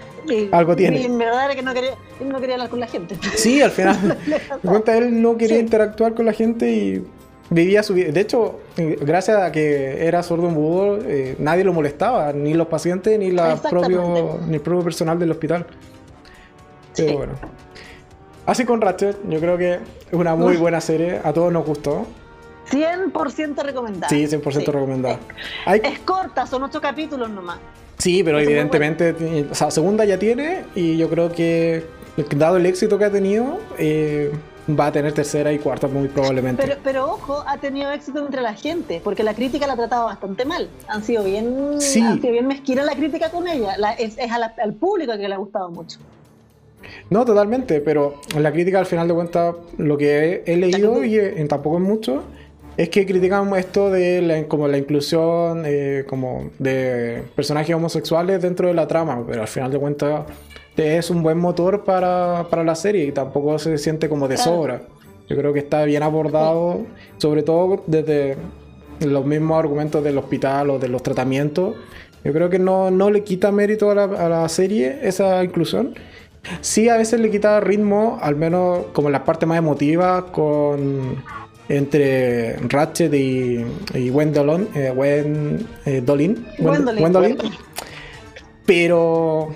algo 0.50 0.74
tiene. 0.74 1.00
Y 1.00 1.04
en 1.04 1.18
verdad 1.18 1.46
era 1.46 1.54
que 1.54 1.62
no 1.62 1.74
quería, 1.74 1.94
no 2.20 2.40
quería 2.40 2.56
hablar 2.56 2.70
con 2.70 2.80
la 2.80 2.86
gente. 2.86 3.16
Sí, 3.36 3.60
al 3.60 3.70
final. 3.70 4.18
cuenta, 4.64 4.96
él 4.96 5.20
no 5.20 5.36
quería 5.36 5.58
interactuar 5.58 6.14
con 6.14 6.26
la 6.26 6.32
gente 6.32 6.70
y 6.70 7.04
vivía 7.50 7.82
su 7.82 7.94
vida. 7.94 8.12
De 8.12 8.20
hecho, 8.20 8.60
eh, 8.76 8.98
gracias 9.00 9.38
a 9.38 9.52
que 9.52 10.06
era 10.06 10.22
sordo 10.22 10.48
en 10.48 10.54
mudo, 10.54 10.98
eh, 11.04 11.36
nadie 11.38 11.64
lo 11.64 11.72
molestaba, 11.72 12.32
ni 12.32 12.54
los 12.54 12.68
pacientes, 12.68 13.18
ni, 13.18 13.30
la 13.30 13.56
propio, 13.56 14.38
ni 14.46 14.54
el 14.54 14.60
propio 14.60 14.84
personal 14.84 15.18
del 15.18 15.30
hospital. 15.32 15.66
Pero 16.96 17.18
bueno. 17.18 17.32
Así 18.46 18.64
con 18.64 18.80
Ratchet, 18.80 19.16
yo 19.28 19.38
creo 19.38 19.58
que 19.58 19.74
es 19.74 19.80
una 20.12 20.34
muy 20.34 20.56
buena 20.56 20.80
serie, 20.80 21.20
a 21.22 21.32
todos 21.32 21.52
nos 21.52 21.64
gustó. 21.64 22.06
100% 22.70 23.62
recomendada. 23.62 24.08
Sí, 24.08 24.26
100% 24.26 24.66
recomendada. 24.66 25.18
Es 25.82 25.98
corta, 26.00 26.46
son 26.46 26.62
ocho 26.62 26.80
capítulos 26.80 27.28
nomás. 27.30 27.58
Sí, 27.98 28.22
pero 28.24 28.38
evidentemente, 28.38 29.46
o 29.50 29.54
sea, 29.54 29.70
segunda 29.70 30.04
ya 30.04 30.18
tiene 30.18 30.64
y 30.74 30.96
yo 30.96 31.10
creo 31.10 31.30
que 31.32 31.84
dado 32.36 32.56
el 32.56 32.66
éxito 32.66 32.98
que 32.98 33.04
ha 33.04 33.10
tenido, 33.10 33.58
eh, 33.78 34.32
va 34.68 34.86
a 34.86 34.92
tener 34.92 35.12
tercera 35.12 35.52
y 35.52 35.58
cuarta 35.58 35.88
muy 35.88 36.08
probablemente. 36.08 36.62
Pero, 36.62 36.76
pero 36.82 37.04
ojo, 37.12 37.44
ha 37.46 37.58
tenido 37.58 37.90
éxito 37.90 38.24
entre 38.24 38.42
la 38.42 38.54
gente, 38.54 39.00
porque 39.02 39.22
la 39.22 39.34
crítica 39.34 39.66
la 39.66 39.74
ha 39.74 39.76
tratado 39.76 40.06
bastante 40.06 40.44
mal. 40.44 40.68
Han 40.88 41.02
sido 41.02 41.24
bien, 41.24 41.80
sí. 41.80 42.00
han 42.00 42.20
sido 42.20 42.32
bien 42.32 42.46
mezquina 42.46 42.82
la 42.84 42.94
crítica 42.94 43.30
con 43.30 43.48
ella. 43.48 43.74
es, 43.98 44.16
al 44.18 44.74
público 44.74 45.12
que 45.12 45.28
le 45.28 45.34
ha 45.34 45.38
gustado 45.38 45.70
mucho. 45.70 45.98
No, 47.10 47.24
totalmente, 47.24 47.80
pero 47.80 48.20
la 48.38 48.52
crítica 48.52 48.78
al 48.78 48.86
final 48.86 49.08
de 49.08 49.14
cuentas, 49.14 49.54
lo 49.76 49.98
que 49.98 50.42
he, 50.46 50.56
leído, 50.56 51.04
y 51.04 51.18
en 51.18 51.48
tampoco 51.48 51.76
es 51.76 51.82
mucho, 51.82 52.22
es 52.76 52.88
que 52.88 53.04
critican 53.04 53.54
esto 53.56 53.90
de 53.90 54.22
la, 54.22 54.44
como 54.44 54.68
la 54.68 54.78
inclusión 54.78 55.64
eh, 55.66 56.04
como 56.08 56.50
de 56.58 57.22
personajes 57.34 57.74
homosexuales 57.74 58.40
dentro 58.40 58.68
de 58.68 58.74
la 58.74 58.86
trama, 58.86 59.22
pero 59.26 59.42
al 59.42 59.48
final 59.48 59.70
de 59.70 59.78
cuentas 59.78 60.22
es 60.80 61.10
un 61.10 61.22
buen 61.22 61.38
motor 61.38 61.84
para, 61.84 62.46
la 62.64 62.74
serie 62.74 63.04
y 63.04 63.12
tampoco 63.12 63.58
se 63.58 63.78
siente 63.78 64.08
como 64.08 64.28
de 64.28 64.36
sobra. 64.36 64.82
Yo 65.28 65.36
creo 65.36 65.52
que 65.52 65.60
está 65.60 65.84
bien 65.84 66.02
abordado, 66.02 66.86
sobre 67.18 67.42
todo 67.42 67.84
desde 67.86 68.36
los 69.00 69.24
mismos 69.24 69.58
argumentos 69.58 70.02
del 70.02 70.18
hospital 70.18 70.70
o 70.70 70.78
de 70.78 70.88
los 70.88 71.02
tratamientos. 71.02 71.76
Yo 72.24 72.32
creo 72.32 72.50
que 72.50 72.58
no, 72.58 72.90
le 73.10 73.24
quita 73.24 73.52
mérito 73.52 73.90
a 73.90 73.94
la, 73.94 74.48
serie 74.48 74.98
esa 75.02 75.42
inclusión. 75.42 75.94
Sí, 76.60 76.88
a 76.88 76.96
veces 76.96 77.20
le 77.20 77.30
quita 77.30 77.60
ritmo, 77.60 78.18
al 78.20 78.36
menos 78.36 78.86
como 78.92 79.08
en 79.08 79.12
las 79.12 79.22
partes 79.22 79.48
más 79.48 79.58
emotivas, 79.58 80.24
con 80.32 81.22
entre 81.68 82.56
Ratchet 82.68 83.14
y, 83.14 83.64
y 83.94 84.10
Wendolin, 84.10 84.68
eh, 84.74 84.92
eh 85.86 86.02
Pero 88.66 89.50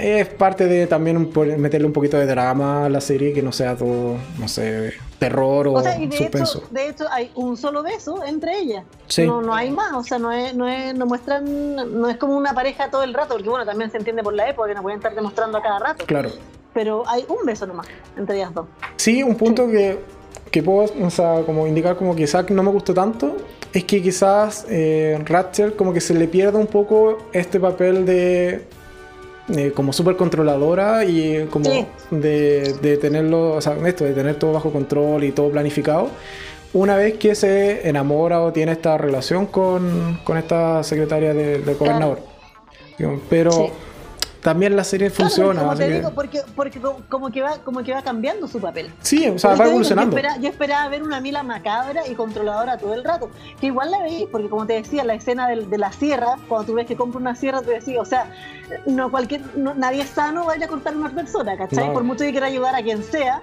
es 0.00 0.28
parte 0.28 0.66
de 0.66 0.86
también 0.86 1.30
meterle 1.58 1.86
un 1.86 1.92
poquito 1.92 2.16
de 2.16 2.26
drama 2.26 2.86
a 2.86 2.88
la 2.88 3.00
serie, 3.00 3.32
que 3.32 3.42
no 3.42 3.52
sea 3.52 3.76
todo, 3.76 4.16
no 4.38 4.48
sé, 4.48 4.94
terror 5.18 5.68
o, 5.68 5.82
de 5.82 6.10
suspenso. 6.10 6.58
Hecho, 6.58 6.68
de 6.70 6.88
hecho, 6.88 7.04
hay 7.10 7.30
un 7.34 7.56
solo 7.56 7.82
beso 7.82 8.24
entre 8.24 8.58
ellas. 8.58 8.84
Sí. 9.06 9.26
No, 9.26 9.42
no 9.42 9.54
hay 9.54 9.70
más, 9.70 9.92
o 9.94 10.02
sea, 10.02 10.18
no 10.18 10.32
es, 10.32 10.54
no 10.54 10.68
es, 10.68 10.94
no 10.94 11.06
muestran, 11.06 12.00
no 12.00 12.08
es 12.08 12.16
como 12.16 12.36
una 12.36 12.54
pareja 12.54 12.90
todo 12.90 13.02
el 13.02 13.14
rato, 13.14 13.34
porque 13.34 13.48
bueno, 13.48 13.64
también 13.64 13.90
se 13.90 13.98
entiende 13.98 14.22
por 14.22 14.34
la 14.34 14.48
época 14.48 14.68
que 14.68 14.74
no 14.74 14.82
pueden 14.82 14.98
estar 14.98 15.14
demostrando 15.14 15.58
a 15.58 15.62
cada 15.62 15.78
rato. 15.78 16.04
Claro. 16.06 16.30
Pero 16.74 17.02
hay 17.08 17.24
un 17.28 17.44
beso 17.44 17.66
nomás 17.66 17.86
entre 18.16 18.36
ellas 18.36 18.54
dos. 18.54 18.66
Sí, 18.96 19.22
un 19.22 19.34
punto 19.34 19.66
que 19.68 19.98
que 20.50 20.62
puedo, 20.62 20.90
o 21.02 21.10
sea, 21.10 21.42
como 21.44 21.66
indicar 21.66 21.96
como 21.96 22.14
quizás 22.14 22.48
no 22.50 22.62
me 22.62 22.70
gustó 22.70 22.94
tanto, 22.94 23.36
es 23.72 23.84
que 23.84 24.02
quizás 24.02 24.66
eh, 24.68 25.18
Ratchet 25.24 25.76
como 25.76 25.92
que 25.92 26.00
se 26.00 26.14
le 26.14 26.26
pierda 26.28 26.58
un 26.58 26.66
poco 26.66 27.18
este 27.32 27.60
papel 27.60 28.06
de 28.06 28.64
eh, 29.56 29.72
como 29.74 29.92
súper 29.92 30.16
controladora 30.16 31.04
y 31.04 31.46
como 31.46 31.70
de, 32.10 32.74
de, 32.82 32.96
tenerlo, 32.98 33.52
o 33.54 33.60
sea, 33.60 33.76
esto, 33.86 34.04
de 34.04 34.12
tener 34.12 34.36
todo 34.36 34.52
bajo 34.52 34.72
control 34.72 35.24
y 35.24 35.32
todo 35.32 35.50
planificado. 35.50 36.10
Una 36.74 36.96
vez 36.96 37.16
que 37.16 37.34
se 37.34 37.88
enamora 37.88 38.42
o 38.42 38.52
tiene 38.52 38.72
esta 38.72 38.98
relación 38.98 39.46
con, 39.46 40.20
con 40.24 40.36
esta 40.36 40.82
secretaria 40.82 41.32
del 41.32 41.62
gobernador. 41.76 42.20
Pero 43.30 43.70
también 44.42 44.76
la 44.76 44.84
serie 44.84 45.10
funciona. 45.10 45.60
Como 45.60 45.76
te 45.76 45.90
digo, 45.90 46.10
porque, 46.14 46.42
porque 46.54 46.80
como, 47.08 47.30
que 47.30 47.42
va, 47.42 47.58
como 47.58 47.82
que 47.82 47.92
va 47.92 48.02
cambiando 48.02 48.46
su 48.46 48.60
papel. 48.60 48.92
Sí, 49.00 49.28
o 49.28 49.38
sea, 49.38 49.54
va 49.54 49.66
evolucionando. 49.66 50.16
yo, 50.40 50.48
esperaba, 50.48 50.88
ver 50.88 51.02
una 51.02 51.20
Mila 51.20 51.42
macabra 51.42 52.06
y 52.06 52.14
controladora 52.14 52.78
todo 52.78 52.94
el 52.94 53.04
rato. 53.04 53.30
Que 53.60 53.66
igual 53.66 53.90
la 53.90 54.02
veí, 54.02 54.26
porque 54.30 54.48
como 54.48 54.66
te 54.66 54.74
decía, 54.74 55.04
la 55.04 55.14
escena 55.14 55.48
de, 55.48 55.78
la 55.78 55.92
sierra, 55.92 56.36
cuando 56.48 56.66
tú 56.66 56.74
ves 56.74 56.86
que 56.86 56.96
compra 56.96 57.20
una 57.20 57.34
sierra, 57.34 57.62
tú 57.62 57.70
decís, 57.70 57.96
o 57.98 58.04
sea, 58.04 58.32
no 58.86 59.10
cualquier, 59.10 59.42
nadie 59.56 60.06
sano 60.06 60.44
vaya 60.44 60.66
a 60.66 60.68
cortar 60.68 60.94
a 60.94 60.96
una 60.96 61.10
persona, 61.10 61.56
¿cachai? 61.56 61.92
Por 61.92 62.04
mucho 62.04 62.24
que 62.24 62.30
quiera 62.30 62.46
ayudar 62.46 62.74
a 62.74 62.82
quien 62.82 63.02
sea, 63.02 63.42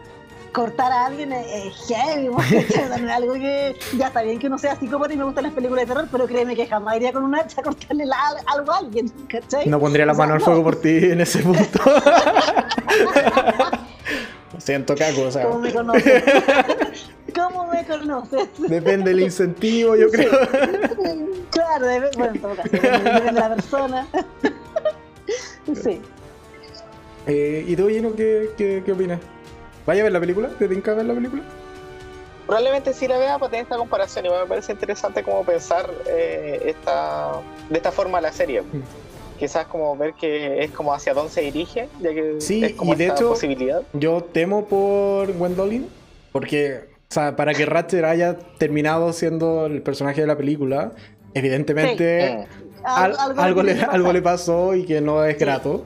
cortar 0.56 0.92
a 0.92 1.06
alguien 1.08 1.34
es, 1.34 1.76
heavy, 1.88 2.28
algo 3.12 3.34
que 3.34 3.76
ya 3.98 4.08
está 4.08 4.22
bien 4.22 4.40
que 4.40 4.48
uno 4.48 4.58
sea 4.58 4.80
psicópata 4.80 5.14
y 5.14 5.18
me 5.18 5.26
gustan 5.26 5.44
las 5.44 5.54
películas 5.54 5.84
de 5.84 5.94
terror, 5.94 6.08
pero 6.10 6.26
créeme 6.28 6.56
que 6.56 6.66
jamás 6.66 6.96
iría 6.96 7.12
con 7.12 7.24
una 7.24 7.42
hacha 7.42 7.60
a 7.60 7.64
cortarle 7.64 8.06
algo 8.48 8.72
a 8.72 8.78
alguien, 8.78 9.12
¿cachai? 9.28 9.68
No 9.68 9.82
pondría 9.82 10.06
la 10.06 10.14
mano 10.14 10.34
al 10.34 10.42
fuego 10.42 10.64
por 10.64 10.80
ti 10.80 10.98
en 11.12 11.20
ese 11.20 11.40
punto. 11.40 11.80
Siento 14.58 14.96
caco, 14.96 15.24
o 15.24 15.32
sea. 15.32 15.44
¿Cómo 15.44 15.60
me 15.60 15.74
conoces? 15.74 16.24
¿Cómo 17.36 17.68
me 17.68 17.86
conoces? 17.86 18.48
Depende 18.58 19.10
del 19.10 19.24
incentivo, 19.24 19.98
yo 19.98 20.10
creo. 20.10 20.32
Claro, 21.52 21.86
bueno, 22.16 22.34
en 22.34 22.42
todo 22.42 22.56
caso, 22.56 22.70
depende 22.72 23.22
de 23.22 23.32
la 23.34 23.56
persona. 23.56 24.08
sí. 25.84 26.02
Eh, 27.28 27.66
¿Y 27.68 27.76
tú, 27.76 27.90
Gino, 27.90 28.16
qué, 28.16 28.52
qué, 28.56 28.82
qué 28.86 28.92
opinas? 28.94 29.20
¿Vaya 29.86 30.02
a 30.02 30.04
ver 30.04 30.14
la 30.14 30.20
película? 30.20 30.50
¿Te 30.50 30.68
tinca 30.68 30.94
ver 30.94 31.06
la 31.06 31.14
película? 31.14 31.44
Probablemente 32.46 32.94
sí 32.94 33.08
la 33.08 33.18
vea 33.18 33.38
para 33.40 33.52
tener 33.52 33.64
esta 33.64 33.78
comparación 33.78 34.26
y 34.26 34.30
me 34.30 34.46
parece 34.48 34.72
interesante 34.72 35.24
como 35.24 35.44
pensar 35.44 35.90
eh, 36.08 36.62
esta, 36.66 37.42
de 37.70 37.78
esta 37.78 37.92
forma 37.92 38.22
la 38.22 38.32
serie. 38.32 38.62
Mm. 38.62 38.82
Quizás 39.40 39.66
como 39.68 39.98
ver 39.98 40.14
que 40.14 40.64
es 40.64 40.72
como 40.72 40.94
hacia 40.94 41.14
dónde 41.14 41.32
se 41.32 41.42
dirige, 41.42 41.90
ya 42.00 42.14
que 42.14 42.36
sí, 42.40 42.64
es 42.64 42.74
como 42.74 42.94
y 42.94 42.96
de 42.96 43.08
hecho, 43.08 43.30
posibilidad. 43.30 43.82
Yo 43.94 44.24
temo 44.24 44.66
por 44.66 45.34
Gwendolyn, 45.34 45.90
porque 46.32 46.96
o 47.10 47.14
sea, 47.14 47.36
para 47.36 47.54
que 47.54 47.66
Ratchet 47.66 48.04
haya 48.06 48.38
terminado 48.58 49.12
siendo 49.12 49.66
el 49.66 49.82
personaje 49.82 50.22
de 50.22 50.28
la 50.28 50.38
película, 50.38 50.94
evidentemente 51.34 52.48
algo, 52.84 53.64
le, 53.64 53.82
algo, 53.82 54.14
le, 54.14 54.22
pasó 54.22 54.74
y 54.76 54.86
que 54.86 55.02
no 55.02 55.24
es 55.26 55.38
grato. 55.38 55.84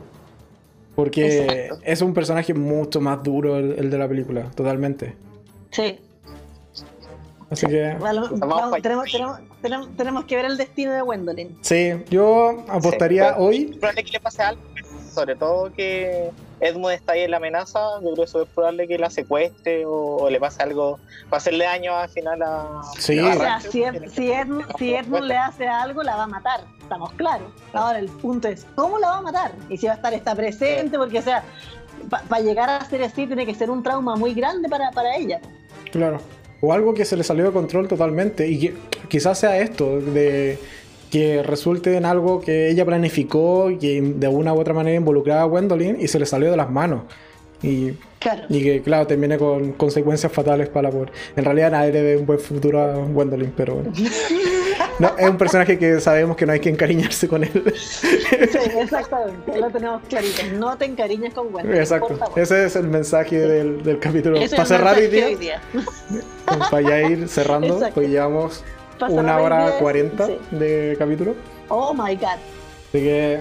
Porque 0.99 1.69
es 1.83 2.01
un 2.01 2.13
personaje 2.13 2.53
mucho 2.53 2.99
más 2.99 3.23
duro 3.23 3.55
el, 3.57 3.89
de 3.89 3.97
la 3.97 4.05
película, 4.05 4.51
totalmente. 4.51 5.15
Sí. 5.71 5.97
Así 7.49 7.67
que. 7.67 7.95
tenemos, 8.81 10.25
que 10.25 10.35
ver 10.35 10.43
el 10.43 10.57
destino 10.57 10.91
de 10.91 11.01
Gwendolyn. 11.01 11.57
Sí, 11.61 11.93
yo 12.09 12.65
apostaría 12.67 13.37
hoy. 13.37 13.77
Probable 13.79 14.03
que 14.03 14.11
le 14.11 14.19
pase 14.19 14.43
algo, 14.43 14.61
sobre 15.13 15.37
todo 15.37 15.71
que 15.71 16.31
Edmund 16.59 16.93
está 16.93 17.13
ahí 17.13 17.21
en 17.21 17.31
la 17.31 17.37
amenaza. 17.37 17.79
Yo 18.01 18.13
creo 18.13 18.25
que 18.25 18.41
es 18.41 18.47
probable 18.53 18.87
que 18.87 18.97
la 18.97 19.09
secuestre 19.09 19.83
o, 19.85 20.29
le 20.29 20.39
pase 20.39 20.63
algo 20.63 20.99
para 21.29 21.37
hacerle 21.37 21.65
daño 21.65 21.95
al 21.95 22.09
final 22.09 22.41
a. 22.41 22.81
Sí, 22.97 23.19
si, 23.69 23.83
Edmund, 24.31 24.65
si 24.77 24.93
Edmund 24.93 25.25
le 25.25 25.37
hace 25.37 25.67
algo, 25.67 26.03
la 26.03 26.15
va 26.15 26.23
a 26.23 26.27
matar 26.27 26.61
estamos 26.89 27.13
claros. 27.13 27.47
Ahora 27.71 27.99
el 27.99 28.07
punto 28.07 28.47
es, 28.47 28.65
¿cómo 28.75 28.97
la 28.97 29.11
va 29.11 29.17
a 29.17 29.21
matar? 29.21 29.51
Y 29.69 29.77
si 29.77 29.85
va 29.85 29.93
a 29.93 29.95
estar, 29.95 30.11
está 30.11 30.35
presente, 30.35 30.97
porque, 30.97 31.19
o 31.19 31.21
sea, 31.21 31.43
para 32.27 32.41
llegar 32.41 32.67
a 32.67 32.83
ser 32.85 33.03
así 33.03 33.27
tiene 33.27 33.45
que 33.45 33.53
ser 33.53 33.69
un 33.69 33.83
trauma 33.83 34.15
muy 34.15 34.33
grande 34.33 34.67
para, 34.67 34.89
para 34.89 35.15
ella. 35.15 35.39
Claro. 35.91 36.19
O 36.61 36.73
algo 36.73 36.95
que 36.95 37.05
se 37.05 37.15
le 37.15 37.23
salió 37.23 37.45
de 37.45 37.51
control 37.51 37.87
totalmente. 37.87 38.47
Y 38.47 38.59
que 38.59 38.73
quizás 39.07 39.37
sea 39.37 39.59
esto, 39.59 39.99
de 39.99 40.57
que 41.09 41.43
resulte 41.43 41.95
en 41.97 42.05
algo 42.05 42.41
que 42.41 42.69
ella 42.69 42.85
planificó 42.85 43.69
y 43.71 43.77
que 43.77 44.01
de 44.01 44.27
una 44.27 44.53
u 44.53 44.59
otra 44.59 44.73
manera 44.73 44.95
involucraba 44.95 45.41
a 45.41 45.45
Gwendolyn 45.45 45.97
y 45.99 46.07
se 46.07 46.19
le 46.19 46.25
salió 46.25 46.51
de 46.51 46.57
las 46.57 46.69
manos. 46.69 47.03
Y, 47.61 47.91
y 48.47 48.63
que, 48.63 48.81
claro, 48.81 49.05
termine 49.05 49.37
con 49.37 49.73
consecuencias 49.73 50.31
fatales 50.31 50.69
para 50.69 50.89
la 50.89 50.91
pobre. 50.91 51.11
En 51.35 51.43
realidad 51.43 51.71
nadie 51.71 51.91
le 51.91 52.01
ve 52.01 52.17
un 52.17 52.25
buen 52.25 52.39
futuro 52.39 52.81
a 52.81 52.93
Gwendolyn, 52.93 53.53
pero 53.55 53.75
bueno. 53.75 53.91
No, 54.99 55.15
es 55.17 55.29
un 55.29 55.37
personaje 55.37 55.79
que 55.79 56.01
sabemos 56.01 56.35
que 56.35 56.45
no 56.45 56.51
hay 56.51 56.59
que 56.59 56.67
encariñarse 56.67 57.29
con 57.29 57.45
él. 57.45 57.73
Sí, 57.77 58.07
exactamente, 58.77 59.57
lo 59.57 59.69
tenemos 59.69 60.01
clarito. 60.09 60.41
No 60.57 60.77
te 60.77 60.85
encariñes 60.85 61.33
con 61.33 61.51
Gwendolyn. 61.51 61.79
Exacto, 61.79 62.17
ese 62.35 62.65
es 62.65 62.75
el 62.75 62.89
mensaje 62.89 63.39
del, 63.39 63.81
del 63.81 63.97
capítulo. 63.99 64.37
para 64.51 64.65
cerrar 64.65 64.97
hoy 64.97 65.07
día, 65.07 65.61
para 66.69 66.81
ya 66.81 67.01
ir 67.09 67.29
cerrando, 67.29 67.79
pues 67.93 68.09
llevamos 68.09 68.63
una 69.07 69.37
hora 69.39 69.77
cuarenta 69.79 70.27
de 70.51 70.95
capítulo. 70.97 71.35
Oh 71.69 71.93
my 71.93 72.15
god. 72.15 72.37
Así 72.89 72.99
que, 72.99 73.39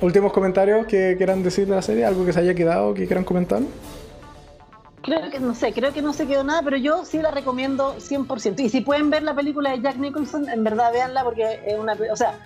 últimos 0.00 0.32
comentarios 0.32 0.86
que 0.86 1.14
quieran 1.16 1.42
decir 1.42 1.66
de 1.66 1.74
la 1.74 1.82
serie, 1.82 2.04
algo 2.04 2.24
que 2.24 2.32
se 2.32 2.40
haya 2.40 2.54
quedado, 2.54 2.94
que 2.94 3.06
quieran 3.06 3.24
comentar. 3.24 3.62
Creo 5.02 5.30
que 5.30 5.40
no 5.40 5.54
sé, 5.54 5.72
creo 5.72 5.92
que 5.92 6.00
no 6.00 6.12
se 6.12 6.26
quedó 6.26 6.44
nada, 6.44 6.62
pero 6.62 6.76
yo 6.76 7.04
sí 7.04 7.18
la 7.20 7.32
recomiendo 7.32 7.96
100%. 7.96 8.60
Y 8.60 8.68
si 8.68 8.82
pueden 8.82 9.10
ver 9.10 9.24
la 9.24 9.34
película 9.34 9.70
de 9.70 9.80
Jack 9.80 9.96
Nicholson, 9.96 10.48
en 10.48 10.62
verdad 10.62 10.92
véanla 10.92 11.24
porque 11.24 11.60
es 11.66 11.76
una, 11.76 11.96
o 12.10 12.16
sea, 12.16 12.38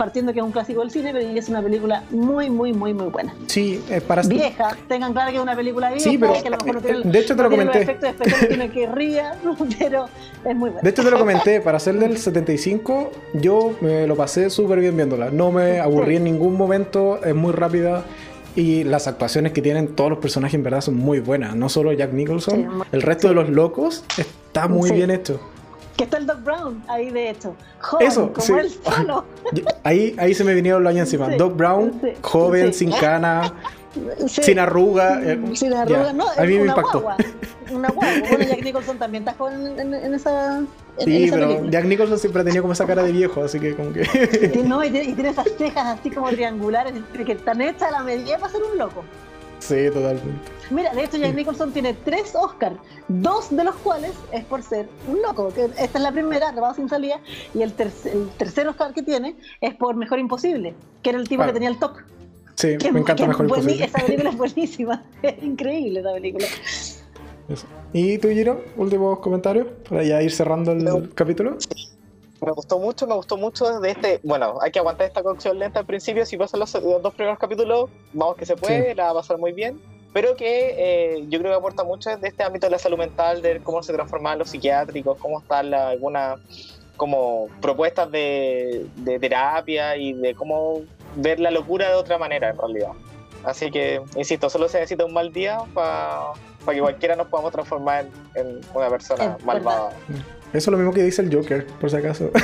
partiendo 0.00 0.32
que 0.32 0.38
es 0.38 0.44
un 0.44 0.50
clásico 0.50 0.80
del 0.80 0.90
cine, 0.90 1.12
pero 1.12 1.28
es 1.28 1.48
una 1.50 1.60
película 1.60 2.04
muy, 2.10 2.48
muy, 2.48 2.72
muy, 2.72 2.94
muy 2.94 3.08
buena. 3.08 3.34
Sí, 3.48 3.82
es 3.90 4.02
para 4.02 4.22
vieja. 4.22 4.74
Tengan 4.88 5.12
claro 5.12 5.30
que 5.30 5.36
es 5.36 5.42
una 5.42 5.54
película 5.54 5.90
vieja, 5.90 6.08
sí, 6.08 6.16
pero, 6.16 6.32
que 6.32 6.48
a 6.48 6.50
lo 6.52 6.56
mejor 6.56 6.74
no 6.76 6.80
tiene, 6.80 7.00
de 7.04 7.18
hecho 7.18 7.36
te 7.36 7.42
lo 7.42 7.50
comenté. 7.50 7.98
tiene 8.48 8.70
que 8.70 8.86
ría, 8.94 9.34
pero 9.78 10.06
es 10.42 10.56
muy 10.56 10.70
buena. 10.70 10.80
De 10.80 10.88
hecho 10.88 11.04
te 11.04 11.10
lo 11.10 11.18
comenté, 11.18 11.60
para 11.60 11.78
ser 11.78 11.98
del 11.98 12.16
75, 12.16 13.10
yo 13.34 13.74
me 13.82 14.06
lo 14.06 14.16
pasé 14.16 14.48
súper 14.48 14.80
bien 14.80 14.96
viéndola. 14.96 15.30
No 15.30 15.52
me 15.52 15.80
aburrí 15.80 16.16
en 16.16 16.24
ningún 16.24 16.56
momento, 16.56 17.22
es 17.22 17.34
muy 17.34 17.52
rápida. 17.52 18.04
Y 18.56 18.82
las 18.84 19.06
actuaciones 19.06 19.52
que 19.52 19.60
tienen 19.60 19.94
todos 19.94 20.10
los 20.10 20.18
personajes 20.18 20.54
en 20.54 20.62
verdad 20.62 20.80
son 20.80 20.96
muy 20.96 21.20
buenas. 21.20 21.54
No 21.54 21.68
solo 21.68 21.92
Jack 21.92 22.12
Nicholson, 22.12 22.84
el 22.90 23.02
resto 23.02 23.28
de 23.28 23.34
los 23.34 23.50
locos 23.50 24.02
está 24.16 24.66
muy 24.66 24.90
bien 24.92 25.10
hecho. 25.10 25.40
Que 26.00 26.04
está 26.04 26.16
el 26.16 26.24
Doc 26.24 26.42
Brown 26.42 26.82
ahí 26.88 27.10
de 27.10 27.28
hecho. 27.28 27.54
Joven, 27.78 28.06
Eso, 28.06 28.32
como 28.32 28.58
él 28.58 28.70
solo. 28.70 29.26
Ahí, 29.84 30.16
ahí 30.16 30.32
se 30.32 30.44
me 30.44 30.54
vinieron 30.54 30.82
los 30.82 30.90
años 30.92 31.12
encima. 31.12 31.28
Doc 31.36 31.54
Brown, 31.56 32.00
joven, 32.22 32.72
sin 32.72 32.90
cana, 32.90 33.52
sin 34.26 34.58
arruga. 34.58 35.20
Eh, 35.22 35.38
sin 35.52 35.74
arruga, 35.74 36.14
no, 36.14 36.24
a 36.30 36.42
mí 36.44 36.56
me 36.56 36.68
impactó. 36.68 37.06
Una 37.70 37.90
guagua. 37.90 38.14
Bueno, 38.30 38.44
Jack 38.46 38.62
Nicholson 38.62 38.98
también 38.98 39.24
está 39.24 39.34
joven 39.36 39.78
en, 39.78 40.14
esa. 40.14 40.62
sí, 41.00 41.28
pero 41.30 41.66
Jack 41.66 41.84
Nicholson 41.84 42.18
siempre 42.18 42.40
ha 42.40 42.44
tenido 42.46 42.62
como 42.62 42.72
esa 42.72 42.86
cara 42.86 43.02
de 43.02 43.12
viejo, 43.12 43.44
así 43.44 43.60
que 43.60 43.76
como 43.76 43.92
que. 43.92 44.52
y, 44.54 44.62
no, 44.66 44.82
y, 44.82 44.88
tiene, 44.88 45.28
esas 45.28 45.48
cejas 45.58 45.98
así 45.98 46.10
como 46.10 46.30
triangulares, 46.30 46.94
que 47.26 47.32
están 47.32 47.60
hechas 47.60 47.88
a 47.88 47.90
la 47.90 48.02
medida 48.02 48.38
para 48.38 48.50
ser 48.50 48.62
un 48.62 48.78
loco. 48.78 49.04
Sí, 49.60 49.86
totalmente. 49.92 50.50
Mira, 50.70 50.92
de 50.94 51.04
hecho 51.04 51.16
Jack 51.16 51.34
Nicholson 51.34 51.72
tiene 51.72 51.94
tres 51.94 52.34
Oscars, 52.34 52.76
dos 53.08 53.54
de 53.54 53.64
los 53.64 53.74
cuales 53.76 54.12
es 54.32 54.44
por 54.44 54.62
ser 54.62 54.88
un 55.08 55.20
loco. 55.22 55.52
Que 55.52 55.64
esta 55.64 55.98
es 55.98 56.00
la 56.00 56.12
primera, 56.12 56.50
grabado 56.52 56.74
sin 56.74 56.88
salida, 56.88 57.20
y 57.54 57.62
el, 57.62 57.72
tercer 57.72 58.68
Oscar 58.68 58.94
que 58.94 59.02
tiene 59.02 59.36
es 59.60 59.74
por 59.74 59.96
Mejor 59.96 60.18
Imposible, 60.18 60.74
que 61.02 61.10
era 61.10 61.18
el 61.18 61.28
tipo 61.28 61.44
que 61.44 61.52
tenía 61.52 61.68
el 61.68 61.78
toque. 61.78 62.00
Sí, 62.54 62.76
me 62.92 63.00
encanta 63.00 63.26
Mejor 63.26 63.46
Imposible. 63.46 63.84
Esa 63.84 63.98
película 63.98 64.30
es 64.30 64.36
buenísima, 64.38 65.04
es 65.22 65.42
increíble 65.42 66.00
esa 66.00 66.12
película. 66.12 66.46
¿Y 67.92 68.18
tú, 68.18 68.28
Giro? 68.28 68.64
Últimos 68.76 69.18
comentarios 69.18 69.66
para 69.88 70.04
ya 70.04 70.22
ir 70.22 70.30
cerrando 70.30 70.72
el 70.72 71.12
capítulo. 71.14 71.58
Me 72.40 72.52
gustó 72.52 72.78
mucho, 72.78 73.06
me 73.06 73.14
gustó 73.14 73.36
mucho 73.36 73.80
de 73.80 73.90
este. 73.90 74.20
Bueno, 74.22 74.58
hay 74.62 74.70
que 74.70 74.78
aguantar 74.78 75.06
esta 75.06 75.22
cocción 75.22 75.58
lenta 75.58 75.80
al 75.80 75.86
principio. 75.86 76.24
Si 76.24 76.36
pasan 76.36 76.60
los, 76.60 76.72
dos 76.72 77.14
primeros 77.14 77.38
capítulos, 77.38 77.90
vamos 78.12 78.36
que 78.36 78.46
se 78.46 78.56
puede, 78.56 78.94
la 78.94 79.04
va 79.04 79.10
a 79.10 79.14
pasar 79.14 79.38
muy 79.38 79.52
bien. 79.52 79.80
Pero 80.12 80.34
que 80.34 80.74
eh, 80.76 81.24
yo 81.28 81.38
creo 81.38 81.52
que 81.52 81.58
aporta 81.58 81.84
mucho 81.84 82.16
de 82.16 82.28
este 82.28 82.42
ámbito 82.42 82.66
de 82.66 82.72
la 82.72 82.78
salud 82.78 82.98
mental, 82.98 83.42
de 83.42 83.60
cómo 83.62 83.82
se 83.82 83.92
transforman 83.92 84.38
los 84.38 84.50
psiquiátricos, 84.50 85.18
cómo 85.18 85.40
están 85.40 85.72
algunas 85.72 86.40
como 86.96 87.46
propuestas 87.60 88.10
de, 88.10 88.86
de 88.96 89.18
terapia 89.18 89.96
y 89.96 90.12
de 90.12 90.34
cómo 90.34 90.82
ver 91.16 91.40
la 91.40 91.50
locura 91.50 91.88
de 91.88 91.94
otra 91.94 92.18
manera 92.18 92.50
en 92.50 92.58
realidad. 92.58 92.92
Así 93.44 93.70
que, 93.70 94.02
insisto, 94.16 94.50
solo 94.50 94.68
se 94.68 94.78
necesita 94.78 95.04
un 95.04 95.14
mal 95.14 95.32
día 95.32 95.58
para 95.72 96.32
que 96.70 96.80
cualquiera 96.80 97.16
nos 97.16 97.28
podamos 97.28 97.52
transformar 97.52 98.06
en, 98.34 98.60
una 98.74 98.88
persona 98.88 99.38
malvada. 99.44 99.90
Eso 100.52 100.58
es 100.58 100.66
lo 100.68 100.76
mismo 100.76 100.92
que 100.92 101.02
dice 101.02 101.22
el 101.22 101.34
Joker, 101.34 101.66
por 101.66 101.90
si 101.90 101.96
acaso. 101.96 102.30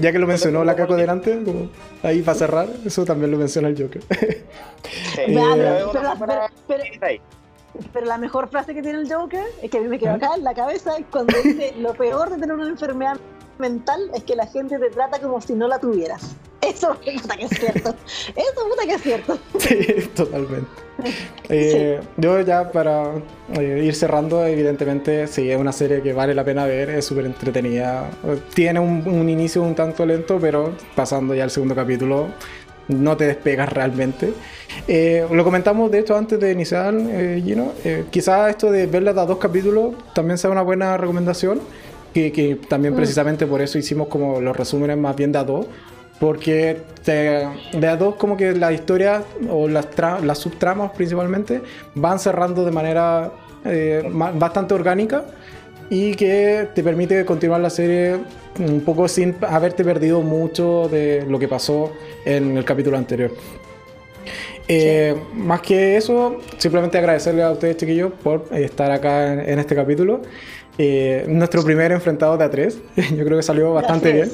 Ya 0.00 0.12
que 0.12 0.18
lo 0.18 0.26
mencionó 0.26 0.64
la 0.64 0.74
caco 0.74 0.96
delante, 0.96 1.42
como 1.44 1.70
ahí 2.02 2.22
para 2.22 2.38
cerrar, 2.38 2.68
eso 2.84 3.04
también 3.04 3.30
lo 3.30 3.38
menciona 3.38 3.68
el 3.68 3.80
Joker. 3.80 4.02
pero 7.92 8.06
la 8.06 8.18
mejor 8.18 8.48
frase 8.48 8.74
que 8.74 8.82
tiene 8.82 9.00
el 9.00 9.12
Joker 9.12 9.44
es 9.62 9.70
que 9.70 9.78
a 9.78 9.80
mí 9.80 9.88
me 9.88 9.98
quedó 9.98 10.14
acá 10.14 10.30
en 10.36 10.44
la 10.44 10.54
cabeza 10.54 10.96
cuando 11.10 11.36
dice 11.42 11.74
lo 11.78 11.94
peor 11.94 12.30
de 12.30 12.38
tener 12.38 12.54
una 12.54 12.68
enfermedad 12.68 13.16
mental 13.60 14.10
es 14.14 14.24
que 14.24 14.34
la 14.34 14.46
gente 14.46 14.78
te 14.78 14.90
trata 14.90 15.20
como 15.20 15.40
si 15.40 15.54
no 15.54 15.68
la 15.68 15.78
tuvieras. 15.78 16.34
Eso 16.60 16.94
puta 16.94 17.36
que 17.36 17.44
es 17.44 17.50
cierto. 17.58 17.94
Eso 18.36 18.68
puta 18.68 18.84
que 18.84 18.94
es 18.94 19.02
cierto. 19.02 19.38
Sí, 19.58 20.10
totalmente. 20.14 20.68
Eh, 21.48 21.98
yo 22.18 22.40
ya 22.42 22.70
para 22.70 23.10
eh, 23.58 23.82
ir 23.84 23.94
cerrando, 23.94 24.46
evidentemente 24.46 25.26
sí, 25.26 25.50
es 25.50 25.58
una 25.58 25.72
serie 25.72 26.02
que 26.02 26.12
vale 26.12 26.32
la 26.34 26.44
pena 26.44 26.66
ver, 26.66 26.90
es 26.90 27.06
súper 27.06 27.24
entretenida. 27.24 28.08
Tiene 28.54 28.78
un, 28.78 29.28
inicio 29.28 29.62
un 29.62 29.74
tanto 29.74 30.06
lento, 30.06 30.38
pero 30.38 30.74
pasando 30.94 31.34
ya 31.34 31.42
al 31.42 31.50
segundo 31.50 31.74
capítulo 31.74 32.28
no 32.86 33.16
te 33.16 33.24
despegas 33.24 33.72
realmente. 33.72 34.32
Eh, 34.86 35.26
lo 35.32 35.42
comentamos 35.42 35.90
de 35.90 36.00
hecho 36.00 36.16
antes 36.16 36.38
de 36.38 36.52
iniciar, 36.52 36.94
Gino. 37.42 37.72
quizás 38.10 38.50
esto 38.50 38.70
de 38.70 38.86
verla 38.86 39.10
a 39.10 39.26
dos 39.26 39.38
capítulos 39.38 39.94
también 40.14 40.38
sea 40.38 40.50
una 40.50 40.62
buena 40.62 40.96
recomendación. 40.98 41.60
Que, 42.12 42.58
también 42.68 42.94
mm. 42.94 42.96
precisamente 42.96 43.46
por 43.46 43.60
eso 43.60 43.78
hicimos 43.78 44.08
como 44.08 44.40
los 44.40 44.56
resúmenes 44.56 44.98
más 44.98 45.14
bien 45.14 45.30
de 45.32 45.38
a 45.38 45.44
dos 45.44 45.66
porque 46.18 46.76
de 47.04 47.86
a 47.86 47.96
dos 47.96 48.16
como 48.16 48.36
que 48.36 48.52
la 48.52 48.72
historia 48.72 49.22
o 49.48 49.68
las, 49.68 49.86
las 50.22 50.38
subtramas 50.38 50.90
principalmente 50.90 51.62
van 51.94 52.18
cerrando 52.18 52.64
de 52.64 52.70
manera 52.72 53.32
eh, 53.64 54.02
bastante 54.34 54.74
orgánica 54.74 55.24
y 55.88 56.14
que 56.14 56.68
te 56.74 56.84
permite 56.84 57.24
continuar 57.24 57.60
la 57.60 57.70
serie 57.70 58.18
un 58.58 58.80
poco 58.82 59.08
sin 59.08 59.34
haberte 59.48 59.84
perdido 59.84 60.22
mucho 60.22 60.88
de 60.88 61.24
lo 61.26 61.38
que 61.38 61.48
pasó 61.48 61.92
en 62.24 62.56
el 62.56 62.64
capítulo 62.64 62.96
anterior. 62.96 63.32
Eh, 64.68 65.16
más 65.34 65.62
que 65.62 65.96
eso, 65.96 66.38
simplemente 66.58 66.96
agradecerle 66.96 67.42
a 67.42 67.50
ustedes, 67.50 67.76
chiquillos, 67.76 68.12
por 68.22 68.46
estar 68.52 68.92
acá 68.92 69.32
en, 69.32 69.58
este 69.58 69.74
capítulo. 69.74 70.22
Eh, 70.82 71.26
nuestro 71.28 71.62
primer 71.62 71.92
enfrentado 71.92 72.38
de 72.38 72.50
A3, 72.50 72.74
yo 73.14 73.22
creo 73.26 73.36
que 73.36 73.42
salió 73.42 73.74
bastante 73.74 74.14
bien. 74.14 74.30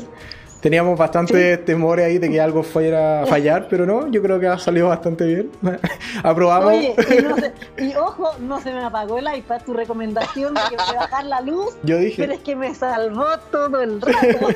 Teníamos 0.60 0.96
bastante 0.96 1.58
temores 1.58 2.06
ahí 2.06 2.18
de 2.18 2.30
que 2.30 2.40
algo 2.40 2.62
fuera 2.62 3.22
a 3.22 3.26
fallar, 3.26 3.66
pero 3.68 3.84
no, 3.84 4.06
yo 4.12 4.22
creo 4.22 4.38
que 4.38 4.46
ha 4.46 4.56
salido 4.56 4.86
bastante 4.86 5.24
bien. 5.26 5.50
Aprobamos. 6.22 6.72
Oye, 6.72 6.94
y, 7.78 7.96
ojo, 7.96 8.30
no 8.38 8.60
se 8.60 8.72
me 8.72 8.84
apagó 8.84 9.18
el 9.18 9.26
iPad, 9.36 9.62
tu 9.66 9.74
recomendación 9.74 10.54
de 10.54 10.60
que 10.70 10.76
me 10.76 10.96
bajar 10.96 11.24
la 11.24 11.40
luz. 11.40 11.74
Yo 11.82 11.98
dije. 11.98 12.22
Pero 12.22 12.34
es 12.34 12.40
que 12.40 12.54
me 12.54 12.72
salvó 12.76 13.26
todo 13.50 13.82
el 13.82 14.00
rato. 14.00 14.48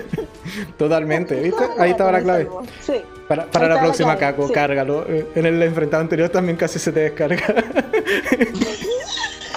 Totalmente, 0.79 1.41
¿viste? 1.41 1.65
Ahí 1.77 1.91
estaba 1.91 2.13
la 2.13 2.23
clave. 2.23 2.49
Sí. 2.83 3.03
Para, 3.27 3.47
para 3.47 3.69
la 3.69 3.81
próxima, 3.81 4.17
Caco, 4.17 4.51
cárgalo. 4.53 5.05
Eh, 5.09 5.27
en 5.35 5.45
el 5.45 5.61
enfrentado 5.61 6.03
anterior 6.03 6.29
también 6.29 6.57
casi 6.57 6.79
se 6.79 6.93
te 6.93 7.01
descarga. 7.01 7.65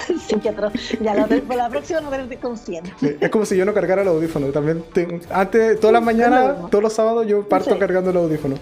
Ya 1.00 1.14
la, 1.14 1.26
la 1.56 1.68
próxima 1.68 2.00
no 2.00 2.10
tenerte 2.10 2.36
consciente. 2.36 2.92
es 3.20 3.30
como 3.30 3.44
si 3.44 3.56
yo 3.56 3.64
no 3.64 3.74
cargara 3.74 4.02
el 4.02 4.08
audífono. 4.08 4.48
También 4.48 4.84
antes, 5.30 5.80
todas 5.80 5.92
las 5.92 6.02
mañanas, 6.02 6.70
todos 6.70 6.82
los 6.82 6.92
sábados, 6.92 7.26
yo 7.26 7.48
parto 7.48 7.78
cargando 7.78 8.10
el 8.10 8.16
audífono. 8.16 8.56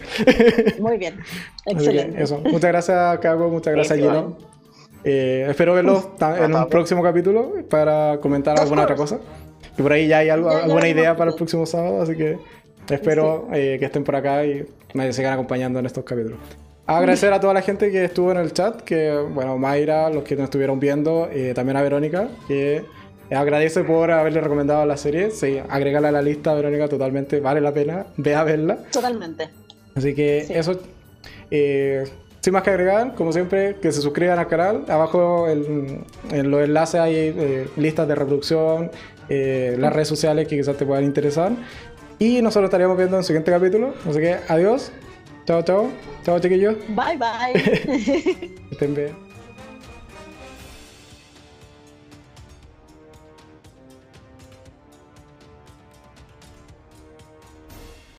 Muy 0.80 0.98
bien. 0.98 1.20
Excelente. 1.66 2.22
eso. 2.22 2.38
Muchas 2.38 2.70
gracias, 2.70 3.18
Cago. 3.18 3.48
Muchas 3.48 3.74
gracias, 3.74 3.98
Gino. 3.98 4.36
Eh, 5.04 5.46
espero 5.48 5.74
verlos 5.74 6.08
en 6.20 6.54
un 6.54 6.68
próximo 6.68 7.02
capítulo 7.02 7.54
para 7.68 8.18
comentar 8.20 8.58
alguna 8.58 8.82
otra 8.82 8.96
cosa. 8.96 9.18
Que 9.76 9.82
por 9.82 9.92
ahí 9.92 10.06
ya 10.06 10.18
hay 10.18 10.28
algo, 10.28 10.50
alguna 10.50 10.88
idea 10.88 11.16
para 11.16 11.30
el 11.30 11.36
próximo 11.36 11.64
sábado, 11.66 12.02
así 12.02 12.14
que 12.14 12.38
espero 12.90 13.48
eh, 13.52 13.76
que 13.78 13.86
estén 13.86 14.04
por 14.04 14.16
acá 14.16 14.44
y 14.44 14.66
me 14.92 15.12
sigan 15.12 15.32
acompañando 15.32 15.78
en 15.78 15.86
estos 15.86 16.04
capítulos. 16.04 16.38
Agradecer 16.98 17.32
a 17.32 17.40
toda 17.40 17.54
la 17.54 17.62
gente 17.62 17.90
que 17.90 18.04
estuvo 18.04 18.30
en 18.32 18.38
el 18.38 18.52
chat, 18.52 18.80
que, 18.82 19.12
bueno, 19.12 19.58
Mayra, 19.58 20.10
los 20.10 20.24
que 20.24 20.36
nos 20.36 20.44
estuvieron 20.44 20.80
viendo, 20.80 21.28
y 21.34 21.52
también 21.54 21.76
a 21.76 21.82
Verónica, 21.82 22.28
que 22.48 22.84
agradece 23.30 23.84
por 23.84 24.10
haberle 24.10 24.40
recomendado 24.40 24.84
la 24.86 24.96
serie. 24.96 25.30
Sí, 25.30 25.60
agregarla 25.68 26.08
a 26.08 26.12
la 26.12 26.22
lista, 26.22 26.54
Verónica, 26.54 26.88
totalmente 26.88 27.40
vale 27.40 27.60
la 27.60 27.72
pena. 27.72 28.06
Ve 28.16 28.34
a 28.34 28.44
verla. 28.44 28.78
Totalmente. 28.90 29.48
Así 29.94 30.14
que 30.14 30.46
eso. 30.50 30.80
Eh, 31.50 32.04
sin 32.40 32.52
más 32.52 32.62
que 32.62 32.70
agregar, 32.70 33.14
como 33.14 33.32
siempre, 33.32 33.76
que 33.80 33.92
se 33.92 34.00
suscriban 34.00 34.38
al 34.38 34.48
canal. 34.48 34.84
Abajo 34.88 35.48
en, 35.48 36.04
los 36.50 36.62
enlaces 36.62 37.00
hay 37.00 37.14
eh, 37.14 37.68
listas 37.76 38.08
de 38.08 38.14
reproducción, 38.16 38.90
eh, 39.28 39.76
las 39.78 39.92
redes 39.92 40.08
sociales 40.08 40.48
que 40.48 40.56
quizás 40.56 40.76
te 40.76 40.84
puedan 40.84 41.04
interesar. 41.04 41.52
Y 42.18 42.42
nosotros 42.42 42.68
estaríamos 42.68 42.96
viendo 42.96 43.16
en 43.16 43.20
el 43.20 43.24
siguiente 43.24 43.50
capítulo. 43.50 43.94
Así 44.08 44.18
que 44.18 44.38
adiós. 44.48 44.92
Chao, 45.46 45.62
chao. 45.62 45.90
Chao, 46.24 46.38
chiquillos. 46.38 46.76
Bye, 46.88 47.16
bye. 47.18 47.52
Estén 48.70 48.94
bien. 48.94 49.31